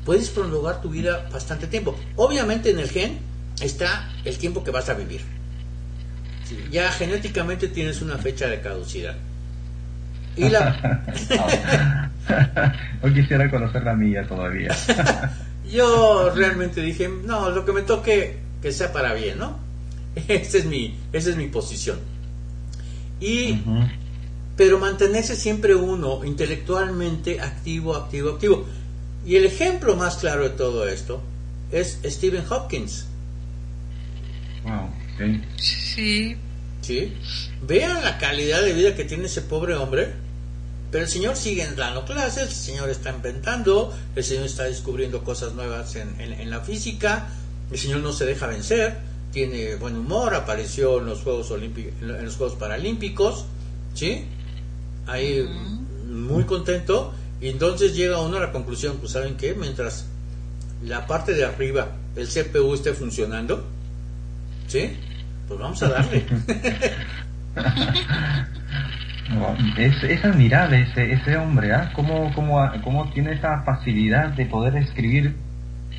puedes 0.04 0.30
prolongar 0.30 0.82
tu 0.82 0.90
vida 0.90 1.28
bastante 1.32 1.66
tiempo. 1.66 1.96
Obviamente 2.16 2.70
en 2.70 2.78
el 2.78 2.90
gen 2.90 3.18
está 3.60 4.10
el 4.24 4.36
tiempo 4.38 4.64
que 4.64 4.70
vas 4.70 4.88
a 4.88 4.94
vivir. 4.94 5.22
Sí, 6.44 6.58
ya 6.70 6.90
genéticamente 6.92 7.68
tienes 7.68 8.00
una 8.00 8.16
fecha 8.16 8.46
de 8.48 8.60
caducidad. 8.60 9.16
Y 10.38 10.48
la, 10.50 12.10
Hoy 13.02 13.14
quisiera 13.14 13.50
conocer 13.50 13.82
la 13.82 13.94
mía 13.94 14.24
todavía. 14.26 14.74
Yo 15.70 16.30
realmente 16.34 16.80
dije, 16.80 17.08
no, 17.08 17.50
lo 17.50 17.64
que 17.64 17.72
me 17.72 17.82
toque 17.82 18.38
que 18.62 18.72
sea 18.72 18.92
para 18.92 19.14
bien, 19.14 19.38
¿no? 19.38 19.58
Esa 20.28 20.58
es 20.58 20.64
mi, 20.64 20.96
esa 21.12 21.30
es 21.30 21.36
mi 21.36 21.46
posición. 21.48 21.98
Y, 23.20 23.60
pero 24.56 24.78
mantenerse 24.78 25.34
siempre 25.34 25.74
uno 25.74 26.24
intelectualmente 26.24 27.40
activo, 27.40 27.96
activo, 27.96 28.30
activo. 28.30 28.66
Y 29.26 29.36
el 29.36 29.44
ejemplo 29.44 29.96
más 29.96 30.16
claro 30.16 30.44
de 30.44 30.50
todo 30.50 30.88
esto 30.88 31.20
es 31.72 31.98
Stephen 32.04 32.44
Hopkins. 32.48 33.06
Wow, 34.64 34.88
sí. 35.58 36.36
¿sí? 36.80 37.12
Vean 37.62 38.02
la 38.02 38.18
calidad 38.18 38.62
de 38.62 38.72
vida 38.72 38.94
que 38.94 39.04
tiene 39.04 39.26
ese 39.26 39.42
pobre 39.42 39.74
hombre. 39.74 40.27
Pero 40.90 41.04
el 41.04 41.10
Señor 41.10 41.36
sigue 41.36 41.66
dando 41.76 42.04
clases, 42.04 42.44
el 42.44 42.54
Señor 42.54 42.88
está 42.88 43.10
inventando, 43.10 43.94
el 44.16 44.24
Señor 44.24 44.44
está 44.44 44.64
descubriendo 44.64 45.22
cosas 45.22 45.52
nuevas 45.54 45.94
en, 45.96 46.18
en- 46.20 46.32
en 46.32 46.50
la 46.50 46.60
física, 46.60 47.26
el 47.70 47.78
Señor 47.78 48.00
no 48.00 48.12
se 48.12 48.24
deja 48.24 48.46
vencer, 48.46 48.96
tiene 49.32 49.76
buen 49.76 49.96
humor, 49.96 50.34
apareció 50.34 50.98
en 50.98 51.06
los 51.06 51.20
Juegos 51.20 51.50
Olímpicos, 51.50 51.92
en 52.00 52.24
los 52.24 52.36
Juegos 52.36 52.56
Paralímpicos, 52.56 53.44
¿sí? 53.94 54.24
Ahí 55.06 55.46
muy 56.06 56.44
contento, 56.44 57.12
y 57.40 57.48
entonces 57.48 57.94
llega 57.94 58.20
uno 58.20 58.38
a 58.38 58.40
la 58.40 58.52
conclusión, 58.52 58.96
pues 58.98 59.12
¿saben 59.12 59.36
qué? 59.36 59.54
Mientras 59.54 60.06
la 60.82 61.06
parte 61.06 61.34
de 61.34 61.44
arriba, 61.44 61.92
el 62.16 62.28
CPU 62.28 62.72
esté 62.74 62.94
funcionando, 62.94 63.62
¿sí? 64.68 64.96
Pues 65.46 65.60
vamos 65.60 65.82
a 65.82 65.88
darle. 65.90 66.24
Wow, 69.34 69.56
Es, 69.76 70.02
es 70.04 70.24
admirable 70.24 70.82
ese, 70.82 71.12
ese 71.12 71.36
hombre, 71.36 71.72
¿ah? 71.74 71.90
¿Cómo, 71.94 72.32
cómo, 72.34 72.58
cómo 72.82 73.10
tiene 73.10 73.32
esa 73.32 73.62
facilidad 73.62 74.28
de 74.30 74.46
poder 74.46 74.76
escribir 74.76 75.36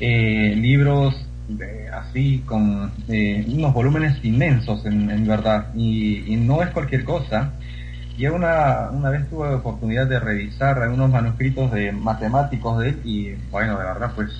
eh, 0.00 0.54
libros 0.56 1.14
de- 1.48 1.88
así 1.90 2.42
con 2.46 2.90
eh, 3.08 3.44
unos 3.48 3.72
volúmenes 3.72 4.16
inmensos 4.24 4.84
en, 4.86 5.10
en 5.10 5.26
verdad 5.26 5.66
y, 5.76 6.32
y 6.32 6.36
no 6.36 6.62
es 6.62 6.70
cualquier 6.70 7.04
cosa. 7.04 7.52
Yo 8.18 8.34
una, 8.34 8.90
una 8.92 9.10
vez 9.10 9.28
tuve 9.30 9.48
la 9.48 9.56
oportunidad 9.56 10.06
de 10.08 10.18
revisar 10.20 10.82
algunos 10.82 11.10
manuscritos 11.10 11.70
de 11.72 11.92
matemáticos 11.92 12.80
de 12.80 12.88
él 12.90 13.00
y 13.04 13.28
bueno, 13.50 13.78
de 13.78 13.84
verdad 13.84 14.12
pues 14.14 14.30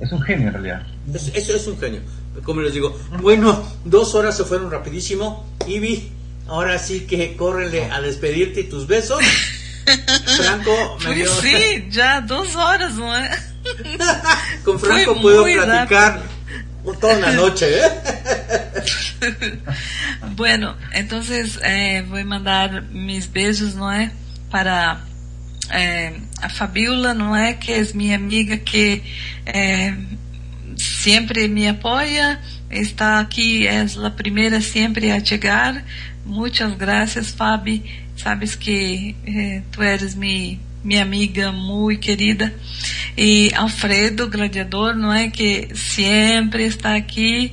es 0.00 0.12
un 0.12 0.20
genio 0.20 0.48
en 0.48 0.52
realidad. 0.54 0.82
Es- 1.12 1.28
Eso 1.34 1.54
es 1.56 1.66
un 1.66 1.78
genio. 1.78 2.00
Como 2.42 2.60
les 2.60 2.74
digo, 2.74 2.94
bueno, 3.22 3.62
dos 3.84 4.14
horas 4.14 4.36
se 4.36 4.44
fueron 4.44 4.70
rapidísimo. 4.70 5.44
Ivy, 5.66 6.10
ahora 6.48 6.78
sí 6.78 7.00
que 7.06 7.36
córrele 7.36 7.90
a 7.90 8.00
despedirte 8.00 8.60
y 8.60 8.64
tus 8.64 8.86
besos. 8.86 9.22
Franco, 10.36 10.98
me 11.04 11.14
dio- 11.14 11.40
sim, 11.40 11.90
já 11.90 12.20
duas 12.20 12.54
horas, 12.56 12.94
não 12.94 13.12
é? 13.14 13.30
con 14.64 14.78
Franco 14.78 15.20
puedo 15.20 15.44
platicar 15.44 16.22
toda 17.00 17.16
una 17.16 17.32
noche, 17.32 17.66
¿eh? 17.66 17.90
Bueno, 20.36 20.76
entonces 20.92 21.58
eh, 21.62 22.02
vou 22.08 22.22
mandar 22.24 22.82
mis 22.90 23.26
beijos, 23.26 23.74
não 23.74 23.90
é? 23.90 24.10
Para 24.50 25.00
eh, 25.70 26.12
a 26.42 26.48
Fabiola, 26.48 27.14
não 27.14 27.34
é? 27.36 27.54
Que 27.54 27.72
é 27.72 27.84
minha 27.94 28.16
amiga 28.16 28.56
que 28.56 29.02
eh, 29.46 29.94
sempre 30.76 31.46
me 31.48 31.68
apoia, 31.68 32.40
está 32.70 33.20
aqui, 33.20 33.66
é 33.66 33.82
a 34.04 34.10
primeira 34.10 34.60
sempre 34.60 35.10
a 35.10 35.24
chegar. 35.24 35.82
Muitas 36.24 36.76
graças, 36.76 37.30
Fabi. 37.30 37.84
Sabes 38.16 38.56
que 38.56 39.14
eh, 39.26 39.62
tu 39.70 39.82
eres 39.82 40.14
mi, 40.14 40.58
minha 40.82 41.02
amiga 41.02 41.52
muito 41.52 42.00
querida. 42.00 42.52
Y 43.16 43.52
Alfredo 43.54 44.28
Gladiador, 44.28 44.96
¿no 44.96 45.14
es? 45.14 45.32
Que 45.32 45.70
siempre 45.74 46.66
está 46.66 46.94
aquí. 46.94 47.52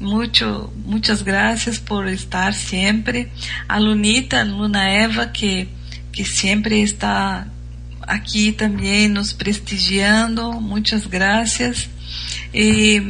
Mucho, 0.00 0.72
muchas 0.84 1.22
gracias 1.22 1.78
por 1.78 2.08
estar 2.08 2.54
siempre. 2.54 3.30
A 3.68 3.80
Lunita, 3.80 4.44
Luna 4.44 5.02
Eva, 5.02 5.32
que, 5.32 5.68
que 6.12 6.24
siempre 6.24 6.82
está 6.82 7.46
aquí 8.02 8.52
también 8.52 9.14
nos 9.14 9.34
prestigiando. 9.34 10.52
Muchas 10.52 11.08
gracias. 11.08 11.88
Y 12.52 13.00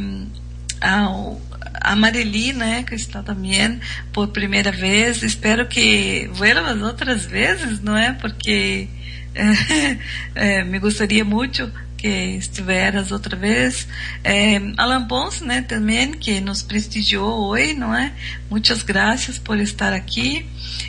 ao 0.81 1.39
a 1.81 1.95
Marili, 1.95 2.53
né, 2.53 2.83
que 2.83 2.95
está 2.95 3.23
também 3.23 3.79
por 4.13 4.27
primeira 4.29 4.71
vez. 4.71 5.23
Espero 5.23 5.67
que 5.67 6.29
vuelvas 6.33 6.81
outras 6.81 7.25
vezes, 7.25 7.81
não 7.81 7.97
é? 7.97 8.13
Porque 8.13 8.87
é, 10.35 10.63
me 10.65 10.79
gostaria 10.79 11.25
muito 11.25 11.71
que 11.97 12.07
estiveras 12.07 13.11
outra 13.11 13.35
vez. 13.35 13.87
É, 14.23 14.57
Alan 14.77 15.07
Pons, 15.07 15.41
né, 15.41 15.61
também, 15.61 16.11
que 16.13 16.39
nos 16.39 16.63
prestigiou 16.63 17.49
hoje, 17.49 17.73
não 17.73 17.93
é? 17.93 18.11
Muitas 18.49 18.81
graças 18.81 19.37
por 19.37 19.59
estar 19.59 19.93
aqui. 19.93 20.45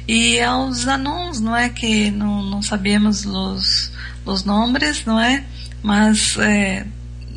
E 0.09 0.40
aos 0.40 0.89
anons, 0.89 1.40
não 1.40 1.55
é? 1.55 1.69
Que 1.69 2.10
não, 2.10 2.43
não 2.43 2.62
sabemos 2.62 3.27
os, 3.27 3.93
os 4.24 4.44
nomes, 4.44 5.05
não 5.05 5.20
é? 5.20 5.44
Mas 5.82 6.36
é, 6.39 6.86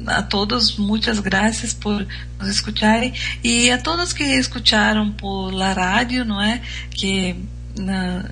a 0.08 0.22
todos 0.22 0.78
muitas 0.78 1.20
graças 1.20 1.74
por 1.74 2.06
nos 2.40 2.50
escutarem 2.50 3.14
e 3.44 3.72
a 3.72 3.78
todos 3.78 4.14
que 4.14 4.24
escutaram 4.24 5.12
por 5.12 5.52
la 5.52 5.74
rádio, 5.74 6.26
não 6.26 6.42
é? 6.42 6.62
Que 6.92 7.36
na, 7.78 8.24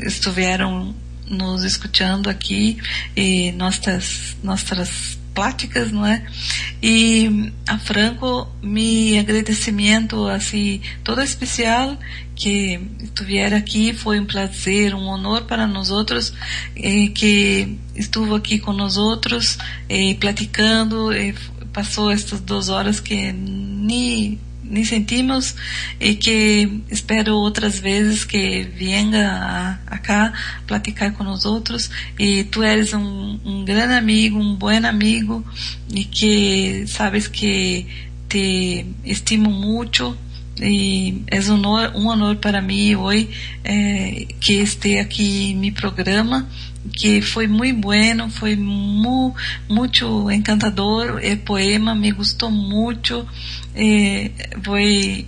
estiveram 0.00 0.94
nos 1.28 1.64
escutando 1.64 2.30
aqui 2.30 2.78
e 3.16 3.52
nossas 3.52 4.36
nossas 4.42 5.18
pláticas, 5.36 5.92
não 5.92 6.04
é? 6.06 6.26
E 6.82 7.52
a 7.68 7.78
Franco, 7.78 8.48
meu 8.62 9.20
agradecimento 9.20 10.26
assim 10.26 10.80
todo 11.04 11.20
especial 11.20 11.96
que 12.34 12.80
estiver 13.02 13.52
aqui 13.52 13.92
foi 13.92 14.18
um 14.18 14.24
prazer, 14.24 14.94
um 14.94 15.06
honor 15.06 15.42
para 15.42 15.66
nós 15.66 15.90
outros 15.90 16.32
eh, 16.74 17.08
que 17.14 17.78
estuvo 17.94 18.34
aqui 18.34 18.58
com 18.58 18.72
nós 18.72 18.96
outros 18.96 19.58
eh, 19.88 20.16
platicando, 20.18 21.12
eh, 21.12 21.34
passou 21.72 22.10
estas 22.10 22.40
duas 22.40 22.70
horas 22.70 22.98
que 22.98 23.32
nem 23.32 24.40
nem 24.68 24.84
sentimos 24.84 25.54
e 26.00 26.14
que 26.14 26.82
espero 26.90 27.34
outras 27.36 27.78
vezes 27.78 28.24
que 28.24 28.62
venha 28.76 29.78
acá 29.86 30.32
platicar 30.66 31.12
com 31.12 31.24
nós 31.24 31.44
outros 31.44 31.90
e 32.18 32.44
tu 32.44 32.62
eres 32.62 32.92
um, 32.92 33.40
um 33.44 33.64
grande 33.64 33.94
amigo, 33.94 34.38
um 34.38 34.54
bom 34.54 34.68
amigo 34.68 35.44
e 35.92 36.04
que 36.04 36.84
sabes 36.86 37.26
que 37.28 37.86
te 38.28 38.86
estimo 39.04 39.50
muito 39.50 40.16
e 40.60 41.22
é 41.26 41.38
um 41.40 41.54
honor, 41.54 41.92
um 41.94 42.06
honor 42.06 42.36
para 42.36 42.62
mim 42.62 42.94
hoje 42.94 43.28
eh, 43.62 44.26
que 44.40 44.54
esteja 44.54 45.02
aqui 45.02 45.50
em 45.50 45.56
meu 45.56 45.72
programa 45.72 46.48
que 46.92 47.20
foi 47.20 47.46
muito 47.46 47.80
bueno, 47.80 48.30
foi 48.30 48.56
mu, 48.56 49.34
muito 49.68 50.30
encantador 50.30 51.18
el 51.22 51.38
poema, 51.38 51.94
me 51.94 52.12
gostou 52.12 52.50
muito, 52.50 53.26
eh, 53.74 54.30
foi 54.62 55.26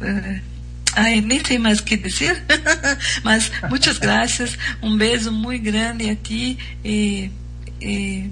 eh, 0.00 0.40
Ai, 0.96 1.20
nem 1.20 1.40
sei 1.44 1.56
mais 1.58 1.78
o 1.78 1.84
que 1.84 1.96
dizer, 1.96 2.42
mas 3.22 3.50
muitas 3.68 3.96
graças, 3.96 4.58
um 4.82 4.96
beijo 4.96 5.30
muito 5.30 5.62
grande 5.62 6.10
a 6.10 6.16
ti 6.16 6.58
e, 6.84 7.30
e 7.80 8.28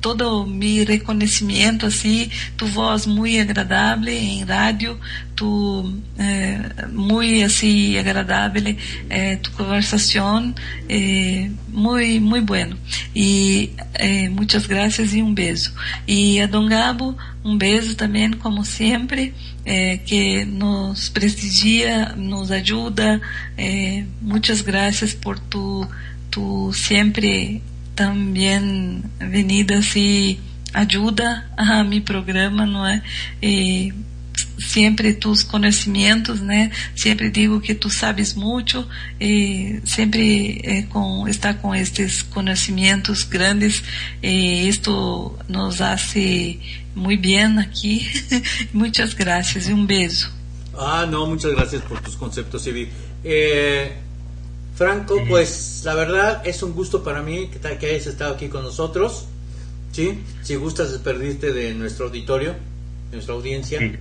todo 0.00 0.46
mi 0.46 0.84
reconhecimento 0.84 1.86
assim, 1.86 2.30
tu 2.56 2.66
voz 2.66 3.06
muito 3.06 3.40
agradável 3.40 4.08
em 4.08 4.44
rádio, 4.44 4.98
tu 5.34 5.94
eh, 6.18 6.86
muito 6.92 7.44
assim 7.44 7.96
agradável, 7.98 8.76
eh, 9.08 9.36
tu 9.36 9.50
conversação 9.52 10.54
eh, 10.88 11.50
muito 11.68 12.20
muito 12.20 12.46
bueno. 12.46 12.78
E 13.14 13.72
eh, 13.94 14.28
muitas 14.28 14.66
graças 14.66 15.14
e 15.14 15.22
um 15.22 15.32
beijo. 15.32 15.72
E 16.06 16.40
a 16.40 16.46
Dom 16.46 16.68
Gabo, 16.68 17.16
um 17.44 17.56
beijo 17.56 17.94
também 17.94 18.30
como 18.32 18.64
sempre, 18.64 19.34
que 20.06 20.44
nos 20.44 21.08
prestigia, 21.08 22.14
nos 22.16 22.50
ajuda. 22.50 23.20
Muitas 24.20 24.60
graças 24.60 25.14
por 25.14 25.38
tu 25.38 25.86
tu 26.30 26.72
sempre 26.72 27.62
também 27.94 29.02
venidas 29.18 29.94
e 29.96 30.38
ajuda 30.72 31.44
a 31.56 31.84
mi 31.84 32.00
programa, 32.00 32.64
não 32.66 32.86
é? 32.86 33.02
E 33.42 33.92
sempre 34.58 35.12
tus 35.14 35.42
conhecimentos, 35.42 36.40
né? 36.40 36.70
Sempre 36.94 37.30
digo 37.30 37.60
que 37.60 37.74
tu 37.74 37.90
sabes 37.90 38.34
muito 38.34 38.86
e 39.20 39.80
sempre 39.84 40.60
eh, 40.62 40.82
com 40.88 41.26
está 41.28 41.52
com 41.52 41.74
estes 41.74 42.22
conhecimentos 42.22 43.24
grandes 43.24 43.82
e 44.22 44.68
isto 44.68 45.36
nos 45.48 45.80
hace 45.80 46.58
muito 46.94 47.22
bem 47.22 47.58
aqui. 47.58 48.06
muitas 48.72 49.14
graças 49.14 49.68
e 49.68 49.72
um 49.72 49.84
beijo. 49.84 50.30
Ah, 50.74 51.04
no, 51.04 51.26
muchas 51.26 51.54
gracias 51.54 51.82
por 51.82 52.00
tus 52.00 52.14
conceptos, 52.14 52.66
Ivy. 52.66 52.88
Eh, 53.24 53.92
Franco, 54.82 55.14
pues 55.28 55.82
la 55.84 55.94
verdad 55.94 56.42
es 56.44 56.60
un 56.62 56.72
gusto 56.72 57.04
para 57.04 57.22
mí 57.22 57.48
que, 57.48 57.60
que 57.78 57.86
hayas 57.86 58.08
estado 58.08 58.34
aquí 58.34 58.48
con 58.48 58.64
nosotros. 58.64 59.28
¿Sí? 59.92 60.24
Si 60.40 60.56
gustas 60.56 60.90
despedirte 60.90 61.52
de 61.52 61.74
nuestro 61.74 62.06
auditorio, 62.06 62.54
de 63.10 63.16
nuestra 63.16 63.34
audiencia. 63.34 63.78
Sí, 63.78 63.92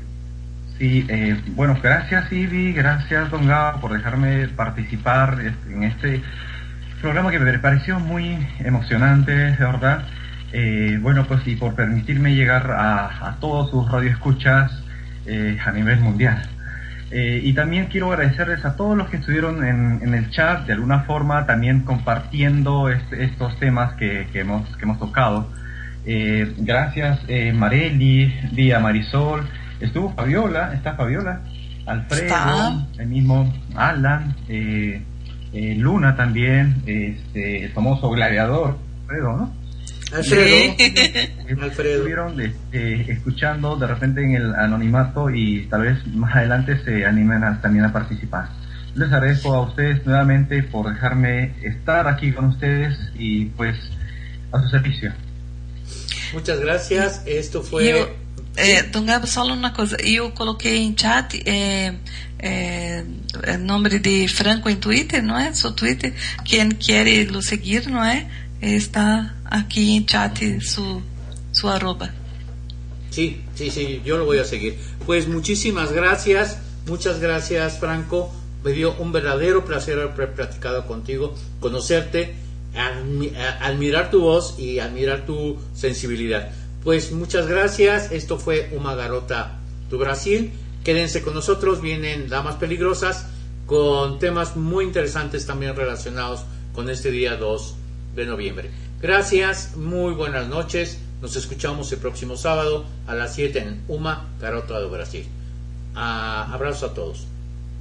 sí 0.79 1.05
eh, 1.07 1.39
bueno, 1.49 1.77
gracias 1.83 2.31
Ivy, 2.31 2.73
gracias 2.73 3.29
Don 3.29 3.45
Gabo 3.45 3.81
por 3.81 3.93
dejarme 3.93 4.47
participar 4.47 5.53
en 5.67 5.83
este 5.83 6.23
programa 6.99 7.29
que 7.29 7.39
me 7.39 7.59
pareció 7.59 7.99
muy 7.99 8.35
emocionante, 8.59 9.33
de 9.33 9.57
verdad. 9.57 10.07
Eh, 10.51 10.97
bueno, 10.99 11.27
pues 11.27 11.45
y 11.45 11.57
por 11.57 11.75
permitirme 11.75 12.33
llegar 12.33 12.71
a, 12.71 13.29
a 13.29 13.35
todos 13.39 13.69
sus 13.69 13.91
radioescuchas 13.91 14.71
eh, 15.27 15.59
a 15.63 15.71
nivel 15.71 15.99
mundial. 15.99 16.49
Eh, 17.13 17.41
y 17.43 17.53
también 17.53 17.87
quiero 17.87 18.11
agradecerles 18.11 18.63
a 18.63 18.77
todos 18.77 18.97
los 18.97 19.09
que 19.09 19.17
estuvieron 19.17 19.65
en, 19.65 19.99
en 20.01 20.13
el 20.13 20.29
chat, 20.29 20.65
de 20.65 20.73
alguna 20.73 21.01
forma 21.01 21.45
también 21.45 21.81
compartiendo 21.81 22.89
estos 22.89 23.59
temas 23.59 23.93
que, 23.95 24.27
que, 24.31 24.39
hemos, 24.39 24.65
que 24.77 24.83
hemos 24.83 24.97
tocado. 24.97 25.49
Eh, 26.05 26.55
gracias 26.57 27.19
eh, 27.27 27.53
Mareli, 27.53 28.33
Día 28.53 28.79
Marisol, 28.79 29.47
estuvo 29.79 30.13
Fabiola, 30.13 30.73
está 30.73 30.93
Fabiola, 30.95 31.41
Alfredo, 31.85 32.23
Está. 32.23 32.87
el 32.97 33.07
mismo 33.07 33.53
Alan, 33.75 34.35
eh, 34.47 35.03
Luna 35.77 36.15
también, 36.15 36.81
este, 36.85 37.65
el 37.65 37.71
famoso 37.73 38.09
gladiador, 38.09 38.77
Alfredo, 39.01 39.35
¿no? 39.35 39.60
Alfredo. 40.13 40.75
Alfredo. 41.61 41.95
Estuvieron 41.97 42.35
de- 42.37 42.53
eh, 42.73 43.05
escuchando 43.09 43.75
de 43.77 43.87
repente 43.87 44.23
en 44.23 44.35
el 44.35 44.55
anonimato 44.55 45.29
y 45.29 45.67
tal 45.69 45.81
vez 45.83 46.05
más 46.07 46.35
adelante 46.35 46.77
se 46.83 47.05
animen 47.05 47.43
a- 47.43 47.61
también 47.61 47.85
a 47.85 47.93
participar. 47.93 48.49
Les 48.95 49.11
agradezco 49.11 49.53
a 49.53 49.61
ustedes 49.61 50.05
nuevamente 50.05 50.63
por 50.63 50.91
dejarme 50.93 51.53
estar 51.61 52.07
aquí 52.07 52.33
con 52.33 52.45
ustedes 52.45 52.97
y 53.17 53.45
pues 53.45 53.77
a 54.51 54.61
su 54.61 54.67
servicio. 54.69 55.13
Muchas 56.33 56.59
gracias. 56.59 57.23
Esto 57.25 57.61
fue. 57.63 57.87
Eu, 57.89 58.09
é, 58.57 58.83
Dom 58.83 59.05
Gabo, 59.05 59.27
só 59.27 59.45
uma 59.45 59.71
coisa. 59.71 59.95
Eu 60.01 60.31
coloquei 60.31 60.77
em 60.83 60.93
chat 60.97 61.41
é, 61.45 61.93
é, 62.39 63.03
é, 63.43 63.57
nome 63.57 63.97
de 63.99 64.27
Franco 64.27 64.69
em 64.69 64.75
Twitter, 64.75 65.23
não 65.23 65.37
é? 65.37 65.53
Seu 65.53 65.71
Twitter. 65.71 66.13
Quem 66.43 66.69
quer 66.71 67.29
lo 67.31 67.41
seguir, 67.41 67.87
não 67.87 68.03
é? 68.03 68.27
Está 68.61 69.35
aqui 69.43 69.97
em 69.97 70.05
chat 70.05 70.37
su, 70.61 71.01
su 71.51 71.67
arroba. 71.67 72.13
Sí, 73.09 73.41
sí, 73.55 73.71
sí, 73.71 74.03
yo 74.05 74.19
lo 74.19 74.25
voy 74.25 74.37
a 74.37 74.45
seguir. 74.45 74.77
Pues 75.07 75.27
muchísimas 75.27 75.91
gracias, 75.91 76.59
muchas 76.85 77.19
gracias 77.19 77.79
Franco. 77.79 78.31
Me 78.63 78.71
dio 78.73 78.93
un 78.99 79.11
verdadero 79.11 79.65
placer 79.65 79.99
haber 79.99 80.35
platicado 80.35 80.85
contigo, 80.85 81.33
conocerte, 81.59 82.35
admirar 83.61 84.11
tu 84.11 84.21
voz 84.21 84.59
y 84.59 84.77
admirar 84.77 85.25
tu 85.25 85.57
sensibilidad. 85.73 86.51
Pues 86.83 87.11
muchas 87.11 87.47
gracias, 87.47 88.11
esto 88.11 88.37
fue 88.37 88.69
Uma 88.73 88.93
Garota 88.93 89.59
do 89.89 89.97
Brasil. 89.97 90.51
Quédense 90.83 91.23
con 91.23 91.33
nosotros, 91.33 91.81
vienen 91.81 92.29
Damas 92.29 92.57
Peligrosas 92.57 93.25
con 93.65 94.19
temas 94.19 94.55
muy 94.55 94.85
interesantes 94.85 95.47
también 95.47 95.75
relacionados 95.75 96.41
con 96.73 96.91
este 96.91 97.09
día 97.09 97.37
2 97.37 97.77
de 98.15 98.25
noviembre. 98.25 98.69
Gracias, 99.01 99.75
muy 99.75 100.13
buenas 100.13 100.47
noches. 100.47 100.99
Nos 101.21 101.35
escuchamos 101.35 101.91
el 101.91 101.99
próximo 101.99 102.37
sábado 102.37 102.85
a 103.07 103.15
las 103.15 103.35
7 103.35 103.59
en 103.59 103.83
Uma, 103.87 104.27
Garota 104.39 104.79
do 104.79 104.89
Brasil. 104.89 105.27
Ah, 105.95 106.49
abrazos 106.51 106.91
a 106.91 106.93
todos. 106.93 107.27